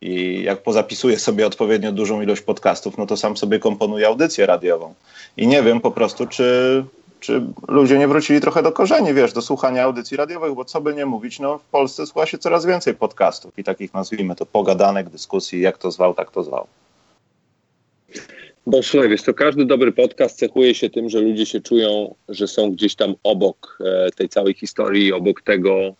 I 0.00 0.42
jak 0.42 0.62
pozapisuje 0.62 1.18
sobie 1.18 1.46
odpowiednio 1.46 1.92
dużą 1.92 2.22
ilość 2.22 2.42
podcastów, 2.42 2.98
no 2.98 3.06
to 3.06 3.16
sam 3.16 3.36
sobie 3.36 3.58
komponuje 3.58 4.06
audycję 4.06 4.46
radiową. 4.46 4.94
I 5.36 5.46
nie 5.46 5.62
wiem 5.62 5.80
po 5.80 5.90
prostu, 5.90 6.26
czy, 6.26 6.84
czy 7.20 7.42
ludzie 7.68 7.98
nie 7.98 8.08
wrócili 8.08 8.40
trochę 8.40 8.62
do 8.62 8.72
korzeni, 8.72 9.14
wiesz, 9.14 9.32
do 9.32 9.42
słuchania 9.42 9.84
audycji 9.84 10.16
radiowych, 10.16 10.54
bo 10.54 10.64
co 10.64 10.80
by 10.80 10.94
nie 10.94 11.06
mówić, 11.06 11.40
no 11.40 11.58
w 11.58 11.62
Polsce 11.62 12.06
słucha 12.06 12.26
się 12.26 12.38
coraz 12.38 12.66
więcej 12.66 12.94
podcastów 12.94 13.58
i 13.58 13.64
takich 13.64 13.94
nazwijmy 13.94 14.36
to 14.36 14.46
pogadanek, 14.46 15.08
dyskusji, 15.08 15.60
jak 15.60 15.78
to 15.78 15.90
zwał, 15.90 16.14
tak 16.14 16.30
to 16.30 16.42
zwał. 16.42 16.66
Bo 18.66 18.82
słuchaj, 18.82 19.08
wiesz, 19.08 19.22
to 19.22 19.34
każdy 19.34 19.64
dobry 19.64 19.92
podcast 19.92 20.38
cechuje 20.38 20.74
się 20.74 20.90
tym, 20.90 21.08
że 21.08 21.20
ludzie 21.20 21.46
się 21.46 21.60
czują, 21.60 22.14
że 22.28 22.46
są 22.48 22.72
gdzieś 22.72 22.94
tam 22.94 23.14
obok 23.22 23.78
e, 23.80 24.10
tej 24.10 24.28
całej 24.28 24.54
historii, 24.54 25.12
obok 25.12 25.42
tego, 25.42 25.94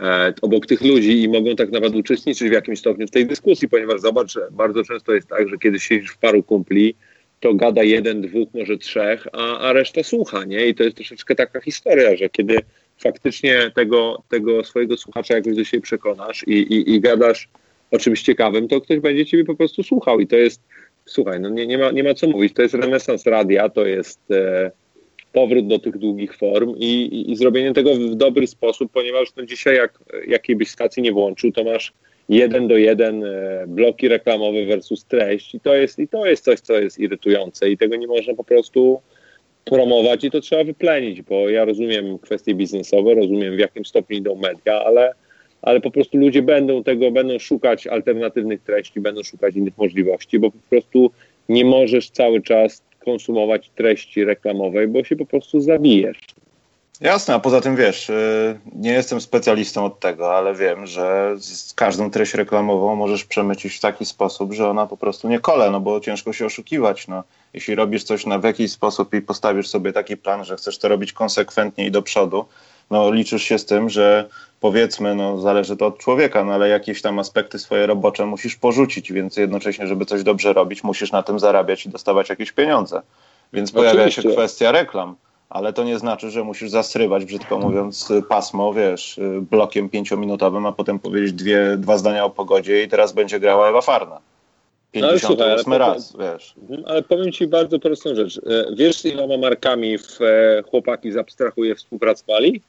e, 0.00 0.34
obok 0.42 0.66
tych 0.66 0.80
ludzi 0.80 1.22
i 1.22 1.28
mogą 1.28 1.56
tak 1.56 1.70
naprawdę 1.70 1.98
uczestniczyć 1.98 2.48
w 2.48 2.52
jakimś 2.52 2.78
stopniu 2.78 3.06
w 3.06 3.10
tej 3.10 3.26
dyskusji, 3.26 3.68
ponieważ 3.68 4.00
zobacz, 4.00 4.32
że 4.32 4.48
bardzo 4.50 4.84
często 4.84 5.14
jest 5.14 5.28
tak, 5.28 5.48
że 5.48 5.58
kiedy 5.58 5.80
siedzisz 5.80 6.10
w 6.10 6.18
paru 6.18 6.42
kumpli, 6.42 6.94
to 7.40 7.54
gada 7.54 7.82
jeden, 7.82 8.22
dwóch, 8.22 8.48
może 8.54 8.78
trzech, 8.78 9.26
a, 9.32 9.58
a 9.58 9.72
reszta 9.72 10.02
słucha, 10.02 10.44
nie? 10.44 10.66
I 10.66 10.74
to 10.74 10.84
jest 10.84 10.96
troszeczkę 10.96 11.34
taka 11.34 11.60
historia, 11.60 12.16
że 12.16 12.28
kiedy 12.28 12.58
faktycznie 12.98 13.70
tego, 13.74 14.22
tego 14.28 14.64
swojego 14.64 14.96
słuchacza 14.96 15.34
jakoś 15.34 15.56
do 15.56 15.64
siebie 15.64 15.82
przekonasz 15.82 16.44
i, 16.46 16.52
i, 16.52 16.94
i 16.94 17.00
gadasz 17.00 17.48
o 17.90 17.98
czymś 17.98 18.22
ciekawym, 18.22 18.68
to 18.68 18.80
ktoś 18.80 18.98
będzie 18.98 19.26
ciebie 19.26 19.44
po 19.44 19.54
prostu 19.54 19.82
słuchał 19.82 20.20
i 20.20 20.26
to 20.26 20.36
jest 20.36 20.60
słuchaj, 21.06 21.40
no 21.40 21.48
nie, 21.48 21.66
nie, 21.66 21.78
ma, 21.78 21.90
nie 21.90 22.04
ma 22.04 22.14
co 22.14 22.28
mówić. 22.28 22.54
To 22.54 22.62
jest 22.62 22.74
renesans 22.74 23.26
radia, 23.26 23.68
to 23.68 23.86
jest 23.86 24.20
e, 24.30 24.70
powrót 25.32 25.66
do 25.66 25.78
tych 25.78 25.98
długich 25.98 26.36
form 26.36 26.74
i, 26.76 26.84
i, 26.84 27.32
i, 27.32 27.36
zrobienie 27.36 27.72
tego 27.72 27.94
w 27.94 28.14
dobry 28.14 28.46
sposób, 28.46 28.92
ponieważ 28.92 29.28
no 29.36 29.46
dzisiaj 29.46 29.76
jak 29.76 29.98
jakiej 30.26 30.56
byś 30.56 30.70
stacji 30.70 31.02
nie 31.02 31.12
włączył, 31.12 31.52
to 31.52 31.64
masz 31.64 31.92
jeden 32.28 32.68
do 32.68 32.76
jeden 32.76 33.24
e, 33.24 33.64
bloki 33.68 34.08
reklamowe 34.08 34.66
versus 34.66 35.04
treść 35.04 35.54
i 35.54 35.60
to, 35.60 35.74
jest, 35.74 35.98
i 35.98 36.08
to 36.08 36.26
jest 36.26 36.44
coś, 36.44 36.60
co 36.60 36.80
jest 36.80 36.98
irytujące 36.98 37.70
i 37.70 37.78
tego 37.78 37.96
nie 37.96 38.06
można 38.06 38.34
po 38.34 38.44
prostu 38.44 39.00
promować 39.64 40.24
i 40.24 40.30
to 40.30 40.40
trzeba 40.40 40.64
wyplenić, 40.64 41.22
bo 41.22 41.48
ja 41.48 41.64
rozumiem 41.64 42.18
kwestie 42.18 42.54
biznesowe, 42.54 43.14
rozumiem 43.14 43.56
w 43.56 43.58
jakim 43.58 43.84
stopniu 43.84 44.16
idą 44.16 44.34
media, 44.34 44.84
ale 44.84 45.12
ale 45.66 45.80
po 45.80 45.90
prostu 45.90 46.18
ludzie 46.18 46.42
będą 46.42 46.84
tego, 46.84 47.10
będą 47.10 47.38
szukać 47.38 47.86
alternatywnych 47.86 48.62
treści, 48.62 49.00
będą 49.00 49.22
szukać 49.22 49.56
innych 49.56 49.78
możliwości, 49.78 50.38
bo 50.38 50.50
po 50.50 50.58
prostu 50.70 51.10
nie 51.48 51.64
możesz 51.64 52.10
cały 52.10 52.42
czas 52.42 52.82
konsumować 53.04 53.70
treści 53.70 54.24
reklamowej, 54.24 54.88
bo 54.88 55.04
się 55.04 55.16
po 55.16 55.26
prostu 55.26 55.60
zabijesz. 55.60 56.18
Jasne, 57.00 57.34
a 57.34 57.38
poza 57.38 57.60
tym 57.60 57.76
wiesz, 57.76 58.10
y, 58.10 58.58
nie 58.74 58.92
jestem 58.92 59.20
specjalistą 59.20 59.84
od 59.84 60.00
tego, 60.00 60.36
ale 60.36 60.54
wiem, 60.54 60.86
że 60.86 61.34
z 61.38 61.74
każdą 61.74 62.10
treść 62.10 62.34
reklamową 62.34 62.96
możesz 62.96 63.24
przemycić 63.24 63.76
w 63.76 63.80
taki 63.80 64.06
sposób, 64.06 64.52
że 64.52 64.70
ona 64.70 64.86
po 64.86 64.96
prostu 64.96 65.28
nie 65.28 65.38
kole, 65.38 65.70
no 65.70 65.80
bo 65.80 66.00
ciężko 66.00 66.32
się 66.32 66.46
oszukiwać. 66.46 67.08
No. 67.08 67.22
Jeśli 67.54 67.74
robisz 67.74 68.04
coś 68.04 68.26
na 68.26 68.38
w 68.38 68.44
jakiś 68.44 68.72
sposób 68.72 69.14
i 69.14 69.22
postawisz 69.22 69.68
sobie 69.68 69.92
taki 69.92 70.16
plan, 70.16 70.44
że 70.44 70.56
chcesz 70.56 70.78
to 70.78 70.88
robić 70.88 71.12
konsekwentnie 71.12 71.86
i 71.86 71.90
do 71.90 72.02
przodu, 72.02 72.44
no 72.90 73.10
liczysz 73.10 73.42
się 73.42 73.58
z 73.58 73.64
tym, 73.64 73.90
że 73.90 74.28
powiedzmy, 74.60 75.14
no 75.14 75.38
zależy 75.38 75.76
to 75.76 75.86
od 75.86 75.98
człowieka, 75.98 76.44
no 76.44 76.52
ale 76.52 76.68
jakieś 76.68 77.02
tam 77.02 77.18
aspekty 77.18 77.58
swoje 77.58 77.86
robocze 77.86 78.26
musisz 78.26 78.56
porzucić, 78.56 79.12
więc 79.12 79.36
jednocześnie, 79.36 79.86
żeby 79.86 80.06
coś 80.06 80.22
dobrze 80.22 80.52
robić, 80.52 80.84
musisz 80.84 81.12
na 81.12 81.22
tym 81.22 81.38
zarabiać 81.38 81.86
i 81.86 81.88
dostawać 81.88 82.28
jakieś 82.28 82.52
pieniądze. 82.52 83.02
Więc 83.52 83.72
pojawia 83.72 84.00
Oczywiście. 84.00 84.22
się 84.22 84.30
kwestia 84.30 84.72
reklam, 84.72 85.16
ale 85.48 85.72
to 85.72 85.84
nie 85.84 85.98
znaczy, 85.98 86.30
że 86.30 86.44
musisz 86.44 86.70
zasrywać, 86.70 87.24
brzydko 87.24 87.58
mówiąc, 87.58 88.12
pasmo, 88.28 88.74
wiesz, 88.74 89.20
blokiem 89.50 89.88
pięciominutowym, 89.88 90.66
a 90.66 90.72
potem 90.72 90.98
powiedzieć 90.98 91.32
dwie, 91.32 91.76
dwa 91.78 91.98
zdania 91.98 92.24
o 92.24 92.30
pogodzie 92.30 92.82
i 92.82 92.88
teraz 92.88 93.12
będzie 93.12 93.40
grała 93.40 93.68
Ewa 93.68 93.80
Farna. 93.80 94.20
58 94.92 95.64
no, 95.70 95.78
raz, 95.78 96.12
powiem, 96.12 96.32
wiesz. 96.32 96.54
Mhm, 96.62 96.82
ale 96.86 97.02
powiem 97.02 97.32
Ci 97.32 97.46
bardzo 97.46 97.78
prostą 97.78 98.14
rzecz. 98.14 98.38
E, 98.38 98.74
wiesz, 98.76 99.04
iloma 99.04 99.36
markami 99.36 99.98
w 99.98 100.22
e, 100.22 100.62
chłopaki 100.70 101.12
zabstrahuje 101.12 101.74
współpracowali? 101.74 102.62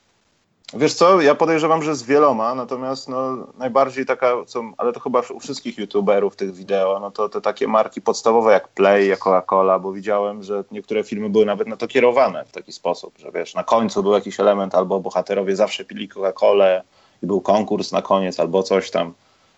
Wiesz 0.74 0.94
co, 0.94 1.22
ja 1.22 1.36
podejrzewam, 1.36 1.84
że 1.84 1.96
z 1.96 2.04
wieloma, 2.04 2.56
natomiast 2.56 3.10
no, 3.10 3.48
najbardziej 3.58 4.06
taka, 4.06 4.46
co, 4.46 4.64
ale 4.78 4.94
to 4.94 5.00
chyba 5.00 5.22
u 5.34 5.40
wszystkich 5.40 5.78
youtuberów 5.78 6.36
tych 6.36 6.56
wideo, 6.56 7.00
no 7.00 7.12
to 7.12 7.30
te 7.30 7.42
takie 7.42 7.68
marki 7.68 8.02
podstawowe 8.02 8.52
jak 8.52 8.68
Play, 8.68 9.08
jak 9.08 9.20
Coca-Cola, 9.20 9.80
bo 9.80 9.94
widziałem, 9.94 10.44
że 10.44 10.64
niektóre 10.72 11.04
filmy 11.04 11.30
były 11.30 11.46
nawet 11.46 11.68
na 11.68 11.78
to 11.78 11.88
kierowane 11.88 12.46
w 12.46 12.52
taki 12.52 12.72
sposób, 12.72 13.18
że 13.18 13.32
wiesz, 13.32 13.56
na 13.56 13.64
końcu 13.64 14.04
był 14.04 14.14
jakiś 14.14 14.40
element, 14.40 14.76
albo 14.76 15.00
bohaterowie 15.00 15.56
zawsze 15.56 15.86
pili 15.86 16.10
Coca-Colę 16.10 16.82
i 17.24 17.28
był 17.28 17.42
konkurs 17.42 17.92
na 17.92 18.02
koniec, 18.02 18.40
albo 18.40 18.64
coś 18.64 18.92
tam. 18.92 19.14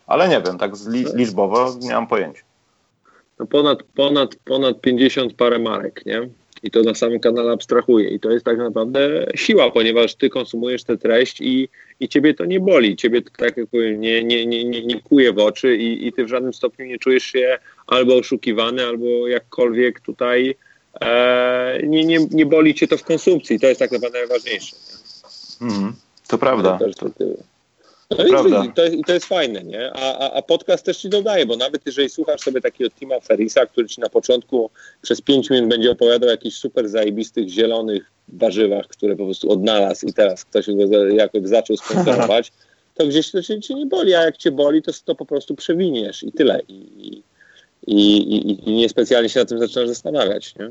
Ale 0.07 0.29
nie 0.29 0.41
wiem, 0.41 0.57
tak 0.57 0.71
liczbowo 1.13 1.75
nie 1.79 1.93
mam 1.93 2.07
pojęcia. 2.07 2.43
No 3.39 3.45
ponad, 3.45 3.83
ponad, 3.83 4.35
ponad 4.35 4.81
50 4.81 5.33
parę 5.33 5.59
marek, 5.59 6.05
nie? 6.05 6.29
I 6.63 6.71
to 6.71 6.83
na 6.83 6.95
samym 6.95 7.19
kanale 7.19 7.51
abstrahuje. 7.51 8.09
I 8.09 8.19
to 8.19 8.31
jest 8.31 8.45
tak 8.45 8.57
naprawdę 8.57 9.25
siła, 9.35 9.71
ponieważ 9.71 10.15
ty 10.15 10.29
konsumujesz 10.29 10.83
tę 10.83 10.97
treść 10.97 11.41
i, 11.41 11.69
i 11.99 12.09
ciebie 12.09 12.33
to 12.33 12.45
nie 12.45 12.59
boli. 12.59 12.95
Ciebie, 12.95 13.21
tak 13.21 13.57
jak 13.57 13.69
powiem, 13.69 14.01
nie, 14.01 14.23
nie, 14.23 14.45
nie, 14.45 14.63
nie, 14.65 14.85
nie 14.85 15.01
kuje 15.01 15.33
w 15.33 15.39
oczy 15.39 15.77
i, 15.77 16.07
i 16.07 16.13
ty 16.13 16.25
w 16.25 16.29
żadnym 16.29 16.53
stopniu 16.53 16.85
nie 16.85 16.99
czujesz 16.99 17.23
się 17.23 17.57
albo 17.87 18.17
oszukiwany, 18.17 18.85
albo 18.85 19.27
jakkolwiek 19.27 19.99
tutaj 19.99 20.55
e, 21.01 21.79
nie, 21.83 22.05
nie, 22.05 22.17
nie 22.31 22.45
boli 22.45 22.75
cię 22.75 22.87
to 22.87 22.97
w 22.97 23.03
konsumpcji. 23.03 23.59
To 23.59 23.67
jest 23.67 23.79
tak 23.79 23.91
naprawdę 23.91 24.19
najważniejsze. 24.19 24.75
Mm, 25.61 25.93
to 26.27 26.37
prawda. 26.37 26.79
To, 26.99 27.09
to, 27.09 27.25
no 28.09 28.63
i, 28.63 28.73
to, 28.73 28.85
i 28.85 29.03
to 29.03 29.13
jest 29.13 29.25
fajne, 29.25 29.63
nie? 29.63 29.91
A, 29.93 30.17
a, 30.17 30.33
a, 30.33 30.41
podcast 30.41 30.85
też 30.85 30.97
ci 30.97 31.09
dodaje, 31.09 31.45
bo 31.45 31.55
nawet 31.55 31.85
jeżeli 31.85 32.09
słuchasz 32.09 32.41
sobie 32.41 32.61
takiego 32.61 32.89
Tima 32.89 33.19
Ferisa, 33.19 33.65
który 33.65 33.87
ci 33.87 34.01
na 34.01 34.09
początku 34.09 34.69
przez 35.01 35.21
5 35.21 35.49
minut 35.49 35.69
będzie 35.69 35.91
opowiadał 35.91 36.29
o 36.29 36.31
jakichś 36.31 36.57
super 36.57 36.89
zajebistych, 36.89 37.49
zielonych 37.49 38.11
warzywach, 38.27 38.87
które 38.87 39.15
po 39.15 39.25
prostu 39.25 39.51
odnalazł 39.51 40.07
i 40.07 40.13
teraz 40.13 40.45
ktoś 40.45 40.67
go 40.67 41.07
jakoś 41.07 41.41
zaczął 41.43 41.77
sponsorować, 41.77 42.51
to 42.95 43.07
gdzieś 43.07 43.31
to 43.31 43.43
cię, 43.43 43.61
cię, 43.61 43.73
nie 43.73 43.85
boli, 43.85 44.15
a 44.15 44.21
jak 44.21 44.37
cię 44.37 44.51
boli, 44.51 44.81
to, 44.81 44.91
to 45.05 45.15
po 45.15 45.25
prostu 45.25 45.55
przewiniesz 45.55 46.23
i 46.23 46.31
tyle. 46.31 46.61
I, 46.67 47.23
i, 47.87 48.17
i, 48.17 48.69
i 48.69 48.73
niespecjalnie 48.73 49.29
się 49.29 49.39
na 49.39 49.45
tym 49.45 49.59
zaczynasz 49.59 49.87
zastanawiać, 49.87 50.55
nie? 50.55 50.69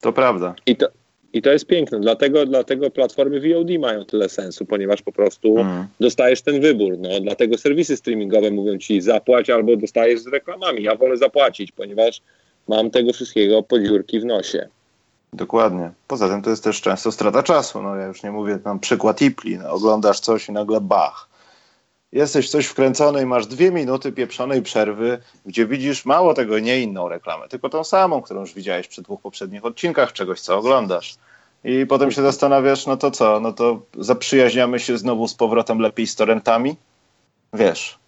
To 0.00 0.12
prawda. 0.12 0.54
I 0.66 0.76
to, 0.76 0.88
i 1.32 1.42
to 1.42 1.50
jest 1.50 1.66
piękne. 1.66 2.00
Dlatego, 2.00 2.46
dlatego 2.46 2.90
platformy 2.90 3.40
VOD 3.40 3.78
mają 3.80 4.04
tyle 4.04 4.28
sensu, 4.28 4.66
ponieważ 4.66 5.02
po 5.02 5.12
prostu 5.12 5.58
mm. 5.58 5.86
dostajesz 6.00 6.42
ten 6.42 6.60
wybór. 6.60 6.98
No, 6.98 7.08
dlatego 7.20 7.58
serwisy 7.58 7.96
streamingowe 7.96 8.50
mówią 8.50 8.78
ci 8.78 9.00
zapłać 9.00 9.50
albo 9.50 9.76
dostajesz 9.76 10.20
z 10.20 10.26
reklamami. 10.26 10.82
Ja 10.82 10.96
wolę 10.96 11.16
zapłacić, 11.16 11.72
ponieważ 11.72 12.22
mam 12.68 12.90
tego 12.90 13.12
wszystkiego 13.12 13.62
podziurki 13.62 14.20
w 14.20 14.24
nosie. 14.24 14.68
Dokładnie. 15.32 15.90
Poza 16.08 16.28
tym 16.28 16.42
to 16.42 16.50
jest 16.50 16.64
też 16.64 16.80
często 16.80 17.12
strata 17.12 17.42
czasu. 17.42 17.82
No 17.82 17.96
ja 17.96 18.06
już 18.06 18.22
nie 18.22 18.30
mówię, 18.30 18.58
tam 18.58 18.80
przykład 18.80 19.22
Ipli. 19.22 19.58
No, 19.58 19.70
oglądasz 19.70 20.20
coś 20.20 20.48
i 20.48 20.52
nagle 20.52 20.80
bach 20.80 21.31
jesteś 22.12 22.50
coś 22.50 22.66
wkręcony 22.66 23.22
i 23.22 23.26
masz 23.26 23.46
dwie 23.46 23.70
minuty 23.70 24.12
pieprzonej 24.12 24.62
przerwy, 24.62 25.18
gdzie 25.46 25.66
widzisz 25.66 26.04
mało 26.04 26.34
tego, 26.34 26.58
nie 26.58 26.80
inną 26.80 27.08
reklamę, 27.08 27.48
tylko 27.48 27.68
tą 27.68 27.84
samą, 27.84 28.22
którą 28.22 28.40
już 28.40 28.54
widziałeś 28.54 28.88
przy 28.88 29.02
dwóch 29.02 29.20
poprzednich 29.20 29.64
odcinkach 29.64 30.12
czegoś, 30.12 30.40
co 30.40 30.58
oglądasz. 30.58 31.14
I 31.64 31.86
potem 31.86 32.10
się 32.10 32.22
zastanawiasz, 32.22 32.86
no 32.86 32.96
to 32.96 33.10
co, 33.10 33.40
no 33.40 33.52
to 33.52 33.82
zaprzyjaźniamy 33.98 34.80
się 34.80 34.98
znowu 34.98 35.28
z 35.28 35.34
powrotem 35.34 35.78
lepiej 35.78 36.06
z 36.06 36.16
torrentami? 36.16 36.76
Wiesz. 37.52 37.98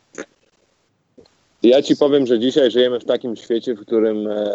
Ja 1.62 1.82
ci 1.82 1.96
powiem, 1.96 2.26
że 2.26 2.38
dzisiaj 2.38 2.70
żyjemy 2.70 3.00
w 3.00 3.04
takim 3.04 3.36
świecie, 3.36 3.74
w 3.74 3.80
którym 3.80 4.26
e, 4.26 4.50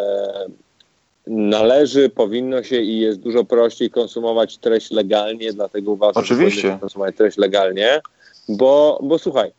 należy, 1.26 2.08
powinno 2.08 2.62
się 2.62 2.80
i 2.80 2.98
jest 2.98 3.20
dużo 3.20 3.44
prościej 3.44 3.90
konsumować 3.90 4.58
treść 4.58 4.90
legalnie, 4.90 5.52
dlatego 5.52 5.90
uważam, 5.90 6.22
Oczywiście. 6.22 6.60
że 6.60 6.78
konsumować 6.80 7.16
treść 7.16 7.38
legalnie 7.38 8.00
bo, 8.48 9.00
bo 9.02 9.18
słuchaj, 9.18 9.50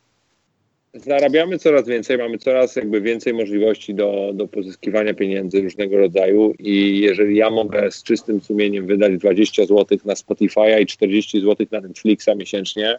zarabiamy 0.94 1.58
coraz 1.58 1.88
więcej, 1.88 2.18
mamy 2.18 2.38
coraz 2.38 2.76
jakby 2.76 3.00
więcej 3.00 3.34
możliwości 3.34 3.94
do, 3.94 4.30
do 4.34 4.48
pozyskiwania 4.48 5.14
pieniędzy 5.14 5.60
różnego 5.60 5.96
rodzaju 5.96 6.54
i 6.58 7.00
jeżeli 7.00 7.36
ja 7.36 7.50
mogę 7.50 7.90
z 7.90 8.02
czystym 8.02 8.40
sumieniem 8.40 8.86
wydać 8.86 9.18
20 9.18 9.66
zł 9.66 9.98
na 10.04 10.14
Spotify'a 10.14 10.80
i 10.80 10.86
40 10.86 11.40
zł 11.40 11.66
na 11.70 11.80
Netflixa 11.80 12.28
miesięcznie 12.36 12.98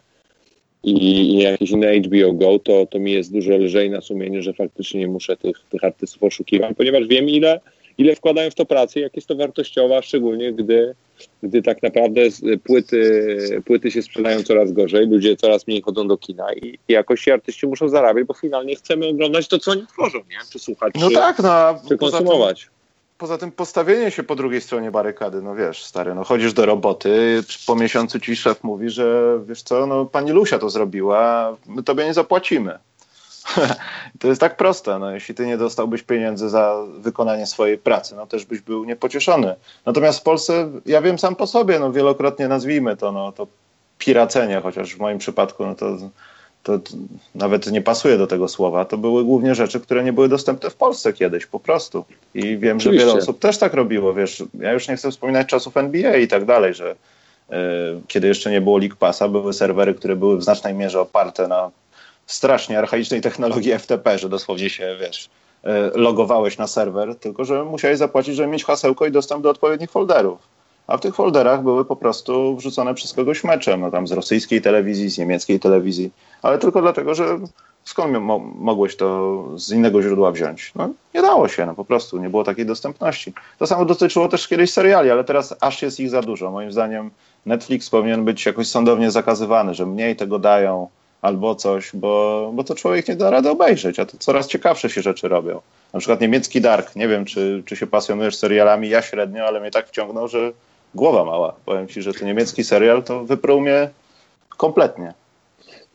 i, 0.83 0.93
i 1.33 1.37
jakieś 1.37 1.71
inne 1.71 1.99
HBO 1.99 2.33
Go, 2.33 2.59
to, 2.59 2.85
to 2.85 2.99
mi 2.99 3.11
jest 3.11 3.33
dużo 3.33 3.57
lżej 3.57 3.89
na 3.89 4.01
sumieniu, 4.01 4.41
że 4.41 4.53
faktycznie 4.53 4.99
nie 4.99 5.07
muszę 5.07 5.37
tych, 5.37 5.57
tych 5.69 5.83
artystów 5.83 6.23
oszukiwać, 6.23 6.77
ponieważ 6.77 7.07
wiem 7.07 7.29
ile, 7.29 7.59
ile 7.97 8.15
wkładają 8.15 8.49
w 8.49 8.55
to 8.55 8.65
pracy, 8.65 8.99
jak 8.99 9.15
jest 9.15 9.27
to 9.27 9.35
wartościowe, 9.35 10.03
szczególnie 10.03 10.53
gdy 10.53 10.95
gdy 11.43 11.61
tak 11.61 11.83
naprawdę 11.83 12.21
płyty, 12.63 13.61
płyty 13.65 13.91
się 13.91 14.01
sprzedają 14.01 14.43
coraz 14.43 14.71
gorzej, 14.71 15.07
ludzie 15.07 15.35
coraz 15.35 15.67
mniej 15.67 15.81
chodzą 15.81 16.07
do 16.07 16.17
kina 16.17 16.53
i, 16.53 16.79
jakoś 16.87 17.27
artyści 17.27 17.67
muszą 17.67 17.89
zarabiać, 17.89 18.25
bo 18.25 18.33
finalnie 18.33 18.75
chcemy 18.75 19.07
oglądać 19.07 19.47
to, 19.47 19.59
co 19.59 19.71
oni 19.71 19.87
tworzą, 19.87 20.17
nie? 20.17 20.37
Czy 20.51 20.59
słuchać, 20.59 20.93
no 20.99 21.09
czy, 21.09 21.15
tak, 21.15 21.39
no, 21.39 21.81
czy 21.87 21.97
konsumować. 21.97 22.69
poza 23.17 23.37
tym 23.37 23.51
postawienie 23.51 24.11
się 24.11 24.23
po 24.23 24.35
drugiej 24.35 24.61
stronie 24.61 24.91
barykady, 24.91 25.41
no 25.41 25.55
wiesz, 25.55 25.83
stary, 25.83 26.15
no 26.15 26.23
chodzisz 26.23 26.53
do 26.53 26.65
roboty, 26.65 27.43
po 27.67 27.75
miesiącu 27.75 28.19
ci 28.19 28.35
szef 28.35 28.63
mówi, 28.63 28.89
że 28.89 29.39
wiesz 29.47 29.61
co, 29.61 29.87
no 29.87 30.05
pani 30.05 30.31
Lusia 30.31 30.59
to 30.59 30.69
zrobiła, 30.69 31.55
my 31.65 31.83
tobie 31.83 32.05
nie 32.05 32.13
zapłacimy. 32.13 32.79
to 34.19 34.27
jest 34.27 34.41
tak 34.41 34.57
proste, 34.57 34.99
no 34.99 35.11
jeśli 35.11 35.35
ty 35.35 35.45
nie 35.45 35.57
dostałbyś 35.57 36.03
pieniędzy 36.03 36.49
za 36.49 36.75
wykonanie 36.97 37.47
swojej 37.47 37.77
pracy, 37.77 38.15
no 38.15 38.27
też 38.27 38.45
byś 38.45 38.61
był 38.61 38.85
niepocieszony. 38.85 39.55
Natomiast 39.85 40.19
w 40.19 40.23
Polsce, 40.23 40.71
ja 40.85 41.01
wiem 41.01 41.19
sam 41.19 41.35
po 41.35 41.47
sobie, 41.47 41.79
no 41.79 41.91
wielokrotnie 41.91 42.47
nazwijmy 42.47 42.97
to, 42.97 43.11
no 43.11 43.31
to 43.31 43.47
piracenie, 43.97 44.61
chociaż 44.63 44.95
w 44.95 44.99
moim 44.99 45.17
przypadku, 45.17 45.65
no 45.65 45.75
to 45.75 45.97
to 46.63 46.79
nawet 47.35 47.71
nie 47.71 47.81
pasuje 47.81 48.17
do 48.17 48.27
tego 48.27 48.47
słowa, 48.47 48.85
to 48.85 48.97
były 48.97 49.23
głównie 49.23 49.55
rzeczy, 49.55 49.79
które 49.79 50.03
nie 50.03 50.13
były 50.13 50.29
dostępne 50.29 50.69
w 50.69 50.75
Polsce 50.75 51.13
kiedyś 51.13 51.45
po 51.45 51.59
prostu. 51.59 52.05
I 52.33 52.57
wiem, 52.57 52.77
Oczywiście. 52.77 53.05
że 53.05 53.11
wiele 53.11 53.21
osób 53.21 53.39
też 53.39 53.57
tak 53.57 53.73
robiło, 53.73 54.13
wiesz, 54.13 54.43
ja 54.59 54.71
już 54.71 54.87
nie 54.87 54.95
chcę 54.95 55.11
wspominać 55.11 55.47
czasów 55.47 55.77
NBA 55.77 56.15
i 56.15 56.27
tak 56.27 56.45
dalej, 56.45 56.73
że 56.73 56.91
y, 56.91 57.55
kiedy 58.07 58.27
jeszcze 58.27 58.51
nie 58.51 58.61
było 58.61 58.77
League 58.77 58.95
Passa, 58.95 59.27
były 59.27 59.53
serwery, 59.53 59.93
które 59.93 60.15
były 60.15 60.37
w 60.37 60.43
znacznej 60.43 60.73
mierze 60.73 61.01
oparte 61.01 61.47
na 61.47 61.71
strasznie 62.25 62.79
archaicznej 62.79 63.21
technologii 63.21 63.77
FTP, 63.79 64.17
że 64.17 64.29
dosłownie 64.29 64.69
się, 64.69 64.97
wiesz, 65.01 65.29
y, 65.65 65.69
logowałeś 65.95 66.57
na 66.57 66.67
serwer, 66.67 67.15
tylko 67.15 67.45
że 67.45 67.63
musiałeś 67.63 67.97
zapłacić, 67.97 68.35
żeby 68.35 68.49
mieć 68.49 68.65
hasełko 68.65 69.05
i 69.05 69.11
dostęp 69.11 69.43
do 69.43 69.49
odpowiednich 69.49 69.91
folderów 69.91 70.53
a 70.87 70.97
w 70.97 71.01
tych 71.01 71.15
folderach 71.15 71.63
były 71.63 71.85
po 71.85 71.95
prostu 71.95 72.55
wrzucone 72.55 72.93
przez 72.93 73.13
kogoś 73.13 73.43
mecze, 73.43 73.77
no 73.77 73.91
tam 73.91 74.07
z 74.07 74.11
rosyjskiej 74.11 74.61
telewizji, 74.61 75.09
z 75.09 75.17
niemieckiej 75.17 75.59
telewizji, 75.59 76.11
ale 76.41 76.57
tylko 76.57 76.81
dlatego, 76.81 77.15
że 77.15 77.39
skąd 77.83 78.17
mo 78.19 78.39
mogłeś 78.39 78.95
to 78.95 79.43
z 79.55 79.71
innego 79.71 80.01
źródła 80.01 80.31
wziąć? 80.31 80.71
No 80.75 80.89
nie 81.13 81.21
dało 81.21 81.47
się, 81.47 81.65
no 81.65 81.75
po 81.75 81.85
prostu, 81.85 82.17
nie 82.17 82.29
było 82.29 82.43
takiej 82.43 82.65
dostępności. 82.65 83.33
To 83.59 83.67
samo 83.67 83.85
dotyczyło 83.85 84.29
też 84.29 84.47
kiedyś 84.47 84.71
seriali, 84.71 85.09
ale 85.09 85.23
teraz 85.23 85.55
aż 85.61 85.81
jest 85.81 85.99
ich 85.99 86.09
za 86.09 86.21
dużo. 86.21 86.51
Moim 86.51 86.71
zdaniem 86.71 87.11
Netflix 87.45 87.89
powinien 87.89 88.25
być 88.25 88.45
jakoś 88.45 88.67
sądownie 88.67 89.11
zakazywany, 89.11 89.73
że 89.73 89.85
mniej 89.85 90.15
tego 90.15 90.39
dają 90.39 90.87
albo 91.23 91.55
coś, 91.55 91.89
bo, 91.93 92.51
bo 92.53 92.63
to 92.63 92.75
człowiek 92.75 93.07
nie 93.07 93.15
da 93.15 93.29
rady 93.29 93.49
obejrzeć, 93.49 93.99
a 93.99 94.05
to 94.05 94.17
coraz 94.17 94.47
ciekawsze 94.47 94.89
się 94.89 95.01
rzeczy 95.01 95.27
robią. 95.27 95.61
Na 95.93 95.99
przykład 95.99 96.21
niemiecki 96.21 96.61
Dark, 96.61 96.95
nie 96.95 97.07
wiem, 97.07 97.25
czy, 97.25 97.63
czy 97.65 97.75
się 97.75 97.87
pasjonujesz 97.87 98.35
serialami, 98.35 98.89
ja 98.89 99.01
średnio, 99.01 99.45
ale 99.45 99.59
mnie 99.59 99.71
tak 99.71 99.87
wciągnął, 99.87 100.27
że 100.27 100.51
głowa 100.95 101.25
mała. 101.25 101.55
Powiem 101.65 101.87
ci, 101.87 102.01
że 102.01 102.13
ten 102.13 102.27
niemiecki 102.27 102.63
serial 102.63 103.03
to 103.03 103.23
wypruł 103.25 103.61
mnie 103.61 103.89
kompletnie. 104.49 105.13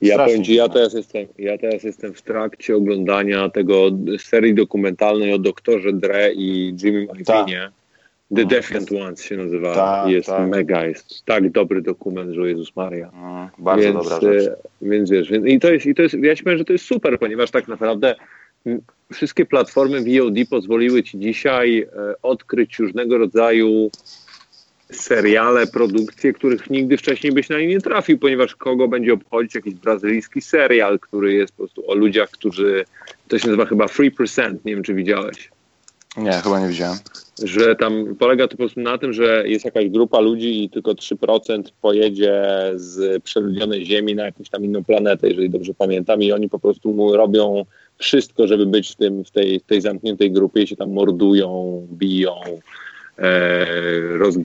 Ja 0.03 0.19
powiem 0.19 0.45
ci, 0.45 0.55
ja 0.55 0.69
teraz, 0.69 0.95
jestem, 0.95 1.27
ja 1.39 1.59
teraz 1.59 1.83
jestem 1.83 2.15
w 2.15 2.23
trakcie 2.23 2.77
oglądania 2.77 3.49
tego 3.49 3.91
serii 4.19 4.55
dokumentalnej 4.55 5.33
o 5.33 5.39
doktorze 5.39 5.93
Dre 5.93 6.33
i 6.33 6.77
Jimmy 6.83 7.07
Iovine. 7.07 7.71
The 8.35 8.43
no, 8.43 8.49
Defiant 8.49 8.93
Ones 8.93 9.23
się 9.23 9.37
nazywa. 9.37 9.75
Ta, 9.75 10.05
jest 10.09 10.27
ta. 10.27 10.47
mega, 10.47 10.87
jest 10.87 11.25
tak 11.25 11.51
dobry 11.51 11.83
dokument, 11.83 12.35
że 12.35 12.49
Jezus 12.49 12.77
Maria. 12.77 13.11
No, 13.15 13.51
bardzo 13.59 13.85
więc, 13.85 13.95
dobra 13.95 14.21
rzecz. 14.21 14.47
E, 14.47 14.57
więc 14.83 15.11
wiesz, 15.11 15.31
i 15.45 15.61
to 15.61 15.73
jest, 15.73 15.87
i 15.87 15.95
to 15.95 16.03
jest, 16.03 16.15
ja 16.15 16.37
ci 16.37 16.45
powiem, 16.45 16.59
że 16.59 16.65
to 16.65 16.73
jest 16.73 16.85
super, 16.85 17.19
ponieważ 17.19 17.51
tak 17.51 17.69
naprawdę 17.69 18.15
wszystkie 19.13 19.47
platformy 19.47 20.01
VOD 20.01 20.35
pozwoliły 20.51 21.03
ci 21.03 21.19
dzisiaj 21.19 21.79
e, 21.81 21.87
odkryć 22.23 22.79
różnego 22.79 23.19
rodzaju 23.19 23.91
seriale, 24.93 25.67
produkcje, 25.67 26.33
których 26.33 26.71
nigdy 26.71 26.97
wcześniej 26.97 27.33
byś 27.33 27.49
na 27.49 27.59
nie 27.59 27.67
nie 27.67 27.81
trafił, 27.81 28.19
ponieważ 28.19 28.57
kogo 28.57 28.89
będzie 28.89 29.13
obchodzić 29.13 29.55
jakiś 29.55 29.75
brazylijski 29.75 30.41
serial, 30.41 30.99
który 30.99 31.35
jest 31.35 31.53
po 31.53 31.57
prostu 31.57 31.91
o 31.91 31.95
ludziach, 31.95 32.31
którzy, 32.31 32.85
to 33.29 33.39
się 33.39 33.47
nazywa 33.47 33.67
chyba 33.67 33.87
3%, 33.87 34.57
nie 34.65 34.75
wiem 34.75 34.83
czy 34.83 34.95
widziałeś. 34.95 35.51
Nie, 36.19 36.33
chyba 36.33 36.61
nie 36.61 36.69
widziałem. 36.69 36.99
Że 37.45 37.77
tam 37.77 38.17
polega 38.19 38.49
to 38.49 38.51
po 38.51 38.57
prostu 38.57 38.81
na 38.81 38.99
tym, 38.99 39.13
że 39.13 39.49
jest 39.49 39.65
jakaś 39.65 39.89
grupa 39.89 40.21
ludzi 40.21 40.65
i 40.65 40.71
tylko 40.71 40.93
3% 40.93 41.63
pojedzie 41.83 42.43
z 42.75 43.23
przeludnionej 43.23 43.87
Ziemi 43.87 44.15
na 44.15 44.25
jakąś 44.25 44.49
tam 44.49 44.65
inną 44.65 44.85
planetę, 44.85 45.29
jeżeli 45.29 45.51
dobrze 45.51 45.75
pamiętam, 45.75 46.23
i 46.23 46.33
oni 46.33 46.49
po 46.49 46.59
prostu 46.59 47.17
robią 47.17 47.65
wszystko, 47.99 48.47
żeby 48.47 48.67
być 48.67 48.93
w, 48.93 48.97
tym, 48.97 49.25
w, 49.25 49.31
tej, 49.31 49.61
tej 49.61 49.81
zamkniętej 49.81 50.33
grupie 50.33 50.63
i 50.63 50.67
się 50.67 50.77
tam 50.77 50.93
mordują, 50.93 51.87
biją, 51.93 52.35
E, 53.19 53.67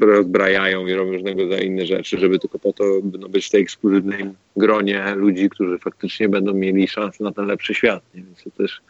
rozbrajają 0.06 0.88
i 0.88 0.94
robią 0.94 1.12
różnego 1.12 1.44
rodzaju 1.44 1.64
inne 1.64 1.86
rzeczy, 1.86 2.18
żeby 2.18 2.40
tylko 2.40 2.60
po 2.60 2.74
to 2.74 2.84
no, 3.20 3.30
być 3.30 3.46
w 3.46 3.50
tej 3.50 3.62
ekskluzywnej 3.62 4.30
gronie 4.58 5.16
ludzi, 5.16 5.50
którzy 5.50 5.78
faktycznie 5.78 6.30
będą 6.30 6.54
mieli 6.54 6.88
szansę 6.88 7.24
na 7.24 7.32
ten 7.32 7.46
lepszy 7.46 7.74
świat. 7.74 8.04
Nie? 8.16 8.24
Więc 8.24 8.44
to 8.44 8.50
też 8.50 8.82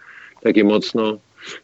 takie 0.41 0.63
mocno 0.63 1.17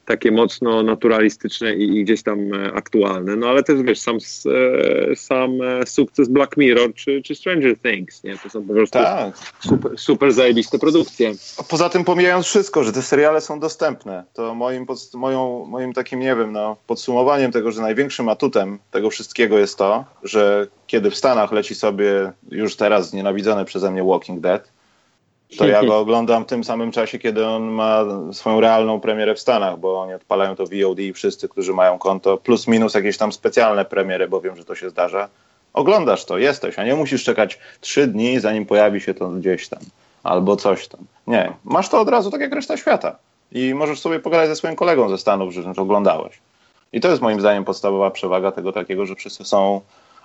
takie 0.06 0.32
mocno 0.32 0.84
naturalistyczne 0.84 1.76
i, 1.76 1.98
i, 1.98 2.04
gdzieś 2.04 2.24
tam 2.24 2.54
e, 2.54 2.74
aktualne. 2.74 3.36
No 3.36 3.48
ale 3.48 3.64
też 3.64 3.82
wiesz, 3.82 4.00
sam, 4.00 4.18
e, 4.18 5.16
sam 5.16 5.62
e, 5.62 5.86
sukces 5.86 6.28
Black 6.28 6.58
Mirror 6.58 6.94
czy, 6.94 7.22
czy 7.22 7.36
Stranger 7.36 7.80
Things, 7.80 8.24
nie? 8.24 8.38
To 8.38 8.50
są 8.50 8.68
po 8.68 8.74
prostu 8.74 9.00
tak. 9.00 9.38
super, 9.60 9.92
super 9.98 10.34
zajebiste 10.34 10.80
produkcje. 10.80 11.32
Poza 11.70 11.90
tym 11.90 12.04
pomijając 12.04 12.46
wszystko, 12.46 12.84
że 12.84 12.92
te 12.92 13.02
seriale 13.02 13.42
są 13.42 13.60
dostępne, 13.60 14.24
to 14.34 14.56
moim, 14.56 14.86
pod, 14.86 15.14
moją, 15.14 15.66
moim 15.66 15.94
takim, 15.94 16.20
nie 16.20 16.36
wiem, 16.36 16.52
no, 16.52 16.78
podsumowaniem 16.88 17.52
tego, 17.52 17.72
że 17.72 17.82
największym 17.82 18.30
atutem 18.30 18.80
tego 18.92 19.10
wszystkiego 19.10 19.60
jest 19.60 19.78
to, 19.78 20.06
że 20.24 20.68
kiedy 20.88 21.12
w 21.12 21.16
Stanach 21.16 21.52
leci 21.52 21.76
sobie 21.76 22.32
już 22.52 22.76
teraz 22.76 23.10
znienawidzony 23.10 23.66
przeze 23.66 23.92
mnie 23.92 24.04
Walking 24.04 24.40
Dead, 24.40 24.79
to 25.58 25.68
ja 25.68 25.84
go 25.84 25.97
oglądam 26.06 26.43
w 26.43 26.47
tym 26.47 26.64
samym 26.64 26.91
czasie, 26.91 27.20
kiedy 27.20 27.45
on 27.45 27.64
ma 27.64 28.06
swoją 28.32 28.60
realną 28.60 29.00
premierę 29.00 29.36
w 29.36 29.39
Stanach, 29.39 29.80
bo 29.80 30.02
oni 30.02 30.14
odpalają 30.14 30.56
to 30.56 30.64
VOD 30.64 31.00
i 31.00 31.14
wszyscy, 31.14 31.50
którzy 31.50 31.74
mają 31.74 32.00
konto, 32.00 32.38
plus 32.38 32.68
minus 32.68 32.93
jakieś 32.93 33.18
tam 33.18 33.32
specjalne 33.32 33.86
premiery, 33.86 34.28
bo 34.28 34.41
wiem, 34.41 34.56
że 34.56 34.66
to 34.66 34.76
się 34.76 34.89
zdarza. 34.89 35.30
Oglądasz 35.74 36.26
to, 36.26 36.38
jesteś, 36.38 36.80
a 36.80 36.84
nie 36.84 36.95
musisz 36.95 37.24
czekać 37.24 37.60
trzy 37.82 38.08
dni, 38.08 38.39
zanim 38.39 38.66
pojawi 38.66 39.02
się 39.02 39.14
to 39.14 39.30
gdzieś 39.30 39.68
tam, 39.70 39.80
albo 40.24 40.56
coś 40.56 40.88
tam. 40.88 41.00
Nie, 41.28 41.54
masz 41.64 41.89
to 41.89 42.02
od 42.02 42.10
razu 42.10 42.32
tak 42.32 42.41
jak 42.41 42.54
reszta 42.54 42.78
świata. 42.78 43.16
I 43.52 43.74
możesz 43.74 44.00
sobie 44.00 44.20
pogadać 44.20 44.50
ze 44.50 44.56
swoim 44.56 44.76
kolegą 44.76 45.10
ze 45.10 45.18
Stanów, 45.18 45.54
że 45.54 45.74
to 45.74 45.82
oglądałeś. 45.82 46.39
I 46.93 47.02
to 47.02 47.10
jest 47.10 47.22
moim 47.22 47.39
zdaniem 47.39 47.66
podstawowa 47.66 48.12
przewaga 48.12 48.52
tego 48.52 48.72
takiego, 48.72 49.06
że 49.06 49.16
wszyscy 49.16 49.45
są 49.45 49.82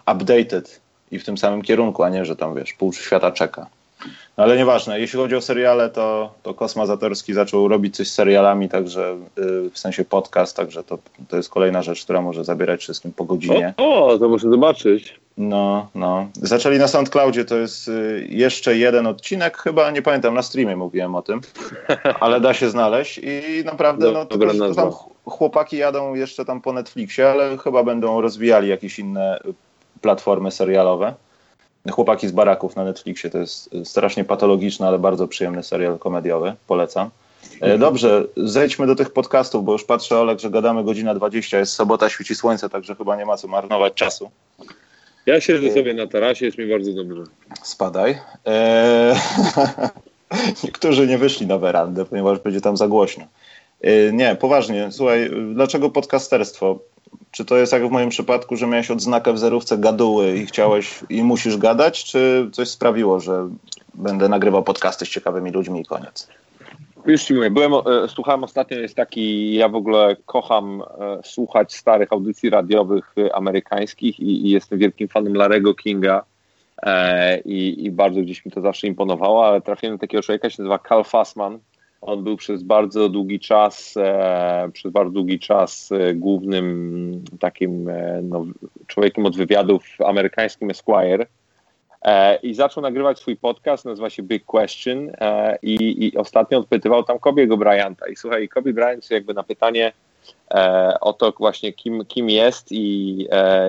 updated 0.06 0.80
i 1.10 1.18
w 1.18 1.24
tym 1.24 1.38
samym 1.38 1.62
kierunku, 1.62 2.02
a 2.02 2.08
nie, 2.08 2.24
że 2.24 2.36
tam 2.36 2.54
wiesz, 2.54 2.72
pół 2.72 2.92
świata 2.92 3.32
czeka. 3.32 3.66
No 4.38 4.44
ale 4.44 4.56
nieważne, 4.56 5.00
jeśli 5.00 5.18
chodzi 5.18 5.36
o 5.36 5.40
seriale, 5.40 5.90
to, 5.90 6.34
to 6.42 6.54
Kosma 6.54 6.86
Zatorski 6.86 7.34
zaczął 7.34 7.68
robić 7.68 7.96
coś 7.96 8.08
z 8.08 8.14
serialami, 8.14 8.68
także 8.68 9.16
yy, 9.36 9.70
w 9.70 9.78
sensie 9.78 10.04
podcast, 10.04 10.56
także 10.56 10.84
to, 10.84 10.98
to 11.28 11.36
jest 11.36 11.48
kolejna 11.48 11.82
rzecz, 11.82 12.04
która 12.04 12.22
może 12.22 12.44
zabierać 12.44 12.80
wszystkim 12.80 13.12
po 13.12 13.24
godzinie. 13.24 13.74
O, 13.76 14.06
o 14.06 14.18
to 14.18 14.28
muszę 14.28 14.50
zobaczyć. 14.50 15.20
No, 15.38 15.88
no. 15.94 16.26
Zaczęli 16.42 16.78
na 16.78 16.88
SoundCloudzie, 16.88 17.44
to 17.44 17.56
jest 17.56 17.88
y, 17.88 18.26
jeszcze 18.30 18.76
jeden 18.76 19.06
odcinek, 19.06 19.58
chyba, 19.58 19.90
nie 19.90 20.02
pamiętam, 20.02 20.34
na 20.34 20.42
streamie 20.42 20.76
mówiłem 20.76 21.14
o 21.14 21.22
tym, 21.22 21.40
ale 22.20 22.40
da 22.40 22.54
się 22.54 22.70
znaleźć 22.70 23.18
i 23.18 23.64
naprawdę, 23.64 24.12
no, 24.12 24.26
to, 24.26 24.38
to 24.38 24.74
tam 24.74 24.90
chłopaki 25.24 25.76
jadą 25.76 26.14
jeszcze 26.14 26.44
tam 26.44 26.60
po 26.60 26.72
Netflixie, 26.72 27.30
ale 27.30 27.58
chyba 27.58 27.82
będą 27.82 28.20
rozwijali 28.20 28.68
jakieś 28.68 28.98
inne 28.98 29.40
platformy 30.00 30.50
serialowe. 30.50 31.14
Chłopaki 31.90 32.28
z 32.28 32.32
baraków 32.32 32.76
na 32.76 32.84
Netflixie 32.84 33.30
to 33.30 33.38
jest 33.38 33.70
strasznie 33.84 34.24
patologiczny, 34.24 34.86
ale 34.86 34.98
bardzo 34.98 35.28
przyjemny 35.28 35.62
serial 35.62 35.98
komediowy. 35.98 36.54
Polecam. 36.66 37.10
E, 37.60 37.78
dobrze, 37.78 38.24
zejdźmy 38.36 38.86
do 38.86 38.94
tych 38.94 39.10
podcastów, 39.10 39.64
bo 39.64 39.72
już 39.72 39.84
patrzę, 39.84 40.18
Olek, 40.18 40.40
że 40.40 40.50
gadamy 40.50 40.84
godzina 40.84 41.14
20, 41.14 41.58
jest 41.58 41.72
sobota, 41.72 42.08
świeci 42.08 42.34
słońce, 42.34 42.68
także 42.68 42.94
chyba 42.94 43.16
nie 43.16 43.26
ma 43.26 43.36
co 43.36 43.48
marnować 43.48 43.94
czasu. 43.94 44.30
Ja 45.26 45.40
siedzę 45.40 45.72
sobie 45.72 45.94
na 45.94 46.06
tarasie, 46.06 46.46
jest 46.46 46.58
mi 46.58 46.70
bardzo 46.70 46.92
dobrze. 46.92 47.22
Spadaj. 47.62 48.18
Eee... 48.44 49.14
Niektórzy 50.64 51.06
nie 51.06 51.18
wyszli 51.18 51.46
na 51.46 51.58
werandę, 51.58 52.04
ponieważ 52.04 52.38
będzie 52.38 52.60
tam 52.60 52.76
za 52.76 52.88
głośno. 52.88 53.24
Eee, 53.82 54.12
nie, 54.12 54.36
poważnie, 54.36 54.88
słuchaj, 54.92 55.30
dlaczego 55.54 55.90
podcasterstwo? 55.90 56.78
Czy 57.34 57.44
to 57.44 57.56
jest 57.56 57.72
jak 57.72 57.88
w 57.88 57.90
moim 57.90 58.08
przypadku, 58.08 58.56
że 58.56 58.66
miałeś 58.66 58.90
odznakę 58.90 59.32
w 59.32 59.38
zerówce 59.38 59.78
gaduły 59.78 60.36
i 60.36 60.46
chciałeś 60.46 61.00
i 61.10 61.24
musisz 61.24 61.56
gadać, 61.56 62.04
czy 62.04 62.48
coś 62.52 62.68
sprawiło, 62.68 63.20
że 63.20 63.48
będę 63.94 64.28
nagrywał 64.28 64.62
podcasty 64.62 65.06
z 65.06 65.08
ciekawymi 65.08 65.50
ludźmi 65.50 65.80
i 65.80 65.84
koniec? 65.84 66.28
Już 67.06 67.24
ci 67.24 67.34
mówię, 67.34 67.50
byłem, 67.50 67.72
e, 67.72 68.08
słuchałem 68.08 68.44
ostatnio, 68.44 68.78
jest 68.78 68.94
taki, 68.94 69.54
ja 69.54 69.68
w 69.68 69.74
ogóle 69.74 70.16
kocham 70.26 70.82
e, 70.82 71.20
słuchać 71.24 71.74
starych 71.74 72.12
audycji 72.12 72.50
radiowych 72.50 73.14
e, 73.18 73.34
amerykańskich 73.34 74.20
i, 74.20 74.46
i 74.46 74.50
jestem 74.50 74.78
wielkim 74.78 75.08
fanem 75.08 75.34
Larego 75.34 75.74
Kinga 75.74 76.24
i, 77.44 77.84
i, 77.84 77.90
bardzo 77.90 78.20
gdzieś 78.20 78.44
mi 78.44 78.52
to 78.52 78.60
zawsze 78.60 78.86
imponowało, 78.86 79.46
ale 79.46 79.60
trafiłem 79.60 79.96
do 79.96 80.00
takiego 80.00 80.22
człowieka, 80.22 80.50
się 80.50 80.62
nazywa 80.62 80.78
Cal 80.78 81.04
Fassman, 81.04 81.58
on 82.06 82.24
był 82.24 82.36
przez 82.36 82.62
bardzo 82.62 83.08
długi 83.08 83.40
czas, 83.40 83.94
e, 83.96 84.70
przez 84.72 84.92
bardzo 84.92 85.10
długi 85.10 85.38
czas 85.38 85.92
e, 85.92 86.14
głównym 86.14 87.24
takim 87.40 87.88
e, 87.88 88.20
no, 88.22 88.44
człowiekiem 88.86 89.26
od 89.26 89.36
wywiadów 89.36 89.84
amerykańskim 90.06 90.70
Esquire. 90.70 91.26
E, 92.02 92.36
I 92.36 92.54
zaczął 92.54 92.82
nagrywać 92.82 93.18
swój 93.18 93.36
podcast, 93.36 93.84
nazywa 93.84 94.10
się 94.10 94.22
Big 94.22 94.44
Question 94.44 95.10
e, 95.20 95.58
i, 95.62 96.06
i, 96.06 96.16
ostatnio 96.16 96.58
odpytywał 96.58 97.02
tam 97.02 97.18
Kobiego 97.18 97.56
Bryanta. 97.56 98.08
I 98.08 98.16
słuchaj, 98.16 98.48
Kobe 98.48 98.72
Bryant 98.72 99.10
jakby 99.10 99.34
na 99.34 99.42
pytanie, 99.42 99.92
e, 100.54 100.96
o 101.00 101.12
to 101.12 101.32
właśnie, 101.38 101.72
kim, 101.72 102.04
kim 102.04 102.30
jest 102.30 102.72
i, 102.72 103.28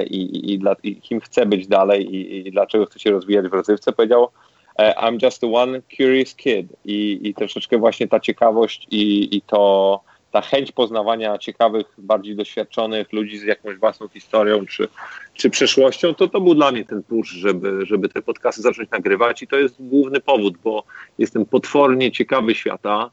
i, 0.09 0.53
i, 0.53 0.59
dla, 0.59 0.75
i, 0.83 0.95
kim 0.95 1.21
chce 1.21 1.45
być 1.45 1.67
dalej 1.67 2.15
i, 2.15 2.47
i 2.47 2.51
dlaczego 2.51 2.85
chce 2.85 2.99
się 2.99 3.11
rozwijać 3.11 3.47
w 3.47 3.53
rozrywce, 3.53 3.91
powiedział 3.91 4.27
I'm 4.77 5.17
just 5.23 5.43
one 5.43 5.81
curious 5.97 6.35
kid 6.35 6.67
i, 6.85 7.19
i 7.23 7.33
troszeczkę 7.33 7.77
właśnie 7.77 8.07
ta 8.07 8.19
ciekawość 8.19 8.87
i, 8.91 9.35
i 9.37 9.41
to 9.41 10.01
ta 10.35 10.41
chęć 10.41 10.71
poznawania 10.71 11.37
ciekawych, 11.37 11.85
bardziej 11.97 12.35
doświadczonych 12.35 13.13
ludzi 13.13 13.37
z 13.37 13.43
jakąś 13.43 13.77
własną 13.77 14.07
historią 14.07 14.65
czy, 14.65 14.87
czy 15.33 15.49
przeszłością, 15.49 16.13
to 16.13 16.27
to 16.27 16.41
był 16.41 16.55
dla 16.55 16.71
mnie 16.71 16.85
ten 16.85 17.03
push, 17.03 17.29
żeby, 17.29 17.85
żeby 17.85 18.09
te 18.09 18.21
podcasty 18.21 18.61
zacząć 18.61 18.89
nagrywać 18.91 19.41
i 19.43 19.47
to 19.47 19.55
jest 19.55 19.75
główny 19.79 20.19
powód, 20.19 20.57
bo 20.63 20.83
jestem 21.17 21.45
potwornie 21.45 22.11
ciekawy 22.11 22.55
świata. 22.55 23.09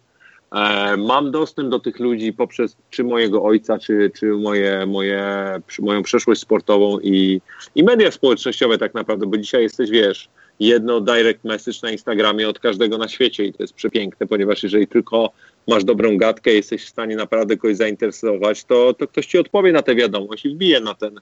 E, 0.53 0.97
mam 0.97 1.31
dostęp 1.31 1.69
do 1.69 1.81
tych 1.81 2.01
ludzi 2.01 2.33
poprzez 2.33 2.77
czy 2.91 3.05
mojego 3.05 3.43
ojca, 3.43 3.79
czy, 3.79 4.11
czy 4.19 4.27
moje, 4.27 4.87
moje, 4.87 5.25
moją 5.79 6.03
przeszłość 6.03 6.41
sportową 6.41 6.99
i, 6.99 7.41
i 7.75 7.85
media 7.85 8.11
społecznościowe 8.11 8.79
tak 8.79 8.95
naprawdę, 8.95 9.27
bo 9.27 9.39
dzisiaj 9.39 9.63
jesteś, 9.63 9.91
wiesz, 9.91 10.29
jedno 10.61 11.01
direct 11.01 11.45
message 11.45 11.79
na 11.83 11.91
Instagramie 11.91 12.49
od 12.49 12.59
każdego 12.59 12.99
na 12.99 13.09
świecie 13.09 13.45
i 13.45 13.53
to 13.53 13.63
jest 13.63 13.75
przepiękne, 13.75 14.27
ponieważ 14.27 14.63
jeżeli 14.63 14.87
tylko 14.87 15.33
masz 15.69 15.85
dobrą 15.85 16.17
gadkę, 16.17 16.51
jesteś 16.51 16.85
w 16.85 16.89
stanie 16.89 17.17
naprawdę 17.17 17.57
kogoś 17.57 17.77
zainteresować, 17.77 18.65
to, 18.65 18.95
to 18.95 19.07
ktoś 19.09 19.27
ci 19.27 19.39
odpowie 19.39 19.73
na 19.73 19.83
tę 19.83 19.95
wiadomość 19.95 20.47
i 20.47 20.49
wbije 20.49 20.81
na 20.81 20.95
ten, 20.95 21.21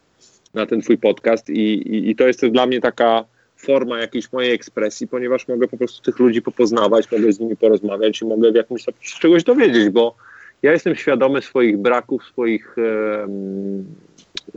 na 0.55 0.66
ten 0.66 0.81
twój 0.81 0.98
podcast. 0.98 1.51
I, 1.51 1.74
i, 1.74 2.11
i 2.11 2.16
to 2.16 2.27
jest 2.27 2.47
dla 2.47 2.66
mnie 2.66 2.81
taka 2.81 3.24
forma 3.57 3.98
jakiejś 3.98 4.32
mojej 4.32 4.52
ekspresji, 4.52 5.09
ponieważ 5.09 5.48
mogę 5.48 5.69
po 5.69 5.77
prostu 5.77 6.02
tych 6.02 6.19
ludzi 6.19 6.43
popoznawać, 6.43 7.12
mogę 7.12 7.32
z 7.32 7.40
nimi 7.40 7.57
porozmawiać 7.57 8.23
i 8.23 8.24
mogę 8.24 8.52
w 8.52 8.55
jakimś 8.55 8.82
stopniu 8.82 9.11
czegoś 9.20 9.44
dowiedzieć, 9.44 9.89
bo 9.89 10.15
ja 10.62 10.73
jestem 10.73 10.94
świadomy 10.94 11.43
swoich 11.43 11.78
braków, 11.78 12.24
swoich, 12.24 12.77
um, 12.77 13.85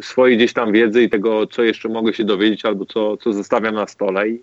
swojej 0.02 0.38
gdzieś 0.38 0.54
tam 0.54 0.72
wiedzy 0.72 1.04
i 1.04 1.10
tego, 1.10 1.48
co 1.48 1.64
jeszcze 1.64 1.90
mogę 1.90 2.14
się 2.14 2.24
dowiedzieć 2.24 2.66
albo 2.66 2.86
co, 2.86 3.18
co 3.18 3.34
zostawiam 3.34 3.76
na 3.76 3.88
stole 3.88 4.30
i, 4.30 4.41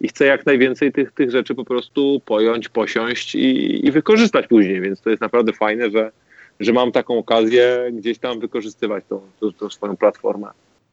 i 0.00 0.08
chcę 0.08 0.26
jak 0.26 0.46
najwięcej 0.46 0.92
tych, 0.92 1.12
tych 1.12 1.30
rzeczy 1.30 1.54
po 1.54 1.64
prostu 1.64 2.20
pojąć, 2.24 2.68
posiąść 2.68 3.34
i, 3.34 3.86
i 3.86 3.92
wykorzystać 3.92 4.46
później, 4.46 4.80
więc 4.80 5.00
to 5.00 5.10
jest 5.10 5.22
naprawdę 5.22 5.52
fajne, 5.52 5.90
że, 5.90 6.12
że 6.60 6.72
mam 6.72 6.92
taką 6.92 7.18
okazję 7.18 7.90
gdzieś 7.92 8.18
tam 8.18 8.40
wykorzystywać 8.40 9.04
tą, 9.08 9.20
tą, 9.40 9.52
tą 9.52 9.70
swoją 9.70 9.96
platformę. 9.96 10.48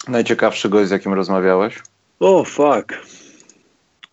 Najciekawszy 0.07 0.69
gość, 0.69 0.87
z 0.87 0.91
jakim 0.91 1.13
rozmawiałeś? 1.13 1.79
O, 2.19 2.39
oh, 2.39 2.49
fuck. 2.49 2.93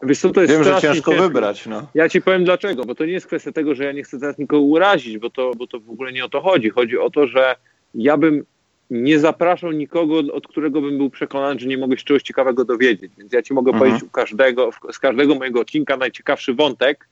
Wiesz 0.03 0.19
co, 0.19 0.31
to 0.31 0.41
jest 0.41 0.53
Wiem, 0.53 0.65
że 0.65 0.81
ciężko 0.81 1.13
wybrać. 1.13 1.67
No. 1.67 1.87
Ja 1.95 2.09
ci 2.09 2.23
powiem 2.23 2.45
dlaczego, 2.45 2.85
bo 2.85 2.95
to 2.95 3.05
nie 3.05 3.13
jest 3.13 3.27
kwestia 3.27 3.53
tego, 3.53 3.75
że 3.75 3.85
ja 3.85 3.93
nie 3.93 4.03
chcę 4.03 4.21
teraz 4.21 4.39
nikogo 4.39 4.63
urazić, 4.63 5.19
bo 5.19 5.31
to, 5.31 5.53
bo 5.55 5.67
to 5.67 5.81
w 5.81 5.91
ogóle 5.91 6.13
nie 6.13 6.25
o 6.25 6.29
to 6.29 6.41
chodzi. 6.41 6.71
Chodzi 6.71 6.99
o 6.99 7.11
to, 7.11 7.27
że 7.27 7.57
ja 7.95 8.17
bym 8.17 8.45
nie 8.91 9.19
zapraszał 9.19 9.73
nikogo, 9.73 10.19
od 10.33 10.49
którego 10.49 10.81
bym 10.81 10.99
był 10.99 11.11
przekonany, 11.11 11.61
że 11.61 11.67
nie 11.67 11.79
mogę 11.79 11.97
się 11.99 12.05
czegoś 12.05 12.23
ciekawego 12.23 12.65
dowiedzieć. 12.65 13.13
Więc 13.19 13.33
ja 13.33 13.43
ci 13.43 13.55
mogę 13.55 13.71
mhm. 13.71 13.79
powiedzieć 13.79 14.09
u 14.09 14.13
każdego, 14.13 14.71
z 14.93 14.99
każdego 14.99 15.35
mojego 15.35 15.61
odcinka 15.61 15.97
najciekawszy 15.97 16.55
wątek, 16.55 17.09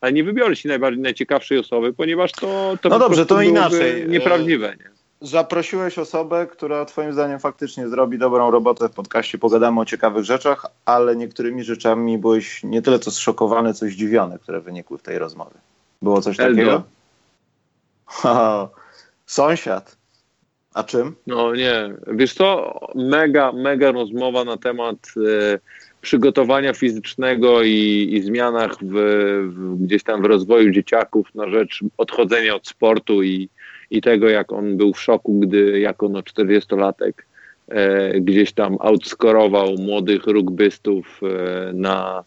ale 0.00 0.12
nie 0.12 0.24
wybiorę 0.24 0.56
ci 0.56 0.68
najbardziej 0.68 1.02
najciekawszej 1.02 1.58
osoby, 1.58 1.92
ponieważ 1.92 2.32
to, 2.32 2.78
to 2.82 2.88
no 2.88 2.98
dobrze, 2.98 3.26
to 3.26 3.42
inaczej. 3.42 4.08
nieprawdziwe. 4.08 4.76
Nie? 4.78 4.94
Zaprosiłeś 5.20 5.98
osobę, 5.98 6.46
która 6.46 6.84
Twoim 6.84 7.12
zdaniem 7.12 7.38
faktycznie 7.38 7.88
zrobi 7.88 8.18
dobrą 8.18 8.50
robotę 8.50 8.88
w 8.88 8.92
podcaście. 8.92 9.38
Pogadamy 9.38 9.80
o 9.80 9.84
ciekawych 9.84 10.24
rzeczach, 10.24 10.66
ale 10.84 11.16
niektórymi 11.16 11.64
rzeczami 11.64 12.18
byłeś 12.18 12.62
nie 12.62 12.82
tyle 12.82 12.98
co 12.98 13.10
zszokowany, 13.10 13.74
co 13.74 13.86
zdziwiony, 13.86 14.38
które 14.38 14.60
wynikły 14.60 14.98
w 14.98 15.02
tej 15.02 15.18
rozmowie. 15.18 15.56
Było 16.02 16.20
coś 16.20 16.36
takiego? 16.36 16.82
sąsiad. 19.26 19.96
A 20.74 20.84
czym? 20.84 21.14
No 21.26 21.54
nie, 21.54 21.94
wiesz 22.06 22.34
co, 22.34 22.78
mega, 22.94 23.52
mega 23.52 23.92
rozmowa 23.92 24.44
na 24.44 24.56
temat 24.56 24.96
e, 25.16 25.58
przygotowania 26.00 26.72
fizycznego 26.72 27.62
i, 27.62 28.08
i 28.12 28.22
zmianach 28.22 28.76
w, 28.82 28.94
w, 29.54 29.76
gdzieś 29.84 30.02
tam 30.02 30.22
w 30.22 30.24
rozwoju 30.24 30.70
dzieciaków 30.70 31.34
na 31.34 31.48
rzecz 31.48 31.80
odchodzenia 31.96 32.54
od 32.54 32.68
sportu 32.68 33.22
i, 33.22 33.48
i 33.90 34.00
tego, 34.00 34.28
jak 34.28 34.52
on 34.52 34.76
był 34.76 34.92
w 34.92 35.00
szoku, 35.00 35.40
gdy 35.40 35.80
jako 35.80 36.08
no 36.08 36.20
40-latek 36.20 37.12
e, 37.68 38.20
gdzieś 38.20 38.52
tam 38.52 38.76
outskorował 38.80 39.74
młodych 39.78 40.26
rugbystów 40.26 41.20
e, 41.22 41.72
na 41.72 42.24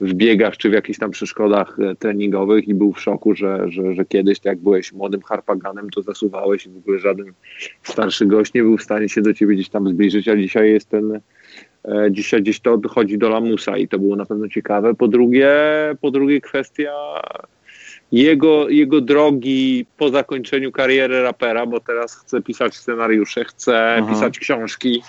w 0.00 0.14
biegach 0.14 0.56
czy 0.56 0.70
w 0.70 0.72
jakichś 0.72 0.98
tam 0.98 1.10
przeszkodach 1.10 1.76
e, 1.80 1.94
treningowych 1.94 2.68
i 2.68 2.74
był 2.74 2.92
w 2.92 3.00
szoku, 3.00 3.34
że, 3.34 3.70
że, 3.70 3.94
że 3.94 4.04
kiedyś, 4.04 4.38
jak 4.44 4.58
byłeś 4.58 4.92
młodym 4.92 5.22
harpaganem, 5.22 5.90
to 5.90 6.02
zasuwałeś 6.02 6.66
i 6.66 6.70
w 6.70 6.76
ogóle 6.76 6.98
żaden 6.98 7.32
starszy 7.82 8.26
gość 8.26 8.54
nie 8.54 8.62
był 8.62 8.76
w 8.76 8.82
stanie 8.82 9.08
się 9.08 9.22
do 9.22 9.34
ciebie 9.34 9.54
gdzieś 9.54 9.68
tam 9.68 9.88
zbliżyć, 9.88 10.28
a 10.28 10.36
dzisiaj 10.36 10.72
jest 10.72 10.88
ten, 10.88 11.20
e, 11.84 12.08
dzisiaj 12.10 12.42
gdzieś 12.42 12.60
to 12.60 12.76
dochodzi 12.76 13.18
do 13.18 13.28
lamusa 13.28 13.76
i 13.76 13.88
to 13.88 13.98
było 13.98 14.16
na 14.16 14.26
pewno 14.26 14.48
ciekawe. 14.48 14.94
Po 14.94 15.08
drugie, 15.08 15.50
po 16.00 16.10
drugie 16.10 16.40
kwestia 16.40 16.92
jego, 18.12 18.68
jego 18.68 19.00
drogi 19.00 19.86
po 19.98 20.08
zakończeniu 20.08 20.72
kariery 20.72 21.22
rapera, 21.22 21.66
bo 21.66 21.80
teraz 21.80 22.16
chce 22.16 22.42
pisać 22.42 22.76
scenariusze, 22.76 23.44
chce 23.44 23.94
mhm. 23.94 24.14
pisać 24.14 24.38
książki 24.38 25.02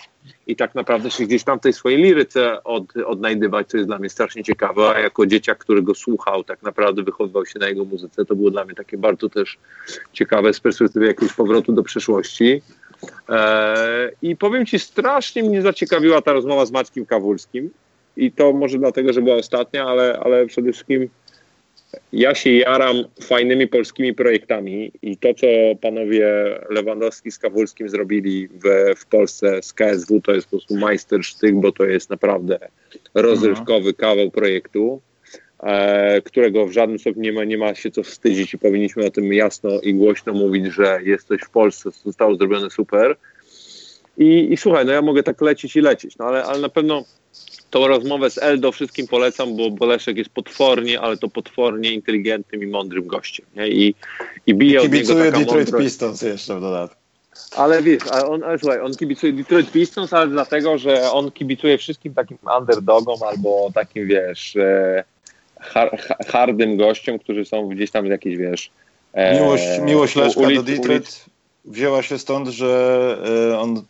i 0.52 0.56
tak 0.56 0.76
naprawdę 0.76 1.12
się 1.12 1.24
gdzieś 1.24 1.44
tam 1.44 1.60
w 1.60 1.62
tej 1.62 1.74
swojej 1.74 2.02
liryce 2.02 2.64
od, 2.64 2.98
odnajdywać, 3.06 3.68
co 3.68 3.78
jest 3.78 3.90
dla 3.90 4.00
mnie 4.00 4.10
strasznie 4.10 4.44
ciekawe, 4.44 4.90
a 4.96 5.00
jako 5.00 5.26
dzieciak, 5.26 5.58
który 5.58 5.82
go 5.82 5.96
słuchał, 5.96 6.44
tak 6.44 6.64
naprawdę 6.64 7.04
wychowywał 7.04 7.46
się 7.46 7.60
na 7.60 7.68
jego 7.68 7.86
muzyce, 7.86 8.26
to 8.26 8.36
było 8.36 8.52
dla 8.52 8.66
mnie 8.66 8.76
takie 8.76 8.98
bardzo 8.98 9.30
też 9.30 9.58
ciekawe 10.14 10.54
z 10.54 10.60
perspektywy 10.60 11.06
jakiegoś 11.06 11.34
powrotu 11.34 11.74
do 11.74 11.84
przeszłości. 11.84 12.62
Eee, 13.30 14.12
I 14.22 14.36
powiem 14.36 14.66
Ci, 14.66 14.80
strasznie 14.80 15.44
mnie 15.44 15.62
zaciekawiła 15.62 16.22
ta 16.22 16.34
rozmowa 16.34 16.66
z 16.66 16.72
Mackiem 16.72 17.06
Kawulskim 17.06 17.70
i 18.18 18.32
to 18.32 18.54
może 18.54 18.78
dlatego, 18.78 19.14
że 19.14 19.22
była 19.22 19.36
ostatnia, 19.36 19.86
ale, 19.86 20.20
ale 20.24 20.46
przede 20.46 20.72
wszystkim 20.72 21.10
ja 22.14 22.36
się 22.36 22.50
jaram 22.52 23.04
fajnymi 23.24 23.68
polskimi 23.68 24.14
projektami 24.14 24.92
i 25.02 25.18
to, 25.18 25.34
co 25.34 25.48
panowie 25.82 26.28
Lewandowski 26.70 27.32
z 27.32 27.38
Kawulskim 27.38 27.90
zrobili 27.90 28.48
w, 28.48 28.94
w 28.98 29.06
Polsce 29.06 29.62
z 29.62 29.74
KSW, 29.74 30.22
to 30.22 30.32
jest 30.32 30.48
po 30.48 30.58
prostu 30.58 30.76
majstersztyk, 30.76 31.56
bo 31.56 31.72
to 31.72 31.86
jest 31.86 32.10
naprawdę 32.10 32.60
rozrywkowy 33.14 33.94
kawał 33.94 34.32
projektu, 34.32 35.02
e, 35.64 36.22
którego 36.22 36.68
w 36.68 36.72
żadnym 36.72 37.00
stopniu 37.00 37.22
nie 37.22 37.34
ma, 37.34 37.44
nie 37.44 37.58
ma 37.58 37.76
się 37.76 37.92
co 37.92 38.04
wstydzić 38.04 38.54
i 38.54 38.58
powinniśmy 38.58 39.06
o 39.06 39.12
tym 39.12 39.34
jasno 39.34 39.70
i 39.84 39.94
głośno 39.94 40.34
mówić, 40.34 40.66
że 40.66 41.00
jest 41.04 41.28
coś 41.28 41.42
w 41.42 41.50
Polsce, 41.50 41.92
co 41.92 42.04
zostało 42.04 42.36
zrobione 42.36 42.70
super. 42.70 43.16
I, 44.18 44.54
i 44.54 44.58
słuchaj, 44.58 44.86
no 44.86 44.92
ja 44.92 45.02
mogę 45.02 45.24
tak 45.24 45.42
lecieć 45.42 45.76
i 45.76 45.82
lecieć, 45.82 46.18
no 46.18 46.26
ale, 46.26 46.44
ale 46.44 46.60
na 46.60 46.70
pewno 46.70 47.04
tą 47.72 47.88
rozmowę 47.88 48.30
z 48.30 48.38
Eldo 48.38 48.72
wszystkim 48.72 49.08
polecam, 49.08 49.58
bo 49.58 49.72
Boleszek 49.72 50.18
jest 50.18 50.30
potwornie, 50.30 51.02
ale 51.02 51.18
to 51.18 51.28
potwornie 51.28 51.92
inteligentnym 51.92 52.64
i 52.64 52.68
mądrym 52.68 53.08
gościem. 53.08 53.46
Nie? 53.56 53.68
I, 53.68 53.96
i 54.48 54.56
bije 54.56 54.82
od 54.82 54.92
niego 54.92 55.16
taka 55.16 55.32
Detroit 55.32 55.48
mądrość. 55.48 55.86
Pistons 55.86 56.22
jeszcze 56.22 56.58
w 56.58 56.62
dodatku. 56.62 57.02
Ale 57.56 57.84
wiesz, 57.84 58.04
ale 58.12 58.26
on, 58.26 58.44
ale 58.44 58.60
słuchaj, 58.60 58.80
on 58.80 58.96
kibicuje 58.96 59.34
Detroit 59.34 59.72
Pistons, 59.72 60.14
ale 60.14 60.28
dlatego, 60.28 60.78
że 60.78 61.12
on 61.12 61.32
kibicuje 61.32 61.78
wszystkim 61.78 62.14
takim 62.14 62.38
underdogom 62.60 63.24
albo 63.24 63.70
takim, 63.74 64.08
wiesz, 64.08 64.56
e, 64.56 65.04
hardym 66.28 66.78
gościom, 66.78 67.20
którzy 67.20 67.46
są 67.46 67.68
gdzieś 67.68 67.92
tam 67.92 68.06
jakieś, 68.06 68.38
wiesz... 68.38 68.72
E, 69.14 69.40
miłość, 69.40 69.64
miłość 69.82 70.16
Leszka 70.16 70.42
ulic, 70.42 70.58
do 70.58 70.64
Detroit 70.64 71.02
ulic, 71.02 71.26
wzięła 71.66 72.04
się 72.04 72.20
stąd, 72.20 72.48
że 72.48 73.18
e, 73.52 73.60
on, 73.60 73.82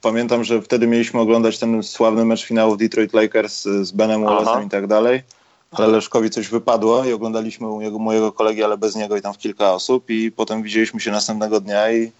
pamiętam, 0.00 0.44
że 0.44 0.62
wtedy 0.62 0.86
mieliśmy 0.86 1.20
oglądać 1.20 1.58
ten 1.58 1.82
sławny 1.82 2.24
mecz 2.24 2.44
finału 2.44 2.76
Detroit 2.76 3.12
Lakers 3.12 3.62
z 3.62 3.90
Benem 3.90 4.22
Wallace'em 4.22 4.66
i 4.66 4.70
tak 4.70 4.86
dalej, 4.86 5.22
ale 5.70 5.86
Leszkowi 5.86 6.30
coś 6.30 6.48
wypadło 6.48 7.04
i 7.04 7.12
oglądaliśmy 7.12 7.68
u 7.68 7.76
mojego, 7.76 7.98
mojego 7.98 8.32
kolegi, 8.32 8.64
ale 8.64 8.78
bez 8.78 8.96
niego 8.96 9.16
i 9.16 9.22
tam 9.22 9.34
w 9.34 9.38
kilka 9.38 9.72
osób 9.72 10.10
i 10.10 10.32
potem 10.32 10.62
widzieliśmy 10.62 11.00
się 11.00 11.10
następnego 11.10 11.60
dnia 11.60 11.92
i 11.92 12.12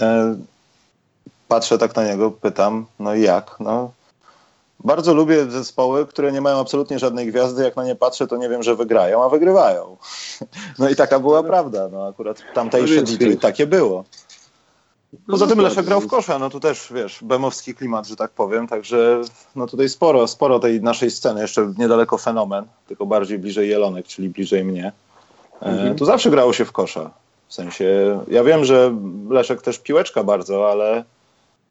e, 0.00 0.36
patrzę 1.48 1.78
tak 1.78 1.96
na 1.96 2.04
niego, 2.04 2.30
pytam, 2.30 2.86
no 2.98 3.14
i 3.14 3.22
jak? 3.22 3.56
No, 3.60 3.90
bardzo 4.84 5.14
lubię 5.14 5.50
zespoły, 5.50 6.06
które 6.06 6.32
nie 6.32 6.40
mają 6.40 6.60
absolutnie 6.60 6.98
żadnej 6.98 7.26
gwiazdy. 7.26 7.64
Jak 7.64 7.76
na 7.76 7.84
nie 7.84 7.96
patrzę, 7.96 8.26
to 8.26 8.36
nie 8.36 8.48
wiem, 8.48 8.62
że 8.62 8.76
wygrają, 8.76 9.24
a 9.24 9.28
wygrywają. 9.28 9.96
No 10.78 10.88
i 10.88 10.96
taka 10.96 11.20
była 11.20 11.42
prawda. 11.42 11.88
No 11.92 12.06
akurat 12.06 12.42
tamtejsze 12.54 13.02
Detroit 13.02 13.40
takie 13.40 13.66
było. 13.66 14.04
Poza 15.26 15.46
tym 15.46 15.60
Leszek 15.60 15.86
grał 15.86 16.00
w 16.00 16.06
kosza, 16.06 16.38
no 16.38 16.50
tu 16.50 16.60
też, 16.60 16.92
wiesz, 16.94 17.18
bemowski 17.22 17.74
klimat, 17.74 18.06
że 18.06 18.16
tak 18.16 18.30
powiem, 18.30 18.66
także 18.66 19.22
no 19.56 19.66
tutaj 19.66 19.88
sporo, 19.88 20.28
sporo 20.28 20.58
tej 20.58 20.82
naszej 20.82 21.10
sceny, 21.10 21.40
jeszcze 21.40 21.72
niedaleko 21.78 22.18
fenomen, 22.18 22.64
tylko 22.88 23.06
bardziej 23.06 23.38
bliżej 23.38 23.68
Jelonek, 23.68 24.06
czyli 24.06 24.28
bliżej 24.28 24.64
mnie. 24.64 24.92
E, 25.62 25.66
mhm. 25.66 25.96
Tu 25.96 26.04
zawsze 26.04 26.30
grało 26.30 26.52
się 26.52 26.64
w 26.64 26.72
kosza, 26.72 27.10
w 27.48 27.54
sensie, 27.54 28.20
ja 28.28 28.44
wiem, 28.44 28.64
że 28.64 28.94
Leszek 29.30 29.62
też 29.62 29.78
piłeczka 29.78 30.24
bardzo, 30.24 30.70
ale, 30.70 31.04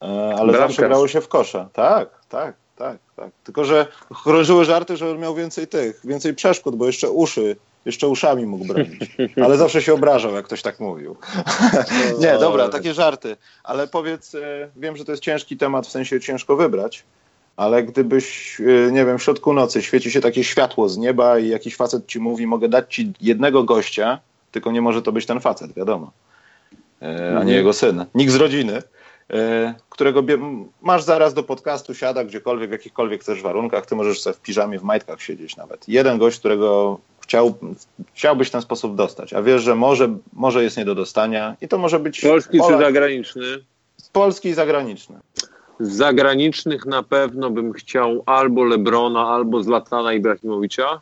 e, 0.02 0.36
ale 0.40 0.58
zawsze 0.58 0.88
grało 0.88 1.08
się 1.08 1.22
w 1.22 1.28
kosza. 1.28 1.70
Tak, 1.74 2.10
tak, 2.30 2.56
tak, 2.78 2.98
tak. 3.16 3.30
Tylko, 3.44 3.66
że 3.66 3.88
krążyły 4.24 4.66
żarty, 4.66 4.98
że 4.98 5.18
miał 5.18 5.36
więcej 5.36 5.68
tych, 5.68 6.02
więcej 6.04 6.34
przeszkód, 6.34 6.76
bo 6.76 6.86
jeszcze 6.86 7.10
uszy 7.10 7.56
jeszcze 7.88 8.08
uszami 8.08 8.46
mógł 8.46 8.66
bronić. 8.66 9.18
Ale 9.44 9.58
zawsze 9.58 9.82
się 9.82 9.94
obrażał, 9.94 10.34
jak 10.34 10.46
ktoś 10.46 10.62
tak 10.62 10.80
mówił. 10.80 11.16
nie, 12.22 12.38
dobra, 12.40 12.70
takie 12.70 12.94
żarty. 12.94 13.38
Ale 13.64 13.88
powiedz, 13.88 14.36
e, 14.36 14.70
wiem, 14.76 14.98
że 14.98 15.06
to 15.06 15.12
jest 15.12 15.24
ciężki 15.24 15.58
temat, 15.58 15.88
w 15.88 15.92
sensie 15.92 16.20
ciężko 16.20 16.56
wybrać, 16.56 17.04
ale 17.56 17.84
gdybyś, 17.84 18.58
e, 18.62 18.92
nie 18.92 19.06
wiem, 19.06 19.18
w 19.18 19.24
środku 19.24 19.54
nocy 19.54 19.82
świeci 19.82 20.12
się 20.12 20.22
takie 20.22 20.44
światło 20.44 20.90
z 20.90 20.98
nieba 20.98 21.40
i 21.40 21.48
jakiś 21.50 21.76
facet 21.76 22.08
ci 22.08 22.20
mówi, 22.20 22.48
mogę 22.48 22.70
dać 22.70 22.96
ci 22.96 23.14
jednego 23.22 23.64
gościa, 23.64 24.20
tylko 24.52 24.72
nie 24.72 24.82
może 24.82 25.02
to 25.02 25.12
być 25.12 25.26
ten 25.26 25.40
facet, 25.40 25.74
wiadomo, 25.74 26.12
e, 27.02 27.06
a 27.06 27.20
nie 27.20 27.28
mhm. 27.28 27.50
jego 27.50 27.74
syn. 27.74 28.06
Nikt 28.16 28.32
z 28.32 28.36
rodziny 28.36 28.82
którego 29.90 30.24
masz 30.82 31.04
zaraz 31.04 31.34
do 31.34 31.44
podcastu, 31.44 31.96
siada 31.96 32.24
gdziekolwiek, 32.24 32.70
w 32.70 32.72
jakichkolwiek 32.72 33.22
chcesz 33.22 33.42
warunkach, 33.42 33.86
ty 33.86 33.96
możesz 33.96 34.22
sobie 34.22 34.34
w 34.34 34.42
piżamie, 34.42 34.80
w 34.80 34.84
majtkach 34.84 35.22
siedzieć 35.22 35.58
nawet. 35.58 35.90
Jeden 35.90 36.18
gość, 36.18 36.40
którego 36.40 37.00
chciał, 37.28 37.58
chciałbyś 38.14 38.48
w 38.48 38.52
ten 38.52 38.62
sposób 38.62 38.96
dostać, 38.96 39.34
a 39.34 39.42
wiesz, 39.42 39.62
że 39.62 39.76
może, 39.76 40.18
może 40.34 40.64
jest 40.64 40.78
nie 40.78 40.86
do 40.86 40.96
dostania 40.96 41.56
i 41.62 41.68
to 41.68 41.78
może 41.78 42.00
być... 42.00 42.22
Polski 42.22 42.58
Polak, 42.58 42.80
czy 42.80 42.86
zagraniczny? 42.86 43.44
Polski 44.14 44.50
i 44.50 44.54
zagraniczny. 44.54 45.20
Z 45.80 45.92
zagranicznych 45.92 46.86
na 46.86 47.04
pewno 47.04 47.50
bym 47.50 47.74
chciał 47.74 48.24
albo 48.26 48.64
Lebrona, 48.64 49.28
albo 49.28 49.64
Zlatana 49.64 50.14
Ibrahimowicza 50.14 51.02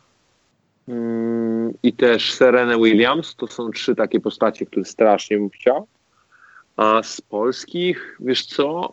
mm, 0.88 1.72
i 1.82 1.92
też 1.92 2.34
Serenę 2.34 2.76
Williams. 2.76 3.34
To 3.36 3.46
są 3.46 3.70
trzy 3.70 3.94
takie 3.94 4.20
postacie, 4.20 4.66
które 4.66 4.84
strasznie 4.84 5.38
bym 5.38 5.50
chciał. 5.50 5.86
A 6.76 7.02
z 7.02 7.20
polskich, 7.20 8.16
wiesz 8.20 8.46
co, 8.46 8.92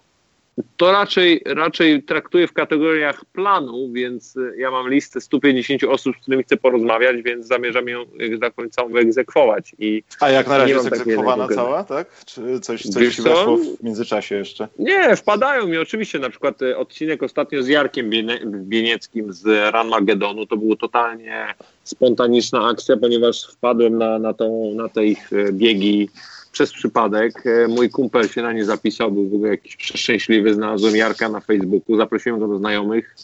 to 0.78 0.92
raczej, 0.92 1.42
raczej 1.46 2.04
traktuję 2.04 2.48
w 2.48 2.54
kategoriach 2.54 3.26
planu, 3.26 3.92
więc 3.92 4.36
y, 4.36 4.54
ja 4.58 4.72
mam 4.72 4.90
listę 4.90 5.22
150 5.22 5.84
osób, 5.84 6.16
z 6.18 6.22
którymi 6.22 6.44
chcę 6.44 6.58
porozmawiać, 6.58 7.22
więc 7.22 7.48
zamierzam 7.48 7.88
ją, 7.88 8.06
jak 8.20 8.40
tak 8.42 8.54
powiem, 8.54 8.72
całą 8.72 8.90
wyegzekwować. 8.90 9.76
I 9.80 10.04
A 10.20 10.30
jak 10.30 10.48
na 10.48 10.58
razie 10.58 10.74
jest 10.74 10.88
egzekwowana 10.88 11.48
cała, 11.48 11.84
tak? 11.84 12.26
Czy 12.26 12.60
coś, 12.60 12.84
coś 12.84 13.16
ci 13.16 13.22
weszło 13.22 13.58
w 13.58 13.84
międzyczasie 13.84 14.36
jeszcze? 14.36 14.68
Nie, 14.80 15.16
wpadają 15.16 15.68
mi 15.68 15.78
oczywiście, 15.78 16.20
na 16.20 16.30
przykład 16.30 16.62
y, 16.62 16.78
odcinek 16.78 17.24
ostatnio 17.24 17.64
z 17.64 17.68
Jarkiem 17.68 18.10
Bienieckim 18.46 19.34
z 19.34 19.74
Ranmagedonu, 19.74 20.46
to 20.46 20.58
było 20.58 20.76
totalnie 20.76 21.48
spontaniczna 21.84 22.68
akcja, 22.68 22.98
ponieważ 22.98 23.44
wpadłem 23.44 23.98
na, 23.98 24.20
na, 24.20 24.34
tą, 24.34 24.74
na 24.76 24.90
te 24.90 25.06
ich 25.06 25.34
y, 25.34 25.54
biegi 25.54 26.10
przez 26.54 26.74
przypadek. 26.74 27.46
E, 27.46 27.68
mój 27.68 27.90
kumpel 27.90 28.28
się 28.28 28.42
na 28.42 28.54
nie 28.54 28.66
zapisał, 28.66 29.12
był 29.12 29.30
w 29.30 29.34
ogóle 29.34 29.50
jakiś 29.50 29.76
przeszczęśliwy, 29.76 30.54
znalazłem 30.54 30.96
Jarka 30.96 31.30
na 31.30 31.40
Facebooku, 31.40 31.98
zaprosiłem 31.98 32.40
go 32.40 32.48
do 32.48 32.58
znajomych, 32.58 33.16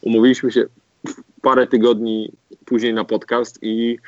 umówiliśmy 0.00 0.52
się 0.52 0.66
parę 1.42 1.66
tygodni 1.66 2.32
później 2.64 2.94
na 2.94 3.04
podcast 3.04 3.58
i, 3.62 3.98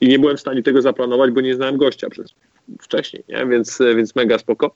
i 0.00 0.08
nie 0.08 0.18
byłem 0.18 0.36
w 0.36 0.40
stanie 0.40 0.62
tego 0.62 0.82
zaplanować, 0.82 1.30
bo 1.30 1.40
nie 1.40 1.54
znałem 1.54 1.76
gościa 1.76 2.10
przez 2.10 2.34
wcześniej, 2.80 3.24
nie? 3.28 3.46
Więc, 3.46 3.78
więc 3.96 4.16
mega 4.16 4.38
spoko, 4.38 4.74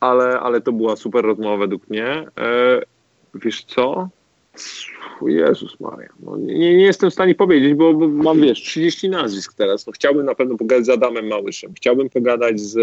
ale, 0.00 0.40
ale 0.40 0.60
to 0.60 0.72
była 0.72 0.96
super 0.96 1.24
rozmowa 1.24 1.56
według 1.56 1.88
mnie. 1.88 2.06
E, 2.06 2.26
wiesz 3.34 3.64
co? 3.64 4.08
Jezus 5.26 5.80
Maria, 5.80 6.08
no 6.20 6.36
nie, 6.36 6.54
nie, 6.54 6.82
jestem 6.82 7.10
w 7.10 7.12
stanie 7.12 7.34
powiedzieć, 7.34 7.74
bo, 7.74 7.92
mam, 8.08 8.40
wiesz, 8.40 8.62
30 8.62 9.08
nazwisk 9.08 9.54
teraz. 9.54 9.86
No, 9.86 9.92
chciałbym 9.92 10.26
na 10.26 10.34
pewno 10.34 10.56
pogadać 10.56 10.86
z 10.86 10.88
Adamem 10.88 11.26
Małyszem, 11.26 11.72
chciałbym 11.76 12.10
pogadać 12.10 12.60
z 12.60 12.76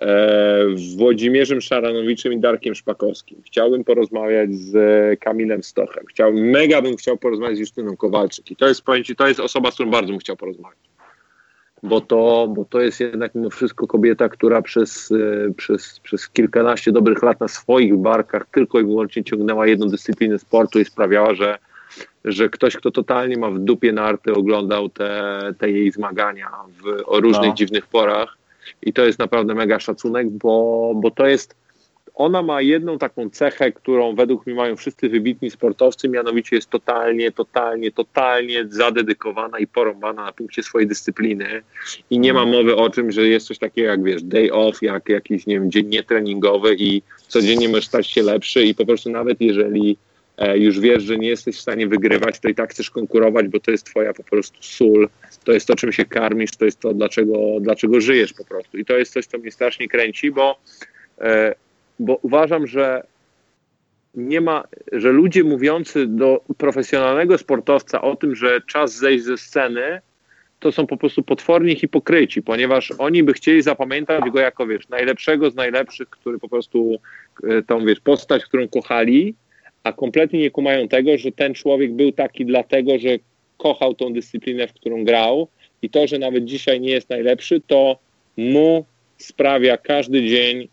e, 0.00 0.66
Włodzimierzem 0.96 1.60
Szaranowiczem 1.60 2.32
i 2.32 2.38
Darkiem 2.38 2.74
Szpakowskim. 2.74 3.42
Chciałbym 3.46 3.84
porozmawiać 3.84 4.54
z 4.54 5.20
Kamilem 5.20 5.62
Stochem. 5.62 6.04
Chciałbym, 6.08 6.44
mega 6.44 6.82
bym 6.82 6.96
chciał 6.96 7.16
porozmawiać 7.16 7.56
z 7.56 7.60
Justyną 7.60 7.96
Kowalczyk. 7.96 8.50
I 8.50 8.56
to 8.56 8.68
jest, 8.68 8.82
powiem 8.82 9.04
ci, 9.04 9.16
to 9.16 9.28
jest 9.28 9.40
osoba, 9.40 9.70
z 9.70 9.74
którą 9.74 9.90
bardzo 9.90 10.08
bym 10.08 10.18
chciał 10.18 10.36
porozmawiać 10.36 10.89
bo 11.82 12.00
to, 12.00 12.48
bo 12.56 12.64
to 12.64 12.80
jest 12.80 13.00
jednak 13.00 13.34
mimo 13.34 13.50
wszystko 13.50 13.86
kobieta, 13.86 14.28
która 14.28 14.62
przez, 14.62 15.12
e, 15.12 15.54
przez, 15.54 16.00
przez 16.00 16.28
kilkanaście 16.28 16.92
dobrych 16.92 17.22
lat 17.22 17.40
na 17.40 17.48
swoich 17.48 17.96
barkach 17.96 18.46
tylko 18.52 18.80
i 18.80 18.84
wyłącznie 18.84 19.24
ciągnęła 19.24 19.66
jedną 19.66 19.88
dyscyplinę 19.88 20.38
sportu 20.38 20.80
i 20.80 20.84
sprawiała, 20.84 21.34
że, 21.34 21.58
że 22.24 22.48
ktoś, 22.48 22.76
kto 22.76 22.90
totalnie 22.90 23.36
ma 23.36 23.50
w 23.50 23.58
dupie 23.58 23.92
narty, 23.92 24.32
oglądał 24.32 24.88
te, 24.88 25.40
te 25.58 25.70
jej 25.70 25.92
zmagania 25.92 26.50
w, 26.68 27.02
o 27.06 27.20
różnych 27.20 27.48
no. 27.48 27.54
dziwnych 27.54 27.86
porach. 27.86 28.36
I 28.82 28.92
to 28.92 29.04
jest 29.04 29.18
naprawdę 29.18 29.54
mega 29.54 29.80
szacunek, 29.80 30.30
bo, 30.30 30.92
bo 30.96 31.10
to 31.10 31.26
jest 31.26 31.54
ona 32.20 32.42
ma 32.42 32.62
jedną 32.62 32.98
taką 32.98 33.30
cechę, 33.30 33.72
którą 33.72 34.14
według 34.14 34.46
mnie 34.46 34.54
mają 34.54 34.76
wszyscy 34.76 35.08
wybitni 35.08 35.50
sportowcy, 35.50 36.08
mianowicie 36.08 36.56
jest 36.56 36.70
totalnie, 36.70 37.32
totalnie, 37.32 37.92
totalnie 37.92 38.64
zadedykowana 38.68 39.58
i 39.58 39.66
porąbana 39.66 40.24
na 40.24 40.32
punkcie 40.32 40.62
swojej 40.62 40.88
dyscypliny 40.88 41.62
i 42.10 42.18
nie 42.18 42.32
ma 42.34 42.46
mowy 42.46 42.76
o 42.76 42.90
czym, 42.90 43.12
że 43.12 43.28
jest 43.28 43.46
coś 43.46 43.58
takiego 43.58 43.88
jak, 43.88 44.02
wiesz, 44.02 44.22
day 44.22 44.52
off, 44.52 44.82
jak 44.82 45.08
jakiś, 45.08 45.46
nie 45.46 45.54
wiem, 45.54 45.70
dzień 45.70 45.86
nietreningowy 45.86 46.74
i 46.78 47.02
codziennie 47.28 47.68
możesz 47.68 47.86
stać 47.86 48.06
się 48.06 48.22
lepszy 48.22 48.62
i 48.64 48.74
po 48.74 48.86
prostu 48.86 49.10
nawet 49.10 49.40
jeżeli 49.40 49.96
e, 50.38 50.58
już 50.58 50.80
wiesz, 50.80 51.02
że 51.02 51.16
nie 51.16 51.28
jesteś 51.28 51.56
w 51.56 51.60
stanie 51.60 51.86
wygrywać, 51.86 52.40
to 52.40 52.48
i 52.48 52.54
tak 52.54 52.70
chcesz 52.70 52.90
konkurować, 52.90 53.48
bo 53.48 53.60
to 53.60 53.70
jest 53.70 53.86
twoja 53.86 54.12
po 54.12 54.24
prostu 54.24 54.58
sól, 54.60 55.08
to 55.44 55.52
jest 55.52 55.66
to, 55.66 55.76
czym 55.76 55.92
się 55.92 56.04
karmisz, 56.04 56.50
to 56.50 56.64
jest 56.64 56.80
to, 56.80 56.94
dlaczego, 56.94 57.38
dlaczego 57.60 58.00
żyjesz 58.00 58.32
po 58.32 58.44
prostu. 58.44 58.78
I 58.78 58.84
to 58.84 58.98
jest 58.98 59.12
coś, 59.12 59.26
co 59.26 59.38
mnie 59.38 59.52
strasznie 59.52 59.88
kręci, 59.88 60.30
bo 60.30 60.60
e, 61.20 61.54
bo 62.00 62.18
uważam, 62.22 62.66
że 62.66 63.02
nie 64.14 64.40
ma, 64.40 64.64
że 64.92 65.12
ludzie 65.12 65.44
mówiący 65.44 66.06
do 66.06 66.40
profesjonalnego 66.58 67.38
sportowca 67.38 68.02
o 68.02 68.16
tym, 68.16 68.36
że 68.36 68.60
czas 68.66 68.96
zejść 68.96 69.24
ze 69.24 69.38
sceny, 69.38 70.00
to 70.60 70.72
są 70.72 70.86
po 70.86 70.96
prostu 70.96 71.22
potworni 71.22 71.76
hipokryci, 71.76 72.42
ponieważ 72.42 72.92
oni 72.98 73.22
by 73.22 73.32
chcieli 73.32 73.62
zapamiętać 73.62 74.30
go 74.30 74.40
jako, 74.40 74.66
wiesz, 74.66 74.88
najlepszego 74.88 75.50
z 75.50 75.54
najlepszych, 75.54 76.10
który 76.10 76.38
po 76.38 76.48
prostu 76.48 76.96
e, 77.44 77.62
tą, 77.62 77.84
wiesz, 77.84 78.00
postać, 78.00 78.44
którą 78.44 78.68
kochali, 78.68 79.34
a 79.84 79.92
kompletnie 79.92 80.40
nie 80.40 80.50
kumają 80.50 80.88
tego, 80.88 81.18
że 81.18 81.32
ten 81.32 81.54
człowiek 81.54 81.92
był 81.92 82.12
taki 82.12 82.46
dlatego, 82.46 82.98
że 82.98 83.08
kochał 83.56 83.94
tą 83.94 84.12
dyscyplinę, 84.12 84.68
w 84.68 84.72
którą 84.72 85.04
grał 85.04 85.48
i 85.82 85.90
to, 85.90 86.06
że 86.06 86.18
nawet 86.18 86.44
dzisiaj 86.44 86.80
nie 86.80 86.90
jest 86.90 87.10
najlepszy, 87.10 87.60
to 87.66 87.98
mu 88.36 88.84
sprawia 89.18 89.76
każdy 89.76 90.28
dzień 90.28 90.68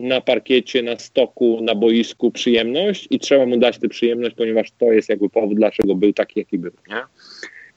na 0.00 0.20
parkiecie, 0.20 0.82
na 0.82 0.98
stoku, 0.98 1.58
na 1.62 1.74
boisku 1.74 2.30
przyjemność 2.30 3.08
i 3.10 3.18
trzeba 3.18 3.46
mu 3.46 3.56
dać 3.56 3.78
tę 3.78 3.88
przyjemność, 3.88 4.34
ponieważ 4.36 4.70
to 4.78 4.84
jest 4.84 5.08
jakby 5.08 5.28
powód, 5.28 5.56
dlaczego 5.56 5.94
był 5.94 6.12
taki, 6.12 6.38
jaki 6.38 6.58
był. 6.58 6.72
Nie? 6.88 7.02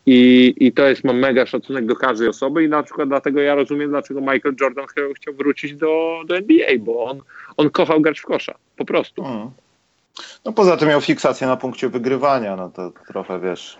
I, 0.05 0.53
I 0.57 0.71
to 0.71 0.87
jest, 0.87 1.03
mam 1.03 1.19
mega 1.19 1.45
szacunek 1.45 1.85
do 1.85 1.95
każdej 1.95 2.27
osoby 2.27 2.63
i 2.63 2.69
na 2.69 2.83
przykład 2.83 3.07
dlatego 3.07 3.41
ja 3.41 3.55
rozumiem, 3.55 3.89
dlaczego 3.89 4.21
Michael 4.21 4.55
Jordan 4.61 4.85
chciał 5.15 5.33
wrócić 5.33 5.75
do, 5.75 6.21
do 6.27 6.37
NBA, 6.37 6.69
bo 6.79 7.05
on, 7.05 7.21
on 7.57 7.69
kochał 7.69 8.01
grać 8.01 8.19
w 8.19 8.25
kosza, 8.25 8.55
po 8.77 8.85
prostu. 8.85 9.23
Hmm. 9.23 9.49
No 10.45 10.53
poza 10.53 10.77
tym 10.77 10.89
miał 10.89 11.01
fiksację 11.01 11.47
na 11.47 11.57
punkcie 11.57 11.89
wygrywania, 11.89 12.55
no 12.55 12.69
to 12.69 12.91
trochę 13.07 13.39
wiesz... 13.39 13.77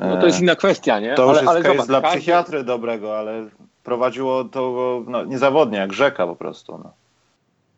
No 0.00 0.16
to 0.16 0.26
jest 0.26 0.40
inna 0.40 0.56
kwestia, 0.56 1.00
nie? 1.00 1.14
To 1.14 1.22
już 1.22 1.38
ale, 1.38 1.40
jest 1.40 1.48
ale 1.48 1.62
zobacz, 1.62 1.86
dla 1.86 2.00
każdy... 2.00 2.18
psychiatry 2.18 2.64
dobrego, 2.64 3.18
ale 3.18 3.48
prowadziło 3.84 4.44
to 4.44 5.04
no, 5.06 5.24
niezawodnie, 5.24 5.78
jak 5.78 5.92
rzeka 5.92 6.26
po 6.26 6.36
prostu. 6.36 6.78
No. 6.78 6.92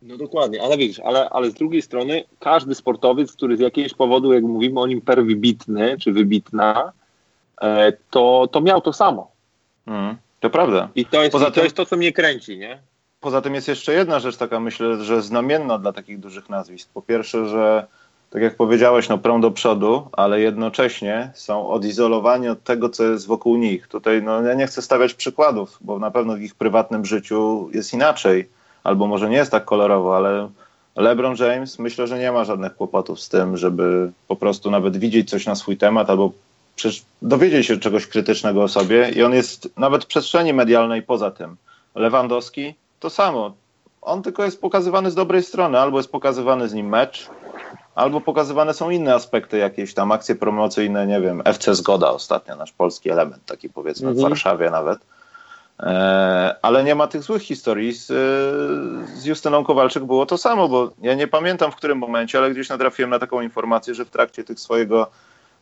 No 0.01 0.17
dokładnie, 0.17 0.63
ale 0.63 0.77
widzisz, 0.77 0.99
ale, 0.99 1.29
ale 1.29 1.51
z 1.51 1.53
drugiej 1.53 1.81
strony 1.81 2.23
każdy 2.39 2.75
sportowiec, 2.75 3.33
który 3.33 3.57
z 3.57 3.59
jakiegoś 3.59 3.93
powodu, 3.93 4.33
jak 4.33 4.43
mówimy 4.43 4.79
o 4.79 4.87
nim 4.87 5.01
per 5.01 5.25
wybitny 5.25 5.97
czy 5.99 6.11
wybitna, 6.11 6.91
e, 7.61 7.93
to, 8.09 8.47
to 8.51 8.61
miał 8.61 8.81
to 8.81 8.93
samo. 8.93 9.31
Mm, 9.87 10.17
to 10.39 10.49
prawda. 10.49 10.89
I 10.95 11.05
to 11.05 11.21
jest, 11.21 11.31
Poza 11.31 11.45
i 11.45 11.47
to, 11.47 11.53
tym, 11.53 11.63
jest 11.63 11.75
to, 11.75 11.85
co 11.85 11.97
mnie 11.97 12.11
kręci, 12.11 12.57
nie? 12.57 12.79
Poza 13.19 13.41
tym 13.41 13.55
jest 13.55 13.67
jeszcze 13.67 13.93
jedna 13.93 14.19
rzecz 14.19 14.37
taka, 14.37 14.59
myślę, 14.59 15.03
że 15.03 15.21
znamienna 15.21 15.77
dla 15.77 15.93
takich 15.93 16.19
dużych 16.19 16.49
nazwisk. 16.49 16.89
Po 16.93 17.01
pierwsze, 17.01 17.45
że 17.45 17.87
tak 18.29 18.41
jak 18.41 18.55
powiedziałeś, 18.55 19.09
no 19.09 19.17
prą 19.17 19.41
do 19.41 19.51
przodu, 19.51 20.07
ale 20.11 20.41
jednocześnie 20.41 21.31
są 21.35 21.69
odizolowani 21.69 22.47
od 22.47 22.63
tego, 22.63 22.89
co 22.89 23.03
jest 23.03 23.27
wokół 23.27 23.57
nich. 23.57 23.87
Tutaj 23.87 24.23
no, 24.23 24.41
ja 24.41 24.53
nie 24.53 24.67
chcę 24.67 24.81
stawiać 24.81 25.13
przykładów, 25.13 25.77
bo 25.81 25.99
na 25.99 26.11
pewno 26.11 26.35
w 26.35 26.41
ich 26.41 26.55
prywatnym 26.55 27.05
życiu 27.05 27.69
jest 27.73 27.93
inaczej 27.93 28.49
albo 28.89 29.07
może 29.07 29.29
nie 29.29 29.37
jest 29.37 29.51
tak 29.51 29.65
kolorowo, 29.65 30.17
ale 30.17 30.49
LeBron 30.95 31.35
James 31.39 31.79
myślę, 31.79 32.07
że 32.07 32.19
nie 32.19 32.31
ma 32.31 32.45
żadnych 32.45 32.75
kłopotów 32.75 33.19
z 33.19 33.29
tym, 33.29 33.57
żeby 33.57 34.11
po 34.27 34.35
prostu 34.35 34.71
nawet 34.71 34.97
widzieć 34.97 35.29
coś 35.29 35.45
na 35.45 35.55
swój 35.55 35.77
temat 35.77 36.09
albo 36.09 36.31
dowiedzieć 37.21 37.67
się 37.67 37.77
czegoś 37.77 38.07
krytycznego 38.07 38.63
o 38.63 38.67
sobie 38.67 39.09
i 39.09 39.23
on 39.23 39.33
jest 39.33 39.69
nawet 39.77 40.03
w 40.03 40.07
przestrzeni 40.07 40.53
medialnej 40.53 41.01
poza 41.03 41.31
tym. 41.31 41.55
Lewandowski 41.95 42.73
to 42.99 43.09
samo. 43.09 43.53
On 44.01 44.23
tylko 44.23 44.43
jest 44.43 44.61
pokazywany 44.61 45.11
z 45.11 45.15
dobrej 45.15 45.43
strony, 45.43 45.79
albo 45.79 45.99
jest 45.99 46.11
pokazywany 46.11 46.69
z 46.69 46.73
nim 46.73 46.89
mecz, 46.89 47.29
albo 47.95 48.21
pokazywane 48.21 48.73
są 48.73 48.89
inne 48.89 49.15
aspekty, 49.15 49.57
jakieś 49.57 49.93
tam 49.93 50.11
akcje 50.11 50.35
promocyjne, 50.35 51.07
nie 51.07 51.21
wiem, 51.21 51.41
FC 51.45 51.75
Zgoda 51.75 52.09
ostatnio, 52.09 52.55
nasz 52.55 52.71
polski 52.71 53.09
element, 53.09 53.45
taki 53.45 53.69
powiedzmy 53.69 54.07
w 54.07 54.17
mhm. 54.17 54.29
Warszawie 54.29 54.69
nawet 54.69 54.99
ale 56.61 56.83
nie 56.83 56.95
ma 56.95 57.07
tych 57.07 57.23
złych 57.23 57.41
historii. 57.41 57.93
Z, 57.93 58.07
z 59.19 59.25
Justyną 59.25 59.63
Kowalczyk 59.63 60.03
było 60.03 60.25
to 60.25 60.37
samo, 60.37 60.69
bo 60.69 60.91
ja 61.01 61.13
nie 61.13 61.27
pamiętam 61.27 61.71
w 61.71 61.75
którym 61.75 61.97
momencie, 61.97 62.37
ale 62.37 62.51
gdzieś 62.51 62.69
natrafiłem 62.69 63.09
na 63.09 63.19
taką 63.19 63.41
informację, 63.41 63.95
że 63.95 64.05
w 64.05 64.09
trakcie 64.09 64.43
tych 64.43 64.59
swojego 64.59 65.11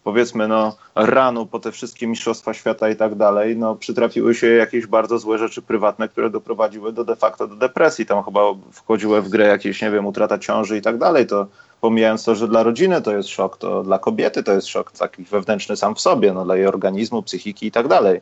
powiedzmy, 0.07 0.47
no, 0.47 0.75
ranu 0.95 1.45
po 1.45 1.59
te 1.59 1.71
wszystkie 1.71 2.07
mistrzostwa 2.07 2.53
świata 2.53 2.89
i 2.89 2.95
tak 2.95 3.15
dalej, 3.15 3.57
no, 3.57 3.75
przytrafiły 3.75 4.35
się 4.35 4.47
jakieś 4.47 4.87
bardzo 4.87 5.19
złe 5.19 5.37
rzeczy 5.37 5.61
prywatne, 5.61 6.09
które 6.09 6.29
doprowadziły 6.29 6.93
do 6.93 7.03
de 7.03 7.15
facto 7.15 7.47
do 7.47 7.55
depresji. 7.55 8.05
Tam 8.05 8.23
chyba 8.23 8.41
wchodziły 8.71 9.21
w 9.21 9.29
grę 9.29 9.47
jakieś, 9.47 9.81
nie 9.81 9.91
wiem, 9.91 10.05
utrata 10.05 10.37
ciąży 10.37 10.77
i 10.77 10.81
tak 10.81 10.97
dalej. 10.97 11.27
To 11.27 11.47
pomijając 11.81 12.23
to, 12.23 12.35
że 12.35 12.47
dla 12.47 12.63
rodziny 12.63 13.01
to 13.01 13.17
jest 13.17 13.29
szok, 13.29 13.57
to 13.57 13.83
dla 13.83 13.99
kobiety 13.99 14.43
to 14.43 14.53
jest 14.53 14.67
szok 14.67 14.91
taki 14.91 15.23
wewnętrzny 15.23 15.77
sam 15.77 15.95
w 15.95 16.01
sobie, 16.01 16.33
no, 16.33 16.45
dla 16.45 16.55
jej 16.55 16.67
organizmu, 16.67 17.23
psychiki 17.23 17.67
i 17.67 17.71
tak 17.71 17.87
dalej. 17.87 18.21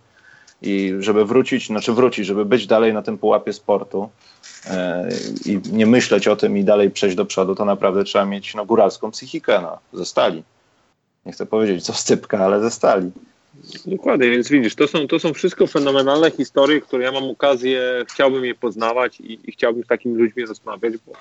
I 0.62 0.94
żeby 1.00 1.26
wrócić, 1.26 1.68
znaczy 1.68 1.94
wrócić, 1.94 2.26
żeby 2.26 2.46
być 2.46 2.68
dalej 2.68 2.94
na 2.94 3.02
tym 3.02 3.18
pułapie 3.18 3.54
sportu 3.54 4.10
e, 4.68 5.10
i 5.46 5.60
nie 5.72 5.86
myśleć 5.86 6.28
o 6.28 6.36
tym 6.36 6.58
i 6.58 6.64
dalej 6.64 6.92
przejść 6.92 7.16
do 7.16 7.26
przodu, 7.26 7.56
to 7.56 7.66
naprawdę 7.66 8.04
trzeba 8.04 8.26
mieć 8.26 8.56
no, 8.56 8.66
góralską 8.66 9.12
psychikę, 9.12 9.62
no, 9.62 9.80
ze 9.94 10.06
stali. 10.06 10.44
Nie 11.26 11.32
chcę 11.32 11.46
powiedzieć 11.46 11.86
co 11.86 11.94
stypka, 11.94 12.40
ale 12.40 12.62
ze 12.62 12.72
stali. 12.72 13.12
Dokładnie, 13.86 14.30
więc 14.30 14.50
widzisz, 14.50 14.76
to 14.76 14.88
są, 14.88 15.08
to 15.08 15.20
są 15.20 15.34
wszystko 15.34 15.68
fenomenalne 15.68 16.32
historie, 16.32 16.82
które 16.82 17.04
ja 17.04 17.12
mam 17.12 17.24
okazję, 17.24 18.06
chciałbym 18.10 18.46
je 18.46 18.56
poznawać 18.56 19.20
i, 19.20 19.40
i 19.50 19.52
chciałbym 19.52 19.84
z 19.84 19.88
takimi 19.88 20.18
ludźmi 20.18 20.46
rozmawiać, 20.46 20.94
bo, 21.06 21.14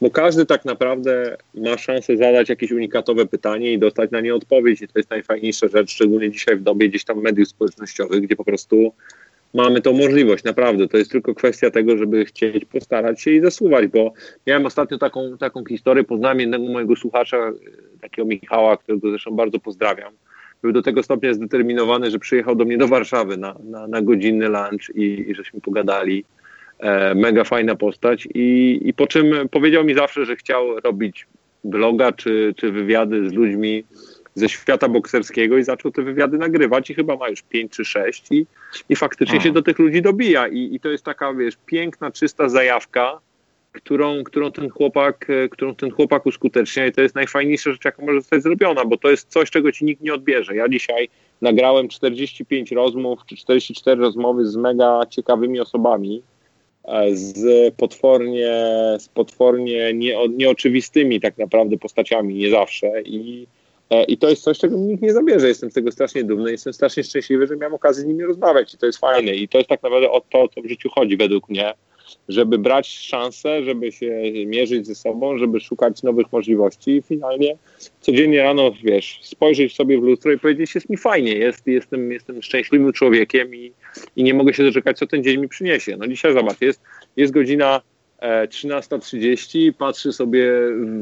bo 0.00 0.10
każdy 0.10 0.46
tak 0.46 0.64
naprawdę 0.64 1.36
ma 1.54 1.78
szansę 1.78 2.16
zadać 2.16 2.48
jakieś 2.48 2.72
unikatowe 2.72 3.26
pytanie 3.26 3.72
i 3.72 3.78
dostać 3.78 4.10
na 4.10 4.20
nie 4.20 4.34
odpowiedź 4.34 4.82
i 4.82 4.88
to 4.88 4.98
jest 4.98 5.10
najfajniejsza 5.10 5.68
rzecz, 5.68 5.90
szczególnie 5.90 6.30
dzisiaj 6.30 6.56
w 6.56 6.62
dobie 6.62 6.88
gdzieś 6.88 7.04
tam 7.04 7.20
mediów 7.20 7.48
społecznościowych, 7.48 8.20
gdzie 8.20 8.36
po 8.36 8.44
prostu 8.44 8.92
mamy 9.54 9.82
tą 9.82 9.92
możliwość, 9.92 10.44
naprawdę. 10.44 10.88
To 10.88 10.96
jest 10.96 11.10
tylko 11.10 11.34
kwestia 11.34 11.70
tego, 11.70 11.96
żeby 11.96 12.24
chcieć 12.24 12.64
postarać 12.64 13.22
się 13.22 13.30
i 13.30 13.40
zasuwać, 13.40 13.86
bo 13.86 14.12
miałem 14.46 14.66
ostatnio 14.66 14.98
taką, 14.98 15.38
taką 15.38 15.64
historię, 15.64 16.04
poznałem 16.04 16.40
jednego 16.40 16.64
mojego 16.64 16.96
słuchacza, 16.96 17.52
takiego 18.00 18.28
Michała, 18.28 18.76
którego 18.76 19.10
zresztą 19.10 19.30
bardzo 19.30 19.58
pozdrawiam, 19.58 20.12
był 20.62 20.72
do 20.72 20.82
tego 20.82 21.02
stopnia 21.02 21.34
zdeterminowany, 21.34 22.10
że 22.10 22.18
przyjechał 22.18 22.54
do 22.54 22.64
mnie 22.64 22.78
do 22.78 22.88
Warszawy 22.88 23.36
na, 23.36 23.56
na, 23.64 23.86
na 23.86 24.02
godzinny 24.02 24.48
lunch 24.48 24.96
i, 24.96 25.30
i 25.30 25.34
żeśmy 25.34 25.60
pogadali. 25.60 26.24
E, 26.78 27.14
mega 27.14 27.44
fajna 27.44 27.74
postać 27.74 28.28
I, 28.34 28.80
i 28.84 28.94
po 28.94 29.06
czym 29.06 29.48
powiedział 29.48 29.84
mi 29.84 29.94
zawsze, 29.94 30.24
że 30.24 30.36
chciał 30.36 30.80
robić 30.80 31.26
bloga 31.64 32.12
czy, 32.12 32.54
czy 32.56 32.72
wywiady 32.72 33.30
z 33.30 33.32
ludźmi 33.32 33.84
ze 34.34 34.48
świata 34.48 34.88
bokserskiego 34.88 35.58
i 35.58 35.64
zaczął 35.64 35.90
te 35.90 36.02
wywiady 36.02 36.38
nagrywać 36.38 36.90
i 36.90 36.94
chyba 36.94 37.16
ma 37.16 37.28
już 37.28 37.42
pięć 37.42 37.72
czy 37.72 37.84
sześć 37.84 38.26
i, 38.30 38.46
i 38.88 38.96
faktycznie 38.96 39.40
się 39.40 39.52
do 39.52 39.62
tych 39.62 39.78
ludzi 39.78 40.02
dobija. 40.02 40.48
I, 40.48 40.74
i 40.74 40.80
to 40.80 40.88
jest 40.88 41.04
taka, 41.04 41.34
wiesz, 41.34 41.54
piękna, 41.66 42.10
czysta 42.10 42.48
zajawka, 42.48 43.20
którą, 43.72 44.24
którą, 44.24 44.52
ten 44.52 44.70
chłopak, 44.70 45.26
e, 45.30 45.48
którą 45.48 45.74
ten 45.74 45.90
chłopak 45.90 46.26
uskutecznia 46.26 46.86
i 46.86 46.92
to 46.92 47.00
jest 47.00 47.14
najfajniejsza 47.14 47.72
rzecz, 47.72 47.84
jaka 47.84 48.04
może 48.04 48.20
zostać 48.20 48.42
zrobiona, 48.42 48.84
bo 48.84 48.96
to 48.96 49.10
jest 49.10 49.28
coś, 49.28 49.50
czego 49.50 49.72
ci 49.72 49.84
nikt 49.84 50.02
nie 50.02 50.14
odbierze. 50.14 50.56
Ja 50.56 50.68
dzisiaj 50.68 51.08
nagrałem 51.40 51.88
45 51.88 52.72
rozmów, 52.72 53.20
czy 53.26 53.36
44 53.36 54.00
rozmowy 54.00 54.46
z 54.46 54.56
mega 54.56 55.00
ciekawymi 55.10 55.60
osobami, 55.60 56.22
z 57.12 57.74
potwornie, 57.74 58.52
z 58.98 59.08
potwornie 59.08 59.94
nie, 59.94 60.28
nieoczywistymi 60.28 61.20
tak 61.20 61.38
naprawdę 61.38 61.78
postaciami, 61.78 62.34
nie 62.34 62.50
zawsze 62.50 63.02
i 63.02 63.46
e, 63.90 64.04
i 64.04 64.18
to 64.18 64.28
jest 64.28 64.42
coś, 64.42 64.58
czego 64.58 64.76
nikt 64.76 65.02
nie 65.02 65.12
zabierze. 65.12 65.48
Jestem 65.48 65.70
z 65.70 65.74
tego 65.74 65.92
strasznie 65.92 66.24
dumny, 66.24 66.50
jestem 66.50 66.72
strasznie 66.72 67.04
szczęśliwy, 67.04 67.46
że 67.46 67.56
miałem 67.56 67.74
okazję 67.74 68.02
z 68.02 68.06
nimi 68.06 68.24
rozmawiać 68.24 68.74
i 68.74 68.78
to 68.78 68.86
jest 68.86 68.98
fajne. 68.98 69.34
I 69.34 69.48
to 69.48 69.58
jest 69.58 69.70
tak 69.70 69.82
naprawdę 69.82 70.10
o 70.10 70.20
to, 70.20 70.48
co 70.48 70.62
w 70.62 70.68
życiu 70.68 70.88
chodzi 70.94 71.16
według 71.16 71.48
mnie 71.48 71.74
żeby 72.28 72.58
brać 72.58 72.88
szansę, 72.88 73.64
żeby 73.64 73.92
się 73.92 74.22
mierzyć 74.46 74.86
ze 74.86 74.94
sobą, 74.94 75.38
żeby 75.38 75.60
szukać 75.60 76.02
nowych 76.02 76.32
możliwości 76.32 76.90
i 76.90 77.02
finalnie 77.02 77.56
codziennie 78.00 78.42
rano, 78.42 78.72
wiesz, 78.84 79.18
spojrzeć 79.22 79.74
sobie 79.74 80.00
w 80.00 80.02
lustro 80.02 80.32
i 80.32 80.38
powiedzieć, 80.38 80.74
jest 80.74 80.90
mi 80.90 80.96
fajnie, 80.96 81.32
jest, 81.32 81.66
jestem, 81.66 82.12
jestem 82.12 82.42
szczęśliwym 82.42 82.92
człowiekiem 82.92 83.54
i, 83.54 83.72
i 84.16 84.22
nie 84.22 84.34
mogę 84.34 84.54
się 84.54 84.62
doczekać, 84.62 84.98
co 84.98 85.06
ten 85.06 85.24
dzień 85.24 85.40
mi 85.40 85.48
przyniesie. 85.48 85.96
No 85.96 86.06
dzisiaj 86.06 86.32
zobacz, 86.32 86.60
jest, 86.60 86.80
jest 87.16 87.32
godzina 87.32 87.80
13.30, 88.22 89.68
e, 89.68 89.72
patrzy 89.72 90.12
sobie 90.12 90.52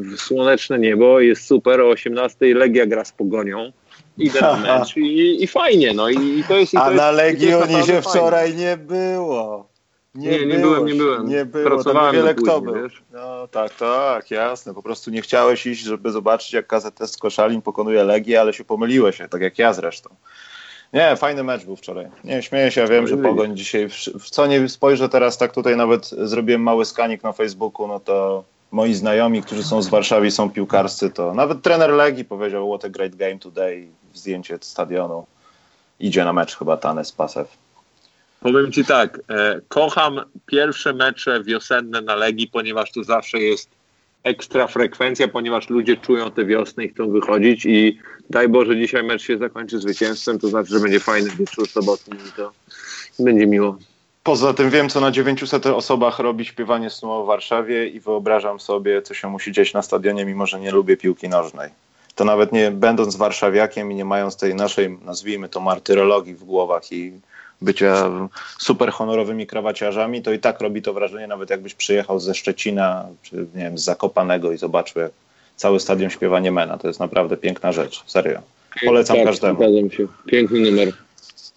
w 0.00 0.20
słoneczne 0.20 0.78
niebo, 0.78 1.20
jest 1.20 1.46
super, 1.46 1.80
o 1.80 1.92
18.00 1.92 2.54
Legia 2.54 2.86
gra 2.86 3.04
z 3.04 3.12
Pogonią, 3.12 3.72
idę 4.18 4.40
na 4.40 4.56
mecz 4.78 4.96
i, 4.96 5.42
i 5.44 5.46
fajnie, 5.46 5.92
no 5.92 6.08
i, 6.08 6.38
i 6.38 6.44
to 6.48 6.56
jest... 6.56 6.74
I 6.74 6.76
to 6.76 6.84
A 6.84 6.90
jest, 6.90 6.96
na 6.96 7.10
Legii 7.10 7.48
się 7.86 8.02
wczoraj 8.02 8.54
nie 8.54 8.76
było. 8.76 9.73
Nie, 10.14 10.30
nie, 10.30 10.46
nie 10.46 10.58
byłem, 10.58 10.86
nie 10.86 10.94
byłem. 10.94 11.28
Nie 11.28 11.44
było, 11.44 11.64
Pracowałem 11.64 12.14
wiele 12.14 12.34
kto 12.34 12.60
był. 12.60 12.74
Wiesz? 12.74 13.02
No 13.12 13.48
tak, 13.48 13.74
tak, 13.74 14.30
jasne. 14.30 14.74
Po 14.74 14.82
prostu 14.82 15.10
nie 15.10 15.22
chciałeś 15.22 15.66
iść, 15.66 15.82
żeby 15.82 16.10
zobaczyć, 16.10 16.52
jak 16.52 16.66
KZS 16.66 17.16
Koszalin 17.16 17.62
pokonuje 17.62 18.04
Legię, 18.04 18.40
ale 18.40 18.52
się 18.52 18.64
pomyliłeś, 18.64 19.18
tak 19.30 19.40
jak 19.40 19.58
ja 19.58 19.72
zresztą. 19.72 20.10
Nie, 20.92 21.16
fajny 21.16 21.44
mecz 21.44 21.64
był 21.64 21.76
wczoraj. 21.76 22.06
Nie, 22.24 22.42
śmieję 22.42 22.70
się, 22.70 22.80
ja 22.80 22.86
wiem, 22.86 23.06
że 23.06 23.16
Pogoń 23.16 23.56
dzisiaj, 23.56 23.88
w 24.20 24.30
co 24.30 24.46
nie 24.46 24.68
spojrzę 24.68 25.08
teraz, 25.08 25.38
tak 25.38 25.52
tutaj 25.52 25.76
nawet 25.76 26.08
zrobiłem 26.08 26.62
mały 26.62 26.84
skanik 26.84 27.22
na 27.22 27.32
Facebooku, 27.32 27.86
no 27.86 28.00
to 28.00 28.44
moi 28.70 28.94
znajomi, 28.94 29.42
którzy 29.42 29.64
są 29.64 29.82
z 29.82 29.88
Warszawy 29.88 30.30
są 30.30 30.50
piłkarscy, 30.50 31.10
to 31.10 31.34
nawet 31.34 31.62
trener 31.62 31.90
Legii 31.90 32.24
powiedział, 32.24 32.68
what 32.68 32.84
a 32.84 32.88
great 32.88 33.14
game 33.14 33.38
today, 33.38 33.88
zdjęcie 34.14 34.58
stadionu. 34.60 35.26
Idzie 36.00 36.24
na 36.24 36.32
mecz 36.32 36.56
chyba 36.56 36.76
Tanes 36.76 37.12
Pasew. 37.12 37.63
Powiem 38.44 38.72
Ci 38.72 38.84
tak, 38.84 39.20
e, 39.30 39.60
kocham 39.68 40.20
pierwsze 40.46 40.92
mecze 40.92 41.42
wiosenne 41.42 42.00
na 42.00 42.14
Legii, 42.14 42.48
ponieważ 42.48 42.92
tu 42.92 43.04
zawsze 43.04 43.38
jest 43.38 43.68
ekstra 44.22 44.66
frekwencja, 44.66 45.28
ponieważ 45.28 45.68
ludzie 45.70 45.96
czują 45.96 46.30
tę 46.30 46.44
wiosnę 46.44 46.84
i 46.84 46.88
chcą 46.88 47.10
wychodzić 47.10 47.66
i 47.66 47.98
daj 48.30 48.48
Boże 48.48 48.76
dzisiaj 48.76 49.02
mecz 49.02 49.22
się 49.22 49.38
zakończy 49.38 49.78
zwycięstwem, 49.78 50.38
to 50.38 50.48
znaczy, 50.48 50.70
że 50.70 50.80
będzie 50.80 51.00
fajny 51.00 51.30
wieczór 51.30 51.68
sobotni 51.68 52.18
i 52.28 52.32
to 52.36 52.52
będzie 53.18 53.46
miło. 53.46 53.78
Poza 54.22 54.54
tym 54.54 54.70
wiem, 54.70 54.88
co 54.88 55.00
na 55.00 55.10
900 55.10 55.66
osobach 55.66 56.18
robi 56.18 56.44
śpiewanie 56.44 56.90
snu 56.90 57.24
w 57.24 57.26
Warszawie 57.26 57.88
i 57.88 58.00
wyobrażam 58.00 58.60
sobie, 58.60 59.02
co 59.02 59.14
się 59.14 59.28
musi 59.28 59.52
dziać 59.52 59.72
na 59.72 59.82
stadionie, 59.82 60.24
mimo 60.24 60.46
że 60.46 60.60
nie 60.60 60.70
lubię 60.70 60.96
piłki 60.96 61.28
nożnej. 61.28 61.70
To 62.14 62.24
nawet 62.24 62.52
nie 62.52 62.70
będąc 62.70 63.16
warszawiakiem 63.16 63.92
i 63.92 63.94
nie 63.94 64.04
mając 64.04 64.36
tej 64.36 64.54
naszej, 64.54 64.98
nazwijmy 65.04 65.48
to, 65.48 65.60
martyrologii 65.60 66.34
w 66.34 66.44
głowach 66.44 66.92
i 66.92 67.12
bycia 67.62 68.10
super 68.58 68.90
honorowymi 68.90 69.46
krawaciarzami, 69.46 70.22
to 70.22 70.32
i 70.32 70.38
tak 70.38 70.60
robi 70.60 70.82
to 70.82 70.92
wrażenie, 70.92 71.26
nawet 71.26 71.50
jakbyś 71.50 71.74
przyjechał 71.74 72.20
ze 72.20 72.34
Szczecina, 72.34 73.06
czy 73.22 73.36
nie 73.36 73.62
wiem, 73.64 73.78
z 73.78 73.84
Zakopanego 73.84 74.52
i 74.52 74.58
zobaczył, 74.58 75.02
jak 75.02 75.12
cały 75.56 75.80
stadion 75.80 76.10
śpiewa 76.10 76.40
Niemena. 76.40 76.78
To 76.78 76.88
jest 76.88 77.00
naprawdę 77.00 77.36
piękna 77.36 77.72
rzecz, 77.72 78.02
serio. 78.06 78.40
Polecam 78.84 79.16
tak, 79.16 79.26
każdemu. 79.26 79.58
Zgadzam 79.58 79.90
się. 79.90 80.06
Piękny 80.26 80.60
numer. 80.60 80.92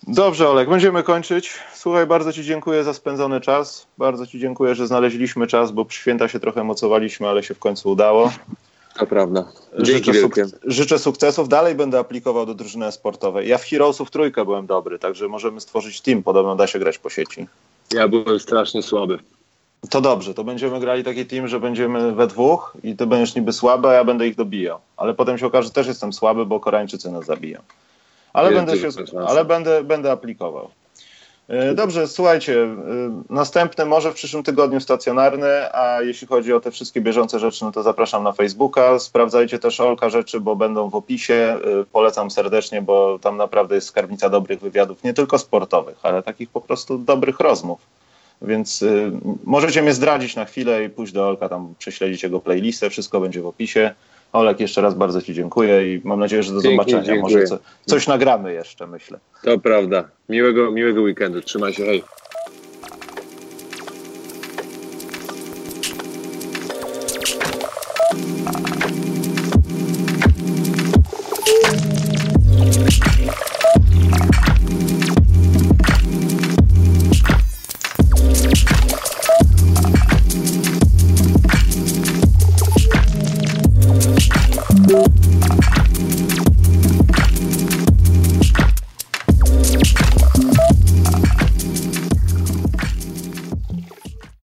Dobrze, 0.07 0.49
Olek, 0.49 0.69
będziemy 0.69 1.03
kończyć. 1.03 1.53
Słuchaj, 1.73 2.05
bardzo 2.05 2.33
Ci 2.33 2.43
dziękuję 2.43 2.83
za 2.83 2.93
spędzony 2.93 3.41
czas. 3.41 3.87
Bardzo 3.97 4.27
Ci 4.27 4.39
dziękuję, 4.39 4.75
że 4.75 4.87
znaleźliśmy 4.87 5.47
czas, 5.47 5.71
bo 5.71 5.85
przy 5.85 5.99
święta 5.99 6.27
się 6.27 6.39
trochę 6.39 6.63
mocowaliśmy, 6.63 7.27
ale 7.27 7.43
się 7.43 7.53
w 7.53 7.59
końcu 7.59 7.89
udało. 7.89 8.31
To 8.97 9.07
prawda. 9.07 9.45
Życzę, 9.77 10.13
suk 10.13 10.35
życzę, 10.63 10.99
sukcesów. 10.99 11.49
Dalej 11.49 11.75
będę 11.75 11.99
aplikował 11.99 12.45
do 12.45 12.53
drużyny 12.53 12.91
sportowej. 12.91 13.47
Ja 13.47 13.57
w 13.57 13.63
Heroesów 13.63 14.11
trójkę 14.11 14.45
byłem 14.45 14.65
dobry, 14.65 14.99
także 14.99 15.27
możemy 15.27 15.61
stworzyć 15.61 16.01
team. 16.01 16.23
Podobno 16.23 16.55
da 16.55 16.67
się 16.67 16.79
grać 16.79 16.97
po 16.97 17.09
sieci. 17.09 17.47
Ja 17.93 18.07
byłem 18.07 18.39
strasznie 18.39 18.83
słaby. 18.83 19.19
To 19.89 20.01
dobrze, 20.01 20.33
to 20.33 20.43
będziemy 20.43 20.79
grali 20.79 21.03
taki 21.03 21.25
team, 21.25 21.47
że 21.47 21.59
będziemy 21.59 22.11
we 22.11 22.27
dwóch 22.27 22.77
i 22.83 22.95
ty 22.95 23.05
będziesz 23.05 23.35
niby 23.35 23.53
słaby, 23.53 23.87
a 23.87 23.93
ja 23.93 24.03
będę 24.03 24.27
ich 24.27 24.35
dobijał. 24.35 24.79
Ale 24.97 25.13
potem 25.13 25.37
się 25.37 25.45
okaże, 25.47 25.67
że 25.67 25.73
też 25.73 25.87
jestem 25.87 26.13
słaby, 26.13 26.45
bo 26.45 26.59
Koreańczycy 26.59 27.11
nas 27.11 27.25
zabiją. 27.25 27.61
Ale, 28.33 28.51
będę, 28.51 28.77
się, 28.77 28.89
ale 29.27 29.45
będę, 29.45 29.83
będę 29.83 30.11
aplikował. 30.11 30.69
E, 31.47 31.73
dobrze, 31.73 32.07
słuchajcie, 32.07 32.63
e, 32.63 33.23
następny 33.29 33.85
może 33.85 34.11
w 34.11 34.15
przyszłym 34.15 34.43
tygodniu 34.43 34.79
stacjonarny, 34.79 35.75
a 35.75 36.01
jeśli 36.01 36.27
chodzi 36.27 36.53
o 36.53 36.59
te 36.59 36.71
wszystkie 36.71 37.01
bieżące 37.01 37.39
rzeczy, 37.39 37.65
no 37.65 37.71
to 37.71 37.83
zapraszam 37.83 38.23
na 38.23 38.31
Facebooka. 38.31 38.99
Sprawdzajcie 38.99 39.59
też 39.59 39.79
Olka 39.79 40.09
rzeczy, 40.09 40.39
bo 40.39 40.55
będą 40.55 40.89
w 40.89 40.95
opisie. 40.95 41.33
E, 41.33 41.59
polecam 41.91 42.31
serdecznie, 42.31 42.81
bo 42.81 43.19
tam 43.19 43.37
naprawdę 43.37 43.75
jest 43.75 43.87
skarbnica 43.87 44.29
dobrych 44.29 44.59
wywiadów, 44.59 45.03
nie 45.03 45.13
tylko 45.13 45.39
sportowych, 45.39 45.97
ale 46.03 46.23
takich 46.23 46.49
po 46.49 46.61
prostu 46.61 46.97
dobrych 46.97 47.39
rozmów. 47.39 47.79
Więc 48.41 48.85
możecie 49.43 49.81
mnie 49.81 49.93
zdradzić 49.93 50.35
na 50.35 50.45
chwilę 50.45 50.83
i 50.83 50.89
pójść 50.89 51.13
do 51.13 51.27
Olka, 51.27 51.49
tam 51.49 51.73
prześledzić 51.79 52.23
jego 52.23 52.39
playlistę, 52.39 52.89
wszystko 52.89 53.19
będzie 53.19 53.41
w 53.41 53.47
opisie. 53.47 53.93
Olek, 54.33 54.59
jeszcze 54.59 54.81
raz 54.81 54.95
bardzo 54.95 55.21
Ci 55.21 55.33
dziękuję 55.33 55.95
i 55.95 56.01
mam 56.03 56.19
nadzieję, 56.19 56.43
że 56.43 56.53
do 56.53 56.61
Pięknie, 56.61 56.77
zobaczenia. 56.77 57.03
Dziękuję. 57.03 57.35
Może 57.35 57.47
co, 57.47 57.59
coś 57.85 58.07
nagramy 58.07 58.53
jeszcze, 58.53 58.87
myślę. 58.87 59.19
To 59.43 59.59
prawda. 59.59 60.03
Miłego, 60.29 60.71
miłego 60.71 61.01
weekendu. 61.01 61.41
Trzymaj 61.41 61.73
się, 61.73 61.85
hej. 61.85 62.03